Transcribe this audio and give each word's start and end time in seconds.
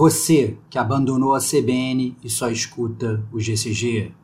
Você 0.00 0.56
que 0.70 0.78
abandonou 0.78 1.34
a 1.34 1.40
CBN 1.40 2.16
e 2.24 2.30
só 2.30 2.48
escuta 2.48 3.22
o 3.30 3.38
GCG. 3.38 4.14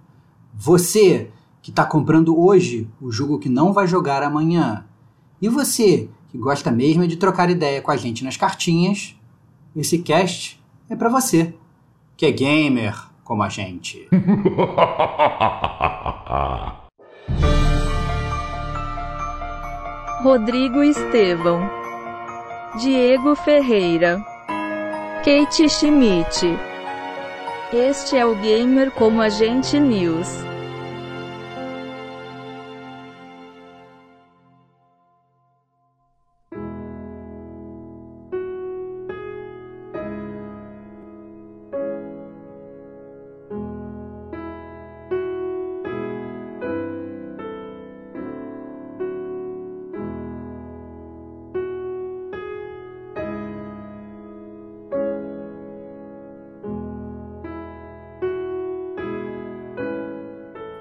Você 0.54 1.30
que 1.60 1.68
está 1.68 1.84
comprando 1.84 2.34
hoje 2.34 2.88
o 2.98 3.12
jogo 3.12 3.38
que 3.38 3.50
não 3.50 3.74
vai 3.74 3.86
jogar 3.86 4.22
amanhã. 4.22 4.86
E 5.38 5.50
você 5.50 6.08
que 6.30 6.38
gosta 6.38 6.70
mesmo 6.70 7.06
de 7.06 7.18
trocar 7.18 7.50
ideia 7.50 7.82
com 7.82 7.90
a 7.90 7.96
gente 7.98 8.24
nas 8.24 8.38
cartinhas, 8.38 9.14
esse 9.76 9.98
cast 9.98 10.58
é 10.88 10.96
para 10.96 11.10
você, 11.10 11.54
que 12.16 12.24
é 12.24 12.30
gamer 12.30 12.98
como 13.22 13.42
a 13.42 13.50
gente. 13.50 14.08
Rodrigo 20.22 20.82
Estevão, 20.82 21.68
Diego 22.80 23.36
Ferreira, 23.36 24.24
Kate 25.24 25.68
Schmidt. 25.68 26.46
Este 27.72 28.16
é 28.16 28.24
o 28.24 28.34
Gamer 28.36 28.90
como 28.92 29.20
a 29.20 29.28
gente 29.28 29.78
News. 29.78 30.55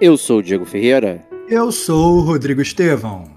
Eu 0.01 0.17
sou 0.17 0.39
o 0.39 0.43
Diego 0.43 0.65
Ferreira. 0.65 1.25
Eu 1.47 1.71
sou 1.71 2.17
o 2.17 2.21
Rodrigo 2.21 2.61
Estevão. 2.61 3.31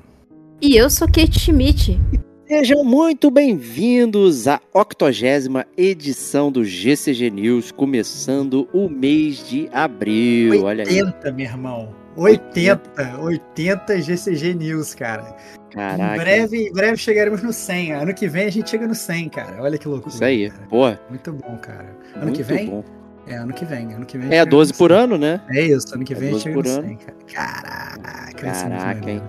E 0.61 0.77
eu 0.77 0.91
sou 0.91 1.07
Kate 1.07 1.39
Schmidt. 1.39 2.01
Sejam 2.49 2.83
muito 2.83 3.31
bem-vindos 3.31 4.49
à 4.49 4.61
80 4.75 5.69
edição 5.77 6.51
do 6.51 6.65
GCG 6.65 7.31
News, 7.31 7.71
começando 7.71 8.69
o 8.73 8.89
mês 8.89 9.49
de 9.49 9.69
abril. 9.73 10.65
80, 10.65 10.67
Olha 10.67 10.85
aí. 10.85 11.33
meu 11.33 11.47
irmão. 11.47 11.95
80, 12.17 13.21
80 13.21 14.01
GCG 14.03 14.55
News, 14.55 14.95
cara. 14.97 15.37
Caraca. 15.71 16.17
Em 16.17 16.19
breve, 16.19 16.57
em 16.57 16.73
breve 16.73 16.97
chegaremos 16.97 17.41
no 17.41 17.53
100. 17.53 17.93
Ano 17.93 18.13
que 18.13 18.27
vem 18.27 18.47
a 18.47 18.51
gente 18.51 18.69
chega 18.69 18.89
no 18.89 18.97
100, 18.97 19.29
cara. 19.29 19.63
Olha 19.63 19.79
que 19.79 19.87
loucura. 19.87 20.13
Isso 20.13 20.25
aí, 20.25 20.51
cara. 20.51 20.67
pô. 20.69 20.87
Muito 21.09 21.33
bom, 21.33 21.57
cara. 21.59 21.97
Ano 22.17 22.25
muito 22.25 22.37
que 22.37 22.43
vem? 22.43 22.67
bom. 22.67 22.98
É, 23.29 23.37
ano 23.37 23.53
que 23.53 23.65
vem. 23.65 23.93
Ano 23.93 24.07
que 24.07 24.17
vem. 24.17 24.29
É, 24.29 24.39
chega 24.39 24.47
12 24.47 24.73
no 24.73 24.79
por 24.79 24.91
100. 24.91 24.99
ano, 24.99 25.19
né? 25.19 25.41
É 25.51 25.63
isso, 25.63 25.95
ano 25.95 26.05
que 26.05 26.13
É 26.15 26.17
vem 26.17 26.31
12 26.31 26.43
chega 26.43 26.55
por 26.55 26.65
no 26.65 26.71
ano. 26.71 26.89
100, 26.89 26.97
cara. 26.97 27.17
Caraca, 27.33 28.33
Caraca, 28.35 29.11
hein? 29.11 29.23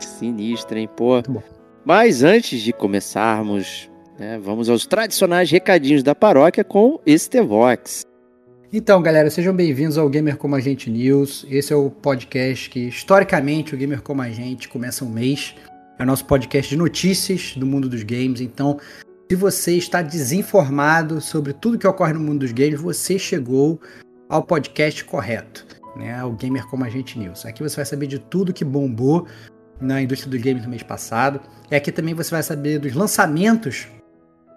Sinistro, 0.00 0.78
hein, 0.78 0.88
pô. 0.96 1.22
Mas 1.84 2.22
antes 2.22 2.60
de 2.62 2.72
começarmos, 2.72 3.90
né, 4.18 4.38
vamos 4.42 4.68
aos 4.68 4.86
tradicionais 4.86 5.50
recadinhos 5.50 6.02
da 6.02 6.14
paróquia 6.14 6.64
com 6.64 6.98
Estevox. 7.06 8.02
Então, 8.72 9.00
galera, 9.00 9.30
sejam 9.30 9.54
bem-vindos 9.54 9.96
ao 9.96 10.08
Gamer 10.08 10.36
Como 10.36 10.54
a 10.56 10.60
Gente 10.60 10.90
News. 10.90 11.46
Esse 11.48 11.72
é 11.72 11.76
o 11.76 11.88
podcast 11.90 12.68
que, 12.68 12.88
historicamente, 12.88 13.74
o 13.74 13.78
Gamer 13.78 14.02
Como 14.02 14.20
a 14.22 14.28
Gente 14.28 14.68
começa 14.68 15.04
um 15.04 15.08
mês. 15.08 15.54
É 15.98 16.02
o 16.02 16.06
nosso 16.06 16.24
podcast 16.26 16.68
de 16.68 16.76
notícias 16.76 17.54
do 17.56 17.64
mundo 17.64 17.88
dos 17.88 18.02
games. 18.02 18.40
Então, 18.40 18.78
se 19.28 19.34
você 19.34 19.76
está 19.76 20.02
desinformado 20.02 21.20
sobre 21.20 21.52
tudo 21.52 21.78
que 21.78 21.86
ocorre 21.86 22.12
no 22.12 22.20
mundo 22.20 22.40
dos 22.40 22.52
games, 22.52 22.80
você 22.80 23.18
chegou 23.18 23.80
ao 24.28 24.42
podcast 24.42 25.04
correto, 25.04 25.66
né? 25.96 26.22
O 26.24 26.32
Gamer 26.32 26.66
Como 26.68 26.84
a 26.84 26.88
Gente 26.88 27.18
News. 27.18 27.44
Aqui 27.44 27.62
você 27.62 27.74
vai 27.76 27.84
saber 27.84 28.06
de 28.06 28.20
tudo 28.20 28.52
que 28.52 28.64
bombou 28.64 29.26
na 29.80 30.00
indústria 30.00 30.30
dos 30.30 30.40
games 30.40 30.62
no 30.62 30.70
mês 30.70 30.82
passado. 30.82 31.40
E 31.70 31.74
aqui 31.74 31.90
também 31.90 32.14
você 32.14 32.30
vai 32.30 32.42
saber 32.42 32.78
dos 32.78 32.94
lançamentos 32.94 33.88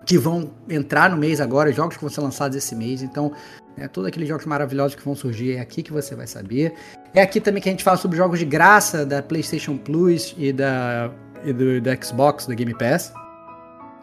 que 0.05 0.17
vão 0.17 0.51
entrar 0.69 1.09
no 1.09 1.17
mês 1.17 1.41
agora, 1.41 1.71
jogos 1.71 1.95
que 1.95 2.01
vão 2.01 2.09
ser 2.09 2.21
lançados 2.21 2.55
esse 2.55 2.75
mês. 2.75 3.01
Então, 3.01 3.31
né, 3.75 3.87
todos 3.87 4.07
aqueles 4.07 4.29
jogos 4.29 4.45
maravilhosos 4.45 4.95
que 4.95 5.03
vão 5.03 5.15
surgir 5.15 5.55
é 5.55 5.61
aqui 5.61 5.81
que 5.81 5.91
você 5.91 6.13
vai 6.13 6.27
saber. 6.27 6.73
É 7.13 7.23
aqui 7.23 7.41
também 7.41 7.61
que 7.61 7.69
a 7.69 7.71
gente 7.71 7.83
fala 7.83 7.97
sobre 7.97 8.17
jogos 8.17 8.37
de 8.37 8.45
graça 8.45 9.03
da 9.03 9.23
PlayStation 9.23 9.77
Plus 9.77 10.35
e 10.37 10.53
da 10.53 11.11
e 11.43 11.53
do, 11.53 11.81
da 11.81 11.95
Xbox, 11.99 12.45
do 12.45 12.53
Game 12.53 12.73
Pass. 12.77 13.13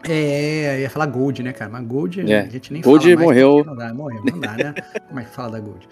É, 0.03 0.81
ia 0.81 0.89
falar 0.89 1.07
Gold, 1.07 1.41
né, 1.43 1.53
cara? 1.53 1.71
Mas 1.71 1.85
Gold 1.85 2.31
É, 2.31 2.41
a 2.41 2.49
gente 2.49 2.71
nem 2.71 2.81
Gold 2.81 3.03
fala 3.03 3.25
morreu. 3.25 3.63
Não 3.65 3.75
dá, 3.75 3.93
morreu, 3.93 4.23
não 4.23 4.39
dá, 4.39 4.51
né? 4.53 4.73
Como 5.07 5.19
é 5.19 5.23
que 5.23 5.29
fala 5.29 5.51
da 5.51 5.59
Gold? 5.59 5.87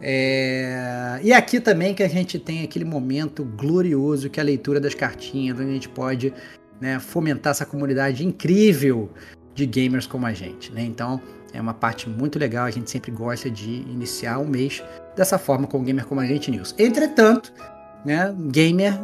É, 0.00 1.18
e 1.22 1.32
aqui 1.32 1.58
também 1.58 1.94
que 1.94 2.02
a 2.02 2.08
gente 2.08 2.38
tem 2.38 2.62
aquele 2.62 2.84
momento 2.84 3.44
glorioso 3.44 4.28
que 4.28 4.38
é 4.38 4.42
a 4.42 4.44
leitura 4.44 4.78
das 4.78 4.94
cartinhas, 4.94 5.58
onde 5.58 5.70
a 5.70 5.72
gente 5.72 5.88
pode 5.88 6.34
né, 6.80 6.98
fomentar 6.98 7.52
essa 7.52 7.64
comunidade 7.64 8.24
incrível 8.24 9.10
de 9.54 9.64
gamers 9.64 10.06
como 10.06 10.26
a 10.26 10.32
gente, 10.34 10.70
né? 10.70 10.82
Então 10.82 11.20
é 11.52 11.60
uma 11.60 11.72
parte 11.72 12.08
muito 12.08 12.38
legal, 12.38 12.66
a 12.66 12.70
gente 12.70 12.90
sempre 12.90 13.10
gosta 13.10 13.50
de 13.50 13.70
iniciar 13.70 14.38
um 14.38 14.46
mês 14.46 14.82
dessa 15.16 15.38
forma 15.38 15.66
com 15.66 15.78
o 15.78 15.82
Gamer 15.82 16.04
como 16.04 16.20
a 16.20 16.26
gente 16.26 16.50
News. 16.50 16.74
Entretanto, 16.78 17.52
né, 18.06 18.32
gamer 18.52 18.94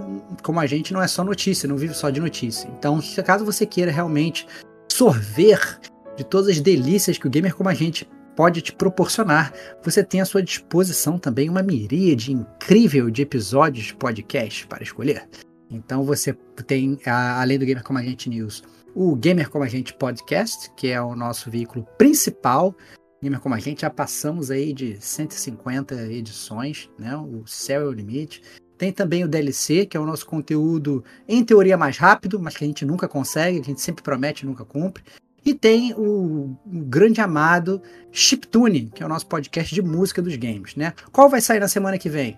como 0.44 0.60
a 0.60 0.66
gente 0.66 0.92
não 0.92 1.02
é 1.02 1.08
só 1.08 1.24
notícia, 1.24 1.68
não 1.68 1.76
vive 1.76 1.92
só 1.92 2.08
de 2.08 2.20
notícia. 2.20 2.68
Então, 2.78 3.00
caso 3.24 3.44
você 3.44 3.66
queira 3.66 3.90
realmente 3.90 4.46
sorver 4.88 5.80
de 6.16 6.22
todas 6.22 6.48
as 6.48 6.60
delícias 6.60 7.18
que 7.18 7.26
o 7.26 7.30
gamer 7.30 7.54
como 7.54 7.68
a 7.68 7.74
gente 7.74 8.08
pode 8.36 8.62
te 8.62 8.72
proporcionar, 8.72 9.52
você 9.82 10.04
tem 10.04 10.20
à 10.20 10.24
sua 10.24 10.42
disposição 10.42 11.18
também 11.18 11.50
uma 11.50 11.62
miríade 11.62 12.32
incrível 12.32 13.10
de 13.10 13.22
episódios 13.22 13.86
de 13.86 13.94
podcast 13.96 14.66
para 14.68 14.84
escolher. 14.84 15.28
Então 15.68 16.04
você 16.04 16.32
tem, 16.66 16.98
além 17.04 17.58
do 17.58 17.66
Gamer 17.66 17.82
Como 17.82 17.98
a 17.98 18.02
Gente 18.02 18.28
News, 18.28 18.62
o 18.94 19.16
Gamer 19.16 19.50
Como 19.50 19.64
a 19.64 19.68
Gente 19.68 19.94
Podcast, 19.94 20.70
que 20.76 20.88
é 20.88 21.00
o 21.00 21.16
nosso 21.16 21.50
veículo 21.50 21.86
principal. 21.98 22.74
Gamer 23.22 23.40
Como 23.40 23.54
a 23.54 23.58
Gente, 23.58 23.82
já 23.82 23.90
passamos 23.90 24.50
aí 24.50 24.72
de 24.72 24.96
150 25.00 25.94
edições, 26.12 26.90
né? 26.98 27.16
O 27.16 27.46
céu 27.46 27.82
é 27.82 27.84
o 27.86 27.92
limite. 27.92 28.42
Tem 28.82 28.90
também 28.90 29.22
o 29.22 29.28
DLC, 29.28 29.86
que 29.86 29.96
é 29.96 30.00
o 30.00 30.04
nosso 30.04 30.26
conteúdo, 30.26 31.04
em 31.28 31.44
teoria, 31.44 31.76
mais 31.76 31.98
rápido, 31.98 32.40
mas 32.40 32.56
que 32.56 32.64
a 32.64 32.66
gente 32.66 32.84
nunca 32.84 33.06
consegue, 33.06 33.60
que 33.60 33.66
a 33.66 33.68
gente 33.68 33.80
sempre 33.80 34.02
promete 34.02 34.42
e 34.42 34.48
nunca 34.48 34.64
cumpre. 34.64 35.04
E 35.46 35.54
tem 35.54 35.94
o, 35.94 36.56
o 36.66 36.80
grande 36.86 37.20
amado 37.20 37.80
Chiptune, 38.10 38.90
que 38.92 39.00
é 39.00 39.06
o 39.06 39.08
nosso 39.08 39.28
podcast 39.28 39.72
de 39.72 39.80
música 39.80 40.20
dos 40.20 40.34
games, 40.34 40.74
né? 40.74 40.94
Qual 41.12 41.28
vai 41.28 41.40
sair 41.40 41.60
na 41.60 41.68
semana 41.68 41.96
que 41.96 42.08
vem? 42.08 42.36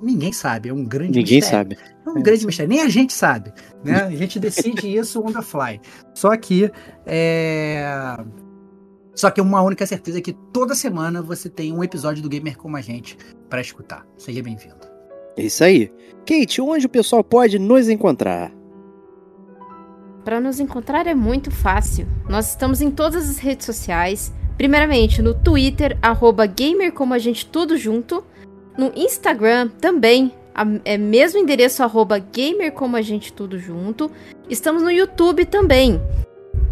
Ninguém 0.00 0.32
sabe, 0.32 0.70
é 0.70 0.72
um 0.72 0.86
grande 0.86 1.18
Ninguém 1.18 1.40
mistério. 1.40 1.76
sabe. 1.76 1.96
É 2.06 2.08
um 2.08 2.22
grande 2.22 2.46
mistério. 2.46 2.70
Nem 2.70 2.80
a 2.80 2.88
gente 2.88 3.12
sabe. 3.12 3.52
Né? 3.84 4.04
A 4.04 4.08
gente 4.16 4.40
decide 4.40 4.96
isso 4.96 5.20
on 5.20 5.34
the 5.34 5.42
fly. 5.42 5.78
Só 6.14 6.34
que. 6.34 6.72
É... 7.04 7.84
Só 9.14 9.30
que 9.30 9.38
uma 9.38 9.60
única 9.60 9.84
certeza 9.84 10.16
é 10.16 10.22
que 10.22 10.32
toda 10.50 10.74
semana 10.74 11.20
você 11.20 11.50
tem 11.50 11.74
um 11.74 11.84
episódio 11.84 12.22
do 12.22 12.28
Gamer 12.30 12.56
como 12.56 12.74
a 12.74 12.80
gente 12.80 13.18
para 13.50 13.60
escutar. 13.60 14.06
Seja 14.16 14.42
bem-vindo. 14.42 14.93
É 15.36 15.42
isso 15.42 15.64
aí. 15.64 15.90
Kate, 16.26 16.60
onde 16.60 16.86
o 16.86 16.88
pessoal 16.88 17.22
pode 17.22 17.58
nos 17.58 17.88
encontrar? 17.88 18.52
Para 20.24 20.40
nos 20.40 20.58
encontrar 20.58 21.06
é 21.06 21.14
muito 21.14 21.50
fácil. 21.50 22.06
Nós 22.28 22.50
estamos 22.50 22.80
em 22.80 22.90
todas 22.90 23.28
as 23.28 23.38
redes 23.38 23.66
sociais. 23.66 24.32
Primeiramente 24.56 25.20
no 25.20 25.34
Twitter, 25.34 25.98
arroba 26.00 26.46
gamer 26.46 26.92
como 26.92 27.12
a 27.12 27.18
gente 27.18 27.44
tudo 27.46 27.76
junto. 27.76 28.24
No 28.78 28.92
Instagram 28.96 29.68
também, 29.80 30.32
a- 30.54 30.64
é 30.84 30.96
mesmo 30.96 31.38
endereço 31.38 31.82
arroba 31.82 32.18
gamer 32.18 32.72
como 32.72 32.96
a 32.96 33.02
gente 33.02 33.32
tudo 33.32 33.58
junto. 33.58 34.10
Estamos 34.48 34.82
no 34.82 34.90
YouTube 34.90 35.44
também. 35.44 36.00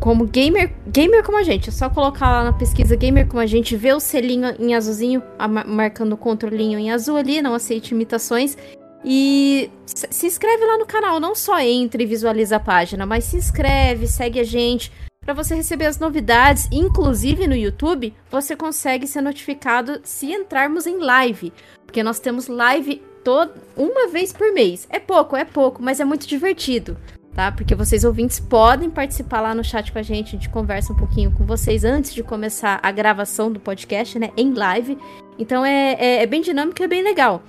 Como 0.03 0.27
gamer, 0.27 0.75
gamer 0.89 1.23
como 1.23 1.39
a 1.39 1.45
gente, 1.45 1.69
é 1.69 1.73
só 1.73 1.89
colocar 1.89 2.29
lá 2.29 2.43
na 2.43 2.53
pesquisa 2.53 2.97
gamer 2.97 3.29
como 3.29 3.39
a 3.39 3.47
gente, 3.47 3.77
ver 3.77 3.95
o 3.95 4.01
selinho 4.01 4.53
em 4.59 4.75
azulzinho, 4.75 5.23
marcando 5.65 6.15
o 6.15 6.17
controlinho 6.17 6.77
em 6.77 6.91
azul 6.91 7.17
ali, 7.17 7.41
não 7.41 7.55
aceite 7.55 7.95
imitações. 7.95 8.59
E 9.05 9.71
se 9.87 10.27
inscreve 10.27 10.65
lá 10.65 10.77
no 10.77 10.87
canal, 10.87 11.21
não 11.21 11.37
só 11.37 11.61
entre 11.61 12.03
e 12.03 12.07
visualiza 12.07 12.57
a 12.57 12.61
página, 12.61 13.07
mas 13.07 13.23
se 13.23 13.37
inscreve, 13.37 14.09
segue 14.09 14.41
a 14.41 14.45
gente 14.45 14.91
para 15.21 15.35
você 15.35 15.55
receber 15.55 15.87
as 15.87 16.01
novidades. 16.01 16.69
Inclusive 16.73 17.47
no 17.47 17.55
YouTube, 17.55 18.13
você 18.29 18.57
consegue 18.57 19.07
ser 19.07 19.21
notificado 19.21 20.01
se 20.03 20.33
entrarmos 20.33 20.85
em 20.85 20.99
live, 20.99 21.53
porque 21.87 22.03
nós 22.03 22.19
temos 22.19 22.49
live 22.49 23.01
toda 23.23 23.55
uma 23.77 24.09
vez 24.09 24.33
por 24.33 24.53
mês. 24.53 24.85
É 24.91 24.99
pouco, 24.99 25.37
é 25.37 25.45
pouco, 25.45 25.81
mas 25.81 26.01
é 26.01 26.05
muito 26.05 26.27
divertido. 26.27 26.97
Tá? 27.35 27.51
Porque 27.51 27.75
vocês 27.75 28.05
ouvintes 28.05 28.39
podem 28.39 28.91
participar 28.91 29.41
lá 29.41 29.55
no 29.55 29.65
chat 29.65 29.91
com 29.91 29.99
a 29.99 30.03
gente, 30.03 30.29
a 30.29 30.33
gente 30.33 30.51
conversa 30.51 30.93
um 30.93 30.97
pouquinho 30.97 31.31
com 31.31 31.47
vocês 31.47 31.83
antes 31.83 32.13
de 32.13 32.23
começar 32.23 32.79
a 32.83 32.93
gravação 32.93 33.51
do 33.51 33.59
podcast, 33.59 34.19
né? 34.19 34.29
Em 34.37 34.53
live. 34.53 34.99
Então 35.39 35.65
é, 35.65 35.95
é, 35.95 36.23
é 36.23 36.27
bem 36.27 36.43
dinâmico 36.43 36.83
e 36.83 36.85
é 36.85 36.89
bem 36.89 37.03
legal. 37.03 37.43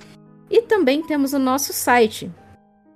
E 0.50 0.62
também 0.62 1.06
temos 1.06 1.34
o 1.34 1.40
nosso 1.40 1.74
site, 1.74 2.32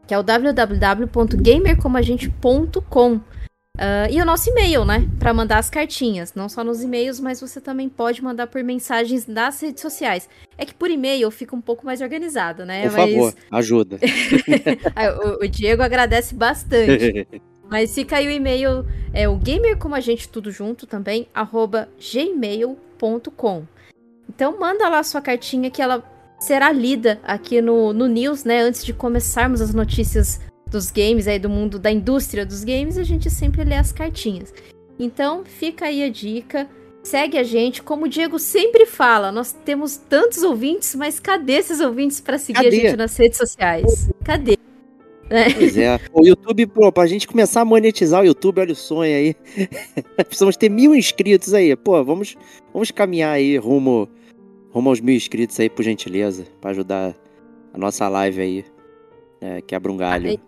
que 0.05 0.13
é 0.13 0.17
o 0.17 0.23
www.gamercomagente.com. 0.23 3.19
Uh, 3.77 4.11
e 4.11 4.19
o 4.19 4.25
nosso 4.25 4.49
e-mail, 4.49 4.83
né? 4.83 5.07
Para 5.19 5.31
mandar 5.31 5.59
as 5.59 5.69
cartinhas. 5.69 6.33
Não 6.33 6.49
só 6.49 6.63
nos 6.63 6.81
e-mails, 6.81 7.19
mas 7.19 7.39
você 7.39 7.61
também 7.61 7.87
pode 7.87 8.23
mandar 8.23 8.47
por 8.47 8.63
mensagens 8.63 9.27
nas 9.27 9.61
redes 9.61 9.81
sociais. 9.81 10.27
É 10.57 10.65
que 10.65 10.73
por 10.73 10.89
e-mail 10.89 11.29
fica 11.29 11.55
um 11.55 11.61
pouco 11.61 11.85
mais 11.85 12.01
organizado, 12.01 12.65
né? 12.65 12.89
Por 12.89 12.97
mas... 12.97 13.13
favor, 13.13 13.33
ajuda. 13.51 13.99
o, 15.39 15.45
o 15.45 15.47
Diego 15.47 15.83
agradece 15.83 16.33
bastante. 16.33 17.27
Mas 17.69 17.93
fica 17.93 18.15
aí 18.15 18.25
o 18.25 18.31
e-mail, 18.31 18.85
é 19.13 19.27
o 19.27 19.35
gamer 19.35 19.77
como 19.77 19.93
a 19.93 19.99
gente 19.99 20.29
tudo 20.29 20.49
junto 20.51 20.87
também, 20.87 21.27
arroba 21.33 21.89
gmail.com. 21.99 23.65
Então 24.29 24.57
manda 24.57 24.87
lá 24.87 25.03
sua 25.03 25.19
cartinha 25.19 25.69
que 25.69 25.81
ela 25.81 26.01
será 26.39 26.71
lida 26.71 27.19
aqui 27.23 27.61
no, 27.61 27.91
no 27.91 28.07
News, 28.07 28.45
né? 28.45 28.61
Antes 28.61 28.85
de 28.85 28.93
começarmos 28.93 29.59
as 29.59 29.73
notícias 29.73 30.39
dos 30.67 30.91
games, 30.91 31.27
aí 31.27 31.39
do 31.39 31.49
mundo 31.49 31.79
da 31.79 31.91
indústria 31.91 32.45
dos 32.45 32.63
games, 32.63 32.97
a 32.97 33.03
gente 33.03 33.29
sempre 33.29 33.63
lê 33.63 33.75
as 33.75 33.91
cartinhas. 33.91 34.53
Então, 34.99 35.43
fica 35.45 35.85
aí 35.85 36.03
a 36.03 36.09
dica. 36.09 36.67
Segue 37.03 37.37
a 37.37 37.43
gente, 37.43 37.81
como 37.81 38.05
o 38.05 38.09
Diego 38.09 38.37
sempre 38.37 38.85
fala, 38.85 39.31
nós 39.31 39.53
temos 39.53 39.95
tantos 39.95 40.43
ouvintes, 40.43 40.93
mas 40.93 41.19
cadê 41.19 41.53
esses 41.53 41.79
ouvintes 41.79 42.19
para 42.19 42.37
seguir 42.37 42.63
cadê? 42.63 42.67
a 42.67 42.71
gente 42.71 42.97
nas 42.97 43.15
redes 43.15 43.37
sociais? 43.37 44.09
Cadê? 44.25 44.57
É. 45.29 45.53
Pois 45.53 45.77
é. 45.77 45.99
O 46.13 46.25
YouTube, 46.25 46.67
pô, 46.67 46.91
pra 46.91 47.05
gente 47.05 47.27
começar 47.27 47.61
a 47.61 47.65
monetizar 47.65 48.21
o 48.21 48.25
YouTube, 48.25 48.59
olha 48.59 48.73
o 48.73 48.75
sonho 48.75 49.15
aí. 49.15 49.35
Precisamos 50.15 50.57
ter 50.57 50.69
mil 50.69 50.93
inscritos 50.95 51.53
aí. 51.53 51.75
Pô, 51.75 52.03
vamos, 52.03 52.35
vamos 52.73 52.91
caminhar 52.91 53.33
aí 53.33 53.57
rumo, 53.57 54.09
rumo 54.71 54.89
aos 54.89 54.99
mil 54.99 55.15
inscritos 55.15 55.59
aí, 55.59 55.69
por 55.69 55.83
gentileza, 55.83 56.45
para 56.59 56.71
ajudar 56.71 57.15
a 57.73 57.77
nossa 57.77 58.07
live 58.09 58.41
aí. 58.41 58.65
É, 59.39 59.61
quebra 59.61 59.91
um 59.91 59.97
galho. 59.97 60.39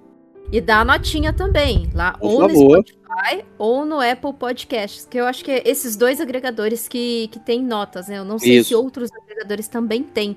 E 0.52 0.60
dá 0.60 0.80
a 0.80 0.86
notinha 0.86 1.32
também, 1.32 1.90
lá 1.94 2.14
Por 2.14 2.28
ou 2.28 2.40
favor. 2.42 2.78
no 2.78 2.88
Spotify 2.88 3.46
ou 3.58 3.86
no 3.86 4.00
Apple 4.00 4.34
Podcasts, 4.34 5.06
que 5.06 5.20
eu 5.20 5.26
acho 5.26 5.46
que 5.46 5.52
é 5.52 5.62
esses 5.66 5.96
dois 5.96 6.20
agregadores 6.20 6.88
que, 6.88 7.28
que 7.28 7.40
tem 7.40 7.64
notas, 7.64 8.08
né? 8.08 8.18
Eu 8.18 8.26
não 8.26 8.40
sei 8.40 8.58
Isso. 8.58 8.70
se 8.70 8.76
outros 8.76 9.12
agregadores 9.12 9.68
também 9.68 10.02
têm, 10.02 10.36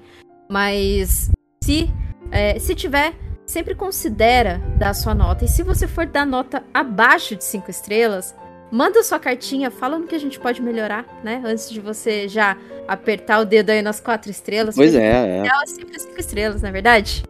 mas 0.50 1.30
se, 1.64 1.90
é, 2.30 2.58
se 2.58 2.74
tiver, 2.74 3.14
sempre 3.46 3.74
considera 3.74 4.60
dar 4.78 4.92
sua 4.94 5.14
nota. 5.14 5.46
E 5.46 5.48
se 5.48 5.62
você 5.62 5.88
for 5.88 6.04
dar 6.04 6.26
nota 6.26 6.62
abaixo 6.74 7.34
de 7.34 7.44
cinco 7.44 7.70
estrelas, 7.70 8.34
manda 8.70 9.02
sua 9.02 9.18
cartinha 9.18 9.70
falando 9.70 10.06
que 10.06 10.14
a 10.14 10.20
gente 10.20 10.38
pode 10.38 10.60
melhorar, 10.60 11.06
né? 11.24 11.42
Antes 11.44 11.70
de 11.70 11.80
você 11.80 12.28
já 12.28 12.56
apertar 12.86 13.40
o 13.40 13.44
dedo 13.46 13.70
aí 13.70 13.80
nas 13.80 13.98
quatro 13.98 14.30
estrelas. 14.30 14.74
Pois 14.74 14.94
é, 14.94 15.38
é. 15.38 15.46
é 15.46 15.66
sempre 15.66 15.98
cinco 15.98 16.20
estrelas, 16.20 16.60
não 16.60 16.68
é 16.68 16.72
verdade? 16.72 17.22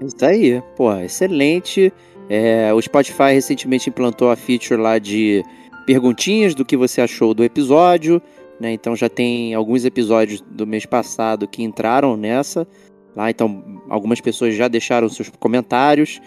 Isso 0.00 0.24
aí, 0.24 0.62
pô, 0.76 0.94
excelente. 0.96 1.92
É, 2.28 2.72
o 2.72 2.80
Spotify 2.80 3.32
recentemente 3.32 3.88
implantou 3.88 4.30
a 4.30 4.36
feature 4.36 4.80
lá 4.80 4.98
de 4.98 5.44
perguntinhas 5.86 6.54
do 6.54 6.64
que 6.64 6.76
você 6.76 7.00
achou 7.00 7.32
do 7.32 7.44
episódio, 7.44 8.20
né? 8.60 8.72
Então 8.72 8.96
já 8.96 9.08
tem 9.08 9.54
alguns 9.54 9.84
episódios 9.84 10.40
do 10.40 10.66
mês 10.66 10.84
passado 10.84 11.46
que 11.46 11.62
entraram 11.62 12.16
nessa. 12.16 12.66
Lá, 13.14 13.30
então 13.30 13.80
algumas 13.88 14.20
pessoas 14.20 14.54
já 14.54 14.68
deixaram 14.68 15.08
seus 15.08 15.30
comentários, 15.30 16.20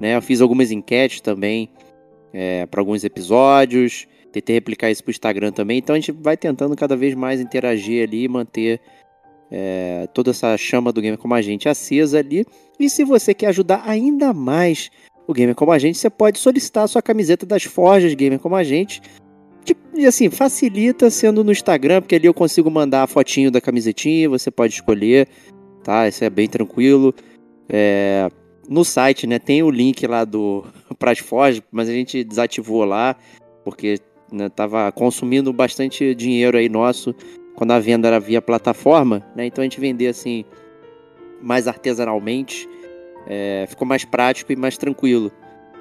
né? 0.00 0.16
Eu 0.16 0.22
fiz 0.22 0.40
algumas 0.40 0.70
enquetes 0.70 1.20
também 1.20 1.70
é, 2.32 2.66
para 2.66 2.80
alguns 2.80 3.04
episódios, 3.04 4.08
tentei 4.32 4.56
replicar 4.56 4.90
isso 4.90 5.04
para 5.04 5.10
o 5.10 5.12
Instagram 5.12 5.52
também. 5.52 5.78
Então 5.78 5.94
a 5.94 5.98
gente 5.98 6.10
vai 6.10 6.36
tentando 6.36 6.74
cada 6.74 6.96
vez 6.96 7.14
mais 7.14 7.40
interagir 7.40 8.02
ali 8.02 8.24
e 8.24 8.28
manter 8.28 8.80
é, 9.50 10.08
toda 10.12 10.32
essa 10.32 10.56
chama 10.56 10.92
do 10.92 11.00
game 11.00 11.16
como 11.16 11.34
a 11.34 11.40
gente 11.40 11.68
acesa 11.68 12.18
ali. 12.18 12.44
E 12.78 12.90
se 12.90 13.04
você 13.04 13.32
quer 13.32 13.46
ajudar 13.46 13.82
ainda 13.86 14.32
mais 14.32 14.90
o 15.26 15.32
Gamer 15.32 15.54
Como 15.54 15.72
a 15.72 15.78
Gente, 15.78 15.98
você 15.98 16.10
pode 16.10 16.38
solicitar 16.38 16.84
a 16.84 16.88
sua 16.88 17.02
camiseta 17.02 17.46
das 17.46 17.64
Forjas 17.64 18.14
Gamer 18.14 18.38
Como 18.38 18.56
a 18.56 18.64
Gente. 18.64 19.00
E 19.94 20.06
assim, 20.06 20.28
facilita 20.28 21.08
sendo 21.08 21.42
no 21.42 21.52
Instagram, 21.52 22.02
porque 22.02 22.16
ali 22.16 22.26
eu 22.26 22.34
consigo 22.34 22.70
mandar 22.70 23.04
a 23.04 23.06
fotinho 23.06 23.50
da 23.50 23.60
camisetinha, 23.60 24.28
você 24.28 24.50
pode 24.50 24.74
escolher, 24.74 25.28
tá? 25.82 26.08
Isso 26.08 26.24
é 26.24 26.28
bem 26.28 26.48
tranquilo. 26.48 27.14
É, 27.68 28.28
no 28.68 28.84
site, 28.84 29.26
né, 29.26 29.38
tem 29.38 29.62
o 29.62 29.70
link 29.70 30.06
lá 30.06 30.24
do 30.24 30.64
Pras 30.98 31.18
Forjas, 31.18 31.62
mas 31.70 31.88
a 31.88 31.92
gente 31.92 32.24
desativou 32.24 32.84
lá, 32.84 33.16
porque 33.64 33.98
né, 34.30 34.48
tava 34.48 34.90
consumindo 34.92 35.52
bastante 35.52 36.14
dinheiro 36.14 36.58
aí 36.58 36.68
nosso 36.68 37.14
quando 37.54 37.70
a 37.70 37.78
venda 37.78 38.08
era 38.08 38.18
via 38.18 38.42
plataforma, 38.42 39.24
né? 39.36 39.46
Então 39.46 39.62
a 39.62 39.64
gente 39.64 39.80
vender 39.80 40.08
assim 40.08 40.44
mais 41.40 41.68
artesanalmente 41.68 42.68
é, 43.26 43.66
ficou 43.68 43.86
mais 43.86 44.04
prático 44.04 44.52
e 44.52 44.56
mais 44.56 44.76
tranquilo. 44.76 45.32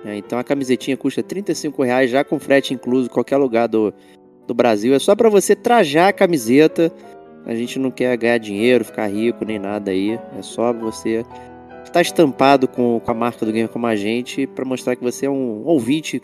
É, 0.05 0.15
então 0.15 0.37
a 0.37 0.43
camisetinha 0.43 0.97
custa 0.97 1.23
35 1.23 1.81
reais 1.83 2.09
já 2.09 2.23
com 2.23 2.39
frete 2.39 2.73
incluso 2.73 3.09
qualquer 3.09 3.37
lugar 3.37 3.67
do, 3.67 3.93
do 4.45 4.53
Brasil. 4.53 4.93
É 4.93 4.99
só 4.99 5.15
para 5.15 5.29
você 5.29 5.55
trajar 5.55 6.09
a 6.09 6.13
camiseta. 6.13 6.91
A 7.45 7.55
gente 7.55 7.77
não 7.77 7.91
quer 7.91 8.15
ganhar 8.17 8.37
dinheiro, 8.37 8.85
ficar 8.85 9.07
rico 9.07 9.45
nem 9.45 9.59
nada 9.59 9.91
aí. 9.91 10.19
É 10.37 10.41
só 10.41 10.73
você 10.73 11.25
estar 11.83 12.01
estampado 12.01 12.67
com, 12.67 12.99
com 12.99 13.11
a 13.11 13.13
marca 13.13 13.45
do 13.45 13.51
Game 13.51 13.67
como 13.67 13.85
a 13.85 13.95
gente 13.95 14.47
para 14.47 14.65
mostrar 14.65 14.95
que 14.95 15.03
você 15.03 15.25
é 15.25 15.29
um 15.29 15.65
ouvinte 15.65 16.21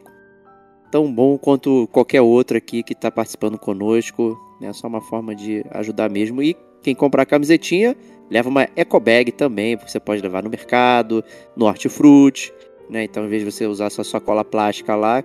tão 0.92 1.12
bom 1.12 1.38
quanto 1.38 1.88
qualquer 1.92 2.22
outro 2.22 2.58
aqui 2.58 2.82
que 2.82 2.94
está 2.94 3.12
participando 3.12 3.58
conosco. 3.58 4.38
É 4.62 4.74
só 4.74 4.88
uma 4.88 5.02
forma 5.02 5.36
de 5.36 5.64
ajudar 5.72 6.10
mesmo. 6.10 6.42
E 6.42 6.56
quem 6.82 6.96
comprar 6.96 7.24
a 7.24 7.26
camisetinha 7.26 7.96
Leva 8.30 8.48
uma 8.48 8.68
eco 8.76 9.00
bag 9.00 9.32
também, 9.32 9.76
porque 9.76 9.92
você 9.92 10.00
pode 10.00 10.22
levar 10.22 10.44
no 10.44 10.50
mercado, 10.50 11.24
no 11.56 11.66
hortifruti, 11.66 12.54
né? 12.90 13.04
Então, 13.04 13.26
em 13.26 13.30
vez 13.30 13.44
de 13.44 13.52
você 13.52 13.66
usar 13.66 13.90
sua 13.90 14.04
sacola 14.04 14.44
plástica 14.44 14.96
lá, 14.96 15.24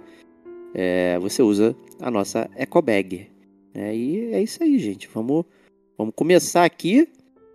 é, 0.74 1.18
você 1.18 1.42
usa 1.42 1.76
a 2.00 2.10
nossa 2.10 2.50
eco 2.56 2.80
bag. 2.82 3.28
Né? 3.74 3.96
E 3.96 4.34
é 4.34 4.42
isso 4.42 4.62
aí, 4.62 4.78
gente. 4.78 5.08
Vamos, 5.12 5.44
vamos 5.96 6.14
começar 6.14 6.64
aqui 6.64 7.08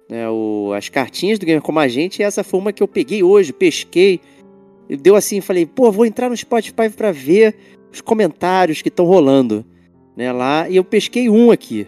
né, 0.10 0.30
o, 0.30 0.72
as 0.76 0.90
cartinhas 0.90 1.38
do 1.38 1.46
Gamer 1.46 1.62
Como 1.62 1.80
a 1.80 1.88
Gente. 1.88 2.20
E 2.20 2.24
essa 2.24 2.44
foi 2.44 2.60
uma 2.60 2.74
que 2.74 2.82
eu 2.82 2.88
peguei 2.88 3.22
hoje, 3.22 3.54
pesquei. 3.54 4.20
Deu 5.02 5.16
assim, 5.16 5.40
falei, 5.40 5.66
pô, 5.66 5.92
vou 5.92 6.06
entrar 6.06 6.30
no 6.30 6.36
Spotify 6.38 6.90
para 6.96 7.12
ver 7.12 7.56
os 7.92 8.02
comentários 8.02 8.82
que 8.82 8.90
estão 8.90 9.06
rolando 9.06 9.64
né, 10.18 10.32
lá. 10.32 10.68
E 10.68 10.76
eu 10.76 10.84
pesquei 10.84 11.30
um 11.30 11.52
aqui. 11.52 11.88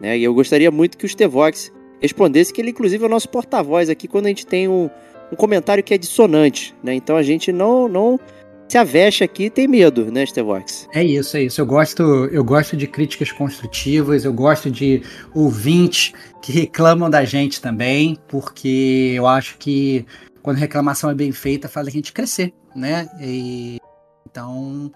Né, 0.00 0.18
e 0.18 0.24
eu 0.24 0.32
gostaria 0.34 0.70
muito 0.70 0.96
que 0.96 1.06
os 1.06 1.14
Tevox 1.14 1.72
respondesse, 2.00 2.52
que 2.52 2.60
ele, 2.60 2.70
inclusive, 2.70 3.02
é 3.02 3.06
o 3.06 3.10
nosso 3.10 3.28
porta-voz 3.28 3.88
aqui 3.88 4.06
quando 4.08 4.26
a 4.26 4.28
gente 4.28 4.46
tem 4.46 4.68
um, 4.68 4.90
um 5.32 5.36
comentário 5.36 5.82
que 5.82 5.94
é 5.94 5.98
dissonante, 5.98 6.74
né? 6.82 6.94
Então 6.94 7.16
a 7.16 7.22
gente 7.22 7.52
não, 7.52 7.88
não 7.88 8.20
se 8.68 8.76
aveste 8.76 9.22
aqui 9.22 9.44
e 9.44 9.50
tem 9.50 9.68
medo, 9.68 10.10
né, 10.10 10.26
Stevox? 10.26 10.88
É 10.92 11.02
isso, 11.02 11.36
é 11.36 11.44
isso. 11.44 11.60
Eu 11.60 11.66
gosto, 11.66 12.02
eu 12.02 12.44
gosto 12.44 12.76
de 12.76 12.86
críticas 12.86 13.30
construtivas, 13.30 14.24
eu 14.24 14.32
gosto 14.32 14.70
de 14.70 15.02
ouvintes 15.34 16.12
que 16.42 16.52
reclamam 16.52 17.08
da 17.08 17.24
gente 17.24 17.60
também, 17.60 18.18
porque 18.28 19.12
eu 19.14 19.26
acho 19.26 19.56
que 19.58 20.04
quando 20.42 20.58
reclamação 20.58 21.10
é 21.10 21.14
bem 21.14 21.32
feita, 21.32 21.68
faz 21.68 21.86
a 21.86 21.90
gente 21.90 22.12
crescer, 22.12 22.52
né? 22.74 23.08
E, 23.20 23.78
então 24.28 24.92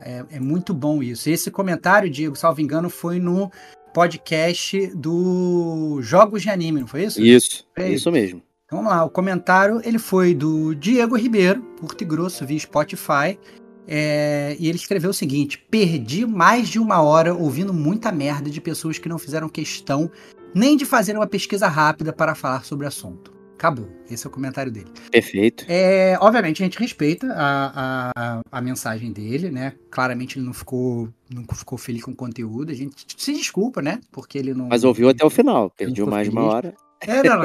é, 0.00 0.24
é 0.32 0.40
muito 0.40 0.74
bom 0.74 1.02
isso. 1.02 1.30
Esse 1.30 1.50
comentário, 1.50 2.10
Diego, 2.10 2.36
salvo 2.36 2.60
engano, 2.60 2.90
foi 2.90 3.18
no 3.18 3.50
podcast 3.92 4.86
do 4.94 6.00
Jogos 6.02 6.42
de 6.42 6.50
Anime, 6.50 6.80
não 6.80 6.86
foi 6.86 7.04
isso? 7.04 7.20
Isso, 7.20 7.66
é 7.76 7.90
isso 7.90 8.10
mesmo. 8.10 8.42
Então, 8.66 8.78
vamos 8.78 8.92
lá, 8.92 9.04
o 9.04 9.10
comentário 9.10 9.80
ele 9.84 9.98
foi 9.98 10.34
do 10.34 10.74
Diego 10.74 11.16
Ribeiro, 11.16 11.62
Curto 11.78 12.02
e 12.02 12.06
Grosso, 12.06 12.46
via 12.46 12.58
Spotify. 12.58 13.38
É, 13.86 14.56
e 14.58 14.68
ele 14.68 14.76
escreveu 14.76 15.10
o 15.10 15.14
seguinte: 15.14 15.58
Perdi 15.70 16.24
mais 16.24 16.68
de 16.68 16.78
uma 16.78 17.02
hora 17.02 17.34
ouvindo 17.34 17.74
muita 17.74 18.12
merda 18.12 18.48
de 18.48 18.60
pessoas 18.60 18.98
que 18.98 19.08
não 19.08 19.18
fizeram 19.18 19.48
questão 19.48 20.10
nem 20.54 20.76
de 20.76 20.84
fazer 20.84 21.16
uma 21.16 21.26
pesquisa 21.26 21.66
rápida 21.66 22.12
para 22.12 22.34
falar 22.34 22.64
sobre 22.64 22.84
o 22.84 22.88
assunto. 22.88 23.32
Acabou. 23.62 23.88
Esse 24.10 24.26
é 24.26 24.28
o 24.28 24.32
comentário 24.32 24.72
dele. 24.72 24.90
Perfeito. 25.12 25.64
É, 25.68 26.18
obviamente 26.20 26.60
a 26.60 26.66
gente 26.66 26.80
respeita 26.80 27.32
a, 27.32 28.10
a, 28.16 28.40
a, 28.50 28.60
mensagem 28.60 29.12
dele, 29.12 29.52
né? 29.52 29.74
Claramente 29.88 30.36
ele 30.36 30.44
não 30.44 30.52
ficou, 30.52 31.08
não 31.32 31.44
ficou 31.54 31.78
feliz 31.78 32.02
com 32.02 32.10
o 32.10 32.16
conteúdo. 32.16 32.72
A 32.72 32.74
gente 32.74 33.06
se 33.16 33.32
desculpa, 33.32 33.80
né? 33.80 34.00
Porque 34.10 34.36
ele 34.36 34.52
não. 34.52 34.66
Mas 34.66 34.82
ouviu 34.82 35.08
até 35.08 35.24
o 35.24 35.30
final. 35.30 35.70
Perdeu 35.70 36.08
mais 36.08 36.28
de 36.28 36.32
uma 36.32 36.42
hora. 36.42 36.74
É, 37.00 37.22
não, 37.22 37.44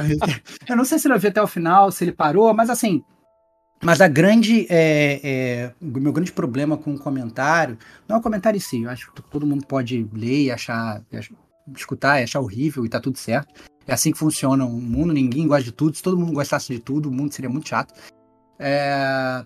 eu 0.67 0.75
não 0.75 0.85
sei 0.85 0.97
se 0.97 1.05
ele 1.05 1.13
ouviu 1.13 1.29
até 1.29 1.39
o 1.39 1.45
final, 1.45 1.91
se 1.91 2.03
ele 2.03 2.11
parou, 2.11 2.51
mas 2.51 2.71
assim. 2.71 3.03
Mas 3.83 4.01
a 4.01 4.07
grande. 4.07 4.65
É, 4.71 5.19
é, 5.23 5.73
o 5.79 5.99
meu 5.99 6.11
grande 6.11 6.31
problema 6.31 6.77
com 6.77 6.95
o 6.95 6.99
comentário. 6.99 7.77
Não 8.07 8.15
é 8.15 8.19
o 8.19 8.23
comentário 8.23 8.57
em 8.57 8.61
si. 8.61 8.81
Eu 8.81 8.89
acho 8.89 9.13
que 9.13 9.21
todo 9.21 9.45
mundo 9.45 9.67
pode 9.67 10.09
ler 10.11 10.45
e 10.45 10.51
achar. 10.51 10.99
Escutar 11.75 12.21
e 12.21 12.23
achar 12.23 12.39
horrível 12.39 12.85
e 12.85 12.89
tá 12.89 12.99
tudo 12.99 13.19
certo. 13.19 13.53
É 13.87 13.93
assim 13.93 14.11
que 14.11 14.17
funciona 14.17 14.65
o 14.65 14.69
mundo, 14.69 15.13
ninguém 15.13 15.47
gosta 15.47 15.63
de 15.63 15.71
tudo. 15.71 15.95
Se 15.95 16.03
todo 16.03 16.17
mundo 16.17 16.33
gostasse 16.33 16.73
de 16.73 16.79
tudo, 16.79 17.09
o 17.09 17.11
mundo 17.11 17.33
seria 17.33 17.49
muito 17.49 17.69
chato. 17.69 17.93
É... 18.59 19.43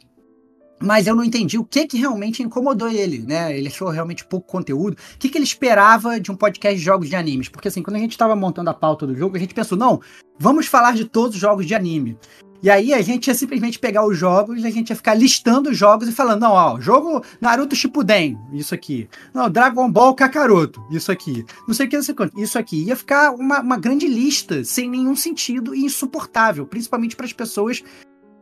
Mas 0.82 1.06
eu 1.06 1.16
não 1.16 1.24
entendi 1.24 1.60
o 1.60 1.64
que 1.64 1.86
que 1.86 1.98
realmente 1.98 2.42
incomodou 2.42 2.90
ele, 2.90 3.20
né? 3.20 3.56
Ele 3.56 3.68
achou 3.68 3.90
realmente 3.90 4.26
pouco 4.26 4.48
conteúdo. 4.48 4.98
O 5.14 5.18
que, 5.20 5.30
que 5.30 5.38
ele 5.38 5.46
esperava 5.46 6.20
de 6.20 6.32
um 6.32 6.36
podcast 6.36 6.76
de 6.76 6.84
jogos 6.84 7.08
de 7.08 7.16
animes? 7.16 7.50
Porque 7.50 7.68
assim, 7.68 7.84
quando 7.84 7.98
a 7.98 8.00
gente 8.00 8.14
estava 8.14 8.36
montando 8.36 8.72
a 8.72 8.74
pauta 8.74 9.06
do 9.06 9.16
jogo, 9.16 9.38
a 9.38 9.40
gente 9.40 9.54
pensou, 9.54 9.78
não, 9.78 10.02
vamos 10.40 10.66
falar 10.66 10.96
de 10.96 11.06
todos 11.06 11.36
os 11.36 11.42
jogos 11.42 11.68
de 11.68 11.76
anime. 11.76 12.18
E 12.64 12.70
aí 12.70 12.94
a 12.94 13.02
gente 13.02 13.28
ia 13.28 13.34
simplesmente 13.34 13.80
pegar 13.80 14.06
os 14.06 14.16
jogos, 14.16 14.64
a 14.64 14.70
gente 14.70 14.92
ia 14.92 14.96
ficar 14.96 15.16
listando 15.16 15.72
os 15.72 15.78
jogos 15.78 16.08
e 16.08 16.12
falando, 16.12 16.42
não, 16.42 16.52
ó, 16.52 16.80
jogo 16.80 17.24
Naruto 17.40 17.76
Shippuden, 17.76 18.38
isso 18.54 18.76
aqui. 18.76 19.10
Não, 19.34 19.50
Dragon 19.50 19.92
Ball 19.92 20.14
Kakaroto, 20.14 20.84
isso 20.92 21.12
aqui. 21.12 21.44
Não 21.68 21.74
sei 21.74 21.88
o 21.88 21.90
que, 21.90 21.96
não 21.96 22.04
sei 22.04 22.14
quanto, 22.14 22.40
isso 22.40 22.60
aqui. 22.60 22.84
Ia 22.84 22.96
ficar 22.96 23.32
uma, 23.32 23.62
uma 23.62 23.78
grande 23.78 24.06
lista, 24.06 24.64
sem 24.64 24.88
nenhum 24.88 25.16
sentido 25.16 25.74
e 25.74 25.84
insuportável, 25.84 26.68
principalmente 26.68 27.16
para 27.16 27.26
as 27.26 27.34
pessoas 27.34 27.84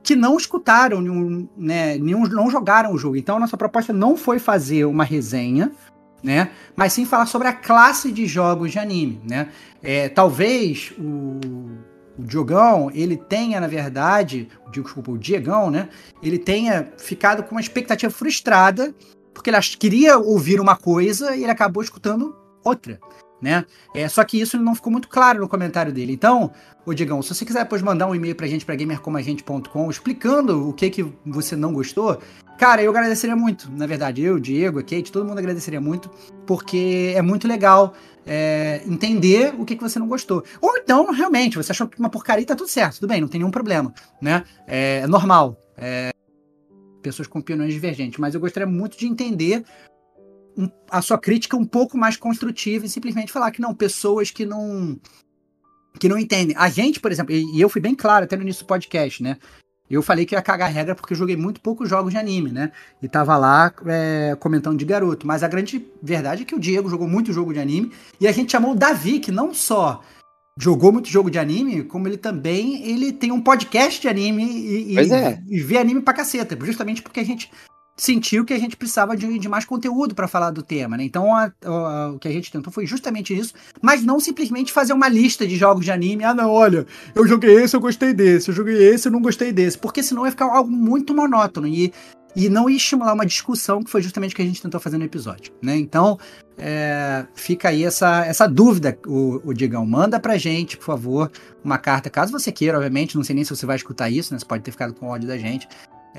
que 0.04 0.16
não 0.16 0.38
escutaram 0.38 1.00
nenhum, 1.00 1.48
né, 1.56 1.98
nenhum, 1.98 2.24
não 2.24 2.50
jogaram 2.50 2.94
o 2.94 2.98
jogo. 2.98 3.16
Então 3.16 3.38
a 3.38 3.40
nossa 3.40 3.56
proposta 3.56 3.94
não 3.94 4.18
foi 4.18 4.38
fazer 4.38 4.84
uma 4.84 5.06
resenha, 5.06 5.72
né, 6.22 6.52
mas 6.76 6.92
sim 6.92 7.06
falar 7.06 7.26
sobre 7.26 7.48
a 7.48 7.54
classe 7.54 8.12
de 8.12 8.26
jogos 8.26 8.72
de 8.72 8.80
anime, 8.80 9.22
né. 9.24 9.50
É, 9.82 10.10
talvez 10.10 10.92
o 10.98 11.40
o 12.20 12.24
Diogão, 12.24 12.92
ele 12.94 13.16
tenha, 13.16 13.62
na 13.62 13.68
verdade, 13.68 14.50
desculpa, 14.72 15.12
o 15.12 15.18
Diegão, 15.18 15.72
né? 15.72 15.88
Ele 16.22 16.38
tenha 16.38 16.92
ficado 16.98 17.44
com 17.44 17.56
uma 17.56 17.62
expectativa 17.62 18.12
frustrada, 18.12 18.94
porque 19.34 19.50
ele 19.50 19.58
queria 19.80 20.18
ouvir 20.18 20.60
uma 20.60 20.76
coisa 20.76 21.34
e 21.36 21.44
ele 21.44 21.52
acabou 21.52 21.82
escutando 21.82 22.36
outra, 22.64 23.00
né? 23.42 23.66
É, 23.94 24.08
só 24.08 24.24
que 24.24 24.40
isso 24.40 24.58
não 24.58 24.76
ficou 24.76 24.92
muito 24.92 25.08
claro 25.08 25.40
no 25.40 25.48
comentário 25.48 25.92
dele. 25.92 26.14
Então, 26.14 26.52
ô 26.86 26.94
Diegão, 26.94 27.22
se 27.22 27.34
você 27.34 27.46
quiser 27.46 27.64
depois 27.64 27.82
mandar 27.82 28.08
um 28.08 28.16
e-mail 28.16 28.36
pra 28.36 28.48
gente, 28.48 28.66
pra 28.66 28.76
gamercomagente.com, 28.76 29.90
explicando 29.90 30.70
o 30.70 30.74
que 30.74 30.90
que 30.90 31.06
você 31.26 31.56
não 31.56 31.74
gostou, 31.74 32.20
cara, 32.58 32.82
eu 32.82 32.92
agradeceria 32.92 33.36
muito, 33.36 33.72
na 33.72 33.88
verdade. 33.88 34.22
Eu, 34.22 34.40
Diego, 34.40 34.80
a 34.80 34.84
Kate, 34.84 35.12
todo 35.12 35.26
mundo 35.26 35.40
agradeceria 35.40 35.82
muito, 35.82 36.10
porque 36.46 37.14
é 37.16 37.22
muito 37.22 37.48
legal 37.48 37.94
é, 38.26 38.82
entender 38.86 39.54
o 39.58 39.66
que, 39.66 39.76
que 39.76 39.82
você 39.84 40.00
não 40.00 40.08
gostou. 40.08 40.44
Ou 40.62 40.78
então, 40.78 41.12
realmente, 41.12 41.58
você 41.58 41.72
achou 41.72 41.90
uma 41.98 42.10
porcaria 42.10 42.44
e 42.44 42.46
tá 42.46 42.56
tudo 42.56 42.70
certo, 42.70 43.00
tudo 43.00 43.10
bem, 43.10 43.22
não 43.22 43.28
tem 43.28 43.40
nenhum 43.40 43.52
problema, 43.52 43.94
né? 44.22 44.44
É, 44.68 45.02
é 45.04 45.08
normal. 45.08 45.58
É, 45.78 46.12
pessoas 47.02 47.28
com 47.28 47.40
opiniões 47.40 47.74
divergentes, 47.74 48.20
mas 48.20 48.36
eu 48.36 48.42
gostaria 48.42 48.68
muito 48.68 48.98
de 48.98 49.08
entender 49.08 49.64
um, 50.60 50.70
a 50.92 51.02
sua 51.02 51.18
crítica 51.18 51.56
um 51.56 51.66
pouco 51.66 51.98
mais 51.98 52.18
construtiva 52.18 52.86
e 52.86 52.90
simplesmente 52.90 53.32
falar 53.32 53.52
que 53.52 53.62
não, 53.62 53.74
pessoas 53.74 54.30
que 54.30 54.46
não 54.46 55.00
que 55.98 56.08
não 56.08 56.18
entendem. 56.18 56.56
A 56.58 56.70
gente, 56.70 57.00
por 57.00 57.12
exemplo, 57.12 57.34
e, 57.34 57.58
e 57.58 57.62
eu 57.62 57.70
fui 57.70 57.82
bem 57.82 57.96
claro 57.96 58.26
até 58.26 58.36
no 58.36 58.44
início 58.44 58.64
do 58.64 58.68
podcast, 58.68 59.24
né? 59.24 59.38
Eu 59.90 60.04
falei 60.04 60.26
que 60.26 60.36
ia 60.36 60.42
cagar 60.42 60.72
regra 60.72 60.94
porque 60.94 61.14
eu 61.14 61.18
joguei 61.18 61.36
muito 61.36 61.60
poucos 61.62 61.90
jogos 61.90 62.12
de 62.12 62.20
anime, 62.20 62.52
né? 62.52 62.72
E 63.02 63.08
tava 63.08 63.36
lá 63.38 63.74
é, 63.88 64.38
comentando 64.40 64.78
de 64.78 64.86
garoto. 64.86 65.26
Mas 65.26 65.42
a 65.42 65.48
grande 65.48 65.84
verdade 66.02 66.44
é 66.44 66.46
que 66.46 66.54
o 66.54 66.60
Diego 66.60 66.90
jogou 66.90 67.08
muito 67.08 67.34
jogo 67.34 67.52
de 67.52 67.60
anime. 67.60 67.92
E 68.22 68.28
a 68.28 68.32
gente 68.32 68.52
chamou 68.52 68.74
o 68.74 68.76
Davi, 68.76 69.20
que 69.20 69.32
não 69.32 69.52
só 69.52 70.04
jogou 70.60 70.92
muito 70.92 71.10
jogo 71.10 71.32
de 71.32 71.40
anime, 71.40 71.84
como 71.84 72.08
ele 72.08 72.18
também 72.18 72.84
ele 72.88 73.12
tem 73.12 73.32
um 73.32 73.42
podcast 73.42 74.00
de 74.00 74.08
anime 74.08 74.44
e, 74.44 74.94
e, 74.94 75.12
é. 75.12 75.42
e 75.48 75.60
vê 75.60 75.80
anime 75.80 76.02
pra 76.02 76.14
caceta. 76.14 76.56
Justamente 76.64 77.02
porque 77.02 77.20
a 77.20 77.26
gente 77.26 77.50
sentiu 78.00 78.46
que 78.46 78.54
a 78.54 78.60
gente 78.60 78.78
precisava 78.78 79.16
de, 79.16 79.38
de 79.38 79.50
mais 79.50 79.66
conteúdo 79.66 80.16
para 80.16 80.28
falar 80.28 80.52
do 80.52 80.64
tema, 80.64 80.96
né? 80.96 81.04
Então 81.04 81.36
a, 81.36 81.52
a, 81.64 82.12
o 82.12 82.20
que 82.20 82.28
a 82.28 82.32
gente 82.32 82.52
tentou 82.52 82.72
foi 82.72 82.86
justamente 82.86 83.38
isso, 83.38 83.54
mas 83.82 84.04
não 84.04 84.20
simplesmente 84.20 84.72
fazer 84.72 84.94
uma 84.94 85.10
lista 85.10 85.46
de 85.46 85.56
jogos 85.58 85.84
de 85.84 85.92
anime. 85.92 86.24
Ah, 86.24 86.34
não, 86.34 86.50
olha, 86.50 86.86
eu 87.14 87.28
joguei 87.28 87.56
esse, 87.56 87.76
eu 87.76 87.82
gostei 87.82 88.14
desse, 88.14 88.50
eu 88.50 88.56
joguei 88.56 88.76
esse, 88.76 89.08
eu 89.08 89.12
não 89.12 89.22
gostei 89.22 89.52
desse, 89.52 89.78
porque 89.78 90.02
senão 90.02 90.26
ia 90.26 90.32
ficar 90.32 90.46
algo 90.46 90.72
muito 90.72 91.14
monótono 91.14 91.68
e, 91.68 91.94
e 92.36 92.48
não 92.48 92.70
ia 92.70 92.78
estimular 92.78 93.14
uma 93.14 93.26
discussão, 93.26 93.84
que 93.84 93.92
foi 93.92 94.02
justamente 94.02 94.34
o 94.34 94.36
que 94.36 94.42
a 94.42 94.46
gente 94.46 94.62
tentou 94.62 94.80
fazer 94.80 94.98
no 94.98 95.04
episódio, 95.04 95.52
né? 95.62 95.76
Então 95.76 96.18
é, 96.58 97.26
fica 97.34 97.70
aí 97.70 97.84
essa, 97.84 98.26
essa 98.26 98.48
dúvida, 98.48 98.98
o, 99.06 99.42
o 99.44 99.54
Digão. 99.54 99.86
Manda 99.86 100.20
pra 100.20 100.38
gente, 100.38 100.78
por 100.78 100.86
favor, 100.86 101.32
uma 101.64 101.78
carta, 101.78 102.10
caso 102.10 102.32
você 102.32 102.52
queira, 102.52 102.78
obviamente. 102.78 103.16
Não 103.16 103.24
sei 103.24 103.36
nem 103.36 103.44
se 103.44 103.50
você 103.50 103.66
vai 103.66 103.76
escutar 103.76 104.10
isso, 104.10 104.34
né? 104.34 104.40
Você 104.40 104.46
pode 104.46 104.64
ter 104.64 104.72
ficado 104.72 104.94
com 104.94 105.08
ódio 105.08 105.28
da 105.28 105.38
gente. 105.38 105.68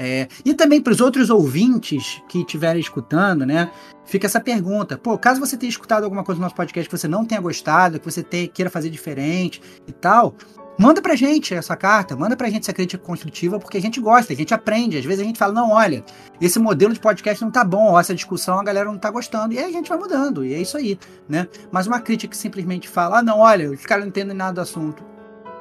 É, 0.02 0.28
e 0.46 0.54
também 0.54 0.80
para 0.80 0.94
os 0.94 1.00
outros 1.02 1.28
ouvintes 1.28 2.22
que 2.26 2.38
estiverem 2.38 2.80
escutando, 2.80 3.44
né? 3.44 3.70
Fica 4.06 4.26
essa 4.26 4.40
pergunta. 4.40 4.96
Pô, 4.96 5.18
caso 5.18 5.38
você 5.38 5.58
tenha 5.58 5.68
escutado 5.68 6.04
alguma 6.04 6.24
coisa 6.24 6.38
no 6.38 6.44
nosso 6.44 6.54
podcast 6.54 6.88
que 6.88 6.98
você 6.98 7.06
não 7.06 7.22
tenha 7.22 7.38
gostado, 7.38 8.00
que 8.00 8.10
você 8.10 8.22
tenha, 8.22 8.48
queira 8.48 8.70
fazer 8.70 8.88
diferente 8.88 9.60
e 9.86 9.92
tal, 9.92 10.34
manda 10.78 11.02
pra 11.02 11.14
gente 11.14 11.54
essa 11.54 11.76
carta, 11.76 12.16
manda 12.16 12.34
pra 12.34 12.48
gente 12.48 12.62
essa 12.62 12.72
crítica 12.72 13.04
construtiva, 13.04 13.60
porque 13.60 13.76
a 13.76 13.80
gente 13.80 14.00
gosta, 14.00 14.32
a 14.32 14.36
gente 14.36 14.54
aprende. 14.54 14.96
Às 14.96 15.04
vezes 15.04 15.20
a 15.20 15.24
gente 15.24 15.38
fala, 15.38 15.52
não, 15.52 15.72
olha, 15.72 16.02
esse 16.40 16.58
modelo 16.58 16.94
de 16.94 16.98
podcast 16.98 17.44
não 17.44 17.50
tá 17.50 17.62
bom, 17.62 17.92
ó, 17.92 18.00
essa 18.00 18.14
discussão 18.14 18.58
a 18.58 18.64
galera 18.64 18.90
não 18.90 18.98
tá 18.98 19.10
gostando. 19.10 19.52
E 19.52 19.58
aí 19.58 19.66
a 19.66 19.70
gente 19.70 19.90
vai 19.90 19.98
mudando, 19.98 20.42
e 20.46 20.54
é 20.54 20.62
isso 20.62 20.78
aí, 20.78 20.98
né? 21.28 21.46
Mas 21.70 21.86
uma 21.86 22.00
crítica 22.00 22.30
que 22.30 22.38
simplesmente 22.38 22.88
fala, 22.88 23.18
ah, 23.18 23.22
não, 23.22 23.40
olha, 23.40 23.70
os 23.70 23.84
caras 23.84 24.04
não 24.04 24.08
entendem 24.08 24.34
nada 24.34 24.54
do 24.54 24.60
assunto. 24.62 25.04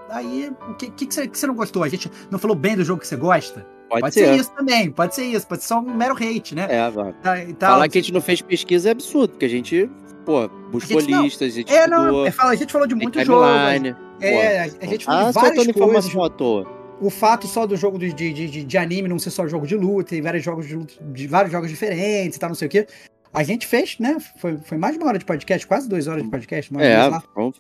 Aí, 0.10 0.50
o 0.70 0.76
que, 0.76 0.90
que, 0.92 1.06
que, 1.08 1.14
você, 1.14 1.28
que 1.28 1.38
você 1.38 1.46
não 1.46 1.56
gostou? 1.56 1.84
A 1.84 1.90
gente 1.90 2.10
não 2.32 2.40
falou 2.40 2.56
bem 2.56 2.78
do 2.78 2.86
jogo 2.86 3.02
que 3.02 3.08
você 3.08 3.18
gosta? 3.18 3.68
Pode, 3.90 4.02
pode 4.02 4.14
ser. 4.14 4.26
ser. 4.26 4.36
isso 4.36 4.52
também, 4.52 4.92
pode 4.92 5.16
ser 5.16 5.26
isso, 5.26 5.48
pode 5.48 5.62
ser 5.62 5.70
só 5.70 5.80
um 5.80 5.96
mero 5.96 6.16
hate, 6.16 6.54
né? 6.54 6.68
É, 6.70 6.90
vai. 6.92 7.14
Tá, 7.14 7.44
então, 7.44 7.70
Falar 7.70 7.90
que 7.90 7.98
a 7.98 8.02
gente 8.02 8.14
não 8.14 8.22
fez 8.22 8.42
pesquisa 8.42 8.90
é 8.90 8.92
absurdo, 8.92 9.32
porque 9.32 9.46
a 9.46 9.50
gente, 9.50 9.90
pô, 10.26 10.48
buscou 10.72 11.00
listas, 11.00 11.52
a 11.54 11.56
gente 11.56 11.74
É, 11.74 11.88
não, 11.88 12.26
é, 12.26 12.32
fala, 12.32 12.52
a 12.52 12.56
gente 12.56 12.72
falou 12.72 12.88
de 12.88 12.94
muito 12.94 13.22
jogo. 13.24 13.44
É, 14.22 14.60
a, 14.60 14.64
a 14.64 14.86
gente 14.86 15.06
falou 15.06 15.22
ah, 15.22 15.28
de 15.28 15.34
várias 15.34 15.56
coisas. 15.56 15.76
informação 15.76 16.24
à 16.24 16.30
toa. 16.30 16.68
O 17.02 17.10
fato 17.10 17.48
só 17.48 17.66
do 17.66 17.76
jogo 17.76 17.98
de, 17.98 18.14
de, 18.14 18.34
de, 18.34 18.64
de, 18.64 18.78
anime 18.78 19.08
não 19.08 19.18
ser 19.18 19.32
só 19.32 19.48
jogo 19.48 19.66
de 19.66 19.76
luta, 19.76 20.10
tem 20.10 20.22
vários 20.22 20.44
jogos 20.44 20.68
de 20.68 20.76
luta, 20.76 20.94
de 21.02 21.28
vários 21.28 21.52
jogos 21.52 21.70
diferentes 21.70 22.36
e 22.36 22.40
tal, 22.40 22.50
não 22.50 22.56
sei 22.56 22.68
o 22.68 22.72
quê. 22.72 22.86
A 23.34 23.44
gente 23.44 23.66
fez, 23.66 23.98
né? 24.00 24.18
Foi, 24.38 24.58
foi 24.58 24.78
mais 24.78 24.96
de 24.96 25.00
uma 25.00 25.08
hora 25.08 25.20
de 25.20 25.26
podcast, 25.26 25.66
quase 25.66 25.88
duas 25.88 26.08
horas 26.08 26.24
de 26.24 26.30
podcast. 26.30 26.72
Uma 26.72 26.84
é, 26.84 27.10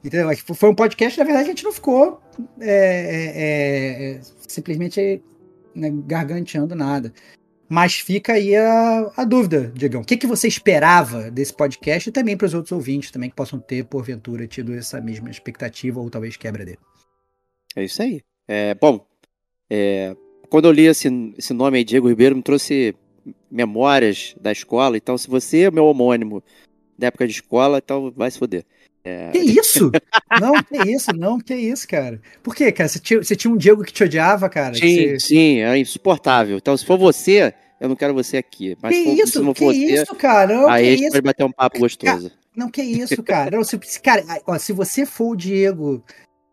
Entendeu? 0.03 0.29
Foi 0.55 0.69
um 0.69 0.75
podcast, 0.75 1.17
na 1.17 1.25
verdade, 1.25 1.45
a 1.45 1.49
gente 1.49 1.63
não 1.63 1.71
ficou 1.71 2.19
é, 2.59 2.67
é, 2.67 4.15
é, 4.17 4.21
simplesmente 4.47 5.21
né, 5.79 5.91
garganteando 6.05 6.75
nada. 6.75 7.13
Mas 7.69 7.95
fica 7.95 8.33
aí 8.33 8.55
a, 8.55 9.11
a 9.15 9.23
dúvida, 9.23 9.71
Diegão. 9.75 10.01
O 10.01 10.05
que, 10.05 10.17
que 10.17 10.25
você 10.25 10.47
esperava 10.47 11.29
desse 11.29 11.53
podcast 11.53 12.09
e 12.09 12.11
também 12.11 12.35
para 12.35 12.47
os 12.47 12.53
outros 12.55 12.71
ouvintes 12.71 13.11
também 13.11 13.29
que 13.29 13.35
possam 13.35 13.59
ter, 13.59 13.85
porventura, 13.85 14.47
tido 14.47 14.73
essa 14.73 14.99
mesma 14.99 15.29
expectativa 15.29 15.99
ou 15.99 16.09
talvez 16.09 16.35
quebra 16.35 16.65
dele? 16.65 16.79
É 17.75 17.83
isso 17.83 18.01
aí. 18.01 18.21
É, 18.47 18.73
bom, 18.73 19.05
é, 19.69 20.15
quando 20.49 20.65
eu 20.65 20.71
li 20.71 20.87
esse, 20.87 21.07
esse 21.37 21.53
nome 21.53 21.77
aí, 21.77 21.83
Diego 21.83 22.09
Ribeiro, 22.09 22.35
me 22.35 22.41
trouxe 22.41 22.95
memórias 23.51 24.35
da 24.41 24.51
escola. 24.51 24.97
Então, 24.97 25.15
se 25.15 25.29
você 25.29 25.65
é 25.65 25.71
meu 25.71 25.85
homônimo 25.85 26.43
da 26.97 27.07
época 27.07 27.27
de 27.27 27.33
escola, 27.33 27.77
então 27.77 28.11
vai 28.15 28.31
se 28.31 28.39
foder. 28.39 28.65
É... 29.09 29.31
Que 29.31 29.39
isso? 29.39 29.91
não, 30.39 30.63
que 30.63 30.77
isso, 30.89 31.11
não, 31.15 31.39
que 31.39 31.55
isso, 31.55 31.87
cara. 31.87 32.21
Por 32.43 32.55
quê, 32.55 32.71
cara? 32.71 32.87
Você 32.87 32.99
tinha, 32.99 33.23
você 33.23 33.35
tinha 33.35 33.51
um 33.51 33.57
Diego 33.57 33.83
que 33.83 33.91
te 33.91 34.03
odiava, 34.03 34.47
cara? 34.49 34.75
Sim, 34.75 35.09
você... 35.09 35.19
sim, 35.19 35.61
é 35.61 35.77
insuportável. 35.77 36.57
Então, 36.57 36.75
se 36.77 36.85
for 36.85 36.97
você, 36.97 37.53
eu 37.79 37.89
não 37.89 37.95
quero 37.95 38.13
você 38.13 38.37
aqui. 38.37 38.77
Mas 38.81 38.95
que 38.95 39.03
for, 39.03 39.13
isso, 39.13 39.39
se 39.39 39.39
não 39.39 39.53
que 39.53 39.63
você, 39.63 39.77
isso, 39.77 40.15
cara? 40.15 40.53
Não, 40.53 40.69
aí 40.69 40.93
a 40.93 40.97
gente 40.97 41.11
pode 41.11 41.21
bater 41.21 41.43
um 41.43 41.51
papo 41.51 41.79
gostoso. 41.79 42.31
não, 42.55 42.69
que 42.69 42.81
isso, 42.81 43.23
cara. 43.23 43.57
Não, 43.57 43.63
se, 43.63 43.77
cara, 44.01 44.23
ó, 44.45 44.57
se 44.57 44.73
você 44.73 45.05
for 45.05 45.29
o 45.29 45.35
Diego, 45.35 46.03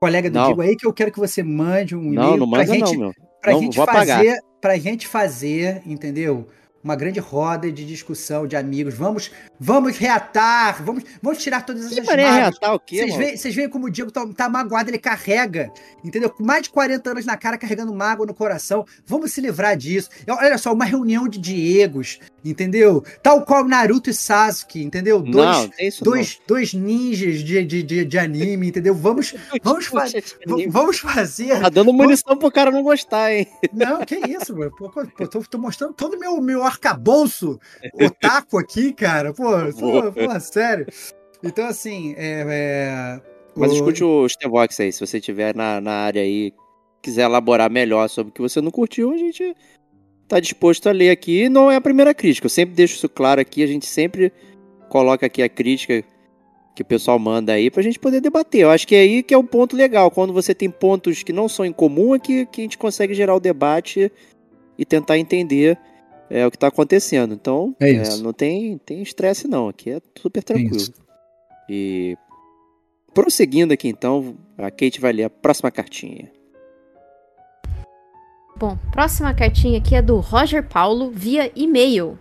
colega 0.01 0.31
do 0.31 0.35
não. 0.35 0.47
Diego 0.47 0.63
aí, 0.63 0.77
que 0.77 0.87
eu 0.87 0.93
quero 0.93 1.13
que 1.13 1.19
você 1.19 1.43
mande 1.43 1.97
um 1.97 2.13
e-mail 2.13 2.31
não, 2.31 2.37
não 2.37 2.47
manda 2.47 2.65
pra 2.65 2.75
gente, 2.75 2.93
não, 2.93 3.01
meu. 3.01 3.13
pra 3.43 3.53
não, 3.53 3.61
gente 3.61 3.77
fazer, 3.77 4.41
pra 4.61 4.79
gente 4.79 5.07
fazer, 5.07 5.83
entendeu? 5.85 6.49
Uma 6.87 6.95
grande 6.95 7.19
roda 7.19 7.71
de 7.71 7.85
discussão 7.85 8.47
de 8.47 8.55
amigos. 8.55 8.95
Vamos, 8.95 9.33
vamos 9.59 9.99
reatar, 9.99 10.85
vamos, 10.85 11.02
vamos 11.21 11.43
tirar 11.43 11.66
todas 11.66 11.87
essas 11.87 11.99
mágoas. 12.07 12.16
reatar 12.16 12.75
o 12.75 12.78
quê, 12.78 13.09
Vocês 13.37 13.55
veem, 13.55 13.69
como 13.69 13.87
o 13.87 13.90
Diego 13.90 14.12
tá, 14.12 14.25
tá 14.28 14.49
magoado, 14.49 14.88
ele 14.88 14.99
carrega, 14.99 15.73
entendeu? 16.05 16.31
Com 16.31 16.45
mais 16.45 16.62
de 16.62 16.71
40 16.71 17.11
anos 17.11 17.26
na 17.26 17.37
cara, 17.37 17.59
carregando 17.59 17.93
mágoa 17.93 18.25
no 18.25 18.33
coração. 18.33 18.87
Vamos 19.05 19.33
se 19.33 19.40
livrar 19.40 19.76
disso. 19.76 20.09
Olha 20.28 20.57
só, 20.59 20.73
uma 20.73 20.85
reunião 20.85 21.26
de 21.26 21.40
Diegos, 21.40 22.21
entendeu? 22.45 23.02
Tal 23.21 23.45
qual 23.45 23.66
Naruto 23.66 24.09
e 24.09 24.14
Sasuke, 24.14 24.81
entendeu? 24.81 25.21
Dois, 25.21 25.35
não, 25.35 25.71
dois, 26.02 26.40
dois 26.47 26.73
ninjas 26.73 27.40
de, 27.40 27.64
de, 27.64 27.83
de, 27.83 28.05
de, 28.05 28.19
anime, 28.19 28.69
entendeu? 28.69 28.95
Vamos, 28.95 29.35
vamos, 29.62 29.87
fa 29.87 30.05
vamos 30.69 30.99
fazer. 30.99 31.61
Tá 31.61 31.69
dando 31.69 31.93
munição 31.93 32.28
vamos... 32.28 32.40
pro 32.43 32.52
cara 32.52 32.71
não 32.71 32.85
gostar, 32.85 33.33
hein? 33.33 33.49
Não, 33.73 34.05
que 34.05 34.14
isso, 34.14 34.57
mano. 34.57 34.71
Pô, 34.71 34.88
tô, 35.26 35.43
tô 35.43 35.59
mostrando 35.59 35.93
todo 35.93 36.14
o 36.14 36.21
meu, 36.21 36.40
meu 36.40 36.62
arcabouço 36.76 37.59
otaku 37.95 38.59
aqui, 38.59 38.92
cara. 38.92 39.33
Pô, 39.33 39.50
pô, 39.78 40.12
pô 40.12 40.40
sério. 40.40 40.87
Então, 41.42 41.66
assim, 41.66 42.14
é. 42.16 42.45
é... 42.49 43.21
Mas 43.56 43.73
escute 43.73 44.04
o 44.04 44.28
Stevox 44.28 44.78
aí, 44.80 44.92
se 44.92 45.00
você 45.00 45.18
tiver 45.18 45.54
na, 45.54 45.80
na 45.80 45.92
área 45.92 46.21
aí, 46.21 46.52
quiser 47.00 47.23
elaborar 47.23 47.71
melhor 47.71 48.09
sobre 48.09 48.30
o 48.30 48.33
que 48.33 48.42
você 48.42 48.61
não 48.61 48.71
curtiu, 48.71 49.12
a 49.12 49.16
gente 49.16 49.56
tá 50.28 50.38
disposto 50.38 50.88
a 50.88 50.92
ler 50.92 51.11
aqui. 51.11 51.49
Não 51.49 51.71
é 51.71 51.76
a 51.76 51.80
primeira 51.80 52.12
crítica, 52.12 52.47
eu 52.47 52.50
sempre 52.50 52.75
deixo 52.75 52.97
isso 52.97 53.09
claro 53.09 53.40
aqui, 53.40 53.62
a 53.62 53.66
gente 53.66 53.87
sempre 53.87 54.30
coloca 54.90 55.25
aqui 55.25 55.42
a 55.42 55.49
crítica 55.49 56.04
que 56.75 56.83
o 56.83 56.85
pessoal 56.85 57.18
manda 57.18 57.52
aí 57.52 57.71
pra 57.71 57.83
gente 57.83 57.99
poder 57.99 58.21
debater. 58.21 58.61
Eu 58.61 58.71
acho 58.71 58.87
que 58.87 58.95
é 58.95 59.00
aí 59.00 59.23
que 59.23 59.33
é 59.33 59.38
o 59.38 59.40
um 59.40 59.47
ponto 59.47 59.75
legal, 59.75 60.11
quando 60.11 60.35
você 60.35 60.54
tem 60.54 60.68
pontos 60.68 61.23
que 61.23 61.33
não 61.33 61.49
são 61.49 61.64
em 61.64 61.73
comum, 61.73 62.14
é 62.14 62.18
que, 62.18 62.45
que 62.45 62.61
a 62.61 62.64
gente 62.64 62.76
consegue 62.76 63.14
gerar 63.14 63.35
o 63.35 63.40
debate 63.40 64.12
e 64.76 64.85
tentar 64.85 65.16
entender 65.16 65.78
é, 66.30 66.47
o 66.47 66.50
que 66.50 66.56
está 66.56 66.68
acontecendo. 66.68 67.35
Então, 67.35 67.75
é 67.80 67.90
é, 67.90 68.16
não 68.18 68.33
tem 68.33 68.78
tem 68.78 69.02
estresse 69.02 69.49
não, 69.49 69.68
aqui 69.68 69.90
é 69.90 70.00
super 70.18 70.42
tranquilo. 70.42 70.92
É 71.02 71.06
e 71.68 72.16
prosseguindo 73.12 73.73
aqui 73.73 73.88
então, 73.88 74.37
a 74.59 74.71
Kate 74.71 75.00
vai 75.00 75.12
ler 75.12 75.25
a 75.25 75.30
próxima 75.30 75.71
cartinha. 75.71 76.30
Bom, 78.59 78.78
próxima 78.90 79.35
cartinha 79.35 79.78
aqui 79.78 79.95
é 79.95 80.00
do 80.00 80.18
Roger 80.18 80.66
Paulo 80.66 81.11
via 81.11 81.52
e-mail. 81.54 82.18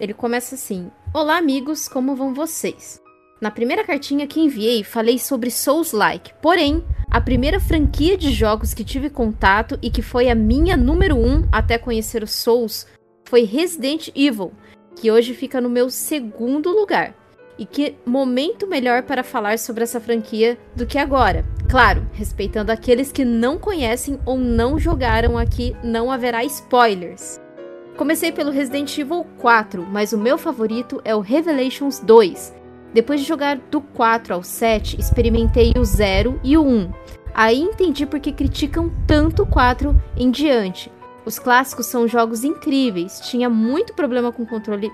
Ele 0.00 0.14
começa 0.14 0.54
assim: 0.54 0.90
Olá, 1.12 1.36
amigos, 1.36 1.88
como 1.88 2.16
vão 2.16 2.32
vocês? 2.32 3.00
Na 3.40 3.50
primeira 3.50 3.84
cartinha 3.84 4.26
que 4.26 4.40
enviei, 4.40 4.82
falei 4.82 5.18
sobre 5.18 5.50
Souls-like. 5.50 6.32
Porém, 6.40 6.82
a 7.10 7.20
primeira 7.20 7.60
franquia 7.60 8.16
de 8.16 8.32
jogos 8.32 8.72
que 8.72 8.82
tive 8.82 9.10
contato 9.10 9.78
e 9.82 9.90
que 9.90 10.00
foi 10.00 10.30
a 10.30 10.34
minha 10.34 10.76
número 10.76 11.16
1 11.16 11.26
um 11.26 11.48
até 11.52 11.76
conhecer 11.76 12.22
o 12.22 12.26
Souls 12.26 12.86
foi 13.34 13.42
Resident 13.42 14.10
Evil, 14.14 14.52
que 14.94 15.10
hoje 15.10 15.34
fica 15.34 15.60
no 15.60 15.68
meu 15.68 15.90
segundo 15.90 16.70
lugar. 16.70 17.12
E 17.58 17.66
que 17.66 17.96
momento 18.06 18.64
melhor 18.64 19.02
para 19.02 19.24
falar 19.24 19.58
sobre 19.58 19.82
essa 19.82 20.00
franquia 20.00 20.56
do 20.76 20.86
que 20.86 20.98
agora? 20.98 21.44
Claro, 21.68 22.08
respeitando 22.12 22.70
aqueles 22.70 23.10
que 23.10 23.24
não 23.24 23.58
conhecem 23.58 24.20
ou 24.24 24.38
não 24.38 24.78
jogaram 24.78 25.36
aqui, 25.36 25.74
não 25.82 26.12
haverá 26.12 26.44
spoilers. 26.44 27.40
Comecei 27.96 28.30
pelo 28.30 28.52
Resident 28.52 28.96
Evil 28.96 29.26
4, 29.38 29.84
mas 29.84 30.12
o 30.12 30.18
meu 30.18 30.38
favorito 30.38 31.02
é 31.04 31.12
o 31.12 31.18
Revelations 31.18 31.98
2. 31.98 32.54
Depois 32.92 33.20
de 33.20 33.26
jogar 33.26 33.56
do 33.56 33.80
4 33.80 34.32
ao 34.32 34.44
7, 34.44 35.00
experimentei 35.00 35.72
o 35.76 35.84
0 35.84 36.38
e 36.44 36.56
o 36.56 36.64
1. 36.64 36.92
Aí 37.34 37.60
entendi 37.60 38.06
porque 38.06 38.30
criticam 38.30 38.92
tanto 39.08 39.42
o 39.42 39.46
4 39.46 40.00
em 40.16 40.30
diante. 40.30 40.88
Os 41.24 41.38
clássicos 41.38 41.86
são 41.86 42.06
jogos 42.06 42.44
incríveis, 42.44 43.20
tinha 43.20 43.48
muito 43.48 43.94
problema 43.94 44.30
com 44.30 44.44
controle 44.44 44.90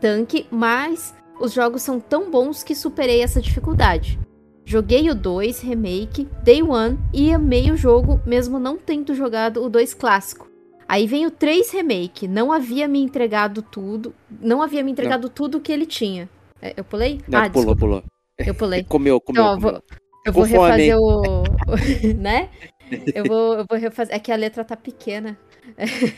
tanque, 0.00 0.46
mas 0.50 1.14
os 1.40 1.52
jogos 1.52 1.82
são 1.82 2.00
tão 2.00 2.30
bons 2.30 2.62
que 2.62 2.74
superei 2.74 3.22
essa 3.22 3.40
dificuldade. 3.40 4.18
Joguei 4.64 5.08
o 5.08 5.14
2 5.14 5.60
Remake, 5.60 6.28
Day 6.42 6.62
One 6.62 6.98
e 7.14 7.32
amei 7.32 7.70
o 7.70 7.76
jogo, 7.76 8.20
mesmo 8.26 8.58
não 8.58 8.76
tendo 8.76 9.14
jogado 9.14 9.62
o 9.62 9.68
2 9.68 9.94
clássico. 9.94 10.48
Aí 10.88 11.06
vem 11.06 11.26
o 11.26 11.30
3 11.30 11.70
Remake, 11.72 12.26
não 12.26 12.52
havia 12.52 12.88
me 12.88 13.00
entregado 13.00 13.62
tudo, 13.62 14.12
não 14.40 14.62
havia 14.62 14.82
me 14.82 14.90
entregado 14.90 15.24
não. 15.24 15.30
tudo 15.30 15.60
que 15.60 15.70
ele 15.70 15.86
tinha. 15.86 16.28
É, 16.60 16.74
eu 16.76 16.82
pulei? 16.82 17.20
Não, 17.28 17.40
ah, 17.40 17.50
pulou, 17.50 17.76
pulou. 17.76 18.02
Eu 18.38 18.54
pulei. 18.54 18.82
comeu, 18.88 19.20
comeu. 19.20 19.42
Então, 19.42 19.54
comeu. 19.54 19.72
Vou, 19.72 19.82
eu 20.26 20.32
vou 20.32 20.42
refazer 20.42 20.96
o. 20.96 21.42
né? 22.18 22.50
Eu 23.14 23.24
vou, 23.24 23.54
eu 23.58 23.66
vou 23.68 23.78
refazer. 23.78 24.14
É 24.14 24.18
que 24.18 24.30
a 24.30 24.36
letra 24.36 24.64
tá 24.64 24.76
pequena. 24.76 25.36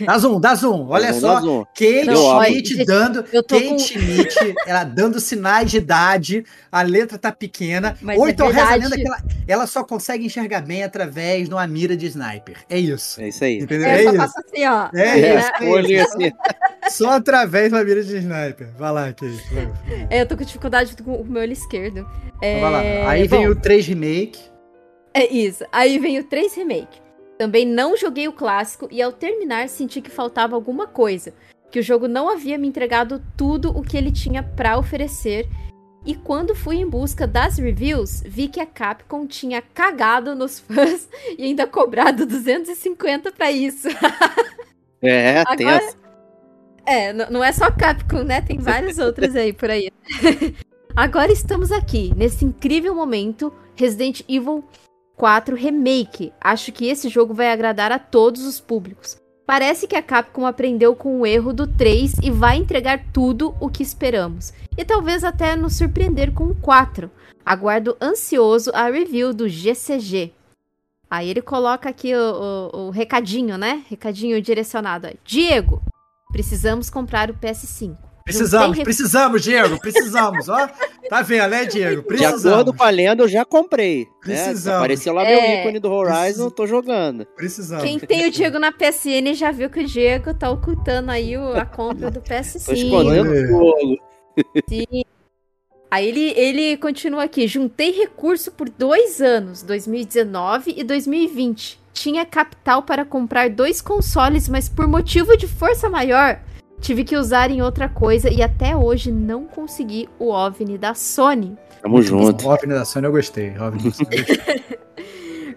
Dá 0.04 0.18
zoom, 0.18 0.40
dá 0.40 0.54
zoom. 0.54 0.86
Olha 0.88 1.12
só. 1.14 1.40
Zoom. 1.40 1.64
Kate 1.64 2.14
Schmidt 2.14 2.84
dando. 2.84 3.24
Kate 3.24 3.68
com... 3.68 3.78
Schmidt, 3.78 4.54
ela 4.66 4.84
dando 4.84 5.18
sinais 5.18 5.70
de 5.70 5.78
idade. 5.78 6.44
A 6.70 6.82
letra 6.82 7.18
tá 7.18 7.32
pequena. 7.32 7.96
Mas 8.00 8.18
Ou 8.18 8.26
é 8.26 8.30
então 8.30 8.48
reza 8.48 8.76
lenda 8.76 8.96
que 8.96 9.06
ela, 9.06 9.18
ela, 9.46 9.66
só 9.66 9.82
consegue 9.82 10.26
enxergar 10.26 10.60
bem 10.60 10.82
através 10.82 11.48
de 11.48 11.54
uma 11.54 11.66
mira 11.66 11.96
de 11.96 12.06
sniper. 12.06 12.58
É 12.68 12.78
isso. 12.78 13.20
É 13.20 13.28
isso 13.28 13.44
aí. 13.44 13.58
Entendeu? 13.58 13.88
É, 13.88 14.04
é 14.04 14.04
isso. 14.04 14.22
assim, 14.22 14.66
ó. 14.66 14.88
É, 14.94 15.08
é 15.08 15.38
isso. 15.38 15.92
É 15.92 16.00
assim. 16.00 16.32
Só 16.90 17.10
através 17.12 17.70
de 17.70 17.74
uma 17.74 17.84
mira 17.84 18.02
de 18.02 18.16
sniper. 18.18 18.68
Vai 18.76 18.92
lá, 18.92 19.12
Kate. 19.12 19.42
É, 20.10 20.20
eu 20.20 20.26
tô 20.26 20.36
com 20.36 20.44
dificuldade 20.44 20.94
com 21.02 21.14
o 21.14 21.24
meu 21.24 21.42
olho 21.42 21.52
esquerdo. 21.52 22.06
É... 22.42 22.60
Vai 22.60 22.70
lá. 22.70 23.10
Aí 23.10 23.28
Bom, 23.28 23.36
vem 23.36 23.48
o 23.48 23.54
3 23.54 23.86
Remake. 23.86 24.57
É 25.12 25.26
isso. 25.32 25.64
Aí 25.72 25.98
vem 25.98 26.18
o 26.18 26.24
3 26.24 26.54
Remake. 26.54 27.00
Também 27.38 27.64
não 27.64 27.96
joguei 27.96 28.26
o 28.26 28.32
clássico 28.32 28.88
e 28.90 29.00
ao 29.00 29.12
terminar 29.12 29.68
senti 29.68 30.00
que 30.00 30.10
faltava 30.10 30.56
alguma 30.56 30.88
coisa, 30.88 31.32
que 31.70 31.78
o 31.78 31.82
jogo 31.82 32.08
não 32.08 32.28
havia 32.28 32.58
me 32.58 32.66
entregado 32.66 33.22
tudo 33.36 33.70
o 33.70 33.82
que 33.82 33.96
ele 33.96 34.10
tinha 34.10 34.42
para 34.42 34.76
oferecer. 34.76 35.48
E 36.04 36.14
quando 36.14 36.54
fui 36.54 36.76
em 36.76 36.88
busca 36.88 37.26
das 37.26 37.58
reviews, 37.58 38.22
vi 38.26 38.48
que 38.48 38.60
a 38.60 38.66
Capcom 38.66 39.26
tinha 39.26 39.62
cagado 39.62 40.34
nos 40.34 40.58
fãs 40.60 41.08
e 41.36 41.44
ainda 41.44 41.66
cobrado 41.66 42.26
250 42.26 43.30
para 43.30 43.52
isso. 43.52 43.88
É, 45.00 45.40
Agora, 45.46 45.56
tem 45.56 45.68
essa. 45.68 45.96
É, 46.84 47.12
não 47.12 47.44
é 47.44 47.52
só 47.52 47.64
a 47.66 47.72
Capcom, 47.72 48.24
né? 48.24 48.40
Tem 48.40 48.58
várias 48.58 48.98
outras 48.98 49.36
aí 49.36 49.52
por 49.52 49.70
aí. 49.70 49.92
Agora 50.96 51.30
estamos 51.30 51.70
aqui, 51.70 52.12
nesse 52.16 52.44
incrível 52.44 52.94
momento, 52.94 53.52
Resident 53.76 54.22
Evil 54.28 54.64
4 55.18 55.56
Remake. 55.56 56.32
Acho 56.40 56.70
que 56.70 56.86
esse 56.86 57.08
jogo 57.08 57.34
vai 57.34 57.50
agradar 57.50 57.90
a 57.90 57.98
todos 57.98 58.46
os 58.46 58.60
públicos. 58.60 59.16
Parece 59.44 59.88
que 59.88 59.96
a 59.96 60.02
Capcom 60.02 60.46
aprendeu 60.46 60.94
com 60.94 61.20
o 61.20 61.26
erro 61.26 61.52
do 61.52 61.66
3 61.66 62.14
e 62.22 62.30
vai 62.30 62.56
entregar 62.56 63.04
tudo 63.12 63.54
o 63.60 63.68
que 63.68 63.82
esperamos. 63.82 64.52
E 64.76 64.84
talvez 64.84 65.24
até 65.24 65.56
nos 65.56 65.76
surpreender 65.76 66.32
com 66.32 66.44
o 66.44 66.54
4. 66.54 67.10
Aguardo 67.44 67.96
ansioso 68.00 68.70
a 68.72 68.88
review 68.88 69.34
do 69.34 69.48
GCG. 69.48 70.32
Aí 71.10 71.28
ele 71.28 71.42
coloca 71.42 71.88
aqui 71.88 72.14
o, 72.14 72.70
o, 72.72 72.78
o 72.86 72.90
recadinho, 72.90 73.58
né? 73.58 73.82
Recadinho 73.88 74.40
direcionado. 74.40 75.08
Diego, 75.24 75.82
precisamos 76.30 76.88
comprar 76.90 77.30
o 77.30 77.34
PS5. 77.34 77.96
Precisamos, 78.28 78.78
precisamos, 78.80 79.42
Diego, 79.42 79.80
precisamos, 79.80 80.50
ó. 80.50 80.68
Tá 81.08 81.22
vendo, 81.22 81.48
né, 81.50 81.64
Diego? 81.64 82.02
Precisamos. 82.02 82.42
De 82.42 82.48
acordo 82.48 82.74
com 82.74 82.82
a 82.82 82.90
lenda, 82.90 83.22
eu 83.22 83.28
já 83.28 83.44
comprei. 83.44 84.00
Né? 84.00 84.10
Precisamos. 84.20 84.64
Né? 84.64 84.76
Apareceu 84.76 85.12
lá 85.12 85.24
meu 85.24 85.38
é, 85.38 85.60
ícone 85.60 85.78
do 85.78 85.90
Horizon, 85.90 86.44
eu 86.44 86.50
tô 86.50 86.66
jogando. 86.66 87.26
Precisamos. 87.36 87.84
Quem 87.84 87.98
tem 87.98 88.26
o 88.26 88.30
Diego 88.30 88.58
na 88.58 88.72
PSN 88.72 89.34
já 89.34 89.50
viu 89.50 89.70
que 89.70 89.80
o 89.80 89.86
Diego 89.86 90.34
tá 90.34 90.50
ocultando 90.50 91.10
aí 91.10 91.34
a 91.34 91.64
compra 91.64 92.10
do 92.10 92.20
PS5. 92.22 92.66
Tô 92.66 92.72
escondendo 92.72 93.30
o 93.30 93.46
jogo. 93.46 93.98
Sim. 94.68 95.04
Aí 95.90 96.06
ele, 96.06 96.32
ele 96.36 96.76
continua 96.76 97.24
aqui. 97.24 97.46
Juntei 97.46 97.92
recurso 97.92 98.52
por 98.52 98.68
dois 98.68 99.22
anos, 99.22 99.62
2019 99.62 100.74
e 100.76 100.84
2020. 100.84 101.80
Tinha 101.94 102.26
capital 102.26 102.82
para 102.82 103.04
comprar 103.04 103.48
dois 103.48 103.80
consoles, 103.80 104.48
mas 104.48 104.68
por 104.68 104.86
motivo 104.86 105.36
de 105.36 105.48
força 105.48 105.88
maior, 105.88 106.40
Tive 106.80 107.04
que 107.04 107.16
usar 107.16 107.50
em 107.50 107.60
outra 107.60 107.88
coisa 107.88 108.30
e 108.30 108.42
até 108.42 108.76
hoje 108.76 109.10
não 109.10 109.44
consegui 109.44 110.08
o 110.18 110.30
OVNI 110.30 110.78
da 110.78 110.94
Sony. 110.94 111.56
Tamo 111.82 112.02
junto. 112.02 112.46
O 112.46 112.50
OVNI 112.50 112.74
da 112.74 112.84
Sony 112.84 113.06
eu 113.06 113.12
gostei. 113.12 113.50
OVNI 113.58 113.92
Sony 113.92 114.08
eu 114.16 114.26
gostei. 114.26 114.78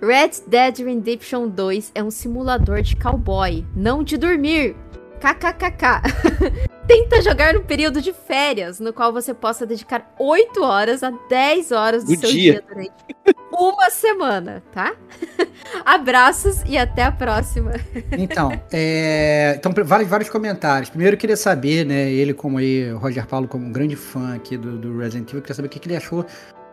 Red 0.02 0.32
Dead 0.48 0.80
Redemption 0.80 1.48
2 1.48 1.92
é 1.94 2.04
um 2.04 2.10
simulador 2.10 2.82
de 2.82 2.96
cowboy, 2.96 3.64
não 3.76 4.04
de 4.04 4.18
dormir. 4.18 4.76
KKKK. 5.20 6.02
Tenta 6.88 7.22
jogar 7.22 7.54
no 7.54 7.62
período 7.62 8.02
de 8.02 8.12
férias, 8.12 8.80
no 8.80 8.92
qual 8.92 9.14
você 9.14 9.32
possa 9.32 9.66
dedicar 9.66 10.12
8 10.18 10.64
horas 10.64 11.04
a 11.04 11.12
10 11.30 11.72
horas 11.72 12.04
do, 12.04 12.16
seu 12.16 12.32
dia. 12.32 12.54
dia 12.54 12.64
durante 12.68 12.92
uma 13.52 13.90
semana, 13.90 14.64
tá? 14.72 14.96
Abraços 15.86 16.62
e 16.66 16.78
até 16.78 17.04
a 17.04 17.12
próxima. 17.12 17.74
Então, 18.12 18.52
é... 18.72 19.56
então 19.58 19.72
vários, 19.86 20.10
vários 20.10 20.30
comentários. 20.30 20.90
Primeiro 20.90 21.16
eu 21.16 21.20
queria 21.20 21.38
saber, 21.38 21.86
né, 21.86 22.12
ele 22.12 22.34
como 22.34 22.58
aí, 22.58 22.92
o 22.94 22.98
Roger 22.98 23.26
Paulo 23.28 23.48
como 23.48 23.66
um 23.66 23.72
grande 23.72 23.96
fã 23.96 24.36
aqui 24.36 24.58
do, 24.58 24.78
do 24.78 24.98
Resident 24.98 25.28
Evil, 25.30 25.40
eu 25.40 25.42
queria 25.42 25.56
saber 25.56 25.68
o 25.68 25.70
que, 25.70 25.80
que 25.80 25.88
ele 25.88 25.98
achou 25.98 26.26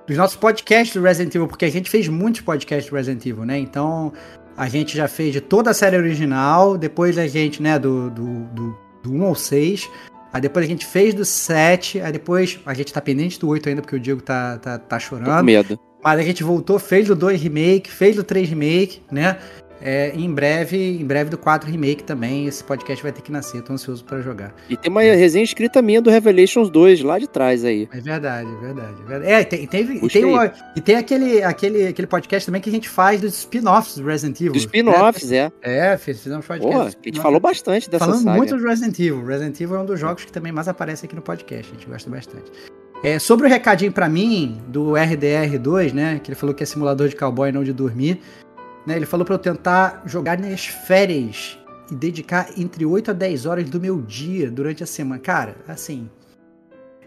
dos 0.07 0.17
nossos 0.17 0.37
podcasts 0.37 0.95
do 0.95 1.03
Resident 1.03 1.35
Evil, 1.35 1.47
porque 1.47 1.67
a 1.67 1.71
gente 1.71 1.91
fez 1.91 2.09
muitos 2.09 2.41
podcasts 2.41 2.91
do 2.91 2.97
Resident 2.97 3.25
Evil, 3.27 3.45
né? 3.45 3.59
Então, 3.59 4.13
a 4.57 4.69
gente 4.69 4.97
já 4.97 5.07
fez 5.07 5.33
de 5.33 5.41
toda 5.41 5.71
a 5.71 5.75
série 5.75 5.97
original, 5.97 6.79
depois 6.79 7.19
a 7.19 7.27
gente, 7.27 7.63
né, 7.63 7.79
do, 7.79 8.11
do, 8.11 8.45
do, 8.47 8.79
do 9.03 9.13
1 9.13 9.25
ao 9.25 9.35
6. 9.35 9.89
Aí 10.33 10.41
depois 10.41 10.65
a 10.65 10.69
gente 10.69 10.87
fez 10.87 11.15
do 11.15 11.25
7, 11.25 12.01
aí 12.01 12.13
depois 12.13 12.59
a 12.67 12.75
gente 12.75 12.93
tá 12.93 13.01
pendente 13.01 13.39
do 13.39 13.49
8 13.49 13.69
ainda, 13.69 13.83
porque 13.83 13.97
o 13.97 14.01
Diego 14.01 14.21
tá, 14.21 14.59
tá, 14.59 14.79
tá 14.79 14.99
chorando. 14.99 15.27
Tô 15.27 15.37
com 15.39 15.43
medo. 15.43 15.81
Mas 16.03 16.21
a 16.21 16.23
gente 16.23 16.45
voltou, 16.45 16.79
fez 16.79 17.09
do 17.09 17.17
2 17.17 17.41
remake, 17.41 17.91
fez 17.91 18.17
do 18.17 18.23
3 18.23 18.49
remake, 18.51 19.03
né? 19.11 19.39
É, 19.81 20.13
em 20.15 20.33
breve, 20.33 20.99
em 21.01 21.05
breve 21.05 21.31
do 21.31 21.39
4 21.39 21.71
Remake 21.71 22.03
também, 22.03 22.47
esse 22.47 22.65
podcast 22.65 23.03
vai 23.03 23.13
ter 23.13 23.23
que 23.23 23.31
nascer, 23.31 23.63
tô 23.63 23.73
ansioso 23.73 24.05
para 24.05 24.21
jogar. 24.21 24.53
E 24.69 24.77
tem 24.77 24.91
uma 24.91 25.03
resenha 25.03 25.45
escrita 25.45 25.81
minha 25.81 26.03
do 26.03 26.11
Revelations 26.11 26.69
2 26.71 27.03
lá 27.03 27.19
de 27.19 27.29
trás 27.29 27.65
aí. 27.65 27.89
É 27.93 28.01
verdade, 28.01 28.49
é 28.51 28.61
verdade. 28.61 28.95
É, 29.01 29.05
verdade. 29.05 29.33
é 29.33 29.45
tem, 29.45 29.63
e 29.63 30.09
tem, 30.09 30.25
uma, 30.25 30.53
e 30.77 30.81
tem 30.81 30.97
aquele, 30.97 31.43
aquele, 31.43 31.87
aquele 31.87 32.07
podcast 32.07 32.47
também 32.47 32.61
que 32.61 32.69
a 32.69 32.73
gente 32.73 32.89
faz 32.89 33.21
dos 33.21 33.39
spin-offs 33.39 33.97
do 33.97 34.05
Resident 34.05 34.41
Evil. 34.41 34.53
Dos 34.53 34.63
spin-offs, 34.63 35.31
é. 35.31 35.53
É, 35.63 35.97
fizemos 35.97 36.45
podcast. 36.45 36.77
Porra, 36.77 36.89
a 36.89 37.09
gente 37.09 37.21
falou 37.21 37.41
bastante 37.41 37.89
dessa 37.89 38.05
Falando 38.05 38.25
saga. 38.25 38.37
muito 38.37 38.57
do 38.57 38.67
Resident 38.67 38.99
Evil. 38.99 39.25
Resident 39.25 39.61
Evil 39.61 39.77
é 39.77 39.81
um 39.81 39.87
dos 39.87 40.01
jogos 40.01 40.25
que 40.25 40.33
também 40.33 40.51
mais 40.51 40.67
aparece 40.69 41.07
aqui 41.07 41.15
no 41.15 41.23
podcast, 41.23 41.71
a 41.71 41.75
gente 41.75 41.89
gosta 41.89 42.11
bastante. 42.11 42.51
É, 43.03 43.19
sobre 43.19 43.47
o 43.47 43.49
recadinho 43.49 43.93
para 43.93 44.09
mim 44.09 44.61
do 44.67 44.93
RDR2, 44.93 45.93
né, 45.93 46.21
que 46.23 46.31
ele 46.31 46.35
falou 46.35 46.53
que 46.53 46.65
é 46.65 46.67
simulador 46.67 47.09
de 47.09 47.15
cowboy 47.15 47.53
não 47.53 47.63
de 47.63 47.73
dormir. 47.73 48.21
Né? 48.89 48.97
Ele 48.97 49.05
falou 49.05 49.27
para 49.27 49.35
eu 49.35 49.39
tentar 49.39 50.03
jogar 50.07 50.39
nas 50.39 50.65
férias 50.65 51.59
e 51.93 51.95
dedicar 51.95 52.49
entre 52.57 52.87
8 52.87 53.11
a 53.11 53.15
10 53.15 53.45
horas 53.45 53.69
do 53.69 53.79
meu 53.79 54.01
dia 54.01 54.51
durante 54.51 54.83
a 54.83 54.87
semana. 54.87 55.21
Cara, 55.21 55.57
assim. 55.69 56.09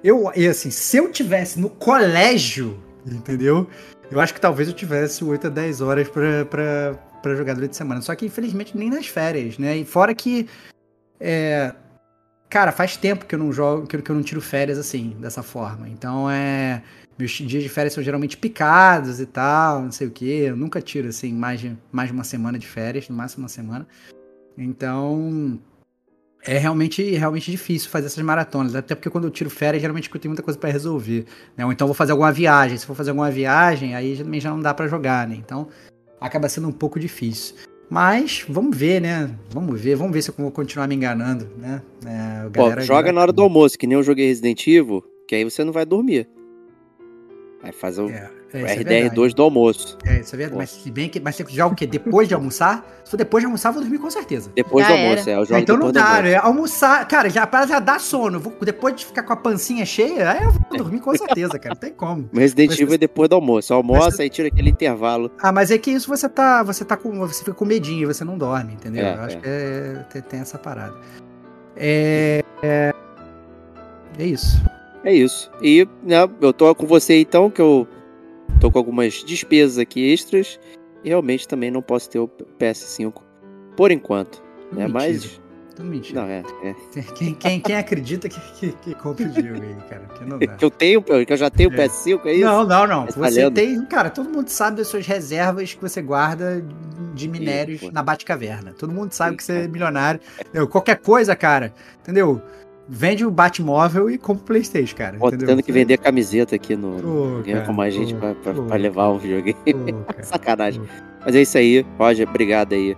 Eu, 0.04 0.30
assim, 0.30 0.70
se 0.70 0.98
eu 0.98 1.12
tivesse 1.12 1.60
no 1.60 1.72
colégio, 1.72 2.80
entendeu? 3.04 3.68
Eu 4.12 4.20
acho 4.20 4.32
que 4.32 4.40
talvez 4.40 4.68
eu 4.68 4.76
tivesse 4.76 5.24
8 5.24 5.48
a 5.48 5.50
10 5.50 5.82
horas 5.82 6.08
para 6.08 7.36
jogar 7.36 7.56
durante 7.56 7.72
a 7.72 7.76
semana. 7.76 8.00
Só 8.02 8.14
que 8.14 8.28
infelizmente 8.28 8.78
nem 8.78 8.92
nas 8.92 9.08
férias, 9.08 9.58
né? 9.58 9.78
E 9.78 9.84
fora 9.84 10.14
que. 10.14 10.48
É, 11.20 11.74
cara, 12.48 12.72
faz 12.72 12.96
tempo 12.96 13.26
que 13.26 13.34
eu 13.34 13.40
não 13.40 13.52
jogo, 13.52 13.88
que 13.88 13.96
eu 13.96 14.16
não 14.16 14.22
tiro 14.22 14.40
férias 14.42 14.78
assim, 14.78 15.16
dessa 15.20 15.42
forma. 15.42 15.90
Então 15.90 16.30
é. 16.30 16.84
Meus 17.22 17.34
dias 17.34 17.62
de 17.62 17.70
férias 17.70 17.94
são 17.94 18.04
geralmente 18.04 18.36
picados 18.36 19.20
e 19.20 19.28
tal, 19.28 19.84
não 19.84 19.92
sei 19.92 20.08
o 20.08 20.12
que. 20.12 20.26
Eu 20.26 20.58
nunca 20.58 20.82
tiro, 20.82 21.08
assim, 21.08 21.32
mais 21.32 21.60
de, 21.62 21.78
mais 21.92 22.10
de 22.10 22.14
uma 22.14 22.24
semana 22.24 22.58
de 22.58 22.66
férias, 22.66 23.08
no 23.08 23.16
máximo 23.16 23.44
uma 23.44 23.48
semana. 23.48 23.88
Então, 24.58 25.60
é 26.44 26.58
realmente, 26.58 27.04
realmente 27.12 27.52
difícil 27.52 27.92
fazer 27.92 28.08
essas 28.08 28.24
maratonas. 28.24 28.74
Até 28.74 28.96
porque 28.96 29.08
quando 29.08 29.26
eu 29.26 29.30
tiro 29.30 29.52
férias, 29.52 29.82
geralmente 29.82 30.10
eu 30.12 30.20
tenho 30.20 30.32
muita 30.32 30.42
coisa 30.42 30.60
para 30.60 30.72
resolver. 30.72 31.26
Né? 31.56 31.64
Ou 31.64 31.72
então 31.72 31.86
vou 31.86 31.94
fazer 31.94 32.12
alguma 32.12 32.32
viagem. 32.32 32.76
Se 32.76 32.88
for 32.88 32.96
fazer 32.96 33.12
alguma 33.12 33.30
viagem, 33.30 33.94
aí 33.94 34.18
também 34.18 34.42
já 34.42 34.50
não 34.50 34.60
dá 34.60 34.74
para 34.74 34.88
jogar, 34.88 35.28
né? 35.28 35.36
Então 35.36 35.68
acaba 36.20 36.50
sendo 36.50 36.70
um 36.70 36.72
pouco 36.72 37.00
difícil. 37.00 37.54
Mas 37.88 38.44
vamos 38.50 38.76
ver, 38.76 39.00
né? 39.00 39.30
Vamos 39.52 39.80
ver, 39.80 39.96
vamos 39.96 40.14
ver 40.14 40.24
se 40.24 40.32
eu 40.32 40.36
vou 40.36 40.50
continuar 40.50 40.88
me 40.88 40.96
enganando, 40.96 41.48
né? 41.56 41.84
É, 42.04 42.50
Pô, 42.50 42.82
joga 42.82 43.12
na 43.12 43.22
hora 43.22 43.32
do 43.32 43.44
almoço, 43.44 43.78
que 43.78 43.86
nem 43.86 43.96
eu 43.96 44.04
joguei 44.04 44.26
Resident 44.26 44.66
Evil, 44.66 45.04
que 45.28 45.36
aí 45.36 45.44
você 45.44 45.64
não 45.64 45.72
vai 45.72 45.86
dormir. 45.86 46.28
Aí 47.64 47.72
faz 47.72 48.00
o, 48.00 48.10
é, 48.10 48.30
é, 48.54 48.76
RDR2 48.76 49.32
é 49.32 49.34
do 49.36 49.44
almoço. 49.44 49.98
É, 50.06 50.20
isso 50.20 50.36
é 50.36 50.38
verdade. 50.38 50.58
Mas 50.58 50.72
se 50.72 50.90
bem 50.90 51.08
que. 51.08 51.20
Mas 51.20 51.36
você 51.36 51.46
joga 51.50 51.74
o 51.74 51.76
quê? 51.76 51.86
Depois 51.86 52.28
de 52.28 52.34
almoçar? 52.34 52.86
Se 53.04 53.12
for 53.12 53.18
depois 53.18 53.42
de 53.42 53.46
almoçar, 53.46 53.70
eu 53.70 53.74
vou 53.74 53.84
dormir 53.84 54.00
com 54.00 54.10
certeza. 54.10 54.52
Depois 54.56 54.86
já 54.86 54.94
do 54.94 55.00
almoço, 55.00 55.30
era. 55.30 55.32
é. 55.32 55.42
Eu 55.42 55.46
jogo 55.46 55.62
então 55.62 55.78
não 55.78 55.92
dá, 55.92 56.22
né? 56.24 56.36
Almoçar. 56.38 57.08
Cara, 57.08 57.30
já, 57.30 57.48
já 57.68 57.80
dá 57.80 58.00
sono. 58.00 58.40
Vou, 58.40 58.54
depois 58.62 58.96
de 58.96 59.06
ficar 59.06 59.24
com 59.24 59.34
a 59.34 59.36
pancinha 59.36 59.86
cheia, 59.86 60.32
aí 60.32 60.44
eu 60.44 60.52
vou 60.52 60.78
dormir 60.78 61.00
com 61.00 61.16
certeza, 61.16 61.60
cara. 61.60 61.76
Não 61.76 61.80
tem 61.80 61.94
como. 61.94 62.30
Mas 62.34 62.54
Resident 62.54 62.80
Evil 62.80 62.96
é 62.96 62.98
depois 62.98 63.30
do 63.30 63.36
almoço. 63.36 63.74
Almoça 63.74 64.26
e 64.26 64.30
tira 64.30 64.48
aquele 64.48 64.70
intervalo. 64.70 65.32
Ah, 65.40 65.52
mas 65.52 65.70
é 65.70 65.78
que 65.78 65.92
isso 65.92 66.08
você 66.08 66.28
tá. 66.28 66.64
Você 66.64 66.84
tá 66.84 66.98
com. 66.98 67.20
Você 67.20 67.44
fica 67.44 67.54
com 67.54 67.66
medinho, 67.66 68.08
você 68.08 68.24
não 68.24 68.38
dorme, 68.38 68.74
entendeu? 68.74 69.06
É, 69.06 69.16
eu 69.16 69.22
acho 69.22 69.38
é. 69.38 69.40
que 69.40 69.48
é, 69.48 70.06
tem, 70.12 70.22
tem 70.24 70.40
essa 70.40 70.58
parada. 70.58 70.96
É. 71.76 72.44
É, 72.64 72.94
é 74.18 74.26
isso. 74.26 74.62
É 75.04 75.14
isso. 75.14 75.52
E 75.62 75.88
né, 76.04 76.18
eu 76.40 76.54
tô 76.54 76.74
com 76.76 76.86
você 76.86 77.20
então, 77.20 77.50
que 77.50 77.62
eu 77.62 77.88
tô 78.60 78.72
com 78.72 78.78
algumas 78.78 79.24
despesas 79.24 79.78
aqui 79.78 80.12
extras. 80.12 80.60
E 81.04 81.10
realmente 81.10 81.48
também 81.48 81.72
não 81.72 81.82
posso 81.82 82.10
ter 82.10 82.20
o 82.20 82.30
PS5 82.60 83.22
por 83.76 83.92
enquanto. 83.92 84.42
Né? 84.72 84.88
Mas. 84.88 85.42
Tudo 85.76 85.90
mentira. 85.90 86.22
Não, 86.22 86.28
é. 86.28 86.44
é. 86.64 86.76
Quem, 87.16 87.34
quem, 87.34 87.60
quem, 87.60 87.76
acredita 87.76 88.30
que, 88.30 88.40
que, 88.60 88.72
que 88.74 88.94
compra 88.96 89.26
o 89.26 89.34
jogo 89.34 89.64
aí, 89.64 89.76
cara? 89.90 90.06
Que, 90.16 90.26
não 90.26 90.38
dá. 90.38 90.58
eu 90.62 90.70
tenho, 90.70 91.02
que 91.02 91.34
eu 91.34 91.38
já 91.38 91.50
tenho 91.50 91.74
é. 91.74 91.76
PS5, 91.76 92.26
é 92.26 92.34
isso? 92.34 92.46
Não, 92.46 92.66
não, 92.66 92.86
não. 92.86 93.08
Tá 93.08 93.14
você 93.16 93.50
tem. 93.50 93.84
Cara, 93.86 94.10
todo 94.10 94.30
mundo 94.30 94.50
sabe 94.50 94.78
das 94.78 94.88
suas 94.88 95.08
reservas 95.08 95.74
que 95.74 95.82
você 95.82 96.02
guarda 96.02 96.64
de 97.16 97.28
minérios 97.28 97.82
na 97.92 98.04
Batcaverna. 98.04 98.74
Todo 98.78 98.94
mundo 98.94 99.14
sabe 99.14 99.38
que 99.38 99.44
você 99.44 99.64
é 99.64 99.68
milionário. 99.68 100.20
Entendeu? 100.40 100.68
Qualquer 100.68 100.98
coisa, 100.98 101.36
cara, 101.36 101.74
entendeu? 102.02 102.42
Vende 102.94 103.26
o 103.26 103.32
Batmóvel 103.32 104.10
e 104.10 104.18
compra 104.18 104.44
o 104.44 104.46
Playstation, 104.48 104.98
cara. 104.98 105.18
Pô, 105.18 105.32
tendo 105.32 105.64
que 105.64 105.72
vender 105.72 105.98
camiseta 105.98 106.58
aqui 106.58 106.76
no 106.76 106.98
oh, 106.98 107.66
com 107.66 107.72
mais 107.72 107.94
gente 107.94 108.14
pra, 108.14 108.36
pra, 108.36 108.54
pra, 108.54 108.76
levar 108.76 109.08
o 109.08 109.18
videogame. 109.18 109.56
Oh, 109.66 110.12
Sacanagem. 110.22 110.82
Mas 111.26 111.34
é 111.34 111.42
isso 111.42 111.58
aí, 111.58 111.86
Roger, 111.98 112.28
obrigado 112.28 112.74
aí 112.74 112.98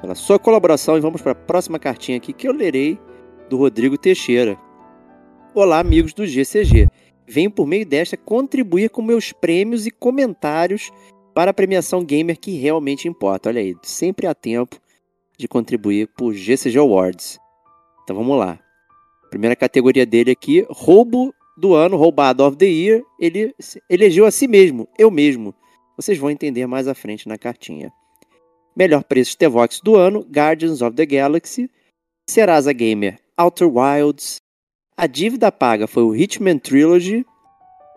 pela 0.00 0.14
sua 0.14 0.38
colaboração 0.38 0.96
e 0.96 1.00
vamos 1.00 1.20
para 1.20 1.32
a 1.32 1.34
próxima 1.34 1.78
cartinha 1.78 2.16
aqui 2.16 2.32
que 2.32 2.48
eu 2.48 2.52
lerei 2.52 2.98
do 3.50 3.58
Rodrigo 3.58 3.98
Teixeira. 3.98 4.58
Olá, 5.54 5.80
amigos 5.80 6.14
do 6.14 6.26
GCG. 6.26 6.88
Venho 7.26 7.50
por 7.50 7.66
meio 7.66 7.84
desta 7.84 8.16
contribuir 8.16 8.88
com 8.88 9.02
meus 9.02 9.32
prêmios 9.32 9.86
e 9.86 9.90
comentários 9.90 10.90
para 11.34 11.50
a 11.50 11.54
premiação 11.54 12.02
gamer 12.02 12.40
que 12.40 12.52
realmente 12.52 13.06
importa. 13.06 13.50
Olha 13.50 13.60
aí, 13.60 13.76
sempre 13.82 14.26
há 14.26 14.34
tempo 14.34 14.80
de 15.36 15.46
contribuir 15.46 16.08
por 16.16 16.32
GCG 16.32 16.78
Awards. 16.78 17.38
Então 18.02 18.16
vamos 18.16 18.38
lá. 18.38 18.58
Primeira 19.30 19.54
categoria 19.54 20.04
dele 20.04 20.32
aqui, 20.32 20.66
roubo 20.68 21.32
do 21.56 21.74
ano, 21.74 21.96
roubado 21.96 22.44
of 22.44 22.56
the 22.56 22.66
year, 22.66 23.02
ele 23.18 23.54
elegeu 23.88 24.26
a 24.26 24.30
si 24.30 24.48
mesmo, 24.48 24.88
eu 24.98 25.10
mesmo. 25.10 25.54
Vocês 25.96 26.18
vão 26.18 26.30
entender 26.30 26.66
mais 26.66 26.88
à 26.88 26.94
frente 26.94 27.28
na 27.28 27.38
cartinha. 27.38 27.92
Melhor 28.76 29.04
preço 29.04 29.36
de 29.38 29.48
Vox 29.48 29.80
do 29.80 29.94
ano, 29.94 30.20
Guardians 30.20 30.82
of 30.82 30.96
the 30.96 31.06
Galaxy. 31.06 31.70
Serasa 32.28 32.72
Gamer, 32.72 33.18
Outer 33.36 33.68
Wilds. 33.68 34.40
A 34.96 35.06
dívida 35.06 35.52
paga 35.52 35.86
foi 35.86 36.02
o 36.02 36.14
Hitman 36.14 36.58
Trilogy. 36.58 37.24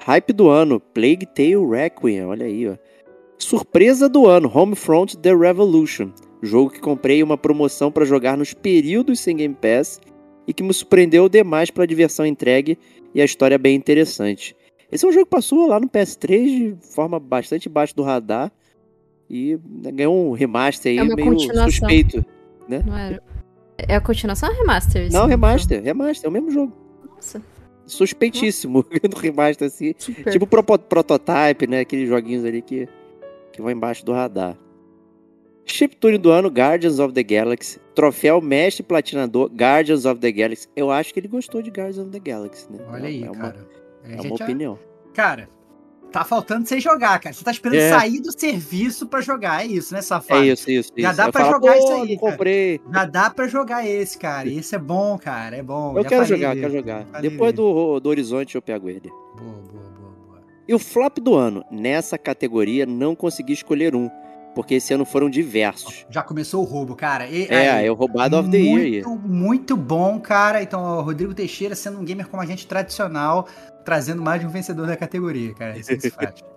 Hype 0.02 0.34
do 0.34 0.50
ano, 0.50 0.80
Plague 0.80 1.26
Tale 1.26 1.65
Requiem, 1.65 2.26
olha 2.26 2.46
aí, 2.46 2.67
ó. 2.67 2.76
Surpresa 3.39 4.08
do 4.08 4.28
ano, 4.28 4.52
Homefront 4.54 5.17
The 5.17 5.34
Revolution. 5.34 6.12
Jogo 6.41 6.72
que 6.72 6.80
comprei 6.80 7.24
uma 7.24 7.38
promoção 7.38 7.91
para 7.91 8.06
jogar 8.06 8.38
nos 8.38 8.54
períodos 8.54 9.19
sem 9.19 9.38
Game 9.38 9.56
Pass 9.56 10.00
e 10.47 10.53
que 10.53 10.63
me 10.63 10.73
surpreendeu 10.73 11.29
demais 11.29 11.69
pela 11.69 11.88
diversão 11.88 12.25
entregue 12.25 12.77
e 13.13 13.21
a 13.21 13.25
história 13.25 13.58
bem 13.58 13.75
interessante. 13.75 14.56
Esse 14.91 15.06
é 15.06 15.08
um 15.08 15.12
jogo 15.12 15.25
que 15.25 15.32
passou 15.32 15.67
lá 15.67 15.79
no 15.79 15.89
PS3 15.89 16.75
de 16.75 16.88
forma 16.93 17.19
bastante 17.19 17.67
baixa 17.67 17.93
do 17.95 18.03
radar 18.03 18.51
e 19.29 19.58
né, 19.82 19.91
ganhou 19.91 20.29
um 20.29 20.34
remaster 20.34 20.91
aí 20.91 20.99
é 20.99 21.15
meio 21.15 21.39
suspeito, 21.39 22.23
né? 22.67 22.84
Não 22.86 22.97
era. 22.97 23.23
É 23.77 23.95
a 23.95 24.01
continuação 24.01 24.49
ou 24.49 24.56
remaster? 24.56 25.12
Não, 25.12 25.25
remaster, 25.25 25.82
remaster, 25.82 26.27
é 26.27 26.29
o 26.29 26.32
mesmo 26.32 26.51
jogo. 26.51 26.73
Nossa. 27.15 27.41
Suspeitíssimo 27.86 28.86
no 29.12 29.17
remaster, 29.17 29.67
assim. 29.67 29.93
Super. 29.97 30.32
Tipo 30.32 30.45
pro 30.45 30.63
prototype, 30.63 31.67
né? 31.67 31.79
Aqueles 31.79 32.08
joguinhos 32.08 32.45
ali 32.45 32.62
que, 32.62 32.88
que 33.51 33.62
vão 33.62 33.71
embaixo 33.71 34.06
do 34.06 34.13
radar. 34.13 34.56
Chiptune 35.65 36.17
do 36.17 36.32
ano, 36.32 36.49
Guardians 36.49 36.99
of 36.99 37.13
the 37.13 37.23
Galaxy. 37.23 37.80
Troféu 37.95 38.41
Mestre 38.41 38.84
Platinador, 38.84 39.49
Guardians 39.49 40.06
of 40.06 40.19
the 40.19 40.32
Galaxy. 40.32 40.67
Eu 40.76 40.91
acho 40.91 41.13
que 41.13 41.19
ele 41.19 41.28
gostou 41.28 41.62
de 41.62 41.69
Guardians 41.69 41.99
of 41.99 42.10
the 42.10 42.19
Galaxy, 42.19 42.71
né? 42.71 42.80
Olha 42.89 43.08
aí, 43.08 43.23
é 43.23 43.32
uma, 43.32 43.52
cara. 43.52 43.67
É 44.04 44.21
uma 44.21 44.36
opinião. 44.36 44.80
Cara, 45.13 45.47
tá 46.12 46.23
faltando 46.23 46.67
você 46.67 46.80
jogar, 46.80 47.19
cara. 47.19 47.34
Você 47.34 47.43
tá 47.43 47.52
esperando 47.52 47.80
é. 47.80 47.89
sair 47.89 48.19
do 48.19 48.32
serviço 48.38 49.08
para 49.08 49.21
jogar. 49.21 49.63
É 49.63 49.67
isso, 49.67 49.93
né, 49.93 50.02
safado? 50.02 50.41
É 50.41 50.47
isso, 50.47 50.69
isso. 50.69 50.91
Já 50.95 51.10
isso. 51.10 51.17
dá 51.17 51.32
para 51.32 51.49
jogar 51.49 51.78
isso 51.78 51.93
aí. 51.93 52.17
Comprei. 52.17 52.78
Cara. 52.78 52.93
Já 52.93 53.06
dá 53.06 53.30
para 53.30 53.47
jogar 53.47 53.88
esse, 53.88 54.17
cara. 54.17 54.47
Esse 54.49 54.76
é 54.76 54.80
bom, 54.80 55.17
cara. 55.17 55.56
É 55.56 55.63
bom. 55.63 55.97
Eu 55.97 56.04
Já 56.04 56.10
quero 56.10 56.26
jogar, 56.26 56.49
dele. 56.49 56.62
quero 56.62 56.73
jogar. 56.73 57.04
Depois 57.21 57.54
do, 57.54 57.99
do 57.99 58.10
Horizonte 58.10 58.56
eu 58.56 58.62
pego 58.62 58.89
ele. 58.89 59.10
Boa, 59.10 59.62
boa, 59.71 59.89
boa, 59.97 60.12
boa. 60.28 60.41
E 60.67 60.73
o 60.73 60.80
flop 60.80 61.17
do 61.17 61.36
ano. 61.36 61.65
Nessa 61.71 62.17
categoria, 62.17 62.86
não 62.86 63.15
consegui 63.15 63.54
escolher 63.54 63.95
um 63.95 64.10
porque 64.54 64.76
esse 64.76 64.94
ano 64.94 65.06
foram 65.06 65.30
diversos. 65.30 66.06
Já 66.10 66.22
começou 66.22 66.62
o 66.62 66.66
roubo, 66.66 66.96
cara. 66.96 67.28
E, 67.28 67.48
é, 67.50 67.72
aí, 67.72 67.86
é 67.88 67.92
o 67.92 67.94
roubado 67.94 68.38
of 68.38 68.50
the 68.50 68.58
year. 68.58 69.08
Muito, 69.08 69.28
muito 69.28 69.78
bom, 69.78 70.20
cara. 70.20 70.62
Então, 70.62 71.00
o 71.00 71.02
Rodrigo 71.02 71.34
Teixeira 71.34 71.76
sendo 71.76 72.00
um 72.00 72.04
gamer 72.04 72.28
como 72.28 72.42
a 72.42 72.46
gente 72.46 72.68
tradicional, 72.68 73.48
trazendo 73.84 74.22
mais 74.22 74.42
de 74.42 74.48
um 74.48 74.50
vencedor 74.50 74.88
da 74.88 74.96
categoria, 74.96 75.54
cara. 75.54 75.78
Isso 75.78 75.92
é 75.92 75.98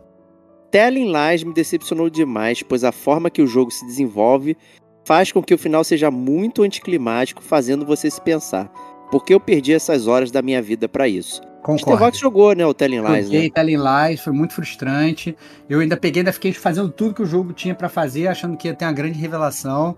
Telling 0.71 1.13
Lies 1.13 1.45
me 1.45 1.55
decepcionou 1.55 2.11
demais, 2.11 2.63
pois 2.63 2.85
a 2.85 2.93
forma 2.93 3.31
que 3.31 3.41
o 3.41 3.47
jogo 3.47 3.71
se 3.71 3.87
desenvolve 3.87 4.57
faz 5.07 5.31
com 5.31 5.43
que 5.43 5.55
o 5.55 5.59
final 5.59 5.85
seja 5.85 6.11
muito 6.11 6.63
anticlimático, 6.63 7.43
fazendo 7.43 7.87
você 7.87 8.11
se 8.11 8.21
pensar. 8.21 8.71
Por 9.11 9.25
que 9.25 9.35
eu 9.35 9.41
perdi 9.41 9.73
essas 9.73 10.07
horas 10.07 10.31
da 10.31 10.43
minha 10.43 10.61
vida 10.61 10.89
para 10.89 11.09
isso? 11.09 11.41
Concordo. 11.63 11.99
Vox 11.99 12.19
jogou, 12.19 12.55
né, 12.55 12.65
o 12.65 12.73
Telling 12.73 13.01
Lies, 13.01 13.25
Joguei 13.27 13.43
né? 13.45 13.51
Telling 13.53 13.79
Lies, 13.79 14.21
foi 14.21 14.33
muito 14.33 14.55
frustrante. 14.55 15.37
Eu 15.69 15.81
ainda 15.81 15.97
peguei, 15.97 16.21
ainda 16.21 16.33
fiquei 16.33 16.53
fazendo 16.53 16.89
tudo 16.89 17.15
que 17.15 17.23
o 17.23 17.27
jogo 17.27 17.53
tinha 17.53 17.75
para 17.75 17.89
fazer, 17.89 18.29
achando 18.29 18.57
que 18.57 18.69
ia 18.69 18.75
ter 18.75 18.85
uma 18.85 18.93
grande 18.93 19.19
revelação. 19.19 19.97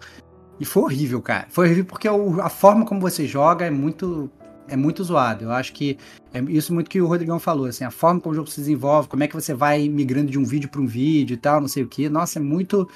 E 0.58 0.64
foi 0.64 0.82
horrível, 0.82 1.20
cara. 1.20 1.46
Foi 1.50 1.66
horrível 1.66 1.84
porque 1.84 2.08
a 2.08 2.48
forma 2.48 2.86
como 2.86 3.00
você 3.00 3.26
joga 3.26 3.66
é 3.66 3.70
muito 3.70 4.30
é 4.66 4.76
muito 4.76 5.04
zoado. 5.04 5.44
Eu 5.44 5.52
acho 5.52 5.72
que 5.72 5.98
é 6.32 6.40
isso 6.48 6.72
muito 6.72 6.88
que 6.90 7.00
o 7.00 7.06
Rodrigão 7.06 7.38
falou, 7.38 7.66
assim, 7.66 7.84
a 7.84 7.90
forma 7.90 8.20
como 8.20 8.32
o 8.32 8.36
jogo 8.36 8.48
se 8.48 8.60
desenvolve, 8.60 9.08
como 9.08 9.22
é 9.22 9.28
que 9.28 9.34
você 9.34 9.54
vai 9.54 9.88
migrando 9.88 10.30
de 10.30 10.38
um 10.38 10.44
vídeo 10.44 10.68
para 10.68 10.80
um 10.80 10.86
vídeo 10.86 11.34
e 11.34 11.38
tal, 11.38 11.60
não 11.60 11.68
sei 11.68 11.82
o 11.82 11.86
que. 11.86 12.08
Nossa, 12.08 12.38
é 12.38 12.42
muito 12.42 12.88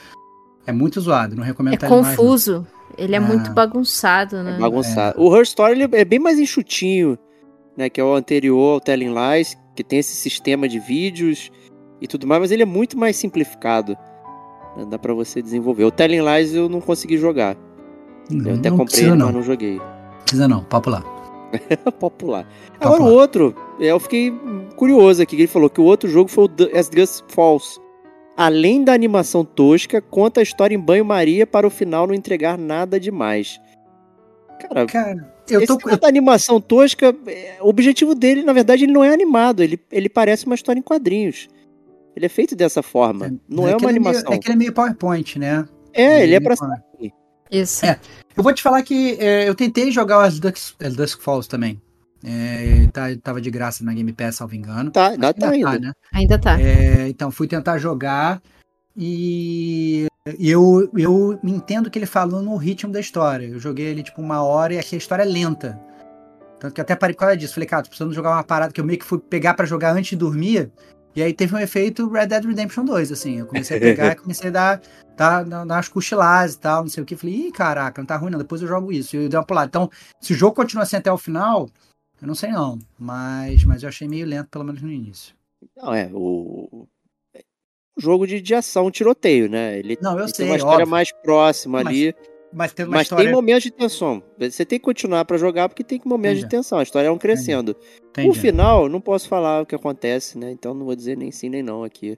é 0.66 0.72
muito 0.72 1.01
zoado, 1.01 1.35
não 1.35 1.42
recomendo 1.42 1.85
É 1.85 1.88
confuso. 1.88 2.61
Mais, 2.61 2.72
ele 2.98 3.14
é, 3.14 3.18
é, 3.18 3.20
muito 3.20 3.52
bagunçado, 3.52 4.42
né? 4.42 4.57
É 4.57 4.59
bagunçado. 4.59 5.18
É. 5.18 5.22
O 5.22 5.35
Her 5.35 5.42
Story 5.42 5.72
ele 5.72 5.96
é 5.96 6.05
bem 6.05 6.18
mais 6.18 6.38
enxutinho 6.38 7.18
né, 7.76 7.88
que 7.88 8.00
é 8.00 8.05
o 8.05 8.14
anterior 8.14 8.74
ao 8.74 8.81
Telling 8.81 9.14
Lies, 9.14 9.57
que 9.74 9.83
tem 9.83 9.98
esse 9.98 10.14
sistema 10.14 10.68
de 10.68 10.78
vídeos 10.78 11.50
e 12.00 12.07
tudo 12.07 12.26
mais, 12.26 12.40
mas 12.40 12.52
ele 12.52 12.62
é 12.62 12.66
muito 12.66 12.98
mais 12.98 13.16
simplificado. 13.16 13.96
Né, 14.76 14.87
dá 14.88 14.98
para 14.98 15.14
você 15.14 15.40
desenvolver. 15.40 15.85
O 15.85 15.90
Telling 15.90 16.20
Lies 16.20 16.55
eu 16.55 16.68
não 16.68 16.81
consegui 16.81 17.16
jogar. 17.16 17.57
Não, 18.31 18.50
eu 18.50 18.57
até 18.57 18.70
comprei 18.70 19.05
ele, 19.05 19.11
não. 19.14 19.26
mas 19.26 19.35
não 19.35 19.42
joguei. 19.42 19.81
Precisa 20.22 20.48
não, 20.48 20.62
popular. 20.64 21.02
popular. 21.98 22.46
Agora 22.81 23.02
o 23.02 23.12
outro, 23.12 23.55
eu 23.78 23.98
fiquei 24.00 24.33
curioso 24.76 25.22
aqui, 25.22 25.37
que 25.37 25.42
ele 25.42 25.48
falou 25.48 25.68
que 25.68 25.81
o 25.81 25.85
outro 25.85 26.09
jogo 26.09 26.31
foi 26.31 26.44
o 26.44 26.78
As 26.78 26.88
Gus 26.88 27.22
Falls. 27.28 27.81
Além 28.37 28.83
da 28.83 28.92
animação 28.92 29.45
tosca, 29.45 30.01
conta 30.01 30.40
a 30.40 30.42
história 30.42 30.75
em 30.75 30.81
banho-maria 30.81 31.47
para 31.47 31.66
o 31.66 31.71
final 31.71 32.07
não 32.07 32.14
entregar 32.14 32.57
nada 32.57 32.99
demais. 32.99 33.61
Cara, 34.59 34.87
Cara 34.87 35.33
eu 35.49 35.66
tô 35.66 35.79
com 35.79 36.07
animação 36.07 36.61
tosca, 36.61 37.14
é, 37.27 37.59
o 37.61 37.68
objetivo 37.68 38.14
dele, 38.14 38.42
na 38.42 38.53
verdade, 38.53 38.85
ele 38.85 38.92
não 38.92 39.03
é 39.03 39.12
animado, 39.12 39.62
ele, 39.62 39.79
ele 39.90 40.09
parece 40.09 40.47
uma 40.47 40.55
história 40.55 40.79
em 40.79 40.83
quadrinhos. 40.83 41.49
Ele 42.14 42.27
é 42.27 42.29
feito 42.29 42.55
dessa 42.55 42.83
forma, 42.83 43.27
é, 43.27 43.33
não 43.49 43.66
é, 43.66 43.73
é 43.73 43.77
uma 43.77 43.88
animação. 43.88 44.23
É, 44.27 44.29
meio, 44.31 44.37
é 44.37 44.38
que 44.38 44.47
ele 44.49 44.55
é 44.55 44.59
meio 44.59 44.73
PowerPoint, 44.73 45.38
né? 45.38 45.66
É, 45.92 46.23
ele, 46.23 46.23
ele 46.23 46.35
é 46.37 46.40
pra 46.40 46.55
Isso. 47.51 47.85
É, 47.85 47.99
eu 48.37 48.42
vou 48.42 48.53
te 48.53 48.62
falar 48.62 48.83
que 48.83 49.16
é, 49.18 49.49
eu 49.49 49.55
tentei 49.55 49.90
jogar 49.90 50.23
as 50.25 50.38
Dusk, 50.38 50.83
as 50.83 50.95
Dusk 50.95 51.21
Falls 51.21 51.49
também. 51.49 51.81
É, 52.24 52.87
tá, 52.92 53.06
tava 53.22 53.40
de 53.40 53.50
graça 53.50 53.85
na 53.85 53.92
Game 53.92 54.12
Pass, 54.12 54.37
salvo 54.37 54.54
engano. 54.54 54.90
Tá, 54.90 55.08
ainda, 55.08 55.35
tá 55.35 55.50
ainda. 55.50 55.72
Tá, 55.72 55.78
né? 55.78 55.92
Ainda 56.12 56.38
tá. 56.38 56.61
É, 56.61 57.08
então 57.08 57.30
fui 57.30 57.48
tentar 57.48 57.78
jogar. 57.78 58.40
E, 58.96 60.06
eu, 60.38 60.88
eu 60.96 61.38
entendo 61.42 61.90
que 61.90 61.98
ele 61.98 62.06
falou 62.06 62.42
no 62.42 62.56
ritmo 62.56 62.92
da 62.92 63.00
história. 63.00 63.46
Eu 63.46 63.58
joguei 63.58 63.90
ali 63.90 64.02
tipo 64.02 64.20
uma 64.20 64.42
hora 64.42 64.74
e 64.74 64.78
achei 64.78 64.96
a 64.96 65.00
história 65.00 65.24
lenta. 65.24 65.80
Tanto 66.61 66.74
que 66.74 66.80
até 66.80 66.94
parei 66.94 67.14
por 67.14 67.20
causa 67.20 67.37
disso. 67.37 67.54
Falei, 67.54 67.66
cara, 67.66 67.82
tô 67.82 67.88
precisando 67.88 68.14
jogar 68.14 68.30
uma 68.30 68.44
parada 68.44 68.72
que 68.72 68.80
eu 68.80 68.85
meio 68.85 68.98
que 68.98 69.04
fui 69.04 69.18
pegar 69.18 69.54
para 69.54 69.66
jogar 69.66 69.92
antes 69.92 70.11
de 70.11 70.16
dormir. 70.16 70.70
E 71.14 71.22
aí 71.22 71.35
teve 71.35 71.54
um 71.54 71.58
efeito 71.58 72.08
Red 72.08 72.26
Dead 72.26 72.44
Redemption 72.44 72.85
2, 72.85 73.11
assim. 73.11 73.40
Eu 73.40 73.46
comecei 73.46 73.76
a 73.76 73.80
pegar 73.80 74.12
e 74.12 74.16
comecei 74.22 74.48
a 74.48 74.52
dar, 74.52 74.80
dar, 75.16 75.44
dar, 75.44 75.66
dar 75.66 75.74
umas 75.74 75.88
cochiladas 75.88 76.54
e 76.54 76.58
tal, 76.58 76.82
não 76.82 76.88
sei 76.88 77.02
o 77.02 77.06
que. 77.06 77.16
Falei, 77.16 77.48
ih, 77.48 77.52
caraca, 77.52 78.00
não 78.00 78.06
tá 78.06 78.16
ruim 78.16 78.30
não, 78.30 78.38
depois 78.38 78.62
eu 78.62 78.68
jogo 78.68 78.92
isso. 78.92 79.16
E 79.16 79.24
eu 79.24 79.28
dei 79.28 79.38
uma 79.38 79.44
pulada. 79.44 79.66
Então, 79.66 79.90
se 80.20 80.32
o 80.32 80.37
jogo 80.37 80.54
continua 80.54 80.85
assim 80.85 80.96
até 80.96 81.12
o 81.12 81.18
final, 81.18 81.68
eu 82.22 82.26
não 82.28 82.35
sei 82.35 82.50
não. 82.50 82.78
Mas, 82.98 83.64
mas 83.64 83.82
eu 83.82 83.88
achei 83.88 84.08
meio 84.08 84.24
lento, 84.24 84.48
pelo 84.48 84.64
menos 84.64 84.80
no 84.80 84.90
início. 84.90 85.35
Não, 85.76 85.92
é, 85.92 86.08
o, 86.14 86.87
jogo 87.96 88.26
de, 88.26 88.40
de 88.40 88.54
ação, 88.54 88.90
tiroteio, 88.90 89.48
né? 89.48 89.78
Ele, 89.78 89.98
Não, 90.00 90.12
eu 90.12 90.24
ele 90.24 90.28
sei, 90.28 90.44
tem 90.44 90.46
uma 90.46 90.56
história 90.56 90.85
óbvio. 90.85 90.90
mais 90.90 91.12
próxima 91.12 91.82
Mas 91.82 91.87
ali. 91.88 92.14
Mas 92.54 92.74
uma 92.78 92.87
Mas 92.88 93.02
história... 93.02 93.24
tem 93.24 93.32
momentos 93.32 93.62
de 93.62 93.70
tensão. 93.70 94.22
Você 94.38 94.64
tem 94.64 94.78
que 94.78 94.85
continuar 94.85 95.24
pra 95.24 95.38
jogar 95.38 95.68
porque 95.68 95.82
tem 95.82 96.00
momentos 96.04 96.40
de 96.40 96.44
Entendi. 96.44 96.62
tensão. 96.62 96.78
A 96.78 96.82
história 96.82 97.08
é 97.08 97.11
um 97.11 97.18
crescendo. 97.18 97.74
O 98.28 98.35
final, 98.35 98.90
não 98.90 99.00
posso 99.00 99.26
falar 99.26 99.62
o 99.62 99.66
que 99.66 99.74
acontece, 99.74 100.37
né? 100.37 100.52
Então 100.52 100.74
não 100.74 100.85
vou 100.85 100.94
dizer 100.94 101.16
nem 101.16 101.30
sim 101.30 101.48
nem 101.48 101.62
não 101.62 101.82
aqui 101.82 102.16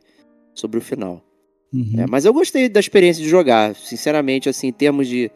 sobre 0.53 0.79
o 0.79 0.83
final. 0.83 1.23
Uhum. 1.73 1.95
É, 1.99 2.07
mas 2.09 2.25
eu 2.25 2.33
gostei 2.33 2.69
da 2.69 2.81
experiência 2.81 3.23
de 3.23 3.29
jogar. 3.29 3.77
Sinceramente, 3.77 4.49
assim, 4.49 4.69
em 4.69 4.73
termos 4.73 5.07
de 5.07 5.31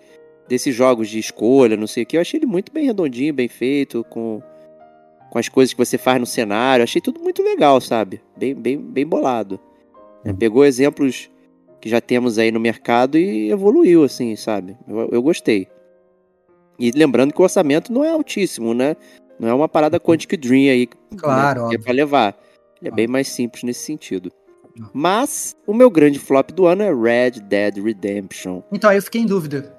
desses 0.48 0.74
jogos 0.74 1.09
de 1.09 1.18
escolha, 1.18 1.76
não 1.76 1.87
sei 1.87 2.02
o 2.02 2.07
que, 2.07 2.16
eu 2.16 2.20
achei 2.20 2.38
ele 2.38 2.46
muito 2.46 2.72
bem 2.72 2.87
redondinho, 2.87 3.35
bem 3.35 3.48
feito, 3.48 4.02
com, 4.04 4.42
com 5.31 5.38
as 5.38 5.49
coisas 5.49 5.73
que 5.73 5.79
você 5.79 5.99
faz 5.99 6.19
no 6.19 6.27
cenário. 6.27 6.83
Achei 6.83 7.01
tudo 7.01 7.21
muito 7.21 7.43
legal, 7.43 7.81
sabe? 7.81 8.21
Bem, 8.37 8.55
bem, 8.55 8.79
bem 8.79 9.07
bolado. 9.07 9.61
É, 10.25 10.33
pegou 10.33 10.64
exemplos 10.64 11.31
que 11.81 11.88
já 11.88 12.01
temos 12.01 12.38
aí 12.38 12.51
no 12.51 12.61
mercado 12.61 13.17
e 13.17 13.51
evoluiu, 13.51 14.05
assim, 14.05 14.35
sabe? 14.37 14.77
Eu, 14.87 15.09
eu 15.12 15.23
gostei. 15.23 15.69
E 16.79 16.91
lembrando 16.91 17.33
que 17.33 17.41
o 17.41 17.45
orçamento 17.45 17.93
não 17.93 18.05
é 18.05 18.11
altíssimo, 18.11 18.73
né? 18.73 18.97
Não 19.38 19.49
é 19.49 19.55
uma 19.55 19.69
parada 19.69 20.01
Quantic 20.01 20.37
Dream 20.37 20.71
aí 20.71 20.88
Claro, 21.17 21.64
né, 21.64 21.69
que 21.71 21.77
é 21.77 21.79
pra 21.79 21.93
levar. 21.93 22.37
Ele 22.81 22.91
é 22.91 22.95
bem 22.95 23.07
mais 23.07 23.29
simples 23.29 23.62
nesse 23.62 23.81
sentido. 23.81 24.31
Não. 24.77 24.91
Mas 24.93 25.57
o 25.67 25.75
meu 25.75 25.91
grande 25.91 26.19
flop 26.19 26.51
do 26.51 26.67
ano 26.67 26.83
é 26.83 26.93
Red 26.93 27.41
Dead 27.43 27.79
Redemption. 27.79 28.62
Então, 28.73 28.91
aí 28.91 28.97
eu 28.97 29.03
fiquei 29.03 29.21
em 29.21 29.27
dúvida. 29.27 29.75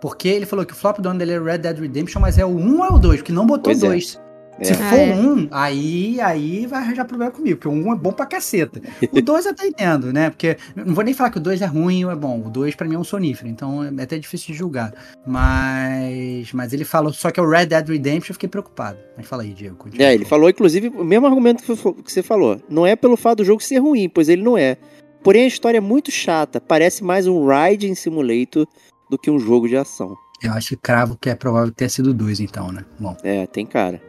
Porque 0.00 0.28
ele 0.28 0.46
falou 0.46 0.64
que 0.64 0.72
o 0.72 0.76
flop 0.76 0.98
do 0.98 1.08
ano 1.08 1.18
dele 1.18 1.32
é 1.32 1.40
Red 1.40 1.58
Dead 1.58 1.78
Redemption, 1.78 2.20
mas 2.20 2.38
é 2.38 2.44
o 2.44 2.50
1 2.50 2.78
ou 2.78 2.84
é 2.84 2.88
o 2.88 2.98
2? 2.98 3.20
Porque 3.20 3.32
não 3.32 3.46
botou 3.46 3.64
Pois 3.64 3.82
é. 3.82 3.86
dois. 3.86 4.16
É. 4.16 4.27
Se 4.62 4.72
Ah, 4.72 4.76
for 4.90 4.98
é. 4.98 5.14
um, 5.14 5.48
aí, 5.50 6.20
aí 6.20 6.66
vai 6.66 6.80
arranjar 6.80 7.04
problema 7.04 7.30
comigo, 7.30 7.56
porque 7.58 7.68
o 7.68 7.70
um 7.70 7.92
é 7.92 7.96
bom 7.96 8.12
pra 8.12 8.26
caceta. 8.26 8.80
O 9.12 9.22
dois 9.22 9.44
eu 9.46 9.52
até 9.52 9.66
entendo, 9.66 10.12
né? 10.12 10.30
Porque 10.30 10.56
não 10.74 10.94
vou 10.94 11.04
nem 11.04 11.14
falar 11.14 11.30
que 11.30 11.38
o 11.38 11.40
dois 11.40 11.62
é 11.62 11.66
ruim 11.66 12.04
ou 12.04 12.10
é 12.10 12.16
bom. 12.16 12.40
O 12.44 12.50
dois 12.50 12.74
pra 12.74 12.86
mim 12.86 12.94
é 12.96 12.98
um 12.98 13.04
sonífero, 13.04 13.48
então 13.48 13.84
é 13.84 14.02
até 14.02 14.18
difícil 14.18 14.48
de 14.52 14.58
julgar. 14.58 14.92
Mas, 15.26 16.52
mas 16.52 16.72
ele 16.72 16.84
falou 16.84 17.12
só 17.12 17.30
que 17.30 17.38
é 17.38 17.42
o 17.42 17.48
Red 17.48 17.66
Dead 17.66 17.88
Redemption, 17.88 18.30
eu 18.30 18.34
fiquei 18.34 18.48
preocupado. 18.48 18.98
Mas 19.16 19.26
fala 19.26 19.42
aí, 19.42 19.52
Diego. 19.54 19.76
continua. 19.76 20.06
É, 20.06 20.14
ele 20.14 20.24
falou, 20.24 20.48
inclusive, 20.50 20.88
o 20.88 21.04
mesmo 21.04 21.26
argumento 21.26 21.62
que 21.62 22.02
que 22.02 22.12
você 22.12 22.22
falou. 22.22 22.60
Não 22.68 22.86
é 22.86 22.96
pelo 22.96 23.16
fato 23.16 23.38
do 23.38 23.44
jogo 23.44 23.62
ser 23.62 23.78
ruim, 23.78 24.08
pois 24.08 24.28
ele 24.28 24.42
não 24.42 24.56
é. 24.58 24.76
Porém, 25.22 25.44
a 25.44 25.48
história 25.48 25.78
é 25.78 25.80
muito 25.80 26.10
chata. 26.10 26.60
Parece 26.60 27.02
mais 27.04 27.26
um 27.26 27.46
Riding 27.46 27.94
Simulator 27.94 28.66
do 29.10 29.18
que 29.18 29.30
um 29.30 29.38
jogo 29.38 29.68
de 29.68 29.76
ação. 29.76 30.16
Eu 30.42 30.52
acho 30.52 30.68
que 30.70 30.76
cravo 30.76 31.16
que 31.20 31.28
é 31.28 31.34
provável 31.34 31.72
ter 31.72 31.88
sido 31.90 32.10
o 32.10 32.14
dois, 32.14 32.38
então, 32.38 32.70
né? 32.70 32.84
Bom. 32.98 33.16
É, 33.24 33.46
tem 33.46 33.66
cara. 33.66 34.00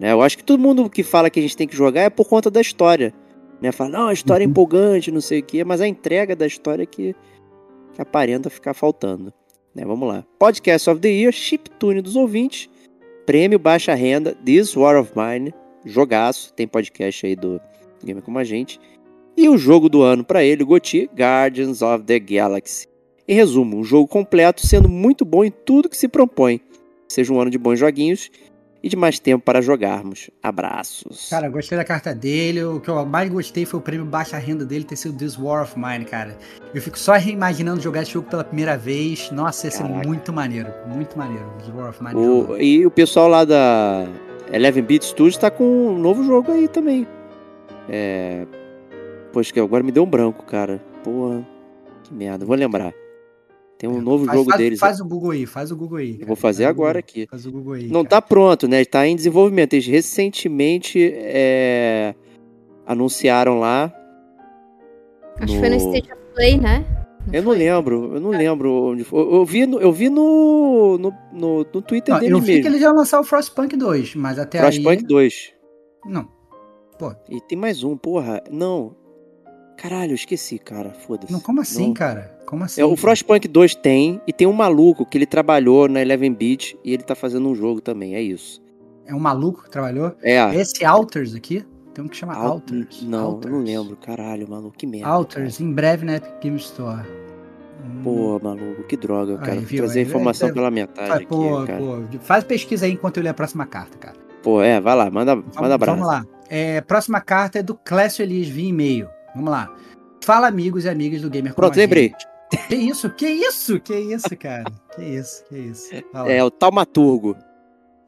Né, 0.00 0.10
eu 0.12 0.22
acho 0.22 0.38
que 0.38 0.42
todo 0.44 0.58
mundo 0.58 0.88
que 0.88 1.02
fala 1.02 1.28
que 1.28 1.38
a 1.38 1.42
gente 1.42 1.56
tem 1.56 1.68
que 1.68 1.76
jogar 1.76 2.00
é 2.00 2.10
por 2.10 2.26
conta 2.26 2.50
da 2.50 2.60
história. 2.60 3.12
Né? 3.60 3.70
Fala, 3.70 3.90
não, 3.90 4.08
a 4.08 4.12
história 4.14 4.42
é 4.42 4.46
Uhum. 4.46 4.50
empolgante, 4.50 5.10
não 5.10 5.20
sei 5.20 5.40
o 5.40 5.42
quê, 5.42 5.62
mas 5.62 5.82
a 5.82 5.86
entrega 5.86 6.34
da 6.34 6.46
história 6.46 6.84
é 6.84 6.86
que, 6.86 7.14
que 7.92 8.00
aparenta 8.00 8.48
ficar 8.48 8.72
faltando. 8.72 9.30
Né, 9.74 9.84
vamos 9.84 10.08
lá. 10.08 10.24
Podcast 10.38 10.88
of 10.88 11.00
the 11.00 11.08
Year, 11.10 11.32
Chiptune 11.32 12.00
dos 12.00 12.16
ouvintes, 12.16 12.70
prêmio 13.26 13.58
baixa 13.58 13.94
renda, 13.94 14.34
This 14.44 14.74
War 14.74 14.98
of 14.98 15.12
Mine, 15.14 15.52
jogaço, 15.84 16.52
tem 16.54 16.66
podcast 16.66 17.26
aí 17.26 17.36
do 17.36 17.60
Gamer 18.02 18.22
Como 18.22 18.38
a 18.38 18.44
Gente. 18.44 18.80
E 19.36 19.48
o 19.48 19.58
jogo 19.58 19.88
do 19.88 20.02
ano 20.02 20.24
pra 20.24 20.42
ele, 20.42 20.62
o 20.62 20.66
Goti, 20.66 21.08
Guardians 21.14 21.82
of 21.82 22.04
the 22.04 22.18
Galaxy. 22.18 22.88
Em 23.28 23.34
resumo, 23.34 23.76
um 23.76 23.84
jogo 23.84 24.08
completo, 24.08 24.66
sendo 24.66 24.88
muito 24.88 25.24
bom 25.24 25.44
em 25.44 25.50
tudo 25.50 25.88
que 25.88 25.96
se 25.96 26.08
propõe. 26.08 26.60
Seja 27.08 27.32
um 27.32 27.40
ano 27.40 27.50
de 27.50 27.58
bons 27.58 27.78
joguinhos 27.78 28.30
e 28.82 28.88
de 28.88 28.96
mais 28.96 29.18
tempo 29.18 29.44
para 29.44 29.60
jogarmos. 29.60 30.30
Abraços. 30.42 31.28
Cara, 31.30 31.48
gostei 31.48 31.76
da 31.76 31.84
carta 31.84 32.14
dele. 32.14 32.64
O 32.64 32.80
que 32.80 32.88
eu 32.88 33.04
mais 33.04 33.30
gostei 33.30 33.64
foi 33.64 33.78
o 33.78 33.82
prêmio 33.82 34.06
baixa 34.06 34.36
renda 34.38 34.64
dele 34.64 34.84
ter 34.84 34.96
sido 34.96 35.16
This 35.16 35.36
War 35.38 35.62
of 35.62 35.78
Mine, 35.78 36.04
cara. 36.04 36.36
Eu 36.74 36.80
fico 36.80 36.98
só 36.98 37.16
imaginando 37.18 37.80
jogar 37.80 38.02
esse 38.02 38.12
jogo 38.12 38.28
pela 38.30 38.42
primeira 38.44 38.76
vez. 38.78 39.30
Nossa, 39.30 39.66
ia 39.66 39.70
ser 39.70 39.82
Caraca. 39.82 40.06
muito 40.08 40.32
maneiro. 40.32 40.68
Muito 40.86 41.18
maneiro. 41.18 41.44
This 41.58 41.68
War 41.74 41.90
of 41.90 42.02
Mine. 42.02 42.14
O- 42.16 42.56
e 42.58 42.86
o 42.86 42.90
pessoal 42.90 43.28
lá 43.28 43.44
da 43.44 44.06
Eleven 44.52 44.82
Beat 44.82 45.02
Studios 45.02 45.36
tá 45.36 45.50
com 45.50 45.64
um 45.64 45.98
novo 45.98 46.24
jogo 46.24 46.50
aí 46.52 46.66
também. 46.68 47.06
É. 47.88 48.46
Poxa, 49.32 49.52
que 49.52 49.60
agora 49.60 49.82
me 49.82 49.92
deu 49.92 50.02
um 50.04 50.10
branco, 50.10 50.44
cara. 50.44 50.80
Porra, 51.04 51.46
que 52.04 52.12
merda. 52.14 52.44
Vou 52.44 52.56
lembrar. 52.56 52.92
Tem 53.80 53.88
um 53.88 53.98
novo 54.02 54.26
Faz- 54.26 54.36
jogo 54.38 54.50
faz, 54.50 54.62
deles. 54.62 54.78
Faz 54.78 55.00
o 55.00 55.04
Google 55.06 55.30
aí, 55.30 55.46
faz 55.46 55.70
o 55.70 55.76
Google 55.76 55.96
aí. 55.98 56.10
Eu 56.10 56.16
cara. 56.18 56.26
vou 56.26 56.36
fazer 56.36 56.64
Faz 56.64 56.76
agora 56.76 56.88
Google- 56.92 56.98
aqui. 57.00 57.26
Faz 57.30 57.46
o 57.46 57.50
Google 57.50 57.72
aí. 57.72 57.84
Não 57.86 58.04
cara. 58.04 58.08
tá 58.08 58.20
pronto, 58.20 58.68
né? 58.68 58.84
Tá 58.84 59.06
em 59.06 59.16
desenvolvimento. 59.16 59.72
Eles 59.72 59.86
recentemente 59.86 61.10
é, 61.16 62.14
anunciaram 62.86 63.58
lá. 63.58 63.90
Acho 65.38 65.54
que 65.54 65.58
foi 65.58 65.68
no 65.70 65.76
State 65.76 66.12
of 66.12 66.20
Play, 66.34 66.58
né? 66.60 66.84
Eu 67.32 67.42
não 67.42 67.52
foi? 67.52 67.58
lembro, 67.58 68.14
eu 68.16 68.20
não 68.20 68.30
lembro 68.30 68.70
onde 68.92 69.02
foi. 69.02 69.18
Eu, 69.22 69.32
eu 69.36 69.44
vi, 69.46 69.64
no, 69.64 69.80
eu 69.80 69.92
vi 69.92 70.10
no, 70.10 70.98
no, 70.98 71.14
no, 71.32 71.58
no 71.72 71.82
Twitter 71.82 72.14
Não, 72.14 72.20
dele 72.20 72.34
eu 72.34 72.40
vi 72.40 72.48
mesmo. 72.48 72.62
que 72.62 72.68
eles 72.68 72.82
iam 72.82 72.94
lançar 72.94 73.18
o 73.18 73.24
Frostpunk 73.24 73.76
2, 73.78 74.14
mas 74.14 74.38
até 74.38 74.58
Frostpunk 74.58 74.98
aí... 74.98 75.02
2. 75.02 75.52
Não. 76.04 76.28
E 77.30 77.40
tem 77.40 77.56
mais 77.56 77.82
um, 77.82 77.96
porra. 77.96 78.42
Não. 78.50 78.94
Caralho, 79.80 80.10
eu 80.10 80.14
esqueci, 80.14 80.58
cara. 80.58 80.90
Foda-se. 80.90 81.32
Não, 81.32 81.40
como 81.40 81.60
assim, 81.60 81.86
Não. 81.88 81.94
cara? 81.94 82.38
Como 82.46 82.64
assim? 82.64 82.80
É, 82.80 82.84
o 82.84 82.94
Frostpunk 82.96 83.48
2 83.48 83.74
tem, 83.76 84.20
e 84.26 84.32
tem 84.32 84.46
um 84.46 84.52
maluco 84.52 85.06
que 85.06 85.16
ele 85.16 85.26
trabalhou 85.26 85.88
na 85.88 86.02
Eleven 86.02 86.34
Beat 86.34 86.74
e 86.84 86.92
ele 86.92 87.02
tá 87.02 87.14
fazendo 87.14 87.48
um 87.48 87.54
jogo 87.54 87.80
também, 87.80 88.14
é 88.14 88.20
isso. 88.20 88.60
É 89.06 89.14
um 89.14 89.18
maluco 89.20 89.62
que 89.64 89.70
trabalhou? 89.70 90.12
É. 90.22 90.54
Esse 90.54 90.84
Alters 90.84 91.34
aqui, 91.34 91.64
tem 91.94 92.04
um 92.04 92.08
que 92.08 92.16
chama 92.16 92.34
Al- 92.34 92.52
Alters. 92.52 93.02
Não, 93.02 93.24
Alters. 93.26 93.52
eu 93.54 93.58
não 93.58 93.64
lembro. 93.64 93.96
Caralho, 93.96 94.48
maluco, 94.48 94.76
que 94.76 94.86
merda. 94.86 95.08
Alters, 95.08 95.60
em 95.60 95.72
breve 95.72 96.04
na 96.04 96.16
Epic 96.16 96.32
Game 96.42 96.56
Store. 96.58 97.06
Hum, 97.82 98.02
Pô, 98.04 98.38
maluco, 98.42 98.82
que 98.84 98.96
droga, 98.96 99.38
cara. 99.38 99.52
Aí, 99.52 99.58
viu? 99.60 99.78
trazer 99.78 100.00
Aí, 100.00 100.06
informação 100.06 100.50
é, 100.50 100.52
pela 100.52 100.70
metade 100.70 101.10
aqui, 101.10 101.26
pô, 101.26 101.64
cara. 101.64 101.78
pô, 101.78 102.02
faz 102.20 102.44
pesquisa 102.44 102.84
aí 102.84 102.92
enquanto 102.92 103.16
eu 103.16 103.22
ler 103.22 103.30
a 103.30 103.34
próxima 103.34 103.64
carta, 103.64 103.96
cara. 103.96 104.16
Pô, 104.42 104.60
é, 104.62 104.78
vai 104.80 104.94
lá, 104.94 105.10
manda, 105.10 105.34
Vamos, 105.36 105.56
manda 105.56 105.74
abraço. 105.74 105.98
vamos 105.98 106.06
lá. 106.12 106.26
É, 106.48 106.80
próxima 106.82 107.20
carta 107.20 107.58
é 107.58 107.62
do 107.62 107.74
Clécio 107.74 108.22
Elias 108.22 108.48
via 108.48 108.68
e-mail. 108.68 109.08
Vamos 109.34 109.50
lá. 109.50 109.74
Fala, 110.24 110.48
amigos 110.48 110.84
e 110.84 110.88
amigas 110.88 111.22
do 111.22 111.30
Gamer 111.30 111.54
Pronto, 111.54 111.74
a 111.74 111.76
lembrei. 111.76 112.08
Gente. 112.08 112.28
Que 112.68 112.74
isso? 112.74 113.10
Que 113.10 113.28
isso? 113.28 113.80
Que 113.80 113.94
isso, 113.96 114.36
cara? 114.36 114.64
Que 114.94 115.02
isso? 115.04 115.44
Que 115.48 115.56
isso? 115.56 115.88
É 116.26 116.42
o 116.42 116.50
Taumaturgo. 116.50 117.36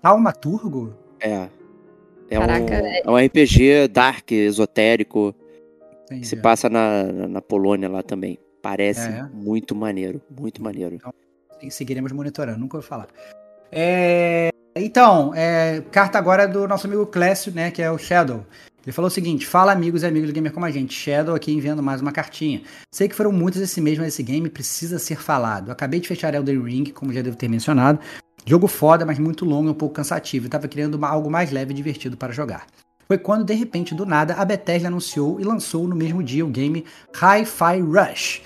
Taumaturgo? 0.02 0.94
É. 1.20 1.48
É 2.28 2.38
Caraca, 2.38 2.82
um, 2.82 2.86
é 2.86 3.02
um 3.22 3.26
RPG 3.26 3.88
dark, 3.88 4.32
esotérico, 4.32 5.34
Entendi. 6.04 6.26
se 6.26 6.36
passa 6.36 6.68
na, 6.70 7.04
na- 7.04 7.42
Polônia 7.42 7.88
lá 7.90 8.02
também. 8.02 8.38
Parece 8.62 9.06
É. 9.08 9.22
muito 9.32 9.74
maneiro, 9.74 10.20
muito 10.30 10.62
maneiro. 10.62 10.98
E 11.60 11.70
seguiremos 11.70 12.10
monitorando, 12.10 12.58
nunca 12.58 12.78
ouvi 12.78 12.86
falar. 12.88 13.06
É, 13.70 14.50
Então, 14.74 15.32
é, 15.34 15.82
carta 15.90 16.18
agora 16.18 16.48
do 16.48 16.66
nosso 16.66 16.86
amigo 16.86 17.04
Clécio, 17.06 17.52
né, 17.52 17.70
que 17.70 17.82
é 17.82 17.90
o 17.90 17.98
Shadow. 17.98 18.46
Ele 18.84 18.92
falou 18.92 19.08
o 19.08 19.10
seguinte: 19.10 19.46
Fala, 19.46 19.72
amigos 19.72 20.02
e 20.02 20.06
amigos 20.06 20.28
do 20.30 20.34
Gamer 20.34 20.52
como 20.52 20.66
a 20.66 20.70
gente. 20.70 20.92
Shadow 20.94 21.34
aqui 21.34 21.52
enviando 21.52 21.82
mais 21.82 22.00
uma 22.00 22.12
cartinha. 22.12 22.62
Sei 22.90 23.08
que 23.08 23.14
foram 23.14 23.32
muitos 23.32 23.60
esse 23.60 23.80
mês, 23.80 23.98
mas 23.98 24.08
esse 24.08 24.22
game 24.22 24.48
precisa 24.50 24.98
ser 24.98 25.20
falado. 25.20 25.70
Acabei 25.70 26.00
de 26.00 26.08
fechar 26.08 26.34
Elden 26.34 26.62
Ring, 26.62 26.84
como 26.86 27.12
já 27.12 27.22
devo 27.22 27.36
ter 27.36 27.48
mencionado. 27.48 27.98
Jogo 28.44 28.66
foda, 28.66 29.06
mas 29.06 29.18
muito 29.18 29.44
longo 29.44 29.68
e 29.68 29.70
um 29.70 29.74
pouco 29.74 29.94
cansativo. 29.94 30.46
E 30.46 30.48
tava 30.48 30.66
querendo 30.66 30.96
uma- 30.96 31.08
algo 31.08 31.30
mais 31.30 31.52
leve 31.52 31.72
e 31.72 31.76
divertido 31.76 32.16
para 32.16 32.32
jogar. 32.32 32.66
Foi 33.06 33.18
quando, 33.18 33.44
de 33.44 33.54
repente, 33.54 33.94
do 33.94 34.04
nada, 34.06 34.34
a 34.34 34.44
Bethesda 34.44 34.88
anunciou 34.88 35.38
e 35.40 35.44
lançou 35.44 35.86
no 35.86 35.94
mesmo 35.94 36.22
dia 36.22 36.44
o 36.44 36.48
game 36.48 36.84
Hi-Fi 37.14 37.80
Rush. 37.80 38.42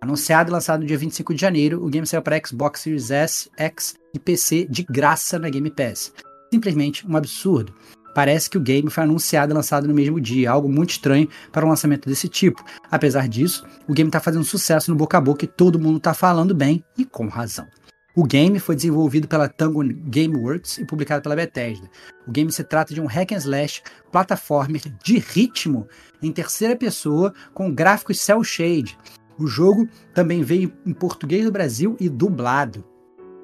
Anunciado 0.00 0.50
e 0.50 0.52
lançado 0.52 0.80
no 0.80 0.86
dia 0.86 0.96
25 0.96 1.34
de 1.34 1.40
janeiro, 1.40 1.84
o 1.84 1.88
game 1.88 2.06
saiu 2.06 2.22
para 2.22 2.40
Xbox 2.44 2.80
Series 2.80 3.10
S, 3.10 3.50
X 3.56 3.94
e 4.14 4.18
PC 4.18 4.66
de 4.70 4.82
graça 4.82 5.38
na 5.38 5.50
Game 5.50 5.70
Pass. 5.70 6.12
Simplesmente 6.52 7.06
um 7.06 7.16
absurdo. 7.16 7.72
Parece 8.14 8.50
que 8.50 8.58
o 8.58 8.60
game 8.60 8.90
foi 8.90 9.04
anunciado 9.04 9.52
e 9.52 9.54
lançado 9.54 9.86
no 9.86 9.94
mesmo 9.94 10.20
dia, 10.20 10.50
algo 10.50 10.68
muito 10.68 10.90
estranho 10.90 11.28
para 11.52 11.64
um 11.64 11.68
lançamento 11.68 12.08
desse 12.08 12.28
tipo. 12.28 12.64
Apesar 12.90 13.28
disso, 13.28 13.64
o 13.88 13.92
game 13.92 14.08
está 14.08 14.20
fazendo 14.20 14.44
sucesso 14.44 14.90
no 14.90 14.96
boca 14.96 15.18
a 15.18 15.20
boca 15.20 15.44
e 15.44 15.48
todo 15.48 15.78
mundo 15.78 15.98
está 15.98 16.14
falando 16.14 16.54
bem 16.54 16.84
e 16.98 17.04
com 17.04 17.28
razão. 17.28 17.66
O 18.14 18.24
game 18.24 18.58
foi 18.58 18.74
desenvolvido 18.74 19.28
pela 19.28 19.48
Tango 19.48 19.82
Gameworks 19.84 20.78
e 20.78 20.84
publicado 20.84 21.22
pela 21.22 21.36
Bethesda. 21.36 21.88
O 22.26 22.30
game 22.32 22.50
se 22.50 22.64
trata 22.64 22.92
de 22.92 23.00
um 23.00 23.06
hack 23.06 23.32
and 23.32 23.36
slash 23.36 23.82
plataformer 24.10 24.82
de 25.02 25.18
ritmo 25.18 25.86
em 26.20 26.32
terceira 26.32 26.74
pessoa 26.74 27.32
com 27.54 27.72
gráficos 27.72 28.20
cel 28.20 28.42
shade. 28.42 28.98
O 29.38 29.46
jogo 29.46 29.88
também 30.12 30.42
veio 30.42 30.72
em 30.84 30.92
português 30.92 31.44
do 31.44 31.52
Brasil 31.52 31.96
e 32.00 32.08
dublado. 32.08 32.84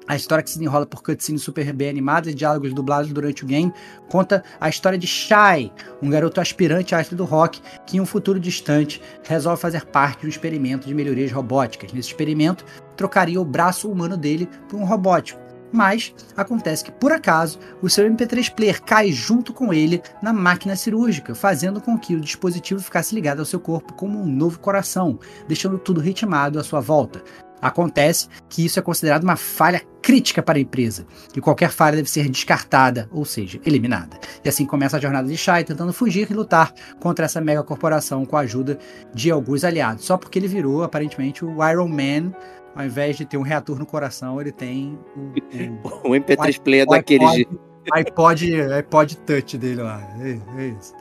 A 0.07 0.15
história 0.15 0.41
que 0.41 0.49
se 0.49 0.63
enrola 0.63 0.85
por 0.85 1.03
cutscenes 1.03 1.41
super 1.41 1.73
bem 1.73 1.89
animadas 1.89 2.31
e 2.31 2.35
diálogos 2.35 2.73
dublados 2.73 3.11
durante 3.11 3.43
o 3.43 3.47
game 3.47 3.73
conta 4.09 4.41
a 4.59 4.69
história 4.69 4.97
de 4.97 5.05
Shai, 5.05 5.69
um 6.01 6.09
garoto 6.09 6.39
aspirante 6.39 6.95
a 6.95 6.99
astro 6.99 7.17
do 7.17 7.25
rock 7.25 7.61
que 7.85 7.97
em 7.97 7.99
um 7.99 8.05
futuro 8.05 8.39
distante 8.39 9.01
resolve 9.23 9.61
fazer 9.61 9.85
parte 9.85 10.21
de 10.21 10.27
um 10.27 10.29
experimento 10.29 10.87
de 10.87 10.93
melhorias 10.93 11.31
robóticas. 11.31 11.91
Nesse 11.91 12.07
experimento, 12.09 12.63
trocaria 12.95 13.41
o 13.41 13.45
braço 13.45 13.91
humano 13.91 14.15
dele 14.15 14.47
por 14.69 14.79
um 14.79 14.85
robótico. 14.85 15.47
Mas 15.73 16.15
acontece 16.37 16.85
que, 16.85 16.91
por 16.93 17.11
acaso, 17.11 17.59
o 17.81 17.89
seu 17.89 18.09
MP3 18.09 18.53
player 18.53 18.81
cai 18.81 19.11
junto 19.11 19.51
com 19.51 19.73
ele 19.73 20.01
na 20.21 20.31
máquina 20.31 20.77
cirúrgica, 20.77 21.35
fazendo 21.35 21.81
com 21.81 21.97
que 21.97 22.15
o 22.15 22.21
dispositivo 22.21 22.79
ficasse 22.81 23.13
ligado 23.13 23.39
ao 23.39 23.45
seu 23.45 23.59
corpo 23.59 23.93
como 23.93 24.21
um 24.21 24.25
novo 24.25 24.59
coração, 24.59 25.19
deixando 25.45 25.77
tudo 25.77 25.99
ritmado 25.99 26.57
à 26.57 26.63
sua 26.63 26.79
volta. 26.79 27.21
Acontece 27.61 28.27
que 28.49 28.65
isso 28.65 28.79
é 28.79 28.81
considerado 28.81 29.23
uma 29.23 29.35
falha 29.35 29.81
crítica 30.01 30.41
para 30.41 30.57
a 30.57 30.61
empresa, 30.61 31.05
e 31.35 31.41
qualquer 31.41 31.69
falha 31.69 31.97
deve 31.97 32.09
ser 32.09 32.29
descartada, 32.29 33.09
ou 33.11 33.25
seja, 33.25 33.59
eliminada. 33.65 34.17
E 34.43 34.47
assim 34.47 34.65
começa 34.65 34.95
a 34.95 34.99
jornada 34.99 35.27
de 35.27 35.35
Shai 35.35 35.65
tentando 35.65 35.91
fugir 35.91 36.31
e 36.31 36.33
lutar 36.33 36.71
contra 36.99 37.25
essa 37.25 37.41
mega 37.41 37.61
corporação 37.61 38.25
com 38.25 38.37
a 38.37 38.41
ajuda 38.41 38.79
de 39.13 39.29
alguns 39.29 39.63
aliados, 39.63 40.05
só 40.05 40.17
porque 40.17 40.39
ele 40.39 40.47
virou 40.47 40.83
aparentemente 40.83 41.43
o 41.43 41.57
Iron 41.69 41.89
Man. 41.89 42.31
Ao 42.73 42.85
invés 42.85 43.17
de 43.17 43.25
ter 43.25 43.37
um 43.37 43.41
reator 43.41 43.79
no 43.79 43.87
coração, 43.87 44.39
ele 44.39 44.51
tem 44.51 44.99
o, 45.15 46.09
o, 46.09 46.11
MP3 46.11 46.61
player 46.61 46.85
daqueles 46.85 47.31
de 47.31 47.47
iPod, 47.91 48.61
iPod 48.73 49.17
Touch 49.17 49.57
dele 49.57 49.81
lá. 49.81 49.99
É, 50.21 50.61
é 50.61 50.67
isso. 50.67 50.93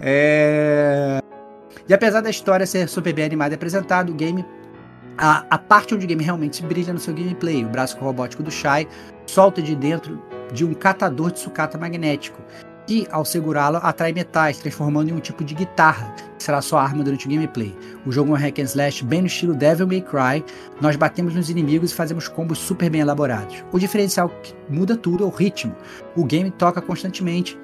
É... 0.00 1.20
E 1.88 1.94
apesar 1.94 2.20
da 2.20 2.30
história 2.30 2.66
ser 2.66 2.88
super 2.88 3.12
bem 3.12 3.24
animada 3.24 3.54
e 3.54 3.56
apresentada, 3.56 4.10
o 4.10 4.14
game 4.14 4.44
a, 5.18 5.44
a 5.50 5.58
parte 5.58 5.94
onde 5.94 6.04
o 6.04 6.08
game 6.08 6.22
realmente 6.22 6.62
brilha 6.62 6.92
no 6.92 7.00
seu 7.00 7.12
gameplay. 7.12 7.64
O 7.64 7.68
braço 7.68 7.98
robótico 7.98 8.42
do 8.42 8.50
Shai 8.50 8.86
solta 9.26 9.60
de 9.60 9.74
dentro 9.74 10.22
de 10.52 10.64
um 10.64 10.72
catador 10.72 11.32
de 11.32 11.40
sucata 11.40 11.76
magnético. 11.76 12.40
E, 12.88 13.06
ao 13.10 13.22
segurá-lo, 13.22 13.76
atrai 13.82 14.14
metais, 14.14 14.56
transformando 14.56 15.10
em 15.10 15.12
um 15.12 15.20
tipo 15.20 15.44
de 15.44 15.54
guitarra, 15.54 16.10
que 16.38 16.42
será 16.42 16.62
sua 16.62 16.82
arma 16.82 17.04
durante 17.04 17.26
o 17.26 17.30
gameplay. 17.30 17.76
O 18.06 18.10
jogo 18.10 18.30
é 18.30 18.32
um 18.32 18.40
hack 18.40 18.60
and 18.60 18.62
slash 18.62 19.04
bem 19.04 19.20
no 19.20 19.26
estilo 19.26 19.54
Devil 19.54 19.86
May 19.86 20.00
Cry. 20.00 20.42
Nós 20.80 20.96
batemos 20.96 21.34
nos 21.34 21.50
inimigos 21.50 21.92
e 21.92 21.94
fazemos 21.94 22.28
combos 22.28 22.58
super 22.58 22.88
bem 22.88 23.02
elaborados. 23.02 23.62
O 23.72 23.78
diferencial 23.78 24.30
que 24.42 24.54
muda 24.70 24.96
tudo 24.96 25.22
é 25.22 25.26
o 25.26 25.30
ritmo. 25.30 25.76
O 26.16 26.24
game 26.24 26.50
toca 26.50 26.80
constantemente 26.80 27.58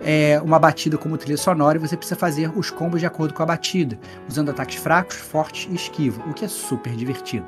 é, 0.00 0.40
uma 0.42 0.58
batida 0.58 0.98
como 0.98 1.16
trilha 1.16 1.36
sonora 1.36 1.78
e 1.78 1.80
você 1.80 1.96
precisa 1.96 2.18
fazer 2.18 2.50
os 2.56 2.70
combos 2.70 3.00
de 3.00 3.06
acordo 3.06 3.34
com 3.34 3.42
a 3.42 3.46
batida, 3.46 3.98
usando 4.28 4.50
ataques 4.50 4.76
fracos, 4.76 5.16
fortes 5.16 5.68
e 5.70 5.74
esquivo, 5.74 6.22
o 6.28 6.34
que 6.34 6.44
é 6.44 6.48
super 6.48 6.94
divertido. 6.94 7.46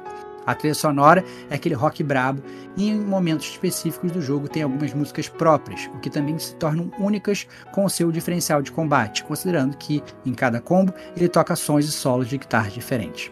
A 0.49 0.55
trilha 0.55 0.75
sonora 0.75 1.23
é 1.51 1.57
aquele 1.57 1.75
rock 1.75 2.03
brabo 2.03 2.43
e 2.75 2.89
em 2.89 2.99
momentos 2.99 3.47
específicos 3.51 4.11
do 4.11 4.23
jogo 4.23 4.49
tem 4.49 4.63
algumas 4.63 4.95
músicas 4.95 5.29
próprias, 5.29 5.91
o 5.95 5.99
que 5.99 6.09
também 6.09 6.39
se 6.39 6.55
tornam 6.55 6.91
únicas 6.99 7.47
com 7.71 7.85
o 7.85 7.91
seu 7.91 8.11
diferencial 8.11 8.63
de 8.63 8.73
combate, 8.73 9.25
considerando 9.25 9.77
que 9.77 10.03
em 10.25 10.33
cada 10.33 10.59
combo 10.59 10.95
ele 11.15 11.29
toca 11.29 11.55
sons 11.55 11.85
e 11.85 11.93
solos 11.93 12.29
de 12.29 12.39
guitarra 12.39 12.71
diferentes. 12.71 13.31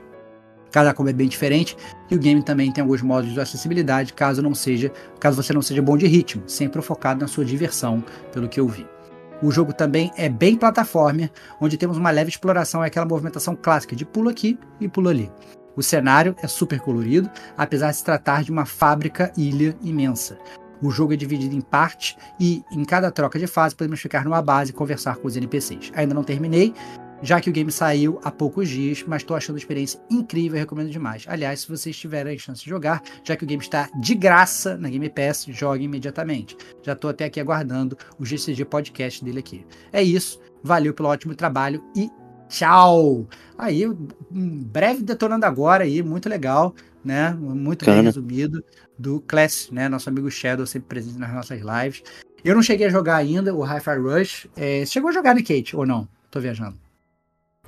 Cada 0.71 0.93
combo 0.93 1.09
é 1.09 1.13
bem 1.15 1.27
diferente 1.27 1.75
e 2.11 2.15
o 2.15 2.19
game 2.19 2.43
também 2.43 2.71
tem 2.71 2.83
alguns 2.83 3.01
modos 3.01 3.33
de 3.33 3.41
acessibilidade 3.41 4.13
caso 4.13 4.43
não 4.43 4.55
seja, 4.55 4.93
caso 5.19 5.43
você 5.43 5.55
não 5.55 5.63
seja 5.63 5.81
bom 5.81 5.97
de 5.97 6.07
ritmo, 6.07 6.43
sempre 6.47 6.83
focado 6.83 7.23
na 7.23 7.27
sua 7.27 7.47
diversão, 7.47 8.05
pelo 8.31 8.47
que 8.47 8.61
eu 8.61 8.69
vi. 8.69 8.87
O 9.42 9.51
jogo 9.51 9.72
também 9.72 10.11
é 10.16 10.29
bem 10.29 10.57
plataforma, 10.57 11.31
onde 11.61 11.77
temos 11.77 11.99
uma 11.99 12.11
leve 12.11 12.31
exploração 12.31 12.83
e 12.83 12.87
aquela 12.87 13.05
movimentação 13.05 13.55
clássica 13.55 13.94
de 13.94 14.05
pulo 14.05 14.31
aqui 14.31 14.59
e 14.81 14.88
pulo 14.88 15.09
ali. 15.09 15.31
O 15.77 15.83
cenário 15.83 16.35
é 16.42 16.46
super 16.46 16.81
colorido, 16.81 17.31
apesar 17.57 17.90
de 17.90 17.99
se 17.99 18.05
tratar 18.05 18.42
de 18.42 18.51
uma 18.51 18.64
fábrica 18.64 19.31
ilha 19.37 19.77
imensa. 19.83 20.38
O 20.83 20.90
jogo 20.90 21.12
é 21.12 21.16
dividido 21.16 21.55
em 21.55 21.61
partes 21.61 22.16
e 22.40 22.62
em 22.70 22.85
cada 22.85 23.11
troca 23.11 23.38
de 23.38 23.46
fase 23.46 23.75
podemos 23.75 24.01
ficar 24.01 24.25
numa 24.25 24.40
base 24.40 24.70
e 24.70 24.75
conversar 24.75 25.16
com 25.16 25.29
os 25.29 25.37
NPCs. 25.37 25.92
Ainda 25.94 26.14
não 26.14 26.25
terminei, 26.25 26.75
já 27.23 27.41
que 27.41 27.49
o 27.49 27.53
game 27.53 27.71
saiu 27.71 28.21
há 28.23 28.31
poucos 28.31 28.69
dias, 28.69 29.05
mas 29.07 29.23
estou 29.23 29.37
achando 29.37 29.57
a 29.57 29.59
experiência 29.59 30.01
incrível 30.11 30.59
recomendo 30.59 30.91
demais. 30.91 31.25
Aliás, 31.27 31.61
se 31.61 31.69
vocês 31.69 31.97
tiverem 31.97 32.35
a 32.35 32.39
chance 32.39 32.63
de 32.63 32.71
jogar, 32.71 33.03
já 33.25 33.37
que 33.37 33.45
o 33.45 33.47
game 33.47 33.63
está 33.63 33.89
de 34.01 34.15
graça 34.15 34.77
na 34.77 34.89
Game 34.89 35.09
Pass, 35.09 35.47
jogue 35.49 35.85
imediatamente. 35.85 36.57
Já 36.83 36.93
estou 36.93 37.11
até 37.11 37.25
aqui 37.25 37.41
aguardando 37.41 37.97
o 38.19 38.25
GCG 38.25 38.65
Podcast 38.65 39.25
dele 39.25 39.39
aqui. 39.39 39.65
É 39.93 40.03
isso, 40.03 40.41
valeu 40.63 40.93
pelo 40.93 41.09
ótimo 41.09 41.35
trabalho 41.35 41.83
e 41.95 42.11
tchau! 42.49 43.27
Aí, 43.59 43.87
um 43.89 43.97
breve 44.31 45.03
detonando 45.03 45.47
agora 45.47 45.85
aí, 45.85 46.03
muito 46.03 46.29
legal, 46.29 46.75
né? 47.05 47.33
Muito 47.33 47.85
Cana. 47.85 47.97
bem 47.97 48.05
resumido, 48.05 48.63
do 48.99 49.21
Class, 49.21 49.71
né? 49.71 49.89
Nosso 49.89 50.09
amigo 50.09 50.31
Shadow, 50.31 50.67
sempre 50.67 50.89
presente 50.89 51.19
nas 51.19 51.33
nossas 51.33 51.61
lives. 51.61 52.03
Eu 52.45 52.55
não 52.55 52.63
cheguei 52.63 52.87
a 52.87 52.91
jogar 52.91 53.17
ainda 53.17 53.55
o 53.55 53.63
Hi-Fi 53.63 53.99
Rush. 53.99 54.47
É, 54.57 54.81
você 54.81 54.93
chegou 54.93 55.11
a 55.11 55.13
jogar, 55.13 55.35
né, 55.35 55.43
Kate? 55.43 55.75
Ou 55.75 55.87
não? 55.87 56.09
Tô 56.31 56.39
viajando. 56.39 56.86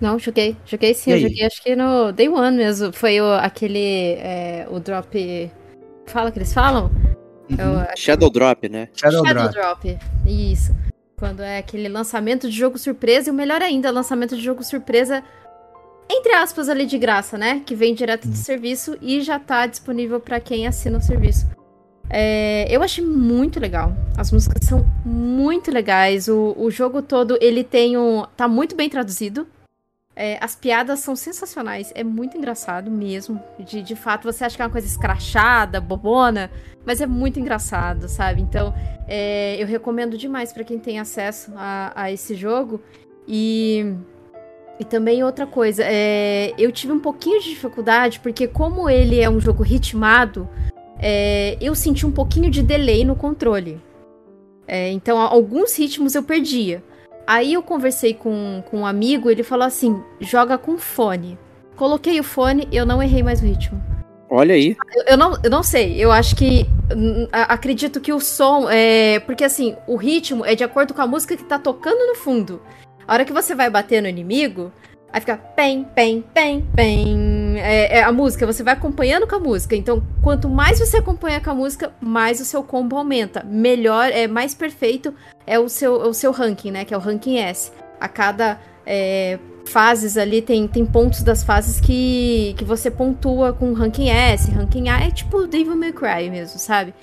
Não, 0.01 0.19
joguei. 0.19 0.57
Joguei 0.65 0.95
sim, 0.95 1.13
eu 1.13 1.19
joguei 1.19 1.45
acho 1.45 1.63
que 1.63 1.75
no 1.75 2.13
Day 2.13 2.29
One 2.29 2.57
mesmo. 2.57 2.93
Foi 2.93 3.21
o, 3.21 3.33
aquele. 3.33 4.15
É, 4.19 4.67
o 4.71 4.79
drop. 4.79 5.51
Fala 6.07 6.31
que 6.31 6.39
eles 6.39 6.53
falam? 6.53 6.91
Uhum. 7.51 7.81
É 7.81 7.97
Shadow 7.97 8.31
Drop, 8.31 8.69
né? 8.69 8.89
Shadow, 8.95 9.27
Shadow 9.27 9.49
Drop. 9.49 9.89
Drop. 9.89 9.99
Isso. 10.27 10.75
Quando 11.17 11.43
é 11.43 11.59
aquele 11.59 11.89
lançamento 11.89 12.49
de 12.49 12.57
jogo 12.57 12.79
surpresa, 12.79 13.29
e 13.29 13.33
o 13.33 13.35
melhor 13.35 13.61
ainda, 13.61 13.91
lançamento 13.91 14.37
de 14.37 14.43
jogo 14.43 14.63
surpresa, 14.63 15.25
entre 16.09 16.33
aspas, 16.33 16.69
ali 16.69 16.87
de 16.87 16.97
graça, 16.97 17.37
né? 17.37 17.63
Que 17.67 17.75
vem 17.75 17.95
direto 17.95 18.27
uhum. 18.27 18.31
do 18.31 18.37
serviço 18.37 18.97
e 19.03 19.21
já 19.21 19.39
tá 19.39 19.67
disponível 19.67 20.21
para 20.21 20.39
quem 20.39 20.67
assina 20.67 20.99
o 20.99 21.03
serviço. 21.03 21.47
É, 22.11 22.67
eu 22.71 22.83
achei 22.83 23.05
muito 23.05 23.61
legal. 23.61 23.93
As 24.17 24.31
músicas 24.31 24.67
são 24.67 24.87
muito 25.05 25.71
legais. 25.71 26.29
O, 26.29 26.55
o 26.57 26.71
jogo 26.71 27.03
todo, 27.03 27.37
ele 27.41 27.65
tem 27.65 27.99
um. 27.99 28.25
tá 28.37 28.47
muito 28.47 28.77
bem 28.77 28.89
traduzido. 28.89 29.47
É, 30.21 30.37
as 30.41 30.57
piadas 30.57 30.99
são 30.99 31.15
sensacionais, 31.15 31.93
é 31.95 32.03
muito 32.03 32.37
engraçado 32.37 32.91
mesmo. 32.91 33.41
De, 33.61 33.81
de 33.81 33.95
fato, 33.95 34.25
você 34.25 34.43
acha 34.43 34.57
que 34.57 34.63
é 34.63 34.65
uma 34.65 34.71
coisa 34.73 34.85
escrachada, 34.85 35.81
bobona, 35.81 36.51
mas 36.85 37.01
é 37.01 37.07
muito 37.07 37.39
engraçado, 37.39 38.09
sabe? 38.09 38.43
Então, 38.43 38.75
é, 39.07 39.57
eu 39.63 39.67
recomendo 39.69 40.19
demais 40.19 40.53
para 40.53 40.65
quem 40.65 40.77
tem 40.77 40.99
acesso 40.99 41.53
a, 41.55 41.93
a, 41.95 42.11
esse 42.11 42.35
jogo. 42.35 42.81
E, 43.29 43.95
e 44.81 44.85
também 44.85 45.23
outra 45.23 45.47
coisa, 45.47 45.85
é, 45.87 46.53
eu 46.59 46.73
tive 46.73 46.93
um 46.93 46.99
pouquinho 46.99 47.41
de 47.41 47.51
dificuldade, 47.51 48.19
porque 48.19 48.49
como 48.49 48.91
ele 48.91 49.21
é 49.21 49.31
um 49.31 49.39
jogo 49.39 49.63
ritmado, 49.63 50.49
é, 50.99 51.57
eu 51.61 51.77
senti 51.77 52.05
um 52.05 52.11
pouquinho 52.11 52.51
de 52.51 52.61
delay 52.61 53.05
no 53.05 53.15
controle. 53.15 53.81
É, 54.67 54.91
então, 54.91 55.17
alguns 55.17 55.79
ritmos 55.79 56.17
eu 56.17 56.25
perdia. 56.25 56.83
Aí 57.29 57.53
eu 57.53 57.63
conversei 57.63 58.15
com, 58.15 58.63
com 58.71 58.79
um 58.79 58.87
amigo, 58.87 59.31
ele 59.31 59.43
falou 59.43 59.67
assim: 59.67 60.03
joga 60.19 60.57
com 60.57 60.79
fone. 60.79 61.39
Coloquei 61.77 62.19
o 62.19 62.25
fone, 62.25 62.67
eu 62.73 62.87
não 62.87 63.03
errei 63.03 63.23
mais 63.23 63.43
o 63.43 63.45
ritmo. 63.45 63.79
Olha 64.31 64.55
aí. 64.55 64.75
Eu, 64.97 65.05
eu, 65.09 65.17
não, 65.19 65.39
eu 65.45 65.51
não 65.51 65.63
sei, 65.63 66.03
eu 66.03 66.11
acho 66.11 66.35
que. 66.35 66.65
Acredito 67.31 68.01
que 68.01 68.15
o 68.15 68.19
som 68.19 68.71
é. 68.71 69.21
Porque 69.21 69.45
assim, 69.45 69.77
o 69.87 69.97
ritmo 69.97 70.43
é 70.43 70.55
de 70.55 70.65
acordo 70.65 70.95
com 70.95 71.03
a 71.03 71.07
música 71.07 71.37
que 71.37 71.45
tá 71.45 71.59
tocando 71.59 72.07
no 72.07 72.15
fundo. 72.15 72.63
A 73.07 73.13
hora 73.13 73.27
que 73.27 73.33
você 73.33 73.55
vai 73.55 73.69
bater 73.69 74.01
no 74.01 74.09
inimigo, 74.09 74.73
aí 75.13 75.21
fica 75.21 75.37
pem, 75.37 75.85
pem, 75.85 76.25
pem, 76.33 76.67
pem 76.75 77.38
é, 77.59 77.99
é, 77.99 78.03
a 78.03 78.13
música, 78.13 78.47
você 78.47 78.63
vai 78.63 78.75
acompanhando 78.75 79.27
com 79.27 79.37
a 79.37 79.41
música. 79.41 79.77
Então, 79.77 80.03
quanto 80.23 80.49
mais 80.49 80.79
você 80.79 80.99
acompanha 80.99 81.41
com 81.41 81.51
a 81.51 81.55
música, 81.55 81.93
mais 82.01 82.41
o 82.41 82.45
seu 82.45 82.63
combo 82.63 82.97
aumenta. 82.97 83.45
Melhor, 83.45 84.11
é 84.11 84.27
mais 84.27 84.55
perfeito 84.55 85.15
é 85.47 85.59
o 85.59 85.69
seu, 85.69 85.95
o 85.95 86.13
seu 86.13 86.31
ranking, 86.31 86.71
né? 86.71 86.85
Que 86.85 86.93
é 86.93 86.97
o 86.97 87.01
ranking 87.01 87.39
S. 87.39 87.73
A 88.01 88.09
cada 88.09 88.61
é, 88.87 89.39
fases 89.65 90.17
ali, 90.17 90.43
tem, 90.43 90.69
tem 90.69 90.85
pontos 90.85 91.23
das 91.23 91.43
fases 91.43 91.81
que, 91.81 92.55
que 92.57 92.65
você 92.65 92.91
pontua 92.91 93.53
com 93.53 93.73
ranking 93.73 94.11
S, 94.11 94.51
ranking 94.51 94.89
A. 94.89 95.01
É 95.01 95.11
tipo 95.11 95.47
Devil 95.47 95.77
May 95.77 95.93
Cry 95.93 96.31
mesmo, 96.31 96.59
sabe? 96.59 96.95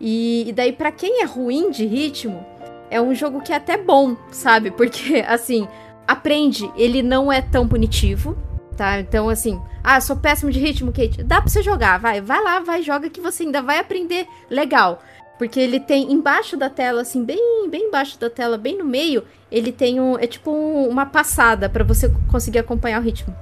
E, 0.00 0.48
e 0.48 0.52
daí, 0.52 0.72
para 0.72 0.90
quem 0.90 1.22
é 1.22 1.24
ruim 1.24 1.70
de 1.70 1.86
ritmo, 1.86 2.44
é 2.90 3.00
um 3.00 3.14
jogo 3.14 3.40
que 3.40 3.52
é 3.52 3.56
até 3.56 3.76
bom, 3.76 4.16
sabe? 4.30 4.70
Porque, 4.70 5.24
assim, 5.26 5.68
aprende, 6.06 6.70
ele 6.76 7.02
não 7.02 7.32
é 7.32 7.40
tão 7.40 7.68
punitivo 7.68 8.36
tá? 8.76 9.00
Então, 9.00 9.28
assim, 9.28 9.60
ah, 9.82 10.00
sou 10.00 10.16
péssimo 10.16 10.50
de 10.50 10.58
ritmo, 10.58 10.92
Kate. 10.92 11.22
Dá 11.22 11.40
pra 11.40 11.50
você 11.50 11.62
jogar, 11.62 11.98
vai, 11.98 12.20
vai 12.20 12.42
lá, 12.42 12.60
vai, 12.60 12.82
joga 12.82 13.10
que 13.10 13.20
você 13.20 13.44
ainda 13.44 13.62
vai 13.62 13.78
aprender 13.78 14.26
legal. 14.50 15.02
Porque 15.38 15.58
ele 15.58 15.80
tem 15.80 16.12
embaixo 16.12 16.56
da 16.56 16.70
tela, 16.70 17.02
assim, 17.02 17.24
bem, 17.24 17.68
bem 17.68 17.88
embaixo 17.88 18.18
da 18.18 18.30
tela, 18.30 18.56
bem 18.56 18.78
no 18.78 18.84
meio, 18.84 19.24
ele 19.50 19.72
tem 19.72 20.00
um. 20.00 20.16
É 20.18 20.26
tipo 20.26 20.50
um, 20.50 20.88
uma 20.88 21.06
passada 21.06 21.68
para 21.68 21.82
você 21.82 22.12
conseguir 22.30 22.58
acompanhar 22.58 23.00
o 23.00 23.04
ritmo. 23.04 23.34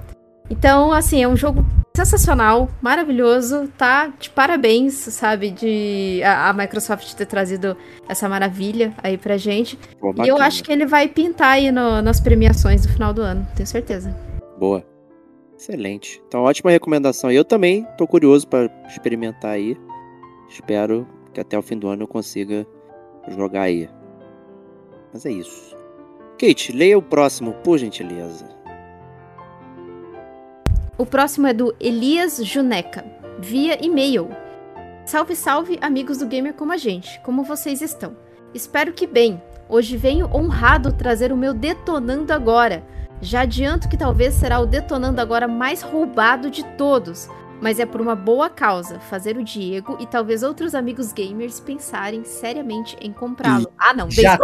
Então, 0.49 0.91
assim, 0.91 1.23
é 1.23 1.27
um 1.27 1.35
jogo 1.35 1.65
sensacional, 1.95 2.69
maravilhoso, 2.81 3.69
tá? 3.77 4.07
De 4.19 4.29
parabéns, 4.29 4.93
sabe, 4.93 5.51
de 5.51 6.21
a, 6.23 6.49
a 6.49 6.53
Microsoft 6.53 7.13
ter 7.13 7.25
trazido 7.25 7.77
essa 8.07 8.27
maravilha 8.27 8.93
aí 9.01 9.17
pra 9.17 9.37
gente. 9.37 9.77
E 10.23 10.27
eu 10.27 10.37
acho 10.41 10.63
que 10.63 10.71
ele 10.71 10.85
vai 10.85 11.07
pintar 11.07 11.51
aí 11.51 11.71
no, 11.71 12.01
nas 12.01 12.19
premiações 12.19 12.85
do 12.85 12.91
final 12.91 13.13
do 13.13 13.21
ano, 13.21 13.47
tenho 13.55 13.67
certeza. 13.67 14.15
Boa. 14.59 14.83
Excelente. 15.61 16.19
Então, 16.27 16.41
ótima 16.41 16.71
recomendação. 16.71 17.31
Eu 17.31 17.45
também 17.45 17.85
tô 17.95 18.07
curioso 18.07 18.47
para 18.47 18.67
experimentar 18.87 19.51
aí. 19.51 19.77
Espero 20.49 21.07
que 21.31 21.39
até 21.39 21.55
o 21.55 21.61
fim 21.61 21.77
do 21.77 21.87
ano 21.87 22.01
eu 22.01 22.07
consiga 22.07 22.65
jogar 23.27 23.61
aí. 23.61 23.87
Mas 25.13 25.23
é 25.23 25.31
isso. 25.31 25.77
Kate, 26.39 26.71
leia 26.71 26.97
o 26.97 27.01
próximo, 27.01 27.53
por 27.63 27.77
gentileza. 27.77 28.49
O 30.97 31.05
próximo 31.05 31.45
é 31.45 31.53
do 31.53 31.75
Elias 31.79 32.43
Juneca, 32.43 33.05
via 33.37 33.77
e-mail. 33.85 34.29
Salve, 35.05 35.35
salve, 35.35 35.77
amigos 35.79 36.17
do 36.17 36.25
Gamer 36.25 36.55
como 36.55 36.71
a 36.71 36.77
gente. 36.77 37.19
Como 37.19 37.43
vocês 37.43 37.83
estão? 37.83 38.17
Espero 38.51 38.93
que 38.93 39.05
bem. 39.05 39.39
Hoje 39.69 39.95
venho 39.95 40.27
honrado 40.33 40.91
trazer 40.91 41.31
o 41.31 41.37
meu 41.37 41.53
Detonando 41.53 42.33
Agora. 42.33 42.83
Já 43.21 43.41
adianto 43.41 43.87
que 43.87 43.97
talvez 43.97 44.33
será 44.33 44.59
o 44.59 44.65
Detonando 44.65 45.21
Agora 45.21 45.47
mais 45.47 45.81
roubado 45.81 46.49
de 46.49 46.63
todos, 46.75 47.29
mas 47.61 47.79
é 47.79 47.85
por 47.85 48.01
uma 48.01 48.15
boa 48.15 48.49
causa, 48.49 48.99
fazer 48.99 49.37
o 49.37 49.43
Diego 49.43 49.95
e 49.99 50.07
talvez 50.07 50.41
outros 50.41 50.73
amigos 50.73 51.13
gamers 51.13 51.59
pensarem 51.59 52.23
seriamente 52.23 52.97
em 52.99 53.13
comprá-lo. 53.13 53.71
Ah, 53.77 53.93
não, 53.93 54.09
já, 54.09 54.37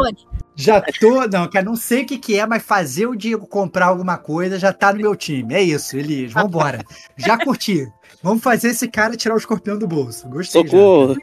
já 0.55 0.81
tô, 0.99 1.27
não, 1.27 1.49
que 1.49 1.61
não 1.61 1.75
sei 1.75 2.03
o 2.03 2.05
que, 2.05 2.17
que 2.19 2.39
é, 2.39 2.45
mas 2.45 2.63
fazer 2.63 3.07
o 3.07 3.15
Diego 3.15 3.47
comprar 3.47 3.87
alguma 3.87 4.17
coisa 4.17 4.59
já 4.59 4.71
tá 4.71 4.93
no 4.93 4.99
meu 4.99 5.15
time. 5.15 5.55
É 5.55 5.61
isso, 5.61 5.97
Elias, 5.97 6.31
vambora. 6.31 6.83
já 7.17 7.37
curti. 7.37 7.87
Vamos 8.21 8.43
fazer 8.43 8.69
esse 8.69 8.87
cara 8.87 9.17
tirar 9.17 9.33
o 9.33 9.37
escorpião 9.37 9.77
do 9.77 9.87
bolso. 9.87 10.29
Gostei. 10.29 10.63
Socorro! 10.63 11.17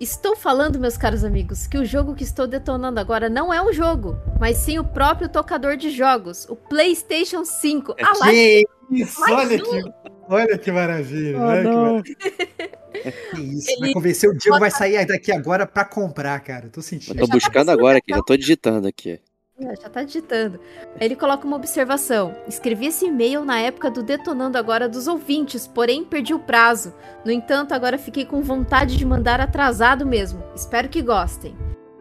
Estou 0.00 0.34
falando, 0.34 0.80
meus 0.80 0.96
caros 0.96 1.24
amigos, 1.24 1.66
que 1.66 1.76
o 1.76 1.84
jogo 1.84 2.14
que 2.14 2.24
estou 2.24 2.46
detonando 2.46 2.98
agora 2.98 3.28
não 3.28 3.52
é 3.52 3.60
um 3.60 3.70
jogo, 3.70 4.16
mas 4.40 4.56
sim 4.56 4.78
o 4.78 4.84
próprio 4.84 5.28
tocador 5.28 5.76
de 5.76 5.90
jogos, 5.90 6.46
o 6.48 6.56
PlayStation 6.56 7.44
5. 7.44 7.96
Ah, 8.02 8.12
lá, 8.18 8.30
que 8.30 8.64
isso, 8.90 9.20
olha 9.22 9.56
um. 9.56 9.62
que, 9.62 9.92
olha 10.26 10.58
que 10.58 10.72
maravilha. 10.72 11.38
Oh, 11.38 11.42
olha 11.42 11.62
que, 11.62 11.76
maravilha. 11.76 13.12
que 13.30 13.40
isso, 13.42 13.70
Ele 13.72 13.80
vai 13.80 13.92
convencer 13.92 14.30
o 14.30 14.34
Diego 14.38 14.58
vai 14.58 14.70
sair 14.70 15.04
daqui 15.04 15.30
agora 15.30 15.66
para 15.66 15.84
comprar, 15.84 16.40
cara. 16.40 16.70
Tô 16.70 16.80
sentindo. 16.80 17.20
Eu 17.20 17.26
tô 17.28 17.34
buscando 17.34 17.70
agora 17.70 17.98
aqui, 17.98 18.10
já 18.10 18.22
tô 18.22 18.34
digitando 18.34 18.88
aqui. 18.88 19.20
Já 19.60 19.90
tá 19.90 20.02
digitando. 20.02 20.58
Ele 20.98 21.14
coloca 21.14 21.46
uma 21.46 21.56
observação. 21.56 22.34
Escrevi 22.48 22.86
esse 22.86 23.06
e-mail 23.06 23.44
na 23.44 23.58
época 23.60 23.90
do 23.90 24.02
Detonando 24.02 24.56
Agora 24.56 24.88
dos 24.88 25.06
ouvintes, 25.06 25.66
porém 25.66 26.02
perdi 26.02 26.32
o 26.32 26.38
prazo. 26.38 26.94
No 27.24 27.30
entanto, 27.30 27.72
agora 27.72 27.98
fiquei 27.98 28.24
com 28.24 28.40
vontade 28.40 28.96
de 28.96 29.04
mandar 29.04 29.40
atrasado 29.40 30.06
mesmo. 30.06 30.42
Espero 30.54 30.88
que 30.88 31.02
gostem. 31.02 31.54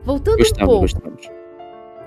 Voltando 0.04 0.38
gostamos, 0.38 0.62
um 0.62 0.66
pouco. 0.66 0.82
Gostamos. 0.82 1.40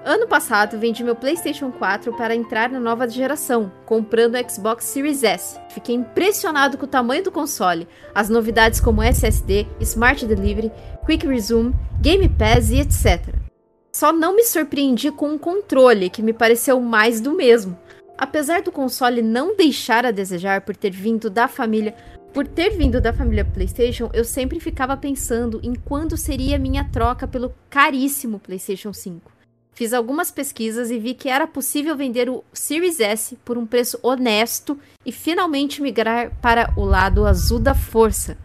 Ano 0.05 0.27
passado 0.27 0.79
vendi 0.79 1.05
meu 1.05 1.15
PlayStation 1.15 1.71
4 1.71 2.17
para 2.17 2.35
entrar 2.35 2.69
na 2.71 2.81
nova 2.81 3.07
geração, 3.07 3.71
comprando 3.87 4.35
o 4.35 4.51
Xbox 4.51 4.87
Series 4.87 5.23
S. 5.23 5.61
Fiquei 5.69 5.95
impressionado 5.95 6.77
com 6.77 6.87
o 6.87 6.89
tamanho 6.89 7.23
do 7.23 7.31
console, 7.31 7.87
as 8.13 8.29
novidades 8.29 8.81
como 8.81 9.03
SSD, 9.03 9.67
Smart 9.81 10.27
Delivery, 10.27 10.73
Quick 11.07 11.27
Resume, 11.27 11.73
Game 12.01 12.29
Pass 12.29 12.71
e 12.71 12.81
etc. 12.81 13.52
Só 13.95 14.11
não 14.11 14.35
me 14.35 14.43
surpreendi 14.43 15.13
com 15.13 15.33
um 15.33 15.39
controle, 15.39 16.09
que 16.09 16.23
me 16.23 16.33
pareceu 16.33 16.81
mais 16.81 17.21
do 17.21 17.33
mesmo. 17.33 17.79
Apesar 18.17 18.63
do 18.63 18.73
console 18.73 19.21
não 19.21 19.55
deixar 19.55 20.07
a 20.07 20.11
desejar 20.11 20.63
por 20.63 20.75
ter 20.75 20.91
vindo 20.91 21.29
da 21.29 21.47
família, 21.47 21.95
por 22.33 22.47
ter 22.47 22.71
vindo 22.71 23.03
da 23.03 23.13
família 23.13 23.45
PlayStation, 23.45 24.09
eu 24.15 24.25
sempre 24.25 24.59
ficava 24.59 24.97
pensando 24.97 25.61
em 25.63 25.75
quando 25.75 26.17
seria 26.17 26.59
minha 26.59 26.89
troca 26.91 27.29
pelo 27.29 27.53
caríssimo 27.69 28.39
PlayStation 28.39 28.95
5. 28.95 29.31
Fiz 29.75 29.93
algumas 29.93 30.31
pesquisas 30.31 30.91
e 30.91 30.99
vi 30.99 31.13
que 31.13 31.29
era 31.29 31.47
possível 31.47 31.95
vender 31.95 32.31
o 32.31 32.43
Series 32.53 32.99
S 32.99 33.37
por 33.45 33.59
um 33.59 33.67
preço 33.67 33.99
honesto 34.03 34.79
e 35.05 35.13
finalmente 35.13 35.83
migrar 35.83 36.33
para 36.41 36.73
o 36.77 36.85
lado 36.85 37.27
azul 37.27 37.59
da 37.59 37.75
força. 37.75 38.39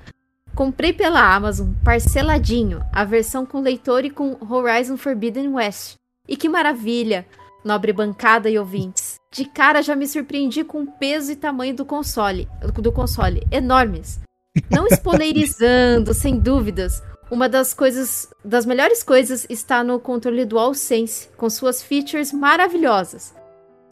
Comprei 0.57 0.91
pela 0.91 1.35
Amazon, 1.35 1.69
parceladinho, 1.83 2.83
a 2.91 3.05
versão 3.05 3.45
com 3.45 3.61
leitor 3.61 4.03
e 4.03 4.09
com 4.09 4.35
Horizon 4.41 4.97
Forbidden 4.97 5.49
West. 5.49 5.97
E 6.27 6.35
que 6.35 6.49
maravilha, 6.49 7.27
nobre 7.63 7.93
bancada 7.93 8.49
e 8.49 8.57
ouvintes. 8.57 9.17
De 9.31 9.45
cara 9.45 9.83
já 9.83 9.95
me 9.95 10.07
surpreendi 10.07 10.63
com 10.63 10.81
o 10.81 10.91
peso 10.93 11.31
e 11.31 11.35
tamanho 11.35 11.75
do 11.75 11.85
console, 11.85 12.49
do 12.73 12.91
console, 12.91 13.45
enormes. 13.51 14.19
Não 14.67 14.87
spoilerizando, 14.89 16.11
sem 16.15 16.39
dúvidas, 16.39 17.03
uma 17.29 17.47
das 17.47 17.71
coisas, 17.71 18.27
das 18.43 18.65
melhores 18.65 19.03
coisas 19.03 19.45
está 19.51 19.83
no 19.83 19.99
controle 19.99 20.43
DualSense, 20.43 21.29
com 21.37 21.51
suas 21.51 21.83
features 21.83 22.33
maravilhosas. 22.33 23.31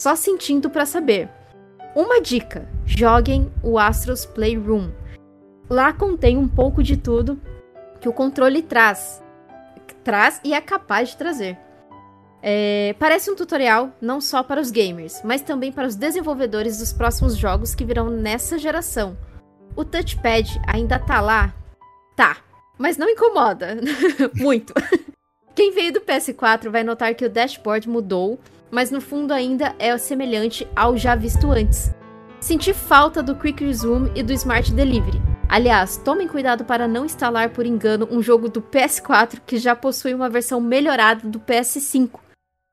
Só 0.00 0.16
sentindo 0.16 0.68
para 0.68 0.84
saber. 0.84 1.28
Uma 1.94 2.20
dica: 2.20 2.68
joguem 2.84 3.52
o 3.62 3.78
Astros 3.78 4.26
Playroom 4.26 4.90
Lá 5.68 5.92
contém 5.92 6.36
um 6.36 6.46
pouco 6.46 6.82
de 6.82 6.96
tudo 6.96 7.40
que 8.00 8.08
o 8.08 8.12
controle 8.12 8.62
traz. 8.62 9.22
Traz 10.04 10.40
e 10.44 10.54
é 10.54 10.60
capaz 10.60 11.10
de 11.10 11.16
trazer. 11.16 11.58
É, 12.40 12.94
parece 12.98 13.28
um 13.28 13.34
tutorial 13.34 13.90
não 14.00 14.20
só 14.20 14.42
para 14.42 14.60
os 14.60 14.70
gamers, 14.70 15.20
mas 15.24 15.42
também 15.42 15.72
para 15.72 15.88
os 15.88 15.96
desenvolvedores 15.96 16.78
dos 16.78 16.92
próximos 16.92 17.36
jogos 17.36 17.74
que 17.74 17.84
virão 17.84 18.08
nessa 18.08 18.56
geração. 18.56 19.16
O 19.74 19.84
touchpad 19.84 20.60
ainda 20.66 20.98
tá 20.98 21.20
lá? 21.20 21.52
Tá, 22.14 22.36
mas 22.78 22.96
não 22.96 23.08
incomoda 23.08 23.78
muito. 24.34 24.72
Quem 25.56 25.72
veio 25.72 25.92
do 25.92 26.00
PS4 26.00 26.70
vai 26.70 26.84
notar 26.84 27.14
que 27.14 27.24
o 27.24 27.30
dashboard 27.30 27.88
mudou, 27.88 28.38
mas 28.70 28.90
no 28.92 29.00
fundo 29.00 29.32
ainda 29.32 29.74
é 29.78 29.96
semelhante 29.98 30.68
ao 30.76 30.96
já 30.96 31.16
visto 31.16 31.50
antes. 31.50 31.90
Senti 32.38 32.72
falta 32.72 33.22
do 33.22 33.34
Quick 33.34 33.64
Resume 33.64 34.12
e 34.14 34.22
do 34.22 34.32
Smart 34.32 34.72
Delivery, 34.72 35.20
Aliás, 35.48 35.96
tomem 35.96 36.26
cuidado 36.26 36.64
para 36.64 36.88
não 36.88 37.04
instalar 37.04 37.50
por 37.50 37.64
engano 37.64 38.08
um 38.10 38.20
jogo 38.20 38.48
do 38.48 38.60
PS4 38.60 39.40
que 39.46 39.58
já 39.58 39.76
possui 39.76 40.12
uma 40.12 40.28
versão 40.28 40.60
melhorada 40.60 41.28
do 41.28 41.38
PS5. 41.38 42.10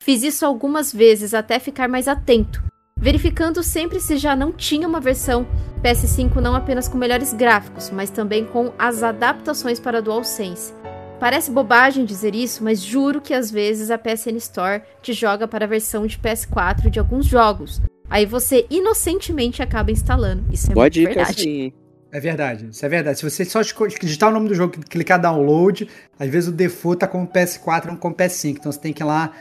Fiz 0.02 0.24
isso 0.24 0.46
algumas 0.46 0.92
vezes 0.92 1.34
até 1.34 1.60
ficar 1.60 1.88
mais 1.88 2.08
atento, 2.08 2.64
verificando 2.98 3.64
sempre 3.64 4.00
se 4.00 4.18
já 4.18 4.36
não 4.36 4.52
tinha 4.52 4.88
uma 4.88 5.00
versão 5.00 5.48
PS5 5.84 6.36
não 6.42 6.56
apenas 6.56 6.88
com 6.88 6.98
melhores 6.98 7.32
gráficos, 7.32 7.90
mas 7.90 8.10
também 8.10 8.44
com 8.46 8.74
as 8.78 9.04
adaptações 9.04 9.80
para 9.80 10.02
DualSense. 10.02 10.74
Parece 11.20 11.52
bobagem 11.52 12.04
dizer 12.04 12.36
isso, 12.36 12.64
mas 12.64 12.82
juro 12.82 13.22
que 13.22 13.34
às 13.34 13.50
vezes 13.50 13.92
a 13.92 13.98
PSN 13.98 14.36
Store 14.38 14.82
te 15.02 15.14
joga 15.14 15.48
para 15.48 15.64
a 15.64 15.68
versão 15.68 16.06
de 16.06 16.18
PS4 16.18 16.90
de 16.90 17.00
alguns 17.00 17.26
jogos. 17.26 17.82
Aí 18.10 18.26
você 18.26 18.66
inocentemente 18.70 19.62
acaba 19.62 19.92
instalando. 19.92 20.44
Isso 20.52 20.72
é 20.72 20.74
Pode 20.74 21.02
muito 21.02 21.16
verdade. 21.16 21.42
Assim. 21.42 21.83
É 22.14 22.20
verdade, 22.20 22.68
isso 22.70 22.86
é 22.86 22.90
verdade. 22.90 23.18
Se 23.18 23.28
você 23.28 23.44
só 23.44 23.60
digitar 24.00 24.30
o 24.30 24.32
nome 24.32 24.48
do 24.48 24.54
jogo 24.54 24.74
clicar 24.88 25.20
download, 25.20 25.90
às 26.20 26.30
vezes 26.30 26.48
o 26.48 26.52
default 26.52 27.00
tá 27.00 27.08
com 27.08 27.24
o 27.24 27.28
PS4 27.28 27.86
não 27.86 27.96
com 27.96 28.10
o 28.10 28.14
PS5. 28.14 28.52
Então 28.52 28.72
você 28.72 28.80
tem 28.80 28.94
que 28.94 29.02
ir 29.02 29.06
lá 29.06 29.34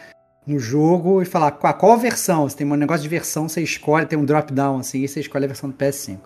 no 0.47 0.59
jogo 0.59 1.21
e 1.21 1.27
falar 1.27 1.51
qual, 1.51 1.75
qual 1.75 1.99
versão. 1.99 2.49
Você 2.49 2.57
tem 2.57 2.67
um 2.67 2.75
negócio 2.75 3.03
de 3.03 3.11
versão, 3.11 3.47
você 3.47 3.61
escolhe, 3.61 4.07
tem 4.07 4.19
um 4.19 4.25
drop-down 4.25 4.79
assim, 4.79 5.03
e 5.03 5.09
você 5.09 5.21
escolhe 5.21 5.45
a 5.45 5.49
versão 5.49 5.69
do 5.69 5.77
PS5. 5.77 6.19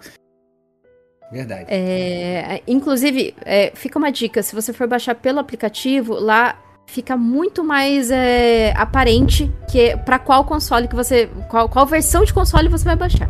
Verdade. 1.33 1.67
É, 1.69 2.63
inclusive, 2.65 3.35
é, 3.45 3.73
fica 3.75 3.99
uma 3.99 4.13
dica: 4.13 4.41
se 4.41 4.55
você 4.55 4.73
for 4.73 4.87
baixar 4.87 5.17
pelo 5.17 5.41
aplicativo, 5.41 6.15
lá 6.15 6.57
fica 6.87 7.17
muito 7.17 7.65
mais 7.65 8.09
é, 8.13 8.73
aparente 8.77 9.53
que 9.69 9.97
para 9.97 10.21
qual 10.21 10.45
console 10.45 10.87
que 10.87 10.95
você. 10.95 11.29
Qual, 11.51 11.69
qual 11.69 11.85
versão 11.87 12.23
de 12.23 12.33
console 12.33 12.69
você 12.69 12.85
vai 12.85 12.95
baixar. 12.95 13.29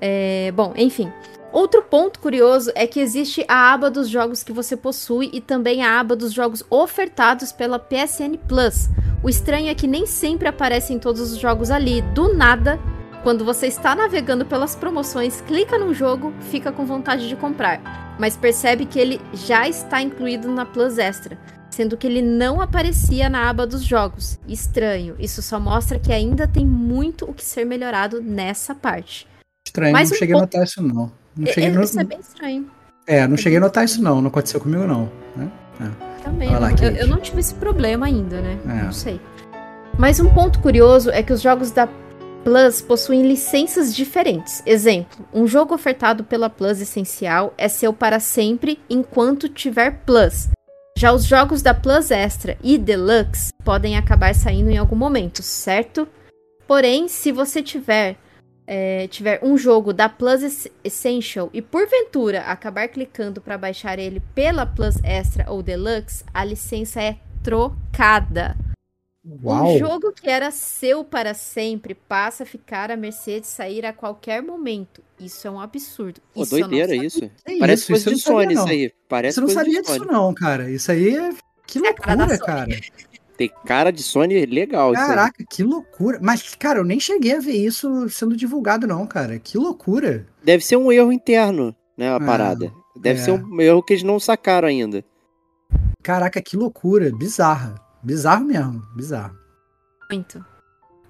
É, 0.00 0.50
bom, 0.50 0.72
enfim. 0.76 1.08
Outro 1.50 1.82
ponto 1.82 2.18
curioso 2.18 2.70
é 2.74 2.86
que 2.86 3.00
existe 3.00 3.42
a 3.48 3.72
aba 3.72 3.90
dos 3.90 4.08
jogos 4.08 4.42
que 4.42 4.52
você 4.52 4.76
possui 4.76 5.30
e 5.32 5.40
também 5.40 5.82
a 5.82 5.98
aba 5.98 6.14
dos 6.14 6.32
jogos 6.32 6.62
ofertados 6.68 7.52
pela 7.52 7.78
PSN 7.78 8.36
Plus. 8.46 8.90
O 9.22 9.30
estranho 9.30 9.68
é 9.68 9.74
que 9.74 9.86
nem 9.86 10.04
sempre 10.04 10.46
aparecem 10.46 10.98
todos 10.98 11.32
os 11.32 11.38
jogos 11.38 11.70
ali, 11.70 12.02
do 12.02 12.34
nada. 12.34 12.78
Quando 13.22 13.46
você 13.46 13.66
está 13.66 13.94
navegando 13.96 14.44
pelas 14.44 14.76
promoções, 14.76 15.40
clica 15.40 15.78
num 15.78 15.94
jogo, 15.94 16.34
fica 16.50 16.70
com 16.70 16.84
vontade 16.84 17.28
de 17.28 17.34
comprar, 17.34 18.16
mas 18.18 18.36
percebe 18.36 18.84
que 18.84 18.98
ele 18.98 19.20
já 19.32 19.66
está 19.66 20.02
incluído 20.02 20.48
na 20.50 20.66
Plus 20.66 20.98
Extra, 20.98 21.36
sendo 21.70 21.96
que 21.96 22.06
ele 22.06 22.22
não 22.22 22.60
aparecia 22.60 23.28
na 23.28 23.48
aba 23.48 23.66
dos 23.66 23.82
jogos. 23.82 24.38
Estranho, 24.46 25.16
isso 25.18 25.42
só 25.42 25.58
mostra 25.58 25.98
que 25.98 26.12
ainda 26.12 26.46
tem 26.46 26.64
muito 26.64 27.24
o 27.24 27.32
que 27.32 27.44
ser 27.44 27.64
melhorado 27.64 28.20
nessa 28.20 28.74
parte. 28.74 29.26
Estranho, 29.66 29.94
não 29.94 30.02
um 30.02 30.06
cheguei 30.06 30.34
ponto... 30.34 30.36
a 30.36 30.40
notar 30.42 30.64
isso 30.64 30.82
não. 30.82 31.10
Não 31.38 31.48
é, 31.48 31.52
cheguei 31.52 31.70
é, 31.70 31.72
no... 31.72 31.82
Isso 31.82 32.00
é 32.00 32.04
bem 32.04 32.18
estranho. 32.18 32.70
É, 33.06 33.26
não 33.26 33.36
cheguei 33.36 33.58
a 33.58 33.60
notar 33.60 33.84
isso 33.84 34.02
não, 34.02 34.20
não 34.20 34.28
aconteceu 34.28 34.60
comigo 34.60 34.84
não. 34.86 35.10
Né? 35.36 35.50
É. 35.80 36.22
Também, 36.22 36.50
lá, 36.50 36.70
eu, 36.72 36.90
eu, 36.90 37.06
não 37.06 37.18
tive 37.18 37.40
esse 37.40 37.54
problema 37.54 38.06
ainda, 38.06 38.40
né? 38.40 38.58
É. 38.66 38.82
Não 38.82 38.92
sei. 38.92 39.20
Mas 39.96 40.20
um 40.20 40.28
ponto 40.34 40.58
curioso 40.60 41.10
é 41.10 41.22
que 41.22 41.32
os 41.32 41.40
jogos 41.40 41.70
da 41.70 41.88
Plus 42.44 42.80
possuem 42.80 43.26
licenças 43.26 43.94
diferentes. 43.94 44.62
Exemplo, 44.66 45.26
um 45.32 45.46
jogo 45.46 45.74
ofertado 45.74 46.24
pela 46.24 46.50
Plus 46.50 46.80
Essencial 46.80 47.54
é 47.56 47.68
seu 47.68 47.92
para 47.92 48.20
sempre 48.20 48.78
enquanto 48.90 49.48
tiver 49.48 50.02
Plus. 50.04 50.48
Já 50.96 51.12
os 51.12 51.24
jogos 51.24 51.62
da 51.62 51.72
Plus 51.72 52.10
Extra 52.10 52.58
e 52.62 52.76
Deluxe 52.76 53.52
podem 53.64 53.96
acabar 53.96 54.34
saindo 54.34 54.70
em 54.70 54.78
algum 54.78 54.96
momento, 54.96 55.42
certo? 55.42 56.08
Porém, 56.66 57.08
se 57.08 57.32
você 57.32 57.62
tiver 57.62 58.16
é, 58.70 59.08
tiver 59.08 59.40
um 59.42 59.56
jogo 59.56 59.94
da 59.94 60.10
Plus 60.10 60.68
Essential 60.84 61.48
e 61.54 61.62
porventura 61.62 62.42
acabar 62.42 62.86
clicando 62.88 63.40
para 63.40 63.56
baixar 63.56 63.98
ele 63.98 64.20
pela 64.34 64.66
Plus 64.66 65.02
Extra 65.02 65.50
ou 65.50 65.62
Deluxe, 65.62 66.22
a 66.34 66.44
licença 66.44 67.00
é 67.02 67.16
trocada. 67.42 68.54
Uau. 69.42 69.74
Um 69.74 69.78
jogo 69.78 70.12
que 70.12 70.28
era 70.28 70.50
seu 70.50 71.02
para 71.02 71.32
sempre 71.32 71.94
passa 71.94 72.42
a 72.42 72.46
ficar 72.46 72.90
à 72.90 72.96
mercê 72.96 73.40
de 73.40 73.46
sair 73.46 73.86
a 73.86 73.92
qualquer 73.92 74.42
momento. 74.42 75.02
Isso 75.18 75.48
é 75.48 75.50
um 75.50 75.60
absurdo. 75.60 76.20
Pô, 76.34 76.42
isso 76.42 76.50
doideira 76.50 76.94
isso. 76.94 77.24
É 77.46 77.58
Parece 77.58 77.82
isso, 77.82 77.92
coisa 77.92 78.10
isso 78.10 78.18
de 78.18 78.22
Sony 78.22 78.54
isso 78.54 78.68
aí. 78.68 78.92
Parece 79.08 79.34
Você 79.36 79.40
não 79.40 79.48
sabia 79.48 79.82
disso 79.82 80.04
não, 80.04 80.34
cara. 80.34 80.70
Isso 80.70 80.92
aí 80.92 81.16
é... 81.16 81.30
Que 81.66 81.78
É 81.78 81.88
a 81.88 82.14
loucura, 82.14 82.28
Sony. 82.28 82.38
cara. 82.38 82.80
Tem 83.38 83.50
cara 83.64 83.92
de 83.92 84.02
Sony 84.02 84.44
legal 84.46 84.92
isso 84.92 85.00
aí. 85.00 85.08
Caraca, 85.08 85.44
que 85.48 85.62
loucura. 85.62 86.18
Mas, 86.20 86.56
cara, 86.56 86.80
eu 86.80 86.84
nem 86.84 86.98
cheguei 86.98 87.36
a 87.36 87.40
ver 87.40 87.52
isso 87.52 88.08
sendo 88.10 88.36
divulgado, 88.36 88.84
não, 88.84 89.06
cara. 89.06 89.38
Que 89.38 89.56
loucura. 89.56 90.26
Deve 90.42 90.64
ser 90.64 90.76
um 90.76 90.90
erro 90.90 91.12
interno, 91.12 91.72
né, 91.96 92.10
a 92.10 92.16
Ah, 92.16 92.20
parada. 92.20 92.72
Deve 92.96 93.20
é. 93.20 93.22
ser 93.22 93.30
um 93.30 93.60
erro 93.60 93.80
que 93.80 93.92
eles 93.92 94.02
não 94.02 94.18
sacaram 94.18 94.66
ainda. 94.66 95.04
Caraca, 96.02 96.42
que 96.42 96.56
loucura. 96.56 97.12
Bizarra. 97.16 97.76
Bizarro 98.02 98.44
mesmo. 98.44 98.82
Bizarro. 98.96 99.36
Muito. 100.10 100.44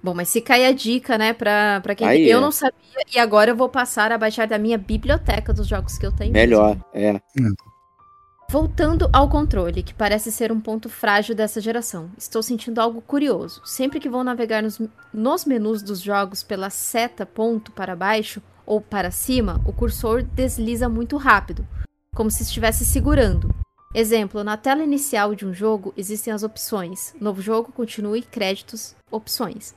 Bom, 0.03 0.13
mas 0.13 0.31
fica 0.31 0.53
aí 0.53 0.65
a 0.65 0.71
dica, 0.71 1.17
né, 1.17 1.33
pra, 1.33 1.81
pra 1.81 1.95
quem. 1.95 2.07
Aí, 2.07 2.29
eu 2.29 2.37
é. 2.37 2.41
não 2.41 2.51
sabia 2.51 2.73
e 3.13 3.17
agora 3.19 3.51
eu 3.51 3.55
vou 3.55 3.67
passar 3.69 4.11
a 4.11 4.17
baixar 4.19 4.47
da 4.47 4.57
minha 4.59 4.77
biblioteca 4.77 5.51
dos 5.51 5.67
jogos 5.67 5.97
que 5.97 6.05
eu 6.05 6.11
tenho. 6.11 6.31
Melhor, 6.31 6.77
mesmo. 6.93 7.17
é. 7.17 7.21
Voltando 8.51 9.07
ao 9.13 9.29
controle, 9.29 9.83
que 9.83 9.93
parece 9.93 10.31
ser 10.31 10.51
um 10.51 10.59
ponto 10.59 10.89
frágil 10.89 11.35
dessa 11.35 11.61
geração, 11.61 12.09
estou 12.17 12.41
sentindo 12.41 12.81
algo 12.81 12.99
curioso. 12.99 13.61
Sempre 13.63 13.99
que 13.99 14.09
vou 14.09 14.23
navegar 14.23 14.63
nos, 14.63 14.81
nos 15.13 15.45
menus 15.45 15.83
dos 15.83 16.01
jogos 16.01 16.41
pela 16.41 16.71
seta 16.71 17.27
ponto 17.27 17.71
para 17.71 17.95
baixo 17.95 18.41
ou 18.65 18.81
para 18.81 19.11
cima, 19.11 19.61
o 19.67 19.71
cursor 19.71 20.23
desliza 20.23 20.89
muito 20.89 21.15
rápido, 21.15 21.63
como 22.15 22.31
se 22.31 22.41
estivesse 22.41 22.83
segurando. 22.83 23.53
Exemplo, 23.93 24.43
na 24.43 24.57
tela 24.57 24.83
inicial 24.83 25.35
de 25.35 25.45
um 25.45 25.53
jogo 25.53 25.93
existem 25.95 26.33
as 26.33 26.41
opções: 26.41 27.13
novo 27.21 27.43
jogo, 27.43 27.71
continue, 27.71 28.23
créditos, 28.23 28.95
opções. 29.11 29.75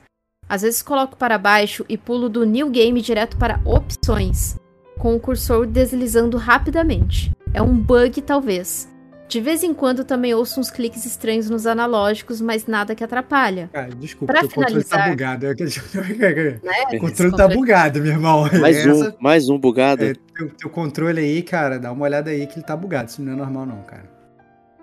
Às 0.49 0.63
vezes 0.63 0.81
coloco 0.81 1.15
para 1.15 1.37
baixo 1.37 1.85
e 1.87 1.95
pulo 1.95 2.27
do 2.27 2.43
New 2.43 2.71
Game 2.71 2.99
direto 3.03 3.37
para 3.37 3.61
opções, 3.65 4.57
com 4.97 5.15
o 5.15 5.19
cursor 5.19 5.67
deslizando 5.67 6.37
rapidamente. 6.37 7.31
É 7.53 7.61
um 7.61 7.75
bug, 7.75 8.21
talvez. 8.21 8.89
De 9.27 9.39
vez 9.41 9.63
em 9.63 9.73
quando 9.73 10.03
também 10.03 10.33
ouço 10.33 10.59
uns 10.59 10.69
cliques 10.69 11.05
estranhos 11.05 11.49
nos 11.49 11.65
analógicos, 11.65 12.39
mas 12.41 12.67
nada 12.67 12.93
que 12.93 13.03
atrapalha. 13.03 13.69
Cara, 13.73 13.89
desculpa, 13.95 14.31
Pra 14.33 14.41
teu 14.41 14.49
controle 14.51 14.83
tá 14.83 15.09
bugado. 15.09 15.47
É 15.47 15.55
que- 15.55 15.63
Né? 15.63 16.59
O 16.93 16.99
controle 16.99 17.35
tá 17.35 17.47
bugado, 17.47 17.99
meu 18.01 18.11
irmão. 18.11 18.47
Mais 18.59 18.77
Essa- 18.77 19.09
um, 19.09 19.13
mais 19.19 19.49
um 19.49 19.57
bugado. 19.57 20.03
é, 20.03 20.13
teu, 20.37 20.49
teu 20.49 20.69
controle 20.69 21.19
aí, 21.19 21.41
cara, 21.41 21.79
dá 21.79 21.91
uma 21.91 22.03
olhada 22.03 22.29
aí 22.29 22.45
que 22.45 22.55
ele 22.59 22.65
tá 22.65 22.75
bugado. 22.75 23.09
Isso 23.09 23.21
não 23.23 23.33
é 23.33 23.35
normal, 23.35 23.65
não, 23.65 23.81
cara. 23.83 24.11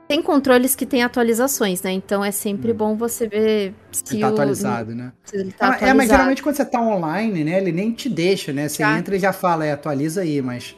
Tem 0.09 0.21
controles 0.21 0.75
que 0.75 0.85
têm 0.85 1.05
atualizações, 1.05 1.83
né? 1.83 1.93
Então 1.93 2.25
é 2.25 2.33
sempre 2.33 2.73
Hum. 2.73 2.77
bom 2.77 2.97
você 2.97 3.29
ver 3.29 3.73
se 3.93 4.03
Ele 4.15 4.21
tá 4.23 4.29
o- 4.29 4.33
atualizado, 4.33 4.93
né? 4.93 5.13
se 5.23 5.37
ele 5.37 5.53
tá 5.53 5.67
Ah, 5.67 5.69
atualizado. 5.69 5.91
é, 5.91 5.95
mas 5.95 6.09
geralmente 6.09 6.43
quando 6.43 6.57
você 6.57 6.65
tá 6.65 6.81
online, 6.81 7.45
né, 7.45 7.59
ele 7.59 7.71
nem 7.71 7.93
te 7.93 8.09
deixa, 8.09 8.53
né? 8.53 8.67
Você 8.69 8.83
Tá. 8.83 8.99
entra 8.99 9.15
e 9.15 9.21
já 9.21 9.33
fala, 9.33 9.65
é, 9.65 9.71
atualiza 9.71 10.23
aí, 10.23 10.43
mas 10.43 10.75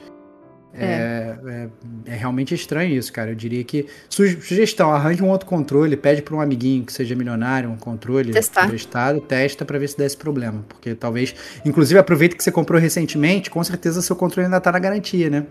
é, 0.75 1.37
é- 1.47 1.68
é 2.12 2.14
realmente 2.16 2.55
estranho 2.55 2.95
isso, 2.95 3.12
cara. 3.12 3.31
Eu 3.31 3.35
diria 3.35 3.62
que. 3.64 3.87
su- 4.09 4.41
sugestão, 4.41 4.91
arranje 4.93 5.23
um 5.23 5.29
outro 5.29 5.47
controle, 5.47 5.97
pede 5.97 6.23
para 6.23 6.35
um 6.35 6.41
amiguinho 6.41 6.85
que 6.85 6.93
seja 6.93 7.14
milionário, 7.14 7.70
um 7.70 7.77
controle 7.77 8.33
Testar. 8.33 8.64
emprestado, 8.66 9.20
testa 9.20 9.64
para 9.64 9.79
ver 9.79 9.89
se 9.89 9.99
dá 9.99 10.05
esse 10.07 10.16
problema. 10.16 10.64
Porque 10.68 10.95
talvez. 10.95 11.35
Inclusive, 11.64 11.99
aproveita 12.01 12.37
que 12.37 12.43
você 12.43 12.51
comprou 12.53 12.81
recentemente, 12.81 13.51
com 13.51 13.62
certeza 13.62 14.01
seu 14.03 14.16
controle 14.16 14.47
ainda 14.47 14.61
tá 14.61 14.73
na 14.73 14.79
garantia, 14.79 15.29
né? 15.31 15.47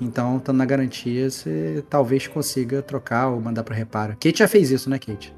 Então, 0.00 0.38
estando 0.38 0.56
na 0.56 0.64
garantia, 0.64 1.28
você 1.28 1.84
talvez 1.90 2.26
consiga 2.26 2.80
trocar 2.80 3.28
ou 3.28 3.40
mandar 3.40 3.62
para 3.64 3.74
reparo. 3.74 4.12
Kate 4.14 4.38
já 4.38 4.48
fez 4.48 4.70
isso, 4.70 4.88
né, 4.88 4.98
Kate? 4.98 5.34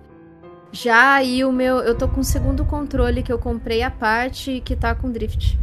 Já 0.71 1.15
aí 1.17 1.45
o 1.45 1.51
meu. 1.53 1.79
Eu 1.79 1.95
tô 1.97 2.09
com 2.09 2.21
o 2.21 2.25
segundo 2.25 2.65
controle 2.65 3.23
que 3.23 3.33
eu 3.33 3.39
comprei 3.39 3.83
à 3.83 3.91
parte 3.91 4.63
que 4.65 4.77
tá 4.77 4.95
com 4.95 5.11
drift. 5.11 5.59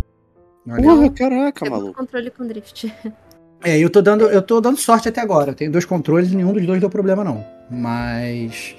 Olha. 0.70 0.84
Porra, 0.84 1.10
caraca, 1.12 1.66
Segundo 1.66 1.80
maluco. 1.82 1.98
controle 2.00 2.30
com 2.30 2.46
drift. 2.46 2.94
É, 3.64 3.78
eu 3.78 3.90
tô 3.90 4.02
dando, 4.02 4.26
eu 4.26 4.42
tô 4.42 4.62
dando 4.62 4.78
sorte 4.78 5.10
até 5.10 5.20
agora. 5.22 5.52
Eu 5.52 5.56
tenho 5.56 5.72
dois 5.72 5.86
controles 5.86 6.32
e 6.32 6.36
nenhum 6.36 6.54
dos 6.54 6.66
dois 6.66 6.80
deu 6.80 6.90
problema, 6.90 7.24
não. 7.24 7.46
Mas. 7.70 8.76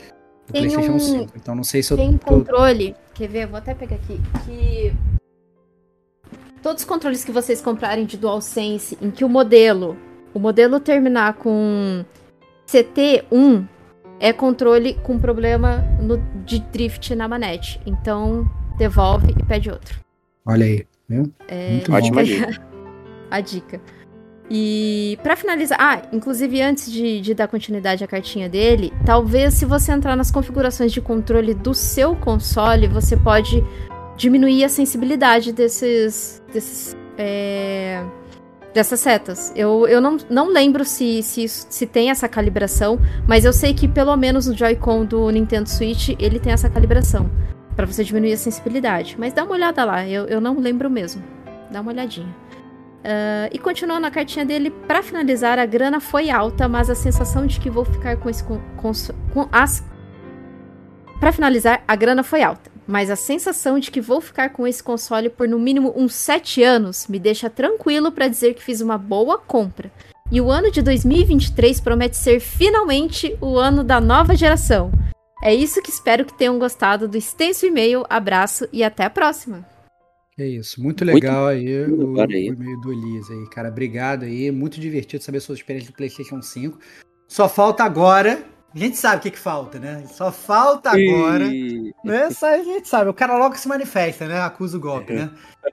O 0.48 0.52
Tem 0.52 0.62
PlayStation 0.62 0.92
um- 0.92 0.98
5. 0.98 1.32
Então 1.36 1.54
não 1.54 1.64
sei 1.64 1.82
se 1.82 1.92
eu 1.92 1.96
Tem 1.96 2.08
um 2.08 2.18
tô. 2.18 2.26
controle, 2.26 2.96
quer 3.14 3.28
ver? 3.28 3.44
Eu 3.44 3.48
Vou 3.48 3.58
até 3.58 3.74
pegar 3.74 3.96
aqui. 3.96 4.18
Que. 4.44 4.92
Todos 6.62 6.82
os 6.82 6.88
controles 6.88 7.24
que 7.24 7.30
vocês 7.32 7.60
comprarem 7.60 8.04
de 8.04 8.16
DualSense, 8.16 8.96
em 9.00 9.10
que 9.10 9.24
o 9.24 9.28
modelo, 9.28 9.96
o 10.34 10.38
modelo 10.38 10.78
terminar 10.80 11.34
com 11.34 12.04
CT1, 12.66 13.66
é 14.18 14.32
controle 14.32 14.94
com 15.02 15.18
problema 15.18 15.78
no, 16.02 16.18
de 16.44 16.58
drift 16.58 17.14
na 17.14 17.26
manete. 17.28 17.80
Então, 17.86 18.48
devolve 18.76 19.32
e 19.38 19.42
pede 19.44 19.70
outro. 19.70 19.98
Olha 20.44 20.64
aí. 20.66 20.86
Viu? 21.08 21.32
É, 21.48 21.70
Muito 21.72 21.92
Ótima 21.92 22.16
bom. 22.16 22.22
dica. 22.24 22.60
a 23.30 23.40
dica. 23.40 23.80
E 24.51 25.16
pra 25.22 25.36
finalizar, 25.36 25.78
ah, 25.80 26.03
inclusive 26.12 26.61
antes 26.61 26.90
de, 26.90 27.20
de 27.20 27.34
dar 27.34 27.46
continuidade 27.46 28.03
à 28.03 28.07
cartinha 28.07 28.48
dele, 28.48 28.92
talvez 29.07 29.55
se 29.55 29.64
você 29.64 29.92
entrar 29.92 30.16
nas 30.16 30.30
configurações 30.30 30.92
de 30.92 31.01
controle 31.01 31.55
do 31.55 31.72
seu 31.72 32.16
console, 32.16 32.88
você 32.88 33.16
pode 33.16 33.64
diminuir 34.16 34.64
a 34.64 34.68
sensibilidade 34.68 35.53
desses, 35.53 36.42
desses 36.53 36.96
é, 37.16 38.05
dessas 38.74 38.98
setas. 38.98 39.53
Eu, 39.55 39.86
eu 39.86 40.01
não, 40.01 40.16
não 40.28 40.53
lembro 40.53 40.84
se, 40.84 41.22
se, 41.22 41.46
se 41.48 41.86
tem 41.86 42.11
essa 42.11 42.28
calibração, 42.28 42.98
mas 43.28 43.44
eu 43.44 43.53
sei 43.53 43.72
que 43.72 43.86
pelo 43.86 44.16
menos 44.16 44.46
no 44.46 44.57
Joy-Con 44.57 45.05
do 45.05 45.30
Nintendo 45.30 45.68
Switch 45.68 46.11
ele 46.18 46.40
tem 46.40 46.53
essa 46.53 46.68
calibração 46.68 47.30
Pra 47.76 47.86
você 47.86 48.05
diminuir 48.05 48.32
a 48.32 48.36
sensibilidade. 48.36 49.16
Mas 49.18 49.32
dá 49.32 49.44
uma 49.44 49.55
olhada 49.55 49.84
lá, 49.84 50.07
eu, 50.07 50.26
eu 50.26 50.40
não 50.40 50.59
lembro 50.59 50.90
mesmo. 50.90 51.22
Dá 51.70 51.80
uma 51.80 51.92
olhadinha. 51.92 52.28
Ah, 53.05 53.48
e 53.53 53.59
continuando 53.59 54.07
a 54.07 54.11
cartinha 54.11 54.44
dele, 54.44 54.70
pra 54.70 55.03
finalizar, 55.03 55.59
a 55.59 55.66
grana 55.66 56.01
foi 56.01 56.30
alta, 56.30 56.68
mas 56.68 56.90
a 56.90 56.94
sensação 56.94 57.46
de 57.46 57.59
que 57.59 57.70
vou 57.70 57.84
ficar 57.84 58.16
com 58.16 58.28
esse 58.28 58.44
con- 58.44 58.61
cons- 58.76 59.11
com 59.32 59.48
as 59.51 59.82
Pra 61.18 61.32
finalizar, 61.32 61.82
a 61.86 61.94
grana 61.96 62.22
foi 62.22 62.42
alta, 62.42 62.70
mas 62.86 63.11
a 63.11 63.16
sensação 63.16 63.78
de 63.78 63.90
que 63.90 64.01
vou 64.01 64.22
ficar 64.22 64.48
com 64.51 64.66
esse 64.66 64.82
console 64.82 65.28
por 65.28 65.46
no 65.46 65.59
mínimo 65.59 65.92
uns 65.94 66.14
7 66.14 66.62
anos 66.62 67.07
me 67.09 67.18
deixa 67.18 67.51
tranquilo 67.51 68.11
pra 68.11 68.26
dizer 68.26 68.55
que 68.55 68.62
fiz 68.62 68.80
uma 68.80 68.96
boa 68.96 69.36
compra. 69.36 69.90
E 70.32 70.40
o 70.40 70.51
ano 70.51 70.70
de 70.70 70.80
2023 70.80 71.78
promete 71.80 72.16
ser 72.16 72.40
finalmente 72.40 73.36
o 73.38 73.59
ano 73.59 73.84
da 73.84 74.01
nova 74.01 74.34
geração. 74.34 74.90
É 75.42 75.55
isso 75.55 75.82
que 75.82 75.90
espero 75.90 76.24
que 76.24 76.32
tenham 76.38 76.59
gostado 76.59 77.07
do 77.07 77.18
extenso 77.18 77.66
e-mail. 77.66 78.05
Abraço 78.09 78.66
e 78.72 78.82
até 78.82 79.05
a 79.05 79.11
próxima. 79.11 79.62
É 80.38 80.46
isso. 80.46 80.82
Muito 80.82 81.04
Muito 81.04 81.14
legal 81.14 81.46
aí 81.48 81.84
o, 81.84 82.20
aí. 82.20 82.50
o 82.50 82.54
e-mail 82.54 82.80
do 82.80 82.92
Elias 82.92 83.30
aí, 83.30 83.46
cara. 83.50 83.68
Obrigado 83.68 84.24
aí. 84.24 84.50
Muito 84.50 84.80
divertido 84.80 85.22
saber 85.22 85.40
suas 85.40 85.58
experiências 85.58 85.92
do 85.92 85.96
PlayStation 85.96 86.40
5. 86.40 86.78
Só 87.28 87.48
falta 87.48 87.84
agora. 87.84 88.42
A 88.74 88.78
gente 88.78 88.96
sabe 88.96 89.16
o 89.16 89.20
que, 89.20 89.32
que 89.32 89.38
falta, 89.38 89.78
né? 89.80 90.04
Só 90.06 90.30
falta 90.30 90.90
agora. 90.90 91.44
Ih, 91.46 91.92
Né? 92.04 92.28
A 92.42 92.58
gente 92.62 92.88
sabe. 92.88 93.10
O 93.10 93.14
cara 93.14 93.36
logo 93.36 93.56
se 93.56 93.66
manifesta, 93.68 94.26
né? 94.28 94.40
Acusa 94.40 94.76
o 94.76 94.80
golpe, 94.80 95.12
né? 95.12 95.30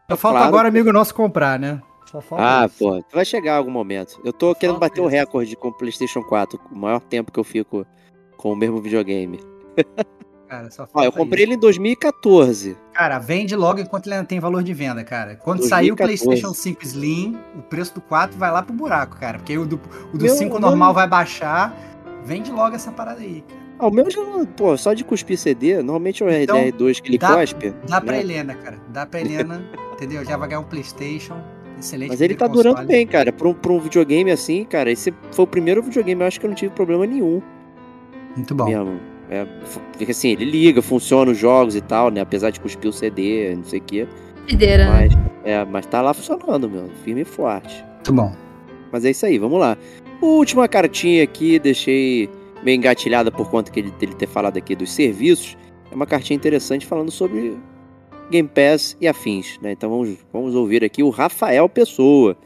Só 0.10 0.18
falta 0.18 0.38
Claro. 0.40 0.48
agora 0.48 0.68
amigo 0.68 0.92
nosso 0.92 1.14
comprar, 1.14 1.60
né? 1.60 1.80
Só 2.12 2.20
falta 2.22 2.44
Ah, 2.44 2.66
isso. 2.66 2.78
pô, 2.80 3.04
vai 3.14 3.24
chegar 3.26 3.56
algum 3.58 3.70
momento. 3.72 4.20
Eu 4.26 4.34
tô 4.34 4.56
querendo 4.56 4.80
bater 4.80 5.00
o 5.02 5.08
recorde 5.08 5.56
com 5.56 5.68
o 5.68 5.74
PlayStation 5.78 6.24
4, 6.24 6.60
o 6.72 6.76
maior 6.76 7.00
tempo 7.00 7.32
que 7.32 7.40
eu 7.40 7.44
fico 7.44 7.86
com 8.36 8.52
o 8.52 8.56
mesmo 8.56 8.82
videogame. 8.82 9.40
Cara, 10.48 10.72
só 10.72 10.88
Ó, 10.94 11.04
eu 11.04 11.12
comprei 11.12 11.44
isso. 11.44 11.52
ele 11.52 11.58
em 11.58 11.60
2014. 11.60 12.78
Cara, 12.94 13.20
vende 13.20 13.56
logo 13.56 13.80
enquanto 13.82 14.08
ele 14.08 14.16
ainda 14.16 14.26
tem 14.28 14.40
valor 14.40 14.64
de 14.64 14.74
venda, 14.74 15.04
cara. 15.04 15.36
Quando 15.36 15.60
2014. 15.60 15.70
sair 15.70 15.92
o 15.92 15.96
PlayStation 15.96 16.54
5 16.54 16.84
Slim, 16.86 17.38
o 17.58 17.62
preço 17.64 17.94
do 17.96 18.02
4 18.02 18.38
vai 18.38 18.50
lá 18.52 18.64
pro 18.64 18.74
buraco, 18.74 19.18
cara. 19.20 19.40
Porque 19.40 19.58
o 19.58 19.66
do, 19.66 19.80
o 20.14 20.18
do 20.18 20.24
Meu- 20.24 20.34
5 20.36 20.52
meu- 20.54 20.62
normal 20.62 20.94
vai 20.94 21.08
baixar. 21.08 21.76
Vende 22.24 22.52
logo 22.52 22.76
essa 22.76 22.92
parada 22.92 23.20
aí, 23.22 23.44
cara. 23.48 23.68
Ah, 23.80 23.88
o 23.88 23.92
meu 23.92 24.10
já, 24.10 24.20
pô, 24.56 24.76
só 24.76 24.94
de 24.94 25.04
cuspir 25.04 25.38
CD, 25.38 25.76
normalmente 25.78 26.24
é 26.24 26.26
o 26.26 26.30
Então, 26.32 26.58
RDR2 26.58 27.00
que 27.00 27.10
ele 27.10 27.18
dá- 27.20 27.36
cospe. 27.36 27.74
Dá 27.88 28.02
pra 28.02 28.14
né? 28.14 28.20
Helena, 28.22 28.56
cara. 28.56 28.78
Dá 28.90 29.06
pra 29.06 29.20
Helena, 29.22 29.64
entendeu? 29.94 30.26
Já 30.26 30.36
vai 30.36 30.48
ganhar 30.50 30.62
um 30.62 30.64
PlayStation. 30.64 31.36
Excelente. 31.78 32.10
Mas 32.10 32.22
ele 32.22 32.34
tá 32.34 32.46
primeiro 32.46 32.64
durando 32.72 32.78
console. 32.88 32.98
bem, 32.98 33.06
cara. 33.06 33.32
Pra 33.32 33.48
um, 33.50 33.54
pra 33.54 33.72
um 33.72 33.80
videogame 33.80 34.32
assim, 34.32 34.64
cara, 34.66 34.90
esse 34.92 35.14
foi 35.32 35.44
o 35.44 35.48
primeiro 35.48 35.84
videogame, 35.84 36.22
eu 36.22 36.28
acho 36.28 36.40
que 36.40 36.46
eu 36.46 36.50
não 36.50 36.56
tive 36.56 36.74
problema 36.74 37.06
nenhum 37.06 37.40
Muito 38.36 38.56
bom. 38.56 38.66
mesmo. 38.66 39.00
É, 39.30 39.46
assim, 40.10 40.30
ele 40.30 40.46
liga, 40.46 40.82
funciona 40.82 41.32
os 41.32 41.38
jogos 41.38 41.76
e 41.76 41.82
tal, 41.82 42.10
né? 42.10 42.22
Apesar 42.22 42.50
de 42.50 42.60
cuspir 42.60 42.90
o 42.90 42.94
CD, 42.94 43.54
não 43.56 43.64
sei 43.64 43.80
o 43.80 43.84
quê. 43.84 44.08
Videira, 44.48 44.86
né? 44.86 44.92
Mas, 44.92 45.14
é, 45.44 45.66
mas 45.66 45.86
tá 45.86 46.02
lá 46.02 46.14
funcionando, 46.14 46.70
meu. 46.70 46.90
Firme 47.04 47.22
e 47.22 47.26
forte. 47.26 47.84
Muito 47.96 48.14
bom. 48.14 48.34
Mas 48.92 49.04
é 49.04 49.12
isso 49.12 49.26
aí, 49.26 49.38
vamos 49.38 49.60
lá. 49.60 49.78
Última 50.22 50.68
cartinha 50.68 51.24
aqui, 51.24 51.60
deixei 51.60 52.30
meio 52.64 52.78
engatilhada 52.78 53.32
por 53.32 53.50
conta 53.50 53.72
que 53.72 53.80
ele, 53.80 53.92
dele 53.92 54.16
ter 54.16 54.28
falado 54.28 54.58
aqui 54.58 54.76
dos 54.76 54.92
serviços. 54.92 55.58
É 55.92 55.96
uma 55.96 56.06
cartinha 56.06 56.36
interessante 56.36 56.86
falando 56.86 57.12
sobre 57.12 57.58
Game 58.32 58.48
Pass 58.48 58.98
e 59.00 59.08
afins. 59.08 59.60
Né? 59.62 59.74
Então 59.74 59.90
vamos, 59.90 60.18
vamos 60.32 60.56
ouvir 60.56 60.84
aqui 60.84 61.04
o 61.04 61.10
Rafael 61.10 61.68
Pessoa. 61.68 62.38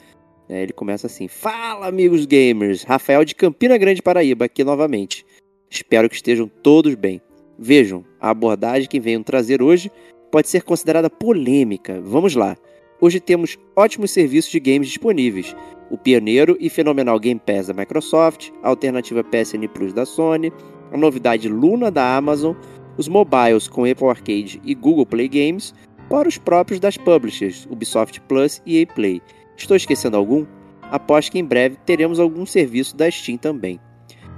É, 0.50 0.64
ele 0.64 0.74
começa 0.74 1.08
assim: 1.08 1.28
Fala, 1.28 1.88
amigos 1.88 2.26
gamers! 2.26 2.84
Rafael 2.84 3.24
de 3.24 3.36
Campina 3.36 3.78
Grande, 3.78 4.02
Paraíba, 4.02 4.46
aqui 4.46 4.64
novamente. 4.64 5.26
Espero 5.72 6.10
que 6.10 6.16
estejam 6.16 6.52
todos 6.62 6.96
bem. 6.96 7.22
Vejam, 7.58 8.04
a 8.20 8.30
abordagem 8.30 8.90
que 8.90 9.00
venho 9.00 9.24
trazer 9.24 9.62
hoje 9.62 9.90
pode 10.30 10.50
ser 10.50 10.64
considerada 10.64 11.10
polêmica. 11.10 12.02
Vamos 12.02 12.36
lá. 12.36 12.58
Hoje 13.00 13.22
temos 13.22 13.58
ótimos 13.74 14.12
serviços 14.12 14.52
de 14.52 14.60
games 14.60 14.90
disponíveis. 14.90 15.56
O 15.90 15.98
pioneiro 15.98 16.58
e 16.60 16.70
fenomenal 16.70 17.18
Game 17.18 17.40
Pass 17.40 17.68
da 17.68 17.74
Microsoft, 17.74 18.50
a 18.62 18.68
alternativa 18.68 19.24
PSN 19.24 19.66
Plus 19.74 19.94
da 19.94 20.06
Sony, 20.06 20.52
a 20.92 20.98
novidade 20.98 21.48
Luna 21.48 21.90
da 21.90 22.18
Amazon, 22.18 22.54
os 22.98 23.08
mobiles 23.08 23.70
com 23.70 23.90
Apple 23.90 24.10
Arcade 24.10 24.62
e 24.66 24.76
Google 24.76 25.06
Play 25.06 25.30
Games, 25.30 25.74
para 26.10 26.28
os 26.28 26.38
próprios 26.38 26.82
das 26.82 26.98
publishers, 26.98 27.66
Ubisoft 27.72 28.20
Plus 28.28 28.62
e 28.66 28.80
EA 28.80 28.88
Play. 28.88 29.22
Estou 29.56 29.78
esquecendo 29.78 30.18
algum? 30.18 30.46
Aposto 30.82 31.32
que 31.32 31.40
em 31.40 31.46
breve 31.46 31.78
teremos 31.86 32.20
algum 32.20 32.46
serviço 32.46 32.98
da 32.98 33.10
Steam 33.10 33.38
também. 33.38 33.80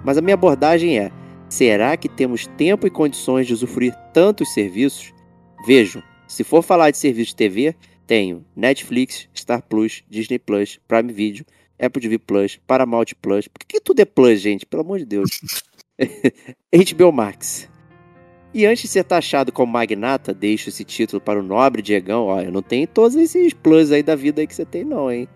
Mas 0.04 0.18
a 0.18 0.22
minha 0.22 0.36
abordagem 0.36 1.00
é: 1.00 1.12
será 1.54 1.96
que 1.96 2.10
temos 2.10 2.48
tempo 2.58 2.88
e 2.88 2.90
condições 2.90 3.46
de 3.46 3.54
usufruir 3.54 3.96
tantos 4.12 4.52
serviços? 4.54 5.14
Vejam, 5.68 6.02
se 6.28 6.44
for 6.44 6.64
falar 6.64 6.90
de 6.90 6.98
serviço 6.98 7.30
de 7.30 7.36
TV, 7.36 7.76
tenho 8.08 8.44
Netflix, 8.56 9.30
Star 9.38 9.62
Plus, 9.62 10.04
Disney 10.10 10.40
Plus, 10.40 10.80
Prime 10.88 11.14
Video, 11.14 11.46
Apple 11.80 12.02
TV 12.02 12.18
Plus, 12.18 12.60
Paramount 12.66 13.06
Plus. 13.22 13.48
Por 13.48 13.64
que, 13.68 13.80
tudo 13.80 14.00
é 14.00 14.06
Plus, 14.06 14.42
gente? 14.42 14.66
Pelo 14.66 14.82
amor 14.82 14.98
de 14.98 15.06
Deus. 15.06 15.30
HBO 16.74 17.12
Max. 17.12 17.70
E 18.52 18.66
antes 18.66 18.84
de 18.84 18.88
ser 18.90 19.04
taxado 19.04 19.52
como 19.52 19.72
magnata, 19.72 20.34
deixo 20.34 20.70
esse 20.70 20.84
título 20.84 21.22
para 21.22 21.40
o 21.40 21.44
nobre 21.44 21.84
Diegão. 21.84 22.40
Eu 22.42 22.52
não 22.52 22.64
tenho 22.64 22.88
todos 22.88 23.16
esses 23.16 23.54
plus 23.54 23.92
aí 23.92 24.02
da 24.02 24.16
vida 24.16 24.42
aí 24.42 24.48
que 24.48 24.56
você 24.56 24.66
tem, 24.66 24.84
não, 24.84 25.12
hein? 25.12 25.28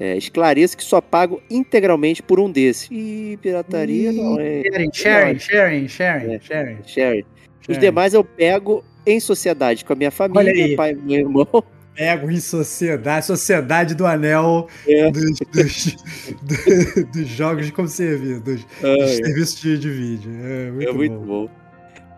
É, 0.00 0.16
esclareço 0.16 0.78
que 0.78 0.82
só 0.82 0.98
pago 0.98 1.42
integralmente 1.50 2.22
por 2.22 2.40
um 2.40 2.50
desses. 2.50 2.88
Ih, 2.90 3.38
pirataria 3.42 4.10
não, 4.10 4.40
hein? 4.40 4.62
Sharing, 4.72 4.90
sharing, 4.94 5.38
sharing, 5.38 5.88
sharing, 5.88 6.32
é, 6.32 6.40
sharing. 6.40 6.78
sharing. 6.86 7.24
Os 7.68 7.76
demais 7.76 8.14
eu 8.14 8.24
pego 8.24 8.82
em 9.06 9.20
sociedade 9.20 9.84
com 9.84 9.92
a 9.92 9.96
minha 9.96 10.10
família, 10.10 10.54
meu 10.54 10.74
pai 10.74 10.92
e 10.92 10.94
meu 10.96 11.18
irmão. 11.18 11.64
Pego 11.94 12.30
em 12.30 12.40
sociedade, 12.40 13.26
sociedade 13.26 13.94
do 13.94 14.06
anel 14.06 14.68
é. 14.88 15.10
dos, 15.10 15.22
dos, 15.52 15.96
dos, 16.42 17.04
dos, 17.12 17.28
jogos 17.28 17.66
de 17.66 17.72
como 17.72 17.88
servir, 17.88 18.40
dos, 18.40 18.66
ah, 18.82 18.96
dos 18.96 19.10
é. 19.10 19.16
serviços 19.16 19.60
de, 19.60 19.78
de 19.78 19.90
vídeo. 19.90 20.32
É 20.32 20.70
muito, 20.70 20.88
é 20.88 20.92
muito 20.92 21.18
bom. 21.18 21.46
bom. 21.46 21.50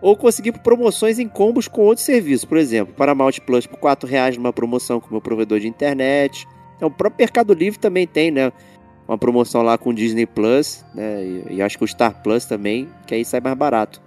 Ou 0.00 0.16
conseguir 0.16 0.52
promoções 0.52 1.18
em 1.18 1.26
combos 1.26 1.66
com 1.66 1.82
outros 1.82 2.04
serviços, 2.06 2.44
por 2.44 2.58
exemplo, 2.58 2.94
Paramount 2.94 3.32
Plus 3.44 3.66
por 3.66 3.78
4 3.78 4.08
reais 4.08 4.36
numa 4.36 4.52
promoção 4.52 5.00
com 5.00 5.08
o 5.08 5.12
meu 5.12 5.20
provedor 5.20 5.58
de 5.58 5.66
internet. 5.66 6.46
Então, 6.82 6.88
o 6.88 6.92
próprio 6.92 7.20
Mercado 7.20 7.54
Livre 7.54 7.78
também 7.78 8.08
tem, 8.08 8.32
né? 8.32 8.52
Uma 9.06 9.16
promoção 9.16 9.62
lá 9.62 9.78
com 9.78 9.90
o 9.90 9.94
Disney 9.94 10.26
Plus, 10.26 10.84
né? 10.92 11.24
E, 11.24 11.54
e 11.54 11.62
acho 11.62 11.78
que 11.78 11.84
o 11.84 11.86
Star 11.86 12.20
Plus 12.24 12.44
também, 12.44 12.88
que 13.06 13.14
aí 13.14 13.24
sai 13.24 13.40
mais 13.40 13.56
barato. 13.56 14.02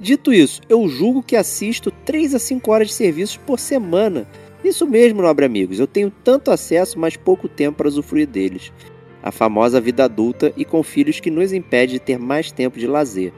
Dito 0.00 0.32
isso, 0.32 0.62
eu 0.66 0.88
julgo 0.88 1.22
que 1.22 1.36
assisto 1.36 1.90
3 1.90 2.36
a 2.36 2.38
5 2.38 2.72
horas 2.72 2.88
de 2.88 2.94
serviços 2.94 3.36
por 3.36 3.58
semana. 3.58 4.26
Isso 4.64 4.86
mesmo, 4.86 5.20
nobre 5.20 5.44
amigos, 5.44 5.78
eu 5.78 5.86
tenho 5.86 6.10
tanto 6.10 6.50
acesso, 6.50 6.98
mas 6.98 7.18
pouco 7.18 7.50
tempo 7.50 7.76
para 7.76 7.88
usufruir 7.88 8.26
deles. 8.26 8.72
A 9.22 9.30
famosa 9.30 9.78
vida 9.78 10.04
adulta 10.04 10.54
e 10.56 10.64
com 10.64 10.82
filhos 10.82 11.20
que 11.20 11.30
nos 11.30 11.52
impede 11.52 11.92
de 11.92 12.00
ter 12.00 12.18
mais 12.18 12.50
tempo 12.50 12.78
de 12.78 12.86
lazer. 12.86 13.30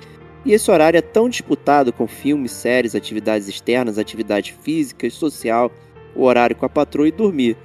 E 0.44 0.52
esse 0.52 0.70
horário 0.70 0.98
é 0.98 1.02
tão 1.02 1.28
disputado 1.28 1.92
com 1.92 2.06
filmes, 2.06 2.52
séries, 2.52 2.94
atividades 2.94 3.48
externas, 3.48 3.98
atividades 3.98 4.54
físicas, 4.62 5.14
social, 5.14 5.72
o 6.14 6.22
horário 6.22 6.54
com 6.54 6.64
a 6.64 6.68
patroa 6.68 7.08
e 7.08 7.12
dormir. 7.12 7.56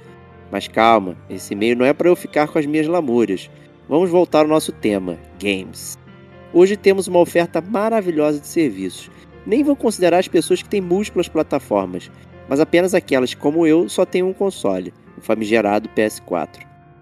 Mas 0.50 0.68
calma, 0.68 1.16
esse 1.28 1.54
meio 1.54 1.76
não 1.76 1.84
é 1.84 1.92
para 1.92 2.08
eu 2.08 2.16
ficar 2.16 2.48
com 2.48 2.58
as 2.58 2.66
minhas 2.66 2.86
lamúrias. 2.86 3.50
Vamos 3.88 4.10
voltar 4.10 4.40
ao 4.40 4.48
nosso 4.48 4.72
tema: 4.72 5.18
games. 5.38 5.98
Hoje 6.52 6.76
temos 6.76 7.08
uma 7.08 7.18
oferta 7.18 7.60
maravilhosa 7.60 8.38
de 8.38 8.46
serviços. 8.46 9.10
Nem 9.46 9.62
vou 9.62 9.76
considerar 9.76 10.18
as 10.18 10.28
pessoas 10.28 10.62
que 10.62 10.68
têm 10.68 10.80
múltiplas 10.80 11.28
plataformas, 11.28 12.10
mas 12.48 12.60
apenas 12.60 12.94
aquelas 12.94 13.34
que, 13.34 13.40
como 13.40 13.66
eu, 13.66 13.88
só 13.88 14.04
têm 14.04 14.22
um 14.22 14.32
console, 14.32 14.92
o 15.18 15.20
famigerado 15.20 15.88
PS4. 15.90 16.60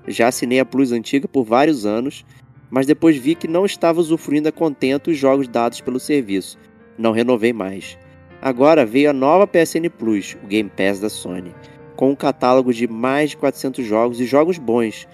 Já 0.08 0.28
assinei 0.28 0.58
a 0.58 0.64
Plus 0.64 0.90
antiga 0.90 1.28
por 1.28 1.44
vários 1.44 1.86
anos, 1.86 2.24
mas 2.70 2.86
depois 2.86 3.16
vi 3.16 3.34
que 3.34 3.46
não 3.46 3.66
estava 3.66 4.00
usufruindo 4.00 4.48
a 4.48 4.52
contento 4.52 5.10
os 5.10 5.18
jogos 5.18 5.46
dados 5.46 5.80
pelo 5.80 6.00
serviço. 6.00 6.58
Não 6.98 7.12
renovei 7.12 7.52
mais. 7.52 7.98
Agora 8.40 8.84
veio 8.84 9.10
a 9.10 9.12
nova 9.12 9.46
PSN 9.46 9.88
Plus, 9.96 10.36
o 10.42 10.46
Game 10.46 10.70
Pass 10.70 10.98
da 10.98 11.08
Sony, 11.08 11.54
com 12.02 12.10
um 12.10 12.16
catálogo 12.16 12.74
de 12.74 12.88
mais 12.88 13.30
de 13.30 13.36
400 13.36 13.86
jogos 13.86 14.18
e 14.18 14.24
jogos 14.24 14.58
bons, 14.58 15.06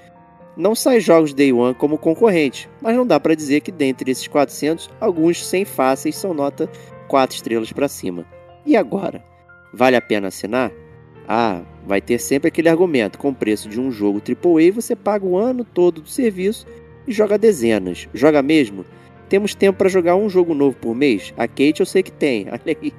não 0.56 0.74
sai 0.74 1.00
jogos 1.00 1.34
Day 1.34 1.52
One 1.52 1.74
como 1.74 1.98
concorrente, 1.98 2.66
mas 2.80 2.96
não 2.96 3.06
dá 3.06 3.20
para 3.20 3.34
dizer 3.34 3.60
que 3.60 3.70
dentre 3.70 4.10
esses 4.10 4.26
400, 4.26 4.88
alguns 4.98 5.46
100 5.46 5.66
fáceis 5.66 6.16
são 6.16 6.32
nota 6.32 6.66
4 7.06 7.36
estrelas 7.36 7.70
para 7.74 7.88
cima. 7.88 8.24
E 8.64 8.74
agora? 8.74 9.22
Vale 9.70 9.96
a 9.96 10.00
pena 10.00 10.28
assinar? 10.28 10.72
Ah, 11.28 11.60
vai 11.86 12.00
ter 12.00 12.18
sempre 12.18 12.48
aquele 12.48 12.70
argumento: 12.70 13.18
com 13.18 13.28
o 13.28 13.34
preço 13.34 13.68
de 13.68 13.78
um 13.78 13.92
jogo 13.92 14.22
AAA 14.26 14.72
você 14.72 14.96
paga 14.96 15.26
o 15.26 15.36
ano 15.36 15.66
todo 15.66 16.00
do 16.00 16.08
serviço 16.08 16.66
e 17.06 17.12
joga 17.12 17.36
dezenas. 17.36 18.08
Joga 18.14 18.40
mesmo? 18.40 18.82
Temos 19.28 19.54
tempo 19.54 19.78
para 19.78 19.88
jogar 19.88 20.16
um 20.16 20.28
jogo 20.28 20.54
novo 20.54 20.76
por 20.76 20.94
mês? 20.94 21.34
A 21.36 21.46
Kate 21.46 21.80
eu 21.80 21.86
sei 21.86 22.02
que 22.02 22.10
tem. 22.10 22.46
Olha 22.50 22.60
aí. 22.66 22.92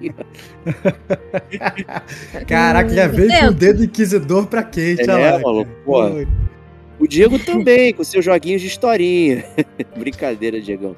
Caraca, 2.45 2.89
já 2.89 3.07
veio 3.07 3.29
com 3.39 3.45
o 3.47 3.53
dedo 3.53 3.83
inquisidor 3.83 4.45
pra 4.47 4.61
Kate. 4.63 5.01
É, 5.01 5.11
olha 5.11 5.31
lá, 5.33 5.39
maluco, 5.39 5.71
pô. 5.83 6.03
O 6.99 7.07
Diego 7.07 7.39
também, 7.39 7.93
com 7.93 8.03
seus 8.03 8.23
joguinhos 8.23 8.61
de 8.61 8.67
historinha. 8.67 9.45
Brincadeira, 9.97 10.59
Diegão. 10.59 10.95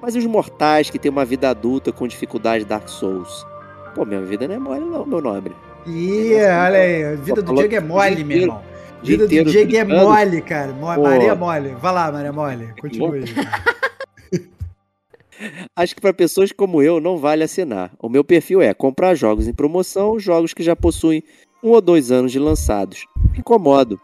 Mas 0.00 0.16
os 0.16 0.26
mortais 0.26 0.90
que 0.90 0.98
têm 0.98 1.10
uma 1.10 1.24
vida 1.24 1.48
adulta 1.48 1.92
com 1.92 2.08
dificuldade 2.08 2.64
Dark 2.64 2.88
Souls? 2.88 3.46
Pô, 3.94 4.04
minha 4.04 4.22
vida 4.22 4.48
não 4.48 4.54
é 4.54 4.58
mole 4.58 4.80
não, 4.80 5.06
meu 5.06 5.20
nobre. 5.20 5.54
Ih, 5.86 6.34
olha 6.34 6.78
aí, 6.78 7.04
a 7.04 7.14
vida 7.14 7.42
do 7.42 7.54
Diego 7.54 7.74
é 7.74 7.80
mole, 7.80 8.24
meu 8.24 8.38
irmão. 8.38 8.62
A 9.02 9.06
vida 9.06 9.24
do 9.28 9.44
Diego 9.44 9.76
é 9.76 9.84
mole, 9.84 10.40
cara. 10.40 10.72
Maria 10.72 11.34
Mole. 11.34 11.76
Vai 11.80 11.92
lá, 11.92 12.10
Maria 12.10 12.32
Mole. 12.32 12.74
Continue 12.80 13.18
aí. 13.18 13.24
Acho 15.74 15.94
que 15.94 16.00
para 16.00 16.12
pessoas 16.12 16.52
como 16.52 16.82
eu 16.82 17.00
não 17.00 17.16
vale 17.16 17.42
assinar. 17.42 17.92
O 18.00 18.08
meu 18.08 18.24
perfil 18.24 18.62
é 18.62 18.72
comprar 18.72 19.14
jogos 19.14 19.48
em 19.48 19.52
promoção, 19.52 20.18
jogos 20.18 20.54
que 20.54 20.62
já 20.62 20.76
possuem 20.76 21.22
um 21.62 21.70
ou 21.70 21.80
dois 21.80 22.10
anos 22.12 22.32
de 22.32 22.38
lançados. 22.38 23.06
incomodo. 23.36 24.00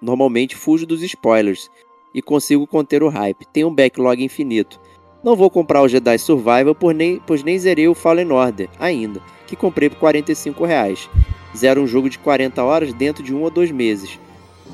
Normalmente 0.00 0.56
fujo 0.56 0.86
dos 0.86 1.02
spoilers 1.02 1.68
e 2.14 2.22
consigo 2.22 2.66
conter 2.66 3.02
o 3.02 3.08
hype. 3.08 3.46
Tenho 3.52 3.68
um 3.68 3.74
backlog 3.74 4.22
infinito. 4.22 4.80
Não 5.22 5.34
vou 5.34 5.48
comprar 5.48 5.82
o 5.82 5.88
Jedi 5.88 6.18
Survival 6.18 6.74
por 6.74 6.94
nem, 6.94 7.18
pois 7.26 7.42
nem 7.42 7.58
zerei 7.58 7.88
o 7.88 7.94
Fallen 7.94 8.30
Order 8.30 8.68
ainda, 8.78 9.20
que 9.46 9.56
comprei 9.56 9.88
por 9.88 9.98
45 9.98 10.64
reais. 10.64 11.08
Zero 11.56 11.80
um 11.80 11.86
jogo 11.86 12.10
de 12.10 12.18
40 12.18 12.62
horas 12.62 12.92
dentro 12.92 13.22
de 13.22 13.34
um 13.34 13.42
ou 13.42 13.50
dois 13.50 13.70
meses. 13.70 14.18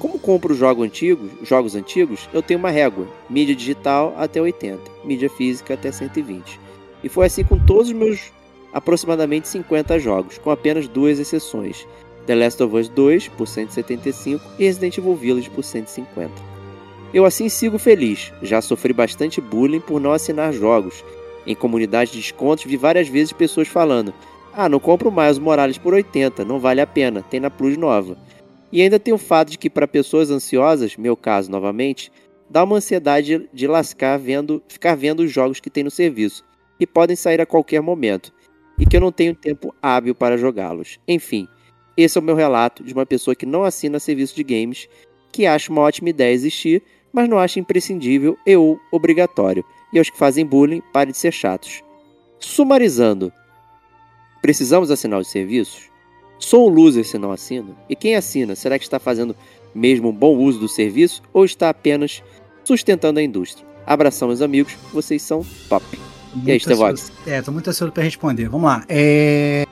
Como 0.01 0.19
compro 0.19 0.55
jogo 0.55 0.83
antigo, 0.83 1.29
jogos 1.43 1.77
antigos, 1.77 2.27
eu 2.33 2.41
tenho 2.41 2.59
uma 2.59 2.71
régua: 2.71 3.07
mídia 3.29 3.55
digital 3.55 4.15
até 4.17 4.41
80, 4.41 4.81
mídia 5.05 5.29
física 5.29 5.75
até 5.75 5.93
120. 5.93 6.59
E 7.05 7.09
foi 7.11 7.27
assim 7.27 7.45
com 7.45 7.59
todos 7.59 7.89
os 7.89 7.93
meus 7.93 8.33
aproximadamente 8.73 9.47
50 9.49 9.99
jogos, 9.99 10.39
com 10.39 10.51
apenas 10.51 10.89
duas 10.89 11.19
exceções. 11.19 11.87
The 12.27 12.35
Last 12.35 12.63
of 12.63 12.75
Us 12.75 12.89
2 12.89 13.29
por 13.29 13.47
175 13.47 14.43
e 14.59 14.65
Resident 14.65 14.97
Evil 14.97 15.15
Village 15.15 15.51
por 15.51 15.63
150. 15.63 16.33
Eu 17.13 17.27
assim 17.27 17.51
sigo 17.51 17.79
feliz, 17.79 18.33
já 18.41 18.63
sofri 18.63 18.95
bastante 18.95 19.39
bullying 19.39 19.81
por 19.81 20.01
não 20.01 20.13
assinar 20.13 20.51
jogos. 20.55 21.05
Em 21.47 21.55
comunidade 21.55 22.13
de 22.13 22.21
descontos 22.21 22.65
vi 22.65 22.79
várias 22.79 23.09
vezes 23.09 23.35
pessoas 23.35 23.69
falando: 23.69 24.15
"Ah, 24.55 24.67
não 24.67 24.81
compro 24.81 25.13
mais 25.13 25.37
os 25.37 25.43
Morales 25.43 25.77
por 25.77 25.93
80, 25.93 26.43
não 26.43 26.59
vale 26.59 26.81
a 26.81 26.87
pena, 26.87 27.23
tem 27.23 27.39
na 27.39 27.51
Plus 27.51 27.77
nova". 27.77 28.17
E 28.73 28.81
ainda 28.83 28.99
tem 28.99 29.13
o 29.13 29.19
fato 29.19 29.51
de 29.51 29.59
que 29.59 29.69
para 29.69 29.89
pessoas 29.89 30.31
ansiosas, 30.31 30.97
meu 30.97 31.17
caso 31.17 31.51
novamente, 31.51 32.13
dá 32.49 32.65
uma 32.65 32.77
ansiedade 32.77 33.49
de 33.53 33.67
lascar 33.67 34.19
vendo, 34.19 34.63
ficar 34.69 34.95
vendo 34.95 35.21
os 35.21 35.33
jogos 35.33 35.61
que 35.61 35.71
tem 35.71 35.85
no 35.85 35.91
serviço, 35.91 36.45
e 36.79 36.87
podem 36.87 37.17
sair 37.17 37.41
a 37.41 37.47
qualquer 37.47 37.81
momento, 37.81 38.33
e 38.79 38.87
que 38.87 38.97
eu 38.97 39.01
não 39.01 39.13
tenho 39.13 39.35
tempo 39.35 39.75
hábil 39.83 40.15
para 40.15 40.39
jogá-los. 40.39 40.99
Enfim, 41.07 41.47
esse 41.97 42.17
é 42.17 42.21
o 42.21 42.25
meu 42.25 42.35
relato 42.35 42.83
de 42.83 42.95
uma 42.95 43.05
pessoa 43.05 43.35
que 43.35 43.45
não 43.45 43.65
assina 43.65 44.01
serviço 44.01 44.35
de 44.35 44.43
games, 44.43 44.89
que 45.33 45.47
acha 45.47 45.71
uma 45.71 45.83
ótima 45.83 46.11
ideia 46.11 46.33
existir, 46.33 46.83
mas 47.13 47.29
não 47.29 47.39
acha 47.39 47.61
imprescindível 47.61 48.39
e 48.47 48.57
ou 48.57 48.81
obrigatório. 48.91 49.65
E 49.93 49.99
aos 49.99 50.09
que 50.09 50.17
fazem 50.17 50.47
bullying, 50.47 50.83
parem 50.93 51.13
de 51.13 51.19
ser 51.19 51.33
chatos. 51.33 51.83
Sumarizando, 52.39 53.33
precisamos 54.41 54.91
assinar 54.91 55.21
os 55.21 55.29
serviços? 55.29 55.90
Sou 56.41 56.71
um 56.71 56.73
loser 56.73 57.05
se 57.05 57.19
não 57.19 57.31
assino? 57.31 57.77
E 57.89 57.95
quem 57.95 58.17
assina, 58.17 58.57
será 58.57 58.79
que 58.79 58.85
está 58.85 58.99
fazendo 58.99 59.37
mesmo 59.75 60.09
um 60.09 60.13
bom 60.13 60.37
uso 60.39 60.59
do 60.59 60.69
serviço 60.69 61.23
ou 61.35 61.45
está 61.45 61.69
apenas 61.69 62.23
sustentando 62.65 63.21
a 63.21 63.23
indústria? 63.23 63.69
Abração, 63.87 64.29
meus 64.29 64.41
amigos, 64.41 64.73
vocês 64.93 65.21
são 65.21 65.45
top. 65.69 65.85
Muito 66.35 66.49
e 66.49 66.51
aí, 66.53 66.57
Estevox? 66.57 67.13
É, 67.27 67.43
tô 67.43 67.53
muito 67.53 67.69
ansioso 67.69 67.93
para 67.93 68.03
responder. 68.03 68.49
Vamos 68.49 68.67
lá. 68.67 68.85
É... 68.89 69.67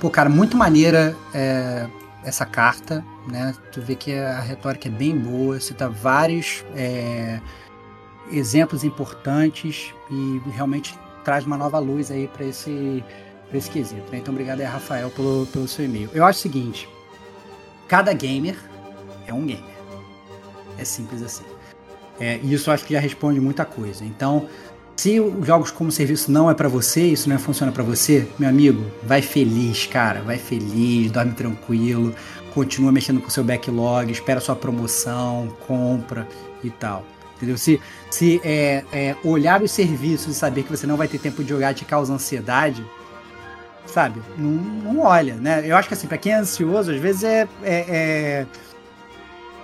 Pô, 0.00 0.08
cara, 0.08 0.30
muito 0.30 0.56
maneira 0.56 1.14
é, 1.34 1.86
essa 2.24 2.46
carta, 2.46 3.04
né? 3.28 3.54
Tu 3.70 3.82
vê 3.82 3.94
que 3.94 4.14
a 4.14 4.40
retórica 4.40 4.88
é 4.88 4.90
bem 4.90 5.14
boa, 5.14 5.60
cita 5.60 5.90
vários 5.90 6.64
é, 6.74 7.38
exemplos 8.32 8.82
importantes 8.82 9.92
e 10.10 10.40
realmente 10.52 10.94
traz 11.22 11.44
uma 11.44 11.58
nova 11.58 11.78
luz 11.78 12.10
aí 12.10 12.28
para 12.28 12.46
esse, 12.46 13.04
quesito. 13.50 14.10
Né? 14.10 14.18
Então, 14.18 14.32
obrigado 14.32 14.60
aí, 14.60 14.66
Rafael, 14.66 15.10
pelo, 15.10 15.46
pelo 15.46 15.66
seu 15.66 15.84
e-mail. 15.84 16.10
Eu 16.12 16.24
acho 16.24 16.38
o 16.38 16.42
seguinte: 16.42 16.88
cada 17.88 18.12
gamer 18.12 18.56
é 19.26 19.34
um 19.34 19.46
gamer. 19.46 19.64
É 20.78 20.84
simples 20.84 21.22
assim. 21.22 21.44
É, 22.18 22.38
e 22.42 22.52
isso 22.52 22.70
acho 22.70 22.84
que 22.84 22.92
já 22.92 23.00
responde 23.00 23.40
muita 23.40 23.64
coisa. 23.64 24.04
Então, 24.04 24.46
se 24.96 25.18
os 25.18 25.46
jogos 25.46 25.70
como 25.70 25.90
serviço 25.90 26.30
não 26.30 26.50
é 26.50 26.54
para 26.54 26.68
você, 26.68 27.02
isso 27.02 27.28
não 27.28 27.38
funciona 27.38 27.72
para 27.72 27.82
você, 27.82 28.28
meu 28.38 28.48
amigo, 28.48 28.84
vai 29.02 29.22
feliz, 29.22 29.86
cara, 29.86 30.20
vai 30.20 30.36
feliz, 30.36 31.10
dorme 31.10 31.32
tranquilo, 31.32 32.14
continua 32.52 32.92
mexendo 32.92 33.20
com 33.20 33.28
o 33.28 33.30
seu 33.30 33.42
backlog, 33.42 34.12
espera 34.12 34.40
sua 34.40 34.54
promoção, 34.54 35.48
compra 35.66 36.28
e 36.62 36.68
tal. 36.68 37.06
Entendeu? 37.36 37.56
Se, 37.56 37.80
se 38.10 38.38
é, 38.44 38.84
é, 38.92 39.16
olhar 39.24 39.62
os 39.62 39.70
serviços 39.70 40.36
e 40.36 40.38
saber 40.38 40.64
que 40.64 40.70
você 40.70 40.86
não 40.86 40.98
vai 40.98 41.08
ter 41.08 41.18
tempo 41.18 41.42
de 41.42 41.48
jogar 41.48 41.72
te 41.72 41.86
causa 41.86 42.12
ansiedade, 42.12 42.84
sabe? 43.90 44.22
Não, 44.38 44.50
não 44.50 45.00
olha, 45.00 45.34
né? 45.34 45.62
Eu 45.64 45.76
acho 45.76 45.88
que 45.88 45.94
assim, 45.94 46.06
pra 46.06 46.18
quem 46.18 46.32
é 46.32 46.36
ansioso, 46.36 46.92
às 46.92 47.00
vezes 47.00 47.24
é, 47.24 47.48
é, 47.62 47.84
é 47.88 48.46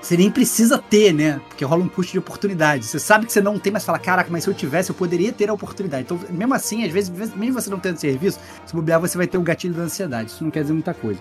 você 0.01 0.17
nem 0.17 0.31
precisa 0.31 0.79
ter, 0.79 1.13
né? 1.13 1.41
Porque 1.49 1.65
rola 1.65 1.83
um 1.83 1.89
custo 1.89 2.13
de 2.13 2.19
oportunidade. 2.19 2.87
Você 2.87 2.99
sabe 2.99 3.27
que 3.27 3.33
você 3.33 3.41
não 3.41 3.59
tem, 3.59 3.73
mas 3.73 3.85
fala, 3.85 3.99
caraca, 3.99 4.31
mas 4.31 4.45
se 4.45 4.51
eu 4.51 4.55
tivesse, 4.55 4.91
eu 4.91 4.95
poderia 4.95 5.33
ter 5.33 5.51
a 5.51 5.53
oportunidade. 5.53 6.05
Então, 6.05 6.21
mesmo 6.31 6.55
assim, 6.55 6.85
às 6.85 6.93
vezes, 6.93 7.11
mesmo 7.35 7.61
você 7.61 7.69
não 7.69 7.81
tendo 7.81 7.97
serviço, 7.97 8.39
se 8.65 8.73
bobear, 8.73 9.01
você 9.01 9.19
vai 9.19 9.27
ter 9.27 9.37
um 9.37 9.43
gatilho 9.43 9.75
da 9.75 9.83
ansiedade. 9.83 10.31
Isso 10.31 10.45
não 10.45 10.51
quer 10.51 10.61
dizer 10.63 10.75
muita 10.75 10.95
coisa. 10.95 11.21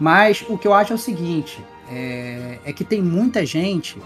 Mas 0.00 0.44
o 0.48 0.58
que 0.58 0.66
eu 0.66 0.74
acho 0.74 0.92
é 0.92 0.96
o 0.96 0.98
seguinte: 0.98 1.64
é, 1.88 2.58
é 2.64 2.72
que 2.72 2.84
tem 2.84 3.00
muita 3.00 3.46
gente 3.46 3.96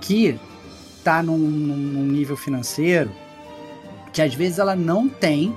que 0.00 0.38
tá 1.02 1.22
num, 1.22 1.38
num 1.38 2.04
nível 2.04 2.36
financeiro 2.36 3.10
que 4.12 4.22
às 4.22 4.32
vezes 4.32 4.58
ela 4.60 4.76
não 4.76 5.08
tem 5.08 5.54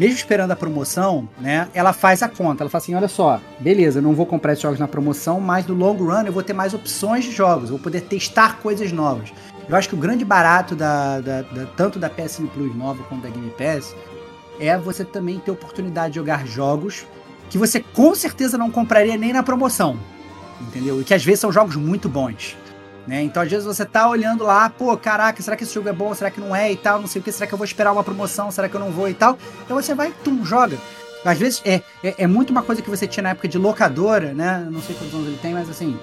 mesmo 0.00 0.16
esperando 0.16 0.50
a 0.50 0.56
promoção, 0.56 1.28
né, 1.38 1.68
ela 1.74 1.92
faz 1.92 2.22
a 2.22 2.28
conta. 2.28 2.62
Ela 2.62 2.70
fala 2.70 2.82
assim: 2.82 2.94
olha 2.94 3.06
só, 3.06 3.38
beleza, 3.58 4.00
não 4.00 4.14
vou 4.14 4.24
comprar 4.24 4.52
esses 4.52 4.62
jogos 4.62 4.80
na 4.80 4.88
promoção, 4.88 5.38
mas 5.38 5.66
no 5.66 5.74
long 5.74 5.92
run 5.92 6.22
eu 6.22 6.32
vou 6.32 6.42
ter 6.42 6.54
mais 6.54 6.72
opções 6.72 7.24
de 7.24 7.32
jogos, 7.32 7.68
vou 7.68 7.78
poder 7.78 8.00
testar 8.00 8.56
coisas 8.60 8.90
novas. 8.92 9.30
Eu 9.68 9.76
acho 9.76 9.90
que 9.90 9.94
o 9.94 9.98
grande 9.98 10.24
barato 10.24 10.74
da, 10.74 11.20
da, 11.20 11.42
da 11.42 11.66
tanto 11.76 11.98
da 11.98 12.08
PSN 12.08 12.46
Plus 12.46 12.74
nova 12.74 13.02
quanto 13.04 13.24
da 13.24 13.28
Game 13.28 13.50
Pass 13.50 13.94
é 14.58 14.76
você 14.78 15.04
também 15.04 15.38
ter 15.38 15.50
oportunidade 15.50 16.14
de 16.14 16.16
jogar 16.16 16.46
jogos 16.46 17.04
que 17.50 17.58
você 17.58 17.80
com 17.80 18.14
certeza 18.14 18.56
não 18.56 18.70
compraria 18.70 19.18
nem 19.18 19.34
na 19.34 19.42
promoção, 19.42 19.98
entendeu? 20.62 20.98
E 21.00 21.04
que 21.04 21.12
às 21.12 21.22
vezes 21.22 21.40
são 21.40 21.52
jogos 21.52 21.76
muito 21.76 22.08
bons. 22.08 22.56
Né? 23.06 23.22
Então, 23.22 23.42
às 23.42 23.50
vezes 23.50 23.64
você 23.64 23.84
tá 23.84 24.08
olhando 24.08 24.44
lá, 24.44 24.68
pô, 24.68 24.96
caraca, 24.96 25.42
será 25.42 25.56
que 25.56 25.64
esse 25.64 25.74
jogo 25.74 25.88
é 25.88 25.92
bom? 25.92 26.14
Será 26.14 26.30
que 26.30 26.40
não 26.40 26.54
é 26.54 26.70
e 26.70 26.76
tal? 26.76 27.00
Não 27.00 27.06
sei 27.06 27.20
o 27.20 27.24
que, 27.24 27.32
será 27.32 27.46
que 27.46 27.54
eu 27.54 27.58
vou 27.58 27.64
esperar 27.64 27.92
uma 27.92 28.04
promoção? 28.04 28.50
Será 28.50 28.68
que 28.68 28.74
eu 28.74 28.80
não 28.80 28.90
vou 28.90 29.08
e 29.08 29.14
tal? 29.14 29.38
Então 29.64 29.80
você 29.80 29.94
vai, 29.94 30.12
tum, 30.22 30.44
joga. 30.44 30.76
Às 31.24 31.38
vezes 31.38 31.62
é, 31.64 31.82
é, 32.02 32.14
é, 32.18 32.26
muito 32.26 32.50
uma 32.50 32.62
coisa 32.62 32.80
que 32.80 32.88
você 32.88 33.06
tinha 33.06 33.22
na 33.22 33.30
época 33.30 33.48
de 33.48 33.58
locadora, 33.58 34.32
né? 34.32 34.66
Não 34.70 34.80
sei 34.80 34.94
quantos 34.94 35.14
anos 35.14 35.26
ele 35.26 35.38
tem, 35.38 35.52
mas 35.52 35.68
assim, 35.68 35.98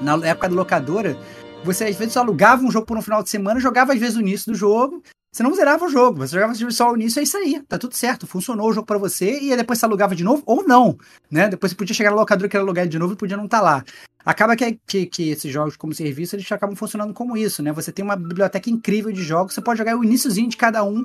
na 0.00 0.14
época 0.26 0.48
da 0.48 0.54
locadora, 0.54 1.16
você 1.62 1.84
às 1.84 1.96
vezes 1.96 2.16
alugava 2.16 2.62
um 2.62 2.70
jogo 2.70 2.86
por 2.86 2.96
um 2.96 3.02
final 3.02 3.22
de 3.22 3.30
semana, 3.30 3.60
jogava 3.60 3.92
às 3.92 4.00
vezes 4.00 4.16
o 4.16 4.20
início 4.20 4.52
do 4.52 4.58
jogo, 4.58 5.02
você 5.34 5.42
não 5.42 5.52
zerava 5.52 5.84
o 5.84 5.88
jogo, 5.88 6.18
você 6.18 6.32
jogava 6.36 6.54
só 6.70 6.92
o 6.92 6.96
início, 6.96 7.18
é 7.18 7.24
isso 7.24 7.36
aí, 7.36 7.60
tá 7.68 7.76
tudo 7.76 7.96
certo, 7.96 8.24
funcionou 8.24 8.68
o 8.68 8.72
jogo 8.72 8.86
para 8.86 8.98
você, 8.98 9.40
e 9.40 9.56
depois 9.56 9.80
você 9.80 9.84
alugava 9.84 10.14
de 10.14 10.22
novo, 10.22 10.44
ou 10.46 10.62
não, 10.62 10.96
né? 11.28 11.48
Depois 11.48 11.72
você 11.72 11.76
podia 11.76 11.92
chegar 11.92 12.10
na 12.10 12.16
locadora 12.16 12.48
que 12.48 12.56
era 12.56 12.64
alugar 12.64 12.86
de 12.86 12.96
novo 13.00 13.14
e 13.14 13.16
podia 13.16 13.36
não 13.36 13.46
estar 13.46 13.58
tá 13.58 13.64
lá. 13.64 13.84
Acaba 14.24 14.54
que, 14.54 14.78
que, 14.86 15.06
que, 15.06 15.30
esses 15.30 15.52
jogos 15.52 15.76
como 15.76 15.92
serviço, 15.92 16.36
eles 16.36 16.50
acabam 16.52 16.76
funcionando 16.76 17.12
como 17.12 17.36
isso, 17.36 17.64
né? 17.64 17.72
Você 17.72 17.90
tem 17.90 18.04
uma 18.04 18.14
biblioteca 18.14 18.70
incrível 18.70 19.10
de 19.10 19.24
jogos, 19.24 19.54
você 19.54 19.60
pode 19.60 19.78
jogar 19.78 19.98
o 19.98 20.04
iníciozinho 20.04 20.48
de 20.48 20.56
cada 20.56 20.84
um 20.84 21.04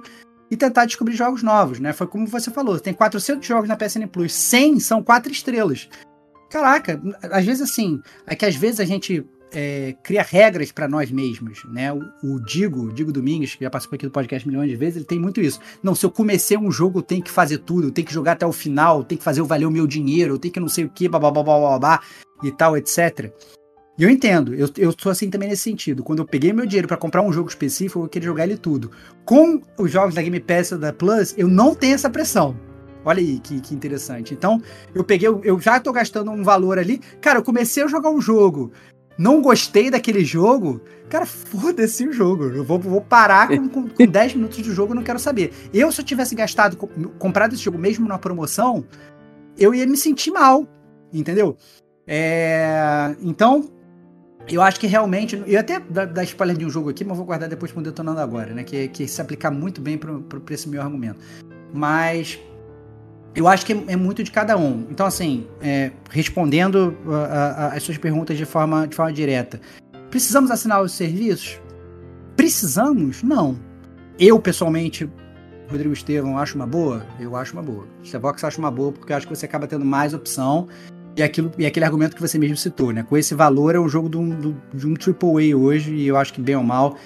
e 0.51 0.55
tentar 0.55 0.85
descobrir 0.85 1.15
jogos 1.15 1.41
novos, 1.41 1.79
né? 1.79 1.91
Foi 1.91 2.05
como 2.05 2.27
você 2.27 2.51
falou, 2.51 2.79
tem 2.79 2.93
400 2.93 3.47
jogos 3.47 3.67
na 3.67 3.75
PSN 3.75 4.05
Plus, 4.05 4.31
100 4.31 4.79
são 4.79 5.01
4 5.01 5.31
estrelas. 5.31 5.89
Caraca, 6.51 7.01
às 7.31 7.43
vezes 7.43 7.63
assim, 7.63 7.99
é 8.27 8.35
que 8.35 8.45
às 8.45 8.55
vezes 8.55 8.79
a 8.79 8.85
gente 8.85 9.25
é, 9.51 9.95
cria 10.03 10.21
regras 10.21 10.71
para 10.71 10.87
nós 10.87 11.11
mesmos, 11.11 11.63
né? 11.65 11.91
O, 11.91 12.01
o, 12.23 12.39
Digo, 12.39 12.85
o 12.85 12.93
Digo 12.93 13.11
Domingues, 13.11 13.55
que 13.55 13.63
já 13.63 13.69
participou 13.69 13.95
aqui 13.95 14.05
do 14.05 14.11
podcast 14.11 14.47
milhões 14.47 14.69
de 14.69 14.75
vezes, 14.75 14.97
ele 14.97 15.05
tem 15.05 15.19
muito 15.19 15.41
isso. 15.41 15.59
Não, 15.81 15.95
se 15.95 16.05
eu 16.05 16.11
comecei 16.11 16.57
um 16.57 16.71
jogo, 16.71 16.99
eu 16.99 17.03
tenho 17.03 17.23
que 17.23 17.31
fazer 17.31 17.59
tudo, 17.59 17.87
eu 17.87 17.91
tenho 17.91 18.07
que 18.07 18.13
jogar 18.13 18.33
até 18.33 18.45
o 18.45 18.51
final, 18.51 18.99
eu 18.99 19.03
tenho 19.03 19.19
que 19.19 19.25
fazer 19.25 19.41
o 19.41 19.45
valer 19.45 19.65
o 19.65 19.71
meu 19.71 19.87
dinheiro, 19.87 20.35
eu 20.35 20.39
tenho 20.39 20.53
que 20.53 20.59
não 20.59 20.67
sei 20.69 20.85
o 20.85 20.89
que, 20.89 21.07
blá 21.07 22.01
e 22.43 22.51
tal, 22.51 22.77
etc. 22.77 23.31
E 23.97 24.03
eu 24.03 24.09
entendo, 24.09 24.53
eu, 24.53 24.69
eu 24.77 24.93
sou 24.97 25.11
assim 25.11 25.29
também 25.29 25.49
nesse 25.49 25.63
sentido. 25.63 26.03
Quando 26.03 26.19
eu 26.19 26.25
peguei 26.25 26.53
meu 26.53 26.65
dinheiro 26.65 26.87
para 26.87 26.95
comprar 26.95 27.21
um 27.21 27.33
jogo 27.33 27.49
específico, 27.49 28.01
eu 28.01 28.07
queria 28.07 28.27
jogar 28.27 28.45
ele 28.45 28.57
tudo. 28.57 28.91
Com 29.25 29.61
os 29.77 29.91
jogos 29.91 30.15
da 30.15 30.21
Game 30.21 30.39
Pass 30.39 30.69
da 30.71 30.93
Plus, 30.93 31.33
eu 31.37 31.49
não 31.49 31.75
tenho 31.75 31.95
essa 31.95 32.09
pressão. 32.09 32.55
Olha 33.03 33.19
aí 33.19 33.39
que, 33.39 33.59
que 33.59 33.75
interessante. 33.75 34.33
Então, 34.33 34.61
eu 34.95 35.03
peguei, 35.03 35.27
eu 35.27 35.59
já 35.59 35.79
tô 35.81 35.91
gastando 35.91 36.31
um 36.31 36.43
valor 36.43 36.79
ali. 36.79 36.99
Cara, 37.19 37.39
eu 37.39 37.43
comecei 37.43 37.83
a 37.83 37.87
jogar 37.87 38.09
um 38.09 38.21
jogo 38.21 38.71
não 39.19 39.41
gostei 39.41 39.91
daquele 39.91 40.23
jogo, 40.23 40.79
cara, 41.09 41.25
foda-se 41.25 42.07
o 42.07 42.13
jogo. 42.13 42.45
Eu 42.45 42.63
vou, 42.63 42.79
vou 42.79 43.01
parar 43.01 43.49
com, 43.49 43.67
com, 43.67 43.89
com 43.89 44.05
10 44.07 44.35
minutos 44.35 44.59
de 44.59 44.71
jogo, 44.71 44.93
eu 44.93 44.95
não 44.95 45.03
quero 45.03 45.19
saber. 45.19 45.51
Eu, 45.73 45.91
se 45.91 45.99
eu 45.99 46.05
tivesse 46.05 46.33
gastado, 46.33 46.77
comprado 47.19 47.53
esse 47.53 47.61
jogo 47.61 47.77
mesmo 47.77 48.07
na 48.07 48.17
promoção, 48.17 48.85
eu 49.57 49.75
ia 49.75 49.85
me 49.85 49.97
sentir 49.97 50.31
mal, 50.31 50.65
entendeu? 51.11 51.57
É, 52.07 53.13
então, 53.21 53.69
eu 54.47 54.61
acho 54.61 54.79
que 54.79 54.87
realmente. 54.87 55.43
Eu 55.45 55.59
até 55.59 55.81
dar 55.81 56.23
spoiler 56.23 56.55
de 56.55 56.65
um 56.65 56.69
jogo 56.69 56.89
aqui, 56.89 57.03
mas 57.03 57.17
vou 57.17 57.25
guardar 57.25 57.49
depois 57.49 57.73
para 57.73 57.83
detonando 57.83 58.21
agora, 58.21 58.53
né? 58.53 58.63
Que, 58.63 58.87
que 58.87 59.05
se 59.05 59.21
aplicar 59.21 59.51
muito 59.51 59.81
bem 59.81 59.97
para 59.97 60.13
esse 60.51 60.69
meu 60.69 60.81
argumento. 60.81 61.19
Mas 61.73 62.39
eu 63.35 63.47
acho 63.47 63.65
que 63.65 63.73
é, 63.87 63.95
muito 63.95 64.23
de 64.23 64.31
cada 64.31 64.57
um. 64.57 64.87
Então, 64.89 65.05
assim, 65.05 65.47
é, 65.61 65.91
respondendo 66.09 66.97
as 67.71 67.83
suas 67.83 67.97
perguntas 67.97 68.37
de 68.37 68.45
forma, 68.45 68.87
de 68.87 68.95
forma 68.95 69.13
direta, 69.13 69.59
precisamos 70.09 70.51
assinar 70.51 70.81
os 70.81 70.91
serviços? 70.91 71.59
Precisamos? 72.35 73.21
Não. 73.21 73.57
Eu, 74.17 74.39
pessoalmente, 74.39 75.09
Rodrigo 75.69 75.93
Estevão, 75.93 76.37
acho 76.37 76.55
uma 76.55 76.65
boa? 76.65 77.05
Eu 77.19 77.35
acho 77.35 77.53
uma 77.53 77.61
boa. 77.61 77.87
Stevox 78.03 78.43
acho 78.43 78.59
uma 78.59 78.71
boa 78.71 78.91
porque 78.91 79.13
eu 79.13 79.17
acho 79.17 79.27
que 79.27 79.35
você 79.35 79.45
acaba 79.45 79.67
tendo 79.67 79.85
mais 79.85 80.13
opção 80.13 80.67
e, 81.15 81.23
aquilo, 81.23 81.51
e 81.57 81.65
aquele 81.65 81.85
argumento 81.85 82.15
que 82.15 82.21
você 82.21 82.37
mesmo 82.39 82.57
citou, 82.57 82.91
né? 82.91 83.03
Com 83.03 83.15
esse 83.15 83.35
valor 83.35 83.75
é 83.75 83.79
um 83.79 83.87
jogo 83.87 84.09
de 84.09 84.17
um, 84.17 84.55
de 84.73 84.87
um 84.87 84.93
AAA 84.93 85.55
hoje 85.55 85.93
e 85.93 86.07
eu 86.07 86.17
acho 86.17 86.33
que, 86.33 86.41
bem 86.41 86.55
ou 86.55 86.63
mal, 86.63 86.97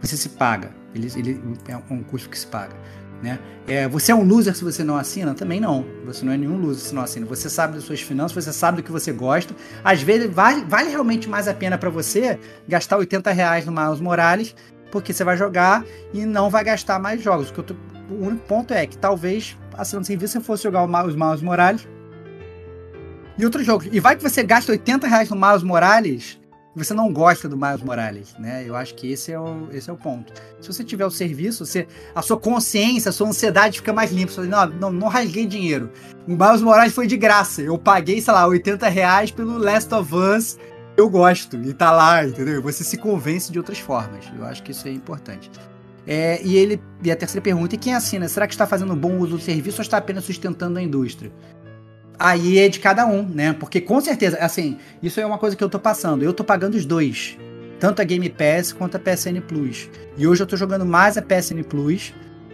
você 0.00 0.16
se 0.16 0.30
paga. 0.30 0.70
Ele, 0.94 1.08
ele 1.16 1.40
é 1.68 1.76
um 1.92 2.02
custo 2.02 2.28
que 2.28 2.38
se 2.38 2.46
paga. 2.46 2.74
Né? 3.22 3.38
É, 3.66 3.86
você 3.86 4.12
é 4.12 4.14
um 4.14 4.24
loser 4.24 4.54
se 4.54 4.64
você 4.64 4.82
não 4.82 4.96
assina? 4.96 5.34
Também 5.34 5.60
não. 5.60 5.84
Você 6.06 6.24
não 6.24 6.32
é 6.32 6.36
nenhum 6.36 6.58
loser 6.58 6.82
se 6.82 6.94
não 6.94 7.02
assina. 7.02 7.26
Você 7.26 7.50
sabe 7.50 7.74
das 7.74 7.84
suas 7.84 8.00
finanças, 8.00 8.44
você 8.44 8.52
sabe 8.52 8.78
do 8.78 8.82
que 8.82 8.90
você 8.90 9.12
gosta. 9.12 9.54
Às 9.84 10.02
vezes 10.02 10.30
vale, 10.32 10.64
vale 10.64 10.90
realmente 10.90 11.28
mais 11.28 11.46
a 11.46 11.54
pena 11.54 11.76
para 11.76 11.90
você 11.90 12.38
gastar 12.66 12.96
80 12.96 13.30
reais 13.30 13.66
no 13.66 13.72
Miles 13.72 14.00
Morales, 14.00 14.54
porque 14.90 15.12
você 15.12 15.22
vai 15.22 15.36
jogar 15.36 15.84
e 16.12 16.24
não 16.24 16.48
vai 16.48 16.64
gastar 16.64 16.98
mais 16.98 17.22
jogos. 17.22 17.50
O, 17.50 17.62
tô, 17.62 17.74
o 18.10 18.26
único 18.26 18.44
ponto 18.46 18.72
é 18.72 18.86
que 18.86 18.96
talvez 18.96 19.56
assinando 19.76 20.06
serviço 20.06 20.34
você 20.34 20.40
fosse 20.40 20.62
jogar 20.62 20.84
os 21.06 21.14
Miles 21.14 21.42
Morales 21.42 21.86
e 23.38 23.44
outros 23.44 23.64
jogos. 23.66 23.88
E 23.92 24.00
vai 24.00 24.16
que 24.16 24.22
você 24.22 24.42
gasta 24.42 24.72
80 24.72 25.06
reais 25.06 25.28
no 25.28 25.36
Miles 25.36 25.62
Morales 25.62 26.39
você 26.74 26.94
não 26.94 27.12
gosta 27.12 27.48
do 27.48 27.56
Miles 27.56 27.82
Morales, 27.82 28.34
né? 28.38 28.64
Eu 28.66 28.76
acho 28.76 28.94
que 28.94 29.10
esse 29.10 29.32
é 29.32 29.38
o, 29.38 29.68
esse 29.72 29.90
é 29.90 29.92
o 29.92 29.96
ponto. 29.96 30.32
Se 30.60 30.72
você 30.72 30.84
tiver 30.84 31.04
o 31.04 31.10
serviço, 31.10 31.66
você, 31.66 31.86
a 32.14 32.22
sua 32.22 32.38
consciência, 32.38 33.08
a 33.08 33.12
sua 33.12 33.28
ansiedade 33.28 33.78
fica 33.78 33.92
mais 33.92 34.12
limpa. 34.12 34.32
Você 34.32 34.46
fala, 34.48 34.66
não, 34.66 34.78
não, 34.78 34.92
não 34.92 35.08
rasguei 35.08 35.46
dinheiro. 35.46 35.90
O 36.28 36.32
Miles 36.36 36.62
Morales 36.62 36.92
foi 36.92 37.06
de 37.06 37.16
graça. 37.16 37.60
Eu 37.60 37.76
paguei, 37.76 38.20
sei 38.20 38.32
lá, 38.32 38.46
80 38.46 38.88
reais 38.88 39.30
pelo 39.30 39.58
Last 39.58 39.92
of 39.92 40.14
Us. 40.14 40.58
Eu 40.96 41.08
gosto. 41.08 41.56
E 41.56 41.74
tá 41.74 41.90
lá, 41.90 42.24
entendeu? 42.24 42.62
Você 42.62 42.84
se 42.84 42.96
convence 42.96 43.50
de 43.50 43.58
outras 43.58 43.78
formas. 43.78 44.24
Eu 44.36 44.44
acho 44.44 44.62
que 44.62 44.70
isso 44.70 44.86
é 44.86 44.92
importante. 44.92 45.50
É, 46.06 46.40
e 46.42 46.56
ele 46.56 46.80
e 47.02 47.10
a 47.10 47.16
terceira 47.16 47.42
pergunta, 47.42 47.74
e 47.74 47.78
quem 47.78 47.94
assina? 47.94 48.28
Será 48.28 48.46
que 48.46 48.54
está 48.54 48.66
fazendo 48.66 48.94
bom 48.96 49.18
uso 49.18 49.36
do 49.36 49.42
serviço 49.42 49.78
ou 49.78 49.82
está 49.82 49.98
apenas 49.98 50.24
sustentando 50.24 50.78
a 50.78 50.82
indústria? 50.82 51.32
Aí 52.20 52.58
é 52.58 52.68
de 52.68 52.78
cada 52.78 53.06
um, 53.06 53.22
né? 53.22 53.54
Porque 53.54 53.80
com 53.80 53.98
certeza, 54.00 54.36
assim, 54.38 54.76
isso 55.02 55.18
é 55.18 55.24
uma 55.24 55.38
coisa 55.38 55.56
que 55.56 55.64
eu 55.64 55.70
tô 55.70 55.80
passando. 55.80 56.22
Eu 56.22 56.34
tô 56.34 56.44
pagando 56.44 56.74
os 56.74 56.84
dois. 56.84 57.38
Tanto 57.80 58.02
a 58.02 58.04
Game 58.04 58.28
Pass 58.28 58.72
quanto 58.72 58.98
a 58.98 59.00
PSN 59.00 59.40
Plus. 59.48 59.88
E 60.18 60.26
hoje 60.26 60.42
eu 60.42 60.46
tô 60.46 60.54
jogando 60.54 60.84
mais 60.84 61.16
a 61.16 61.22
PSN 61.22 61.62
Plus 61.66 62.12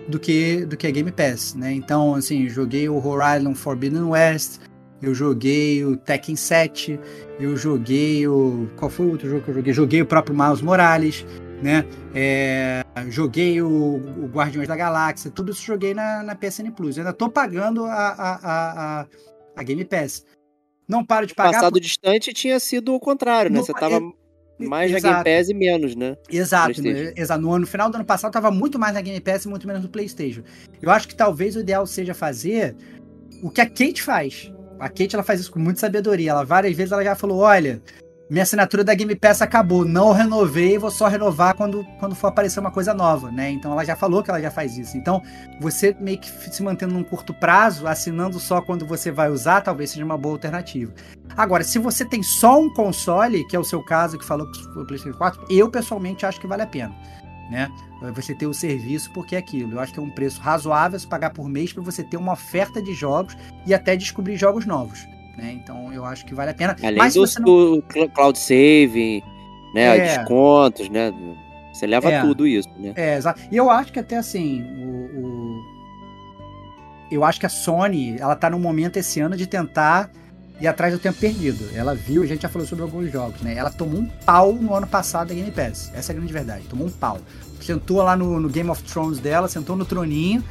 do 0.08 0.20
que, 0.20 0.64
do 0.64 0.76
que 0.76 0.86
a 0.86 0.90
Game 0.90 1.10
Pass, 1.10 1.54
né? 1.54 1.72
Então, 1.72 2.14
assim, 2.14 2.48
joguei 2.48 2.88
o 2.88 3.04
Horizon 3.04 3.52
Forbidden 3.52 4.04
West, 4.04 4.60
eu 5.02 5.12
joguei 5.12 5.84
o 5.84 5.96
Tekken 5.96 6.36
7, 6.36 7.00
eu 7.40 7.56
joguei 7.56 8.26
o. 8.28 8.68
Qual 8.76 8.88
foi 8.88 9.06
o 9.06 9.10
outro 9.10 9.28
jogo 9.28 9.42
que 9.42 9.50
eu 9.50 9.54
joguei? 9.54 9.72
Joguei 9.72 10.00
o 10.00 10.06
próprio 10.06 10.36
Miles 10.36 10.62
Morales, 10.62 11.26
né? 11.60 11.84
É, 12.14 12.84
joguei 13.08 13.60
o, 13.60 13.68
o, 13.68 14.30
Guardiões 14.32 14.68
da 14.68 14.76
Galáxia, 14.76 15.30
tudo 15.30 15.52
isso 15.52 15.62
joguei 15.62 15.92
na, 15.92 16.22
na 16.22 16.34
PSN 16.34 16.70
Plus. 16.70 16.96
Eu 16.96 17.02
ainda 17.02 17.12
tô 17.12 17.28
pagando 17.28 17.84
a, 17.84 17.90
a, 17.90 19.00
a, 19.00 19.06
a 19.57 19.62
Game 19.62 19.84
Pass. 19.84 20.24
Não 20.88 21.04
paro 21.04 21.26
de 21.26 21.32
No 21.32 21.36
pagar. 21.36 21.52
passado 21.54 21.72
por- 21.72 21.80
distante 21.80 22.32
tinha 22.32 22.61
sido 22.61 22.94
o 22.94 23.00
contrário, 23.00 23.50
né? 23.50 23.59
No- 23.59 23.64
Você 23.64 23.72
tava 23.72 24.00
mais 24.59 24.90
na 24.92 24.98
Exato. 24.98 25.24
Game 25.24 25.38
Pass 25.38 25.48
e 25.48 25.54
menos, 25.54 25.96
né? 25.96 26.16
Exato, 26.30 26.80
né? 26.82 27.12
exato. 27.16 27.40
No, 27.42 27.59
no 27.59 27.66
final 27.66 27.90
do 27.90 27.96
ano 27.96 28.04
passado 28.04 28.32
tava 28.32 28.50
muito 28.50 28.78
mais 28.78 28.94
na 28.94 29.00
Game 29.00 29.20
Pass 29.20 29.44
e 29.44 29.48
muito 29.48 29.66
menos 29.66 29.82
no 29.82 29.88
PlayStation. 29.88 30.42
Eu 30.80 30.90
acho 30.90 31.09
que 31.09 31.14
talvez 31.16 31.57
o 31.57 31.61
ideal 31.61 31.86
seja 31.86 32.14
fazer 32.14 32.76
o 33.42 33.50
que 33.50 33.61
a 33.61 33.66
Kate 33.66 34.00
faz. 34.02 34.52
A 34.78 34.88
Kate 34.88 35.14
ela 35.14 35.22
faz 35.24 35.40
isso 35.40 35.50
com 35.50 35.59
muita 35.59 35.80
sabedoria. 35.80 36.30
Ela 36.30 36.44
várias 36.44 36.76
vezes 36.76 36.92
ela 36.92 37.02
já 37.02 37.14
falou: 37.16 37.38
"Olha, 37.38 37.82
minha 38.29 38.43
assinatura 38.43 38.83
da 38.83 38.93
Game 38.93 39.14
Pass 39.14 39.41
acabou, 39.41 39.85
não 39.85 40.12
renovei, 40.12 40.77
vou 40.79 40.91
só 40.91 41.07
renovar 41.07 41.55
quando, 41.55 41.85
quando 42.01 42.16
for 42.16 42.27
aparecer 42.27 42.59
uma 42.59 42.72
coisa 42.72 42.93
nova, 42.93 43.31
né? 43.31 43.51
Então 43.51 43.70
ela 43.70 43.85
já 43.85 43.95
falou 43.95 44.20
que 44.20 44.31
ela 44.31 44.41
já 44.41 44.51
faz 44.51 44.77
isso. 44.77 44.97
Então, 44.97 45.22
você 45.61 45.97
meio 46.01 46.18
que 46.18 46.29
se 46.29 46.62
mantendo 46.62 46.93
num 46.93 47.05
curto 47.05 47.33
prazo, 47.33 47.87
assinando 47.87 48.41
só 48.41 48.61
quando 48.61 48.85
você 48.85 49.12
vai 49.12 49.31
usar, 49.31 49.61
talvez 49.61 49.91
seja 49.91 50.05
uma 50.05 50.18
boa 50.18 50.35
alternativa. 50.35 50.93
Agora, 51.37 51.62
se 51.62 51.79
você 51.79 52.05
tem 52.05 52.20
só 52.22 52.61
um 52.61 52.72
console, 52.72 53.47
que 53.47 53.55
é 53.55 53.61
o 53.61 53.64
seu 53.64 53.83
caso 53.85 54.18
que 54.18 54.24
falou 54.24 54.51
que 54.51 54.64
foi 54.72 54.83
o 54.83 54.87
PlayStation 54.87 55.16
4, 55.16 55.47
eu 55.49 55.70
pessoalmente 55.70 56.27
acho 56.27 56.41
que 56.41 56.49
vale 56.49 56.62
a 56.62 56.66
pena, 56.66 56.95
né? 57.49 57.70
Você 58.12 58.35
ter 58.35 58.47
o 58.47 58.53
serviço 58.53 59.11
porque 59.12 59.37
é 59.37 59.39
aquilo. 59.39 59.74
Eu 59.74 59.81
acho 59.81 59.93
que 59.93 60.01
é 60.01 60.03
um 60.03 60.11
preço 60.11 60.41
razoável 60.41 60.99
se 60.99 61.07
pagar 61.07 61.31
por 61.31 61.49
mês 61.49 61.72
para 61.72 61.83
você 61.83 62.03
ter 62.03 62.16
uma 62.16 62.33
oferta 62.33 62.83
de 62.83 62.93
jogos 62.93 63.37
e 63.64 63.72
até 63.72 63.95
descobrir 63.95 64.37
jogos 64.37 64.66
novos. 64.66 65.07
Né? 65.37 65.53
Então 65.53 65.93
eu 65.93 66.05
acho 66.05 66.24
que 66.24 66.34
vale 66.34 66.51
a 66.51 66.55
pena. 66.55 66.74
Além 66.82 66.97
Mas 66.99 67.14
do, 67.14 67.24
não... 67.41 68.09
cloud 68.14 68.39
saving, 68.39 69.22
né? 69.74 69.99
É. 69.99 70.18
Descontos, 70.18 70.89
né? 70.89 71.12
Você 71.72 71.87
leva 71.87 72.11
É. 72.11 72.22
tudo 72.22 72.47
isso, 72.47 72.68
né? 72.78 72.95
É, 72.97 73.16
exato. 73.16 73.41
E 73.53 73.57
eu 73.57 73.70
acho 73.70 73.93
que 73.93 73.99
até 73.99 74.16
assim, 74.16 74.62
o, 74.62 75.20
o- 75.20 75.62
eu 77.11 77.22
acho 77.22 77.39
que 77.39 77.47
a 77.47 77.51
Sony, 77.51 78.16
ela 78.18 78.34
tá 78.34 78.49
num 78.51 78.59
momento 78.59 78.97
esse 78.97 79.20
ano 79.20 79.37
de 79.37 79.47
tentar 79.47 80.11
ir 80.61 80.66
atrás 80.66 80.93
do 80.95 80.99
tempo 80.99 81.18
perdido. 81.18 81.68
Ela 81.74 81.95
viu, 81.95 82.22
a 82.22 82.26
gente 82.26 82.43
já 82.43 82.49
falou 82.49 82.66
sobre 82.66 82.82
alguns 82.82 83.12
jogos, 83.12 83.43
né? 83.43 83.55
Ela 83.57 83.70
tomou 83.70 84.01
um 84.01 84.07
pau 84.24 84.55
no 84.55 84.74
ano 84.74 84.87
passado 84.87 85.28
da 85.28 85.34
Game 85.34 85.51
Pass. 85.51 85.93
Essa 85.95 86.12
é 86.12 86.14
a 86.14 86.16
grande 86.16 86.32
verdade. 86.32 86.64
Tomou 86.64 86.87
um 86.87 86.91
pau. 86.91 87.18
Sentou 87.61 87.99
lá 87.99 88.16
no, 88.16 88.41
no 88.41 88.49
Game 88.49 88.70
of 88.70 88.82
Thrones 88.84 89.18
dela, 89.18 89.49
sentou 89.49 89.76
no 89.76 89.84
troninho 89.84 90.43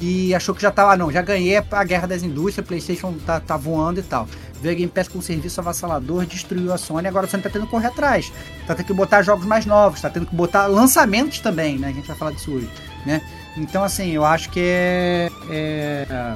e 0.00 0.34
achou 0.34 0.54
que 0.54 0.62
já 0.62 0.70
tava, 0.70 0.92
ah, 0.92 0.96
não, 0.96 1.10
já 1.10 1.22
ganhei 1.22 1.56
a 1.56 1.84
guerra 1.84 2.06
das 2.06 2.22
indústrias, 2.22 2.66
PlayStation 2.66 3.14
tá, 3.24 3.40
tá 3.40 3.56
voando 3.56 4.00
e 4.00 4.02
tal. 4.02 4.28
Veio 4.60 4.74
a 4.74 4.78
Game 4.78 4.90
Pass 4.90 5.08
com 5.08 5.18
um 5.18 5.22
serviço 5.22 5.60
avassalador, 5.60 6.26
destruiu 6.26 6.72
a 6.72 6.78
Sony, 6.78 7.06
agora 7.06 7.26
a 7.26 7.28
Sony 7.28 7.42
tá 7.42 7.50
tendo 7.50 7.66
que 7.66 7.70
correr 7.70 7.88
atrás. 7.88 8.32
Tá 8.66 8.74
tendo 8.74 8.86
que 8.86 8.94
botar 8.94 9.22
jogos 9.22 9.46
mais 9.46 9.66
novos, 9.66 10.00
tá 10.00 10.10
tendo 10.10 10.26
que 10.26 10.34
botar 10.34 10.66
lançamentos 10.66 11.40
também, 11.40 11.78
né? 11.78 11.88
A 11.88 11.92
gente 11.92 12.08
vai 12.08 12.16
falar 12.16 12.30
disso 12.32 12.50
hoje, 12.50 12.68
né? 13.04 13.20
Então, 13.56 13.84
assim, 13.84 14.10
eu 14.10 14.24
acho 14.24 14.50
que 14.50 14.60
é. 14.60 15.30
É, 15.50 16.34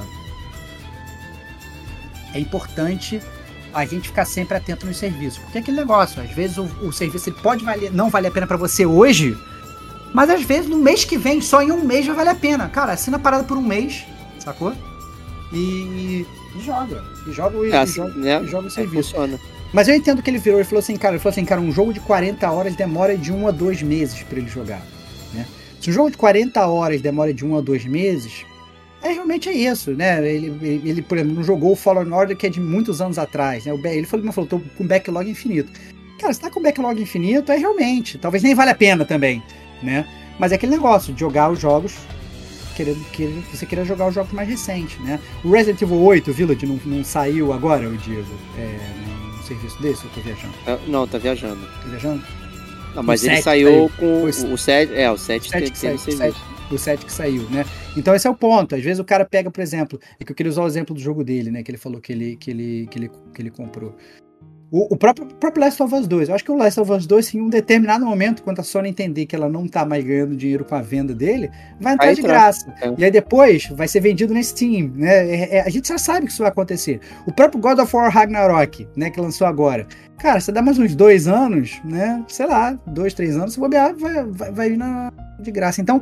é 2.33 2.39
importante 2.39 3.19
a 3.73 3.85
gente 3.85 4.09
ficar 4.09 4.25
sempre 4.25 4.57
atento 4.57 4.85
nos 4.85 4.97
serviços. 4.97 5.39
Porque 5.39 5.57
é 5.57 5.61
aquele 5.61 5.77
negócio, 5.77 6.21
às 6.21 6.31
vezes 6.31 6.57
o, 6.57 6.63
o 6.81 6.91
serviço 6.91 7.31
pode 7.33 7.63
valer, 7.63 7.91
não 7.91 8.09
valer 8.09 8.29
a 8.29 8.31
pena 8.31 8.47
para 8.47 8.57
você 8.57 8.85
hoje, 8.85 9.37
mas 10.13 10.29
às 10.29 10.43
vezes 10.43 10.69
no 10.69 10.77
mês 10.77 11.05
que 11.05 11.17
vem, 11.17 11.41
só 11.41 11.61
em 11.61 11.71
um 11.71 11.83
mês 11.83 12.05
vai 12.05 12.15
valer 12.15 12.29
a 12.31 12.35
pena. 12.35 12.67
Cara, 12.69 12.93
assina 12.93 13.17
a 13.17 13.19
parada 13.19 13.43
por 13.43 13.57
um 13.57 13.61
mês, 13.61 14.05
sacou? 14.39 14.73
E, 15.53 16.25
e 16.55 16.61
joga. 16.63 17.03
E 17.27 17.31
joga, 17.31 17.57
e, 17.67 17.71
É, 17.71 17.77
assim, 17.77 17.93
joga, 17.95 18.13
né? 18.19 18.41
e 18.43 18.47
joga 18.47 18.63
o 18.65 18.67
É, 18.67 18.71
serviço. 18.71 19.11
funciona. 19.11 19.39
Mas 19.73 19.87
eu 19.87 19.95
entendo 19.95 20.21
que 20.23 20.29
ele 20.29 20.39
virou, 20.39 20.59
ele 20.59 20.67
falou 20.67 20.79
assim, 20.79 20.95
cara, 20.97 21.13
ele 21.15 21.21
falou 21.21 21.31
assim, 21.31 21.45
cara, 21.45 21.61
um 21.61 21.71
jogo 21.71 21.93
de 21.93 21.99
40 21.99 22.49
horas 22.49 22.75
demora 22.75 23.15
de 23.15 23.31
1 23.31 23.47
a 23.47 23.51
2 23.51 23.83
meses 23.83 24.23
para 24.23 24.39
ele 24.39 24.47
jogar, 24.49 24.81
né? 25.33 25.45
Se 25.79 25.89
um 25.91 25.93
jogo 25.93 26.09
de 26.11 26.17
40 26.17 26.65
horas 26.67 27.01
demora 27.01 27.31
de 27.33 27.45
1 27.45 27.55
a 27.57 27.61
2 27.61 27.85
meses, 27.85 28.45
é 29.03 29.09
realmente 29.11 29.47
é 29.47 29.53
isso, 29.53 29.91
né? 29.91 30.27
Ele, 30.27 30.81
ele, 30.83 31.01
por 31.03 31.17
exemplo, 31.19 31.35
não 31.35 31.43
jogou 31.43 31.73
o 31.73 31.75
Fallen 31.75 32.11
Order 32.11 32.35
que 32.35 32.47
é 32.47 32.49
de 32.49 32.59
muitos 32.59 32.99
anos 32.99 33.19
atrás, 33.19 33.65
né? 33.65 33.71
O, 33.71 33.77
ele 33.85 34.07
falou, 34.07 34.25
ele 34.25 34.33
falou, 34.33 34.49
tô 34.49 34.59
com 34.75 34.85
backlog 34.87 35.29
infinito. 35.29 35.71
Cara, 36.19 36.33
se 36.33 36.41
tá 36.41 36.49
com 36.49 36.61
backlog 36.61 36.99
infinito, 36.99 37.51
é 37.51 37.55
realmente, 37.57 38.17
talvez 38.17 38.43
nem 38.43 38.55
vale 38.55 38.71
a 38.71 38.75
pena 38.75 39.05
também, 39.05 39.41
né? 39.81 40.05
Mas 40.37 40.51
é 40.51 40.55
aquele 40.55 40.71
negócio 40.71 41.13
de 41.13 41.19
jogar 41.19 41.51
os 41.51 41.59
jogos 41.59 41.95
querendo 42.79 43.03
que 43.11 43.27
você 43.53 43.65
queira 43.65 43.83
jogar 43.83 44.07
os 44.07 44.15
jogos 44.15 44.31
mais 44.31 44.47
recentes, 44.47 44.97
né? 45.01 45.19
O 45.43 45.51
Resident 45.51 45.81
Evil 45.81 46.01
8 46.01 46.31
Village 46.31 46.65
não, 46.65 46.79
não 46.85 47.03
saiu 47.03 47.51
agora, 47.51 47.89
o 47.89 47.97
Diego, 47.97 48.25
é, 48.57 48.79
num 49.35 49.43
serviço 49.43 49.81
desse, 49.81 50.05
eu 50.05 50.11
tô 50.11 50.21
viajando. 50.21 50.53
É, 50.65 50.79
Não, 50.87 51.05
tá 51.05 51.17
viajando. 51.17 51.59
Tô 51.81 51.89
viajando? 51.89 52.23
Não, 52.95 53.03
mas 53.03 53.21
O 53.21 53.25
ele 53.27 53.41
saiu 53.41 53.91
com 53.99 54.23
o 54.23 54.57
7. 54.57 54.93
É, 54.93 55.11
o 55.11 55.17
7 55.17 55.47
O 55.47 55.51
7 55.51 55.51
teve 55.51 55.71
que. 55.71 56.11
7, 56.13 56.37
o 56.71 56.77
7 56.77 57.05
que 57.05 57.11
saiu, 57.11 57.43
né? 57.49 57.65
Então 57.97 58.15
esse 58.15 58.27
é 58.27 58.29
o 58.29 58.35
ponto. 58.35 58.75
Às 58.75 58.81
vezes 58.81 58.99
o 58.99 59.03
cara 59.03 59.25
pega, 59.25 59.51
por 59.51 59.61
exemplo, 59.61 59.99
é 60.17 60.23
que 60.23 60.31
eu 60.31 60.35
queria 60.35 60.49
usar 60.49 60.63
o 60.63 60.67
exemplo 60.67 60.95
do 60.95 61.01
jogo 61.01 61.21
dele, 61.21 61.51
né? 61.51 61.63
Que 61.63 61.71
ele 61.71 61.77
falou 61.77 61.99
que 61.99 62.13
ele, 62.13 62.37
que 62.37 62.49
ele, 62.49 62.87
que 62.89 62.97
ele, 62.97 63.11
que 63.33 63.41
ele 63.41 63.51
comprou. 63.51 63.93
O, 64.71 64.93
o 64.93 64.97
próprio, 64.97 65.25
o 65.25 65.33
próprio 65.33 65.63
Last 65.63 65.81
of 65.81 65.95
Us 65.95 66.07
2. 66.07 66.29
Eu 66.29 66.35
acho 66.35 66.43
que 66.43 66.51
o 66.51 66.55
Last 66.55 66.79
of 66.79 66.91
Us 66.91 67.07
2, 67.07 67.33
em 67.33 67.41
um 67.41 67.49
determinado 67.49 68.05
momento, 68.05 68.43
quando 68.43 68.59
a 68.59 68.63
Sony 68.63 68.89
entender 68.89 69.25
que 69.25 69.35
ela 69.35 69.49
não 69.49 69.67
tá 69.67 69.83
mais 69.83 70.03
ganhando 70.03 70.35
dinheiro 70.35 70.63
com 70.63 70.75
a 70.75 70.81
venda 70.81 71.13
dele, 71.13 71.49
vai 71.79 71.93
entrar 71.93 72.05
Vai 72.05 72.15
de 72.15 72.21
graça. 72.21 72.73
é. 72.81 72.93
E 72.97 73.03
aí 73.05 73.09
depois 73.11 73.67
vai 73.71 73.87
ser 73.87 73.99
vendido 73.99 74.33
na 74.33 74.43
Steam, 74.43 74.91
né? 74.95 75.27
É- 75.27 75.55
é- 75.57 75.61
a 75.61 75.69
gente 75.69 75.87
já 75.87 75.97
sabe 75.97 76.27
que 76.27 76.31
isso 76.31 76.43
vai 76.43 76.51
acontecer. 76.51 76.99
O 77.25 77.31
próprio 77.33 77.59
God 77.59 77.79
of 77.79 77.95
War 77.95 78.11
Ragnarok, 78.11 78.87
né? 78.95 79.09
Que 79.09 79.19
lançou 79.19 79.47
agora. 79.47 79.87
Cara, 80.19 80.39
você 80.39 80.51
dá 80.51 80.61
mais 80.61 80.77
uns 80.77 80.95
dois 80.95 81.27
anos, 81.27 81.81
né? 81.83 82.23
Sei 82.27 82.45
lá, 82.45 82.77
dois, 82.85 83.13
três 83.13 83.35
anos, 83.37 83.53
se 83.53 83.59
bobear, 83.59 83.95
vai, 83.95 84.23
vai, 84.25 84.51
vai 84.51 84.69
vir 84.69 84.77
na, 84.77 85.11
de 85.39 85.49
graça. 85.49 85.81
Então, 85.81 86.01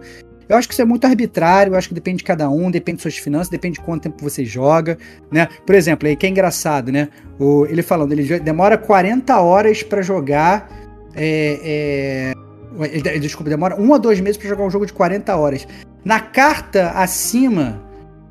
eu 0.50 0.56
acho 0.56 0.68
que 0.68 0.74
isso 0.74 0.82
é 0.82 0.86
muito 0.86 1.06
arbitrário, 1.06 1.74
eu 1.74 1.78
acho 1.78 1.89
que 1.89 1.93
depende 1.93 2.18
de 2.20 2.24
cada 2.24 2.50
um, 2.50 2.72
depende 2.72 2.98
de 2.98 3.02
suas 3.02 3.18
finanças, 3.18 3.50
depende 3.50 3.80
de 3.80 3.86
quanto 3.86 4.04
tempo 4.04 4.22
você 4.22 4.45
joga, 4.45 4.98
né? 5.32 5.48
Por 5.66 5.76
exemplo, 5.76 6.08
aí 6.08 6.16
que 6.16 6.26
é 6.26 6.30
engraçado, 6.30 6.91
né? 6.91 7.10
O, 7.39 7.66
ele 7.66 7.82
falando, 7.82 8.12
ele 8.14 8.39
demora 8.39 8.78
40 8.78 9.39
horas 9.39 9.84
pra 9.84 10.02
jogar. 10.02 10.70
É, 11.16 12.34
é, 12.34 13.20
desculpa, 13.20 13.50
demora 13.50 13.80
um 13.80 13.93
a 13.93 13.98
dois 13.98 14.20
meses 14.20 14.38
pra 14.38 14.48
jogar 14.48 14.64
um 14.64 14.70
jogo 14.70 14.86
de 14.86 14.93
40 14.93 15.36
horas. 15.36 15.68
Na 16.06 16.20
carta 16.20 16.91
acima, 16.91 17.82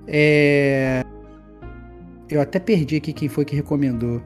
é, 0.07 1.03
eu 2.31 2.41
até 2.41 2.59
perdi 2.59 2.97
aqui 2.97 3.13
quem 3.13 3.29
foi 3.29 3.45
que 3.45 3.55
recomendou. 3.55 4.23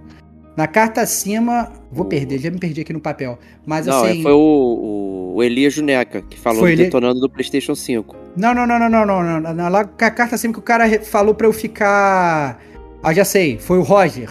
Na 0.57 0.66
carta 0.66 1.01
acima. 1.01 1.72
Vou 1.90 2.05
o... 2.05 2.09
perder, 2.09 2.38
já 2.38 2.51
me 2.51 2.59
perdi 2.59 2.80
aqui 2.80 2.92
no 2.92 3.01
papel. 3.01 3.38
Mas 3.64 3.86
não, 3.86 4.05
é, 4.05 4.11
assim. 4.11 4.22
Foi 4.22 4.32
o, 4.32 5.32
o 5.34 5.42
Elias 5.42 5.74
Juneca 5.74 6.22
que 6.22 6.38
falou 6.38 6.68
do 6.68 6.76
detonando 6.76 7.20
do 7.20 7.30
PlayStation 7.30 7.74
5. 7.74 8.16
Não, 8.36 8.55
não, 8.55 8.66
não, 8.66 8.78
não, 8.78 8.90
não, 8.90 9.22
não. 9.22 9.55
não, 9.55 9.68
Lá 9.68 9.84
com 9.84 10.05
a 10.05 10.11
carta 10.11 10.34
acima 10.34 10.53
que 10.53 10.59
o 10.59 10.62
cara 10.62 11.01
falou 11.03 11.34
pra 11.34 11.46
eu 11.46 11.53
ficar. 11.53 12.61
Ah, 13.03 13.14
já 13.14 13.24
sei, 13.24 13.59
foi 13.59 13.78
o 13.78 13.82
Roger. 13.82 14.30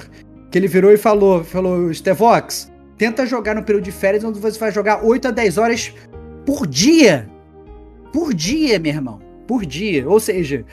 Que 0.51 0.57
ele 0.57 0.67
virou 0.67 0.91
e 0.91 0.97
falou: 0.97 1.43
falou, 1.43 1.93
Stevox, 1.93 2.71
tenta 2.97 3.25
jogar 3.25 3.55
no 3.55 3.63
período 3.63 3.83
de 3.83 3.91
férias 3.91 4.23
onde 4.23 4.39
você 4.39 4.59
vai 4.59 4.71
jogar 4.71 5.03
8 5.03 5.29
a 5.29 5.31
10 5.31 5.57
horas 5.57 5.93
por 6.45 6.65
dia. 6.67 7.29
Por 8.11 8.33
dia, 8.33 8.79
meu 8.79 8.93
irmão. 8.93 9.19
Por 9.47 9.65
dia. 9.65 10.07
Ou 10.07 10.19
seja, 10.19 10.65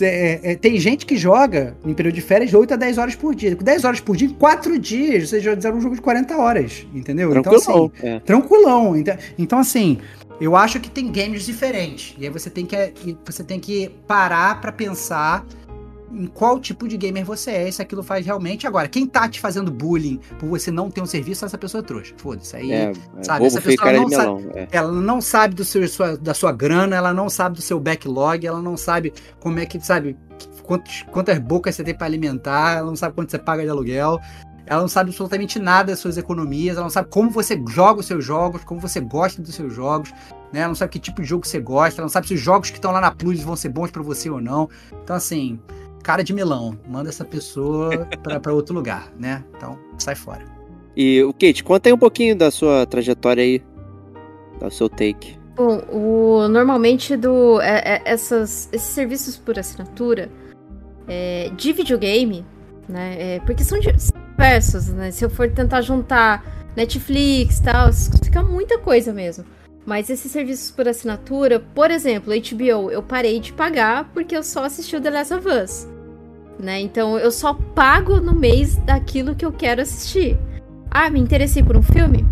é, 0.00 0.40
é, 0.52 0.54
tem 0.56 0.78
gente 0.78 1.04
que 1.06 1.16
joga 1.16 1.76
em 1.84 1.94
período 1.94 2.14
de 2.14 2.20
férias 2.20 2.52
8 2.54 2.74
a 2.74 2.76
10 2.76 2.98
horas 2.98 3.14
por 3.14 3.34
dia. 3.34 3.54
Com 3.56 3.64
10 3.64 3.84
horas 3.84 4.00
por 4.00 4.16
dia, 4.16 4.28
em 4.28 4.32
4 4.32 4.78
dias, 4.78 5.30
você 5.30 5.40
já 5.40 5.54
fizeram 5.54 5.78
um 5.78 5.80
jogo 5.80 5.94
de 5.94 6.00
40 6.00 6.36
horas. 6.36 6.86
Entendeu? 6.94 7.36
Então, 7.36 7.54
assim, 7.54 7.64
Tranquilão. 7.64 7.92
é. 8.02 8.20
tranquilão. 8.20 8.96
Então, 8.96 9.16
então, 9.38 9.58
assim, 9.58 9.98
eu 10.40 10.54
acho 10.54 10.78
que 10.80 10.90
tem 10.90 11.10
games 11.10 11.44
diferentes. 11.44 12.14
E 12.18 12.24
aí 12.24 12.30
você 12.30 12.48
tem 12.48 12.64
que, 12.64 12.92
você 13.24 13.42
tem 13.42 13.58
que 13.58 13.90
parar 14.06 14.60
pra 14.60 14.70
pensar 14.72 15.44
em 16.12 16.26
qual 16.26 16.58
tipo 16.58 16.88
de 16.88 16.96
gamer 16.96 17.24
você 17.24 17.50
é, 17.50 17.70
se 17.70 17.82
aquilo 17.82 18.02
faz 18.02 18.24
realmente. 18.24 18.66
Agora, 18.66 18.88
quem 18.88 19.06
tá 19.06 19.28
te 19.28 19.40
fazendo 19.40 19.70
bullying 19.70 20.18
por 20.38 20.48
você 20.48 20.70
não 20.70 20.90
ter 20.90 21.00
um 21.02 21.06
serviço, 21.06 21.44
essa 21.44 21.58
pessoa 21.58 21.80
é 21.82 21.84
trouxa. 21.84 22.14
Foda-se. 22.16 22.56
Aí 22.56 22.72
É, 22.72 22.92
é 23.16 23.22
sabe, 23.22 23.44
essa 23.46 23.60
pessoa 23.60 23.92
não 23.92 24.08
sabe- 24.08 24.34
melão. 24.42 24.50
É. 24.54 24.68
ela 24.72 24.92
não 24.92 25.20
sabe 25.20 25.54
do 25.54 25.64
seu, 25.64 25.86
sua- 25.88 26.16
da 26.16 26.32
sua 26.34 26.52
grana, 26.52 26.96
ela 26.96 27.12
não 27.12 27.28
sabe 27.28 27.56
do 27.56 27.62
seu 27.62 27.78
backlog, 27.78 28.46
ela 28.46 28.62
não 28.62 28.76
sabe 28.76 29.12
como 29.40 29.58
é 29.58 29.66
que, 29.66 29.78
sabe, 29.80 30.16
quantos, 30.62 31.04
quantas 31.10 31.38
bocas 31.38 31.74
você 31.74 31.84
tem 31.84 31.94
pra 31.94 32.06
alimentar, 32.06 32.78
ela 32.78 32.86
não 32.86 32.96
sabe 32.96 33.14
quanto 33.14 33.30
você 33.30 33.38
paga 33.38 33.62
de 33.62 33.68
aluguel, 33.70 34.18
ela 34.66 34.82
não 34.82 34.88
sabe 34.88 35.08
absolutamente 35.10 35.58
nada 35.58 35.92
das 35.92 35.98
suas 35.98 36.18
economias, 36.18 36.76
ela 36.76 36.84
não 36.84 36.90
sabe 36.90 37.08
como 37.08 37.30
você 37.30 37.58
joga 37.68 38.00
os 38.00 38.06
seus 38.06 38.22
jogos, 38.24 38.62
como 38.64 38.78
você 38.80 39.00
gosta 39.00 39.40
dos 39.40 39.54
seus 39.54 39.72
jogos, 39.72 40.12
né? 40.52 40.60
Ela 40.60 40.68
não 40.68 40.74
sabe 40.74 40.92
que 40.92 40.98
tipo 40.98 41.22
de 41.22 41.28
jogo 41.28 41.46
você 41.46 41.58
gosta, 41.58 42.00
ela 42.00 42.04
não 42.04 42.10
sabe 42.10 42.26
se 42.28 42.34
os 42.34 42.40
jogos 42.40 42.68
que 42.68 42.76
estão 42.76 42.92
lá 42.92 43.00
na 43.00 43.10
Plus 43.10 43.40
vão 43.40 43.56
ser 43.56 43.70
bons 43.70 43.90
pra 43.90 44.02
você 44.02 44.28
ou 44.28 44.42
não. 44.42 44.68
Então, 45.02 45.16
assim, 45.16 45.58
cara 46.08 46.24
de 46.24 46.32
melão, 46.32 46.74
manda 46.88 47.10
essa 47.10 47.22
pessoa 47.22 48.06
pra, 48.22 48.40
pra 48.40 48.54
outro 48.54 48.74
lugar, 48.74 49.12
né? 49.18 49.44
Então, 49.54 49.78
sai 49.98 50.14
fora. 50.14 50.42
E 50.96 51.22
o 51.22 51.34
Kate, 51.34 51.62
conta 51.62 51.90
aí 51.90 51.92
um 51.92 51.98
pouquinho 51.98 52.34
da 52.34 52.50
sua 52.50 52.86
trajetória 52.86 53.42
aí. 53.42 53.62
Do 54.58 54.70
seu 54.70 54.88
take. 54.88 55.38
Bom, 55.54 55.82
o, 55.92 56.48
normalmente 56.48 57.14
do, 57.14 57.60
é- 57.60 57.82
é- 57.96 58.02
essas, 58.06 58.70
esses 58.72 58.88
serviços 58.88 59.36
por 59.36 59.58
assinatura 59.58 60.30
é, 61.06 61.50
de 61.54 61.74
videogame, 61.74 62.42
né? 62.88 63.34
é, 63.34 63.40
porque 63.40 63.62
são 63.62 63.78
diversos, 63.78 64.88
né? 64.88 65.10
Se 65.10 65.26
eu 65.26 65.28
for 65.28 65.50
tentar 65.50 65.82
juntar 65.82 66.42
Netflix 66.74 67.58
e 67.58 67.62
tal, 67.64 67.92
fica 68.24 68.42
muita 68.42 68.78
coisa 68.78 69.12
mesmo. 69.12 69.44
Mas 69.84 70.08
esses 70.08 70.32
serviços 70.32 70.70
por 70.70 70.88
assinatura, 70.88 71.60
por 71.60 71.90
exemplo, 71.90 72.32
HBO, 72.32 72.90
eu 72.90 73.02
parei 73.02 73.38
de 73.40 73.52
pagar 73.52 74.10
porque 74.14 74.34
eu 74.34 74.42
só 74.42 74.64
assisti 74.64 74.96
o 74.96 75.00
The 75.02 75.10
Last 75.10 75.34
of 75.34 75.46
Us. 75.46 75.97
Né? 76.58 76.80
Então 76.80 77.18
eu 77.18 77.30
só 77.30 77.54
pago 77.54 78.20
no 78.20 78.34
mês 78.34 78.76
daquilo 78.76 79.34
que 79.34 79.44
eu 79.44 79.52
quero 79.52 79.82
assistir. 79.82 80.38
Ah, 80.90 81.08
me 81.10 81.20
interessei 81.20 81.62
por 81.62 81.76
um 81.76 81.82
filme? 81.82 82.24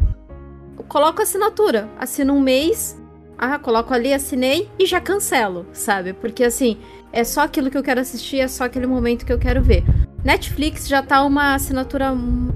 Eu 0.79 0.85
coloco 0.85 1.22
assinatura. 1.22 1.89
Assino 1.99 2.35
um 2.35 2.41
mês, 2.41 3.01
ah, 3.39 3.59
coloco 3.59 3.93
ali, 3.93 4.12
assinei 4.12 4.68
e 4.79 4.87
já 4.87 5.01
cancelo, 5.01 5.66
sabe? 5.72 6.12
Porque 6.12 6.43
assim, 6.43 6.79
é 7.12 7.22
só 7.22 7.43
aquilo 7.43 7.70
que 7.70 7.79
eu 7.79 7.83
quero 7.83 8.01
assistir, 8.01 8.41
é 8.41 8.49
só 8.49 8.64
aquele 8.64 8.87
momento 8.87 9.27
que 9.27 9.33
eu 9.33 9.39
quero 9.39 9.62
ver. 9.62 9.85
Netflix 10.24 10.89
já 10.89 11.03
tá 11.03 11.22
uma 11.22 11.55
assinatura, 11.55 12.12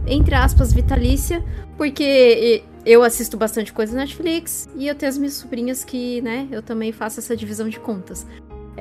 entre 0.06 0.34
aspas, 0.34 0.72
vitalícia, 0.72 1.44
porque 1.76 2.64
eu 2.84 3.02
assisto 3.02 3.36
bastante 3.36 3.72
coisa 3.72 3.92
na 3.94 4.00
Netflix 4.00 4.68
e 4.74 4.88
eu 4.88 4.94
tenho 4.94 5.10
as 5.10 5.18
minhas 5.18 5.34
sobrinhas 5.34 5.84
que, 5.84 6.20
né, 6.22 6.48
eu 6.50 6.62
também 6.62 6.92
faço 6.92 7.20
essa 7.20 7.36
divisão 7.36 7.68
de 7.68 7.78
contas. 7.78 8.26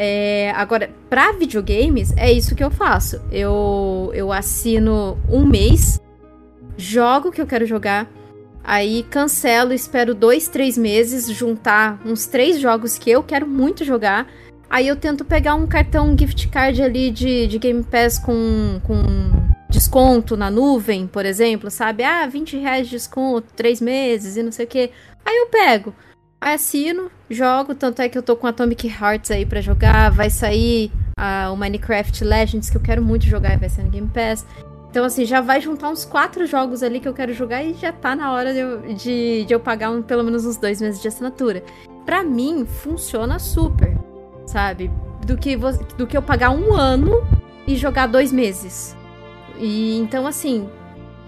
É, 0.01 0.51
agora, 0.55 0.89
para 1.09 1.33
videogames, 1.33 2.13
é 2.15 2.31
isso 2.31 2.55
que 2.55 2.63
eu 2.63 2.71
faço. 2.71 3.21
Eu, 3.29 4.09
eu 4.13 4.31
assino 4.31 5.17
um 5.29 5.45
mês, 5.45 5.99
jogo 6.77 7.27
o 7.27 7.31
que 7.33 7.41
eu 7.41 7.45
quero 7.45 7.65
jogar, 7.65 8.09
aí 8.63 9.03
cancelo, 9.03 9.73
espero 9.73 10.15
dois, 10.15 10.47
três 10.47 10.77
meses, 10.77 11.29
juntar 11.29 12.01
uns 12.05 12.27
três 12.27 12.61
jogos 12.61 12.97
que 12.97 13.11
eu 13.11 13.21
quero 13.21 13.45
muito 13.45 13.83
jogar. 13.83 14.25
Aí 14.69 14.87
eu 14.87 14.95
tento 14.95 15.25
pegar 15.25 15.55
um 15.55 15.67
cartão 15.67 16.15
gift 16.17 16.47
card 16.47 16.81
ali 16.81 17.11
de, 17.11 17.47
de 17.47 17.59
Game 17.59 17.83
Pass 17.83 18.17
com, 18.17 18.79
com 18.83 19.03
desconto 19.69 20.37
na 20.37 20.49
nuvem, 20.49 21.07
por 21.07 21.25
exemplo, 21.25 21.69
sabe? 21.69 22.03
Ah, 22.05 22.25
20 22.25 22.55
reais 22.55 22.87
de 22.87 22.91
desconto, 22.91 23.47
três 23.53 23.81
meses 23.81 24.37
e 24.37 24.43
não 24.43 24.51
sei 24.53 24.65
o 24.65 24.69
que. 24.69 24.91
Aí 25.25 25.35
eu 25.35 25.47
pego. 25.47 25.93
Assino, 26.41 27.11
jogo, 27.29 27.75
tanto 27.75 28.01
é 28.01 28.07
que 28.07 28.17
eu 28.17 28.23
tô 28.23 28.33
com 28.35 28.47
Atomic 28.47 28.87
Hearts 28.87 29.29
aí 29.29 29.45
para 29.45 29.59
jogar, 29.59 30.09
vai 30.09 30.29
sair 30.29 30.89
uh, 31.19 31.51
o 31.51 31.57
Minecraft 31.57 32.23
Legends 32.23 32.69
que 32.69 32.77
eu 32.77 32.81
quero 32.81 33.03
muito 33.03 33.25
jogar, 33.25 33.59
vai 33.59 33.67
ser 33.67 33.83
no 33.83 33.89
Game 33.89 34.07
Pass. 34.07 34.45
Então, 34.89 35.03
assim, 35.03 35.25
já 35.25 35.41
vai 35.41 35.59
juntar 35.59 35.89
uns 35.89 36.05
quatro 36.05 36.47
jogos 36.47 36.81
ali 36.81 36.99
que 36.99 37.07
eu 37.07 37.13
quero 37.13 37.33
jogar 37.33 37.63
e 37.63 37.73
já 37.73 37.91
tá 37.91 38.15
na 38.15 38.31
hora 38.31 38.53
de 38.53 38.59
eu, 38.59 38.81
de, 38.93 39.45
de 39.45 39.53
eu 39.53 39.59
pagar 39.59 39.91
um, 39.91 40.01
pelo 40.01 40.23
menos 40.23 40.45
uns 40.45 40.57
dois 40.57 40.81
meses 40.81 41.01
de 41.01 41.09
assinatura. 41.09 41.61
Pra 42.05 42.23
mim, 42.23 42.65
funciona 42.65 43.37
super, 43.37 43.95
sabe? 44.47 44.89
Do 45.27 45.37
que, 45.37 45.57
do 45.97 46.07
que 46.07 46.17
eu 46.17 46.21
pagar 46.21 46.51
um 46.51 46.73
ano 46.73 47.21
e 47.67 47.75
jogar 47.75 48.07
dois 48.07 48.31
meses. 48.31 48.95
E 49.59 49.97
então, 49.99 50.25
assim, 50.25 50.67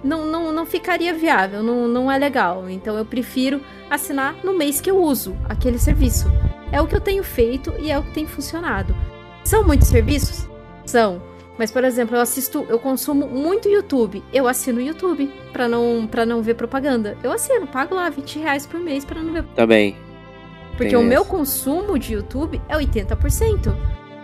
não, 0.04 0.26
não, 0.26 0.52
não 0.52 0.66
ficaria 0.66 1.14
viável, 1.14 1.62
não, 1.62 1.88
não 1.88 2.12
é 2.12 2.18
legal. 2.18 2.70
Então 2.70 2.98
eu 2.98 3.06
prefiro 3.06 3.62
assinar 3.90 4.36
no 4.44 4.54
mês 4.54 4.82
que 4.82 4.90
eu 4.90 4.98
uso 4.98 5.36
aquele 5.48 5.78
serviço. 5.78 6.32
É 6.72 6.82
o 6.82 6.88
que 6.88 6.96
eu 6.96 7.02
tenho 7.02 7.24
feito 7.24 7.74
e 7.80 7.92
é 7.92 8.00
o 8.00 8.04
que 8.04 8.12
tem 8.12 8.26
funcionado. 8.26 8.96
São 9.44 9.64
muitos 9.64 9.88
serviços? 9.88 10.48
São. 10.86 11.22
Mas, 11.58 11.70
por 11.70 11.84
exemplo, 11.84 12.16
eu 12.16 12.22
assisto, 12.22 12.66
eu 12.70 12.80
consumo 12.80 13.28
muito 13.28 13.70
YouTube. 13.70 14.24
Eu 14.34 14.48
assino 14.48 14.80
o 14.80 14.82
YouTube 14.82 15.32
pra 15.52 15.68
não, 15.68 16.08
pra 16.10 16.26
não 16.26 16.42
ver 16.42 16.56
propaganda. 16.56 17.18
Eu 17.22 17.32
assino, 17.32 17.68
pago 17.68 17.94
lá 17.94 18.10
20 18.10 18.40
reais 18.40 18.66
por 18.66 18.80
mês 18.80 19.06
pra 19.06 19.22
não 19.22 19.34
ver. 19.34 19.44
Também. 19.56 19.96
Porque 20.72 20.86
Tem 20.86 20.96
o 20.96 21.02
essa. 21.02 21.10
meu 21.10 21.26
consumo 21.26 22.00
de 22.00 22.14
YouTube 22.14 22.60
é 22.68 22.76
80%. 22.76 23.76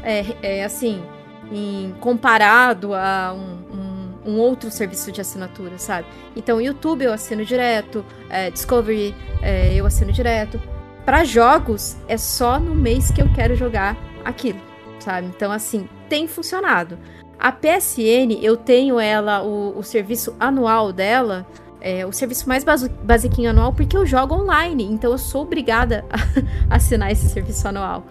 É, 0.02 0.26
é 0.42 0.64
assim, 0.64 1.04
em, 1.52 1.94
comparado 2.00 2.94
a 2.94 3.34
um, 3.34 3.78
um 3.78 3.87
um 4.28 4.38
outro 4.38 4.70
serviço 4.70 5.12
de 5.12 5.22
assinatura, 5.22 5.78
sabe? 5.78 6.08
Então, 6.36 6.62
YouTube 6.62 7.06
eu 7.06 7.14
assino 7.14 7.46
direto, 7.46 8.06
é, 8.30 8.52
Discovery 8.52 9.16
é, 9.42 9.74
eu 9.74 9.86
assino 9.86 10.12
direto. 10.12 10.62
Para 11.06 11.24
jogos, 11.24 11.96
é 12.08 12.18
só 12.18 12.60
no 12.60 12.76
mês 12.76 13.10
que 13.10 13.22
eu 13.22 13.34
quero 13.34 13.56
jogar 13.56 13.98
aquilo, 14.26 14.60
sabe? 15.00 15.28
Então, 15.28 15.52
assim, 15.52 15.88
tem 16.10 16.28
funcionado. 16.28 17.00
A 17.40 17.52
PSN, 17.52 18.40
eu 18.42 18.58
tenho 18.58 19.00
ela, 19.00 19.44
o, 19.44 19.78
o 19.78 19.84
serviço 19.84 20.36
anual 20.40 20.92
dela, 20.92 21.48
é, 21.80 22.06
o 22.06 22.12
serviço 22.12 22.50
mais 22.50 22.66
basiquinho 23.04 23.52
anual, 23.52 23.72
porque 23.72 23.96
eu 23.96 24.06
jogo 24.06 24.36
online, 24.36 24.84
então 24.84 25.12
eu 25.12 25.18
sou 25.18 25.44
obrigada 25.44 26.04
a 26.70 26.76
assinar 26.76 27.12
esse 27.12 27.30
serviço 27.30 27.68
anual. 27.68 28.04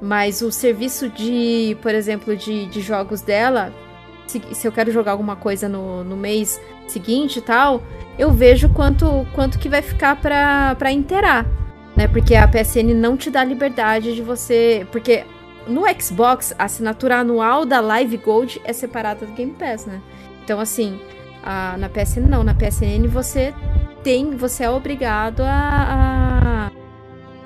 Mas 0.00 0.40
o 0.40 0.50
serviço 0.50 1.10
de, 1.10 1.76
por 1.82 1.94
exemplo, 1.94 2.34
de, 2.34 2.66
de 2.66 2.80
jogos 2.80 3.20
dela, 3.20 3.72
se, 4.30 4.42
se 4.52 4.66
eu 4.66 4.72
quero 4.72 4.92
jogar 4.92 5.12
alguma 5.12 5.36
coisa 5.36 5.68
no, 5.68 6.04
no 6.04 6.16
mês 6.16 6.60
seguinte 6.86 7.38
e 7.38 7.42
tal, 7.42 7.82
eu 8.18 8.30
vejo 8.30 8.68
quanto, 8.68 9.26
quanto 9.34 9.58
que 9.58 9.68
vai 9.68 9.82
ficar 9.82 10.16
pra, 10.16 10.74
pra 10.76 10.92
inteirar. 10.92 11.44
Né? 11.96 12.06
Porque 12.06 12.34
a 12.34 12.46
PSN 12.46 12.94
não 12.94 13.16
te 13.16 13.30
dá 13.30 13.42
liberdade 13.42 14.14
de 14.14 14.22
você. 14.22 14.86
Porque 14.92 15.24
no 15.66 15.82
Xbox, 16.00 16.54
a 16.58 16.64
assinatura 16.64 17.18
anual 17.18 17.66
da 17.66 17.80
Live 17.80 18.16
Gold 18.18 18.60
é 18.64 18.72
separada 18.72 19.26
do 19.26 19.32
Game 19.32 19.52
Pass, 19.52 19.86
né? 19.86 20.00
Então, 20.44 20.60
assim, 20.60 21.00
a, 21.42 21.76
na 21.76 21.88
PSN 21.88 22.28
não. 22.28 22.44
Na 22.44 22.54
PSN 22.54 23.08
você 23.08 23.52
tem. 24.02 24.36
Você 24.36 24.64
é 24.64 24.70
obrigado 24.70 25.40
a, 25.40 26.70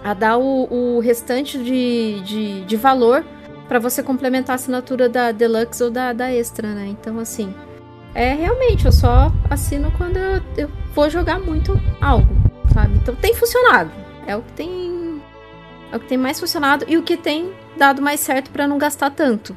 a, 0.05 0.11
a 0.11 0.15
dar 0.15 0.37
o, 0.37 0.69
o 0.71 1.01
restante 1.01 1.59
de, 1.59 2.21
de, 2.21 2.65
de 2.65 2.77
valor 2.77 3.25
para 3.69 3.79
você 3.79 4.03
complementar 4.03 4.55
a 4.55 4.57
assinatura 4.57 5.09
da 5.09 5.33
Deluxe 5.33 5.83
ou 5.83 5.91
da, 5.91 6.13
da 6.13 6.33
Extra, 6.33 6.69
né? 6.69 6.87
Então, 6.89 7.19
assim, 7.19 7.53
é 8.15 8.33
realmente, 8.33 8.87
eu 8.87 8.93
só 8.93 9.33
assino 9.51 9.93
quando 9.99 10.17
eu, 10.17 10.41
eu 10.57 10.71
vou 10.95 11.11
jogar 11.11 11.41
muito 11.41 11.79
algo, 12.01 12.29
sabe? 12.73 12.97
Então 12.97 13.15
tem 13.15 13.35
funcionado. 13.35 13.91
É 14.27 14.37
o 14.37 14.43
que 14.43 14.53
tem. 14.53 15.21
É 15.91 15.97
o 15.97 16.01
que 16.01 16.07
tem 16.07 16.19
mais 16.19 16.39
funcionado 16.39 16.85
e 16.89 16.97
o 16.97 17.03
que 17.03 17.17
tem 17.17 17.53
dado 17.77 18.01
mais 18.01 18.21
certo 18.21 18.51
para 18.51 18.67
não 18.69 18.79
gastar 18.79 19.11
tanto. 19.11 19.57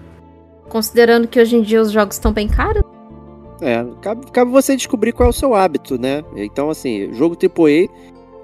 Considerando 0.67 1.27
que 1.27 1.39
hoje 1.39 1.55
em 1.55 1.61
dia 1.61 1.81
os 1.81 1.91
jogos 1.91 2.15
estão 2.15 2.33
bem 2.33 2.47
caros. 2.47 2.83
É, 3.61 3.83
cabe, 4.01 4.29
cabe, 4.31 4.51
você 4.51 4.75
descobrir 4.75 5.13
qual 5.13 5.27
é 5.27 5.29
o 5.29 5.33
seu 5.33 5.55
hábito, 5.55 5.99
né? 5.99 6.23
Então, 6.35 6.69
assim, 6.69 7.11
jogo 7.13 7.35
AAA, 7.35 7.87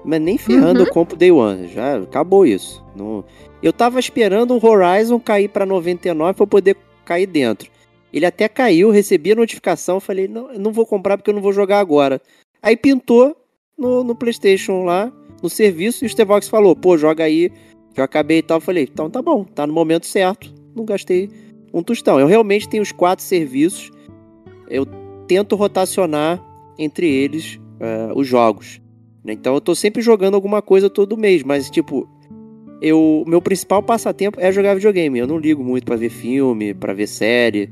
mas 0.04 0.20
nem 0.20 0.36
ferrando 0.36 0.80
uhum. 0.80 0.86
eu 0.86 0.92
compro 0.92 1.16
Day 1.16 1.32
One. 1.32 1.68
Já 1.68 1.96
acabou 1.96 2.44
isso. 2.44 2.84
Não, 2.94 3.24
eu 3.62 3.72
tava 3.72 3.98
esperando 3.98 4.54
o 4.54 4.66
Horizon 4.66 5.18
cair 5.18 5.48
para 5.48 5.64
99 5.64 6.34
para 6.34 6.46
poder 6.46 6.76
cair 7.04 7.26
dentro. 7.26 7.70
Ele 8.12 8.26
até 8.26 8.48
caiu, 8.48 8.90
recebi 8.90 9.32
a 9.32 9.34
notificação, 9.34 9.98
falei, 9.98 10.28
não, 10.28 10.52
não 10.52 10.72
vou 10.72 10.86
comprar 10.86 11.16
porque 11.16 11.30
eu 11.30 11.34
não 11.34 11.42
vou 11.42 11.52
jogar 11.52 11.80
agora. 11.80 12.20
Aí 12.62 12.76
pintou 12.76 13.36
no, 13.76 14.04
no 14.04 14.14
PlayStation 14.14 14.84
lá, 14.84 15.12
no 15.42 15.50
serviço, 15.50 16.04
e 16.04 16.06
o 16.06 16.08
Stevox 16.08 16.48
falou, 16.48 16.76
pô, 16.76 16.96
joga 16.96 17.24
aí, 17.24 17.50
que 17.92 18.00
eu 18.00 18.04
acabei 18.04 18.38
e 18.38 18.42
tal. 18.42 18.58
Eu 18.58 18.60
falei, 18.60 18.84
então 18.84 19.10
tá 19.10 19.20
bom, 19.20 19.44
tá 19.44 19.66
no 19.66 19.72
momento 19.72 20.06
certo. 20.06 20.54
Não 20.76 20.84
gastei 20.84 21.28
um 21.72 21.82
tostão. 21.82 22.20
Eu 22.20 22.26
realmente 22.26 22.68
tenho 22.68 22.82
os 22.82 22.92
quatro 22.92 23.24
serviços. 23.24 23.90
Eu 24.68 24.86
tento 25.26 25.56
rotacionar 25.56 26.40
entre 26.78 27.08
eles 27.08 27.56
uh, 27.80 28.16
os 28.16 28.26
jogos. 28.26 28.80
Então 29.32 29.54
eu 29.54 29.60
tô 29.60 29.74
sempre 29.74 30.02
jogando 30.02 30.34
alguma 30.34 30.60
coisa 30.60 30.90
todo 30.90 31.16
mês, 31.16 31.42
mas 31.42 31.70
tipo, 31.70 32.08
eu 32.80 33.24
meu 33.26 33.40
principal 33.40 33.82
passatempo 33.82 34.38
é 34.40 34.52
jogar 34.52 34.74
videogame. 34.74 35.18
Eu 35.18 35.26
não 35.26 35.38
ligo 35.38 35.64
muito 35.64 35.84
para 35.84 35.96
ver 35.96 36.10
filme, 36.10 36.74
para 36.74 36.92
ver 36.92 37.06
série. 37.06 37.70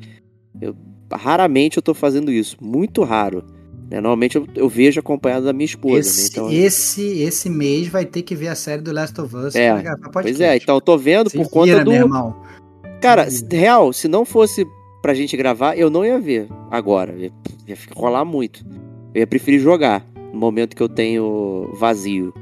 Eu, 0.61 0.75
raramente 1.13 1.77
eu 1.77 1.83
tô 1.83 1.93
fazendo 1.93 2.33
isso, 2.33 2.57
muito 2.61 3.03
raro. 3.03 3.45
Né? 3.91 4.01
Normalmente 4.01 4.37
eu, 4.37 4.47
eu, 4.55 4.69
vejo 4.69 4.99
acompanhado 4.99 5.45
da 5.45 5.53
minha 5.53 5.67
esposa. 5.67 6.01
Esse, 6.01 6.23
né? 6.23 6.29
então, 6.31 6.51
esse, 6.51 7.23
esse 7.23 7.51
mês 7.51 7.89
vai 7.89 8.07
ter 8.07 8.23
que 8.23 8.35
ver 8.35 8.49
a 8.49 8.55
série 8.55 8.81
do 8.81 8.91
Last 8.91 9.21
of 9.21 9.37
Us. 9.37 9.55
É, 9.55 9.85
pois 10.11 10.41
é, 10.41 10.57
então 10.57 10.77
eu 10.77 10.81
tô 10.81 10.97
vendo 10.97 11.29
Se 11.29 11.37
por 11.37 11.51
conta 11.51 11.85
do. 11.85 11.93
Cara, 13.03 13.29
se, 13.29 13.45
real, 13.51 13.93
se 13.93 14.09
não 14.09 14.25
fosse 14.25 14.67
pra 15.03 15.13
gente 15.13 15.37
gravar, 15.37 15.77
eu 15.77 15.91
não 15.91 16.07
ia 16.07 16.19
ver 16.19 16.49
agora. 16.71 17.13
Ia, 17.19 17.33
ia 17.69 17.77
rolar 17.95 18.25
muito. 18.25 18.65
Eu 19.15 19.21
ia 19.21 19.27
preferir 19.27 19.61
jogar 19.61 20.07
no 20.33 20.39
momento 20.39 20.75
que 20.75 20.83
eu 20.83 20.89
tenho 20.89 21.71
vazio, 21.75 22.33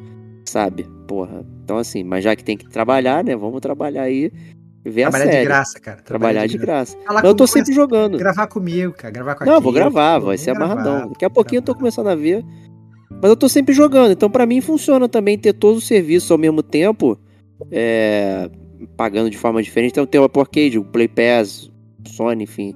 sabe? 0.45 0.85
Porra, 1.07 1.45
então, 1.65 1.79
assim, 1.79 2.05
mas 2.05 2.25
já 2.25 2.35
que 2.37 2.45
tem 2.45 2.57
que 2.57 2.69
trabalhar, 2.69 3.25
né? 3.25 3.37
Vamos 3.37 3.61
trabalhar 3.61 4.03
aí. 4.03 4.33
Ver 4.83 5.03
Trabalhar 5.03 5.25
a 5.25 5.27
série. 5.27 5.39
de 5.41 5.45
graça, 5.45 5.81
cara. 5.81 6.03
Trabalhar, 6.03 6.47
de 6.47 6.57
graça. 6.59 6.97
graça. 6.99 7.27
eu 7.27 7.35
tô 7.35 7.47
sempre 7.47 7.75
jogando. 7.75 8.17
Gravar 8.17 8.47
comigo, 8.47 8.95
cara. 8.95 9.13
Gravar 9.13 9.35
com 9.35 9.45
a 9.45 9.47
Não, 9.47 9.61
vou 9.61 9.73
gravar, 9.73 10.19
vai 10.19 10.39
ser 10.39 10.51
amarradão. 10.51 11.09
Daqui 11.11 11.25
a 11.25 11.31
pouquinho 11.31 11.59
eu 11.59 11.65
tô 11.65 11.75
começando 11.75 12.09
a 12.09 12.15
ver. 12.15 12.45
Mas 13.11 13.29
eu 13.29 13.37
tô 13.37 13.49
sempre 13.49 13.75
jogando. 13.75 14.13
Então, 14.13 14.31
para 14.31 14.47
mim, 14.47 14.61
funciona 14.61 15.09
também 15.09 15.37
ter 15.37 15.53
todos 15.53 15.79
os 15.79 15.87
serviços 15.87 16.31
ao 16.31 16.39
mesmo 16.39 16.63
tempo. 16.63 17.19
É, 17.71 18.49
pagando 18.97 19.29
de 19.29 19.37
forma 19.37 19.63
diferente. 19.63 19.91
Então, 19.93 20.07
tem 20.07 20.19
o 20.21 20.25
Apple 20.25 20.41
Arcade, 20.41 20.79
o 20.79 20.85
Play 20.85 21.09
Pass, 21.09 21.71
Sony, 22.09 22.45
enfim, 22.45 22.75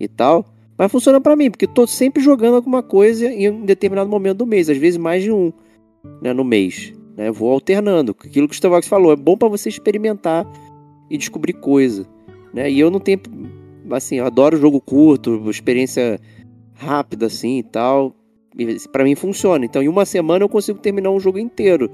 e 0.00 0.08
tal. 0.08 0.44
Mas 0.76 0.90
funciona 0.90 1.20
para 1.20 1.36
mim, 1.36 1.50
porque 1.50 1.66
tô 1.66 1.86
sempre 1.86 2.22
jogando 2.22 2.56
alguma 2.56 2.82
coisa 2.82 3.26
em 3.26 3.48
um 3.48 3.64
determinado 3.64 4.10
momento 4.10 4.38
do 4.38 4.46
mês. 4.46 4.68
Às 4.68 4.76
vezes 4.76 4.98
mais 4.98 5.22
de 5.22 5.30
um, 5.30 5.52
né, 6.20 6.32
no 6.32 6.44
mês. 6.44 6.92
Né? 7.16 7.30
Vou 7.30 7.52
alternando. 7.52 8.14
Aquilo 8.18 8.48
que 8.48 8.54
o 8.54 8.56
Stevox 8.56 8.88
falou, 8.88 9.12
é 9.12 9.16
bom 9.16 9.36
para 9.36 9.48
você 9.48 9.68
experimentar 9.68 10.46
e 11.08 11.16
descobrir 11.16 11.54
coisa. 11.54 12.06
Né? 12.52 12.70
E 12.70 12.80
eu 12.80 12.90
não 12.90 13.00
tenho. 13.00 13.20
Assim, 13.90 14.16
eu 14.16 14.26
adoro 14.26 14.56
jogo 14.56 14.80
curto, 14.80 15.48
experiência 15.50 16.18
rápida 16.74 17.26
assim 17.26 17.58
e 17.58 17.62
tal. 17.62 18.14
para 18.90 19.04
mim 19.04 19.14
funciona. 19.14 19.64
Então, 19.64 19.82
em 19.82 19.88
uma 19.88 20.04
semana 20.04 20.44
eu 20.44 20.48
consigo 20.48 20.78
terminar 20.78 21.10
um 21.10 21.20
jogo 21.20 21.38
inteiro. 21.38 21.90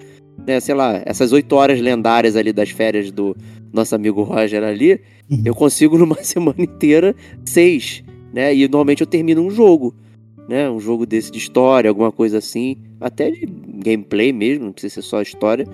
Né? 0.47 0.59
Sei 0.61 0.74
lá, 0.74 1.03
essas 1.05 1.33
oito 1.33 1.55
horas 1.55 1.81
lendárias 1.81 2.37
ali 2.37 2.53
das 2.53 2.70
férias 2.70 3.11
do 3.11 3.37
nosso 3.72 3.95
amigo 3.95 4.22
Roger 4.22 4.62
ali, 4.64 5.01
uhum. 5.31 5.43
eu 5.45 5.55
consigo 5.55 5.97
numa 5.99 6.22
semana 6.22 6.61
inteira 6.62 7.14
seis, 7.45 8.03
né? 8.33 8.55
E 8.55 8.62
normalmente 8.68 9.01
eu 9.01 9.07
termino 9.07 9.43
um 9.43 9.51
jogo, 9.51 9.95
né? 10.49 10.70
Um 10.70 10.81
jogo 10.81 11.07
desse 11.07 11.31
de 11.31 11.39
história, 11.39 11.89
alguma 11.89 12.12
coisa 12.12 12.39
assim, 12.39 12.76
até 13.01 13.31
de 13.31 13.47
gameplay 13.47 14.33
mesmo, 14.33 14.66
não 14.66 14.72
precisa 14.72 14.95
ser 14.95 15.03
só 15.03 15.22
história. 15.22 15.66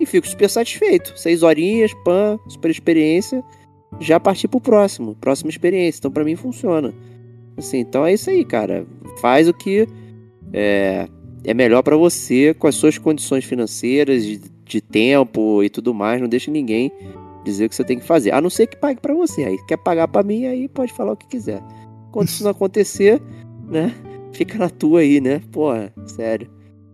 E 0.00 0.06
fico 0.06 0.26
super 0.26 0.50
satisfeito. 0.50 1.12
Seis 1.16 1.42
horinhas, 1.42 1.92
pan, 2.04 2.38
super 2.48 2.70
experiência. 2.70 3.42
Já 4.00 4.18
parti 4.18 4.48
pro 4.48 4.60
próximo, 4.60 5.14
próxima 5.20 5.50
experiência. 5.50 6.00
Então 6.00 6.10
para 6.10 6.24
mim 6.24 6.34
funciona. 6.34 6.92
Assim, 7.56 7.78
então 7.78 8.04
é 8.04 8.12
isso 8.12 8.30
aí, 8.30 8.44
cara. 8.44 8.86
Faz 9.20 9.48
o 9.48 9.54
que 9.54 9.86
é, 10.52 11.06
é 11.44 11.54
melhor 11.54 11.82
para 11.82 11.96
você 11.96 12.54
com 12.54 12.66
as 12.66 12.74
suas 12.74 12.98
condições 12.98 13.44
financeiras, 13.44 14.24
de, 14.24 14.40
de, 14.64 14.80
tempo 14.80 15.62
e 15.62 15.68
tudo 15.68 15.94
mais. 15.94 16.20
Não 16.20 16.28
deixe 16.28 16.50
ninguém 16.50 16.90
dizer 17.44 17.66
o 17.66 17.68
que 17.68 17.76
você 17.76 17.84
tem 17.84 17.98
que 17.98 18.06
fazer. 18.06 18.32
A 18.32 18.40
não 18.40 18.50
ser 18.50 18.66
que 18.66 18.76
pague 18.76 19.00
para 19.00 19.14
você. 19.14 19.44
Aí 19.44 19.58
quer 19.66 19.76
pagar 19.76 20.08
para 20.08 20.22
mim, 20.22 20.46
aí 20.46 20.68
pode 20.68 20.92
falar 20.92 21.12
o 21.12 21.16
que 21.16 21.26
quiser. 21.26 21.62
Quando 22.12 22.28
isso 22.28 22.44
não 22.44 22.52
acontecer, 22.52 23.20
né? 23.68 23.92
Fica 24.32 24.56
na 24.58 24.70
tua 24.70 25.00
aí, 25.00 25.20
né? 25.20 25.42
Porra, 25.50 25.92
sério. 26.06 26.48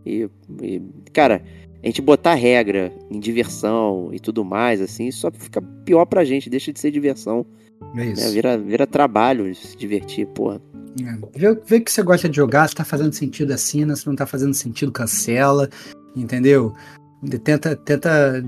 E, 0.07 0.29
e, 0.63 0.81
cara, 1.13 1.43
a 1.83 1.87
gente 1.87 2.01
botar 2.01 2.35
regra 2.35 2.93
em 3.11 3.21
diversão 3.21 4.11
e 4.13 4.19
tudo 4.19 4.45
mais, 4.45 4.81
assim, 4.81 5.11
só 5.11 5.31
fica 5.31 5.61
pior 5.85 6.07
pra 6.07 6.25
gente, 6.25 6.49
deixa 6.49 6.73
de 6.73 6.81
ser 6.81 6.91
diversão. 6.91 7.45
É 7.97 8.07
isso. 8.07 8.23
Né? 8.23 8.31
Vira, 8.31 8.59
vira 8.59 8.87
trabalho 8.87 9.55
se 9.55 9.77
divertir, 9.77 10.27
porra. 10.29 10.61
É. 11.01 11.39
Vê, 11.39 11.55
vê 11.67 11.81
que 11.81 11.91
você 11.91 12.03
gosta 12.03 12.29
de 12.29 12.37
jogar, 12.37 12.69
se 12.69 12.75
tá 12.75 12.85
fazendo 12.85 13.13
sentido, 13.13 13.53
assina, 13.53 13.95
se 13.95 14.07
não 14.07 14.17
tá 14.17 14.27
fazendo 14.27 14.55
sentido, 14.55 14.91
cancela, 14.91 15.69
entendeu? 16.17 16.75
Tenta, 17.45 17.77
tenta 17.77 18.45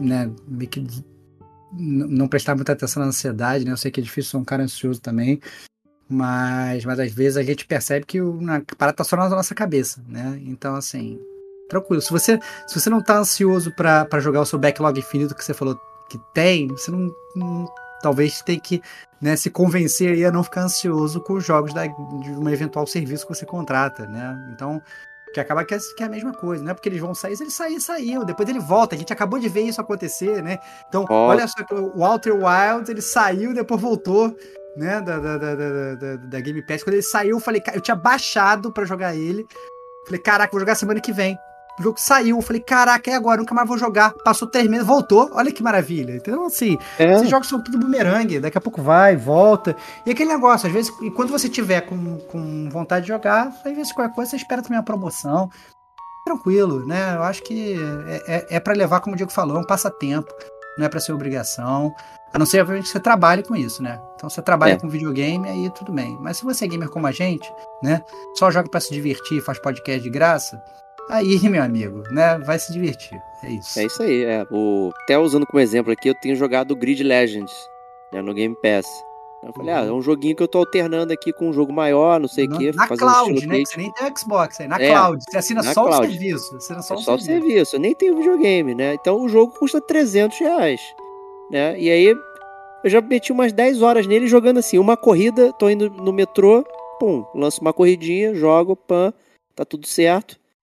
né, 0.00 0.30
não 1.72 2.28
prestar 2.28 2.54
muita 2.54 2.72
atenção 2.72 3.02
na 3.02 3.08
ansiedade, 3.08 3.64
né? 3.64 3.72
Eu 3.72 3.76
sei 3.76 3.90
que 3.90 4.00
é 4.00 4.02
difícil, 4.02 4.32
sou 4.32 4.40
um 4.40 4.44
cara 4.44 4.62
ansioso 4.62 5.00
também, 5.00 5.40
mas, 6.08 6.84
mas 6.84 7.00
às 7.00 7.12
vezes 7.12 7.36
a 7.36 7.42
gente 7.42 7.66
percebe 7.66 8.04
que 8.06 8.20
o, 8.20 8.38
a 8.50 8.60
parada 8.76 8.96
tá 8.96 9.04
só 9.04 9.16
na 9.16 9.28
nossa 9.28 9.54
cabeça, 9.54 10.02
né? 10.08 10.40
Então, 10.44 10.74
assim, 10.74 11.18
tranquilo. 11.68 12.02
Se 12.02 12.10
você, 12.10 12.38
se 12.66 12.78
você 12.78 12.90
não 12.90 13.02
tá 13.02 13.18
ansioso 13.18 13.72
para 13.74 14.20
jogar 14.20 14.40
o 14.40 14.46
seu 14.46 14.58
backlog 14.58 14.98
infinito 14.98 15.34
que 15.34 15.44
você 15.44 15.54
falou 15.54 15.78
que 16.08 16.18
tem, 16.34 16.68
você 16.68 16.90
não, 16.90 17.10
não 17.34 17.66
talvez 18.02 18.42
tenha 18.42 18.60
que 18.60 18.82
né, 19.20 19.34
se 19.36 19.48
convencer 19.48 20.12
aí 20.12 20.24
a 20.24 20.30
não 20.30 20.44
ficar 20.44 20.64
ansioso 20.64 21.20
com 21.20 21.34
os 21.34 21.44
jogos 21.44 21.72
da, 21.72 21.86
de 21.86 22.30
um 22.30 22.48
eventual 22.50 22.86
serviço 22.86 23.26
que 23.26 23.34
você 23.34 23.46
contrata, 23.46 24.06
né? 24.06 24.36
Então, 24.52 24.82
que 25.32 25.40
acaba 25.40 25.64
que 25.64 25.74
é, 25.74 25.78
que 25.96 26.02
é 26.02 26.06
a 26.06 26.10
mesma 26.10 26.32
coisa, 26.32 26.62
não 26.62 26.70
é 26.70 26.74
porque 26.74 26.88
eles 26.88 27.00
vão 27.00 27.14
sair, 27.14 27.36
se 27.36 27.42
ele 27.42 27.50
sair, 27.50 27.80
saiu, 27.80 28.24
depois 28.24 28.48
ele 28.48 28.60
volta, 28.60 28.94
a 28.94 28.98
gente 28.98 29.12
acabou 29.12 29.38
de 29.38 29.48
ver 29.48 29.62
isso 29.62 29.80
acontecer, 29.80 30.42
né? 30.42 30.58
Então, 30.88 31.06
oh. 31.08 31.14
olha 31.14 31.48
só, 31.48 31.56
o 31.72 32.04
Outer 32.04 32.34
Wilds, 32.34 32.88
ele 32.88 33.02
saiu, 33.02 33.54
depois 33.54 33.80
voltou, 33.80 34.36
né, 34.76 35.00
da, 35.00 35.18
da, 35.18 35.38
da, 35.38 35.54
da, 35.54 36.16
da 36.16 36.40
Game 36.40 36.62
Pass, 36.66 36.82
quando 36.82 36.94
ele 36.94 37.02
saiu, 37.02 37.36
eu 37.36 37.40
falei, 37.40 37.62
eu 37.72 37.80
tinha 37.80 37.94
baixado 37.94 38.72
para 38.72 38.84
jogar 38.84 39.14
ele, 39.14 39.46
falei, 40.04 40.20
caraca, 40.20 40.50
vou 40.50 40.60
jogar 40.60 40.74
semana 40.74 41.00
que 41.00 41.12
vem, 41.12 41.38
o 41.78 41.82
jogo 41.82 41.98
saiu, 41.98 42.36
eu 42.36 42.42
falei, 42.42 42.62
caraca, 42.62 43.10
é 43.10 43.14
agora, 43.14 43.40
nunca 43.40 43.54
mais 43.54 43.66
vou 43.66 43.76
jogar. 43.76 44.14
Passou 44.24 44.46
três 44.48 44.68
meses, 44.68 44.86
voltou, 44.86 45.28
olha 45.32 45.50
que 45.50 45.62
maravilha. 45.62 46.14
Então, 46.14 46.46
assim, 46.46 46.78
é. 46.98 47.14
esses 47.14 47.28
jogos 47.28 47.48
são 47.48 47.62
tudo 47.62 47.78
bumerangue, 47.78 48.38
daqui 48.38 48.56
a 48.56 48.60
pouco 48.60 48.80
vai, 48.80 49.16
volta. 49.16 49.74
E 50.06 50.10
aquele 50.10 50.30
negócio, 50.30 50.68
às 50.68 50.72
vezes, 50.72 50.92
quando 51.16 51.30
você 51.30 51.48
tiver 51.48 51.80
com, 51.80 52.18
com 52.30 52.68
vontade 52.70 53.06
de 53.06 53.12
jogar, 53.12 53.48
às 53.64 53.74
vezes 53.74 53.92
qualquer 53.92 54.14
coisa 54.14 54.30
você 54.30 54.36
espera 54.36 54.62
também 54.62 54.78
uma 54.78 54.84
promoção. 54.84 55.50
Tranquilo, 56.24 56.86
né? 56.86 57.16
Eu 57.16 57.22
acho 57.24 57.42
que 57.42 57.76
é, 58.06 58.36
é, 58.36 58.56
é 58.56 58.60
para 58.60 58.72
levar, 58.72 59.00
como 59.00 59.14
o 59.14 59.16
Diego 59.16 59.32
falou, 59.32 59.56
é 59.56 59.60
um 59.60 59.66
passatempo, 59.66 60.32
não 60.78 60.86
é 60.86 60.88
para 60.88 61.00
ser 61.00 61.12
obrigação. 61.12 61.92
A 62.34 62.38
não 62.38 62.44
ser, 62.44 62.60
obviamente, 62.60 62.86
que 62.86 62.90
você 62.90 63.00
trabalhe 63.00 63.42
com 63.42 63.54
isso, 63.54 63.82
né? 63.82 64.00
Então, 64.16 64.28
você 64.28 64.42
trabalha 64.42 64.72
é. 64.72 64.76
com 64.76 64.88
videogame, 64.88 65.48
aí 65.48 65.70
tudo 65.70 65.92
bem. 65.92 66.18
Mas 66.20 66.38
se 66.38 66.44
você 66.44 66.64
é 66.64 66.68
gamer 66.68 66.90
como 66.90 67.06
a 67.06 67.12
gente, 67.12 67.50
né? 67.82 68.02
Só 68.36 68.50
joga 68.50 68.68
para 68.68 68.80
se 68.80 68.92
divertir, 68.92 69.40
faz 69.40 69.58
podcast 69.58 70.02
de 70.02 70.10
graça, 70.10 70.60
Aí, 71.08 71.38
meu 71.48 71.62
amigo, 71.62 72.02
né? 72.10 72.38
Vai 72.38 72.58
se 72.58 72.72
divertir. 72.72 73.20
É 73.42 73.50
isso. 73.50 73.78
É 73.78 73.84
isso 73.84 74.02
aí. 74.02 74.24
É. 74.24 74.46
O... 74.50 74.90
Até 75.02 75.18
usando 75.18 75.46
como 75.46 75.60
exemplo 75.60 75.92
aqui, 75.92 76.08
eu 76.08 76.14
tenho 76.14 76.36
jogado 76.36 76.76
Grid 76.76 77.02
Legends 77.02 77.52
né, 78.12 78.22
no 78.22 78.34
Game 78.34 78.56
Pass. 78.62 78.86
Eu 79.42 79.52
falei, 79.52 79.74
ah, 79.74 79.84
é 79.84 79.92
um 79.92 80.00
joguinho 80.00 80.34
que 80.34 80.42
eu 80.42 80.48
tô 80.48 80.56
alternando 80.56 81.12
aqui 81.12 81.30
com 81.30 81.50
um 81.50 81.52
jogo 81.52 81.70
maior, 81.70 82.18
não 82.18 82.28
sei 82.28 82.46
o 82.46 82.56
quê. 82.56 82.72
Na 82.74 82.88
cloud, 82.88 83.46
né? 83.46 83.62
Você 83.62 83.76
nem 83.76 83.92
tem 83.92 84.16
Xbox 84.16 84.58
aí, 84.58 84.66
na 84.66 84.80
é, 84.80 84.88
cloud. 84.88 85.22
Você 85.22 85.36
assina 85.36 85.62
só 85.62 85.84
cloud. 85.84 86.06
o 86.06 86.10
serviço. 86.10 86.56
Assina 86.56 86.80
só, 86.80 86.94
é 86.94 86.96
o, 86.96 87.00
só 87.00 87.18
serviço. 87.18 87.30
o 87.30 87.42
serviço. 87.42 87.76
Eu 87.76 87.80
nem 87.80 87.94
tenho 87.94 88.16
videogame, 88.16 88.74
né? 88.74 88.94
Então 88.94 89.20
o 89.20 89.28
jogo 89.28 89.52
custa 89.58 89.82
300 89.82 90.38
reais. 90.38 90.80
Né? 91.54 91.80
E 91.80 91.88
aí 91.88 92.06
eu 92.06 92.90
já 92.90 93.00
meti 93.00 93.30
umas 93.30 93.52
10 93.52 93.80
horas 93.80 94.08
nele 94.08 94.26
jogando 94.26 94.58
assim, 94.58 94.76
uma 94.76 94.96
corrida, 94.96 95.52
tô 95.52 95.70
indo 95.70 95.88
no 95.88 96.12
metrô, 96.12 96.66
pum, 96.98 97.24
lanço 97.32 97.60
uma 97.60 97.72
corridinha, 97.72 98.34
jogo, 98.34 98.74
pã, 98.74 99.12
tá 99.54 99.64
tudo 99.64 99.86
certo 99.86 100.36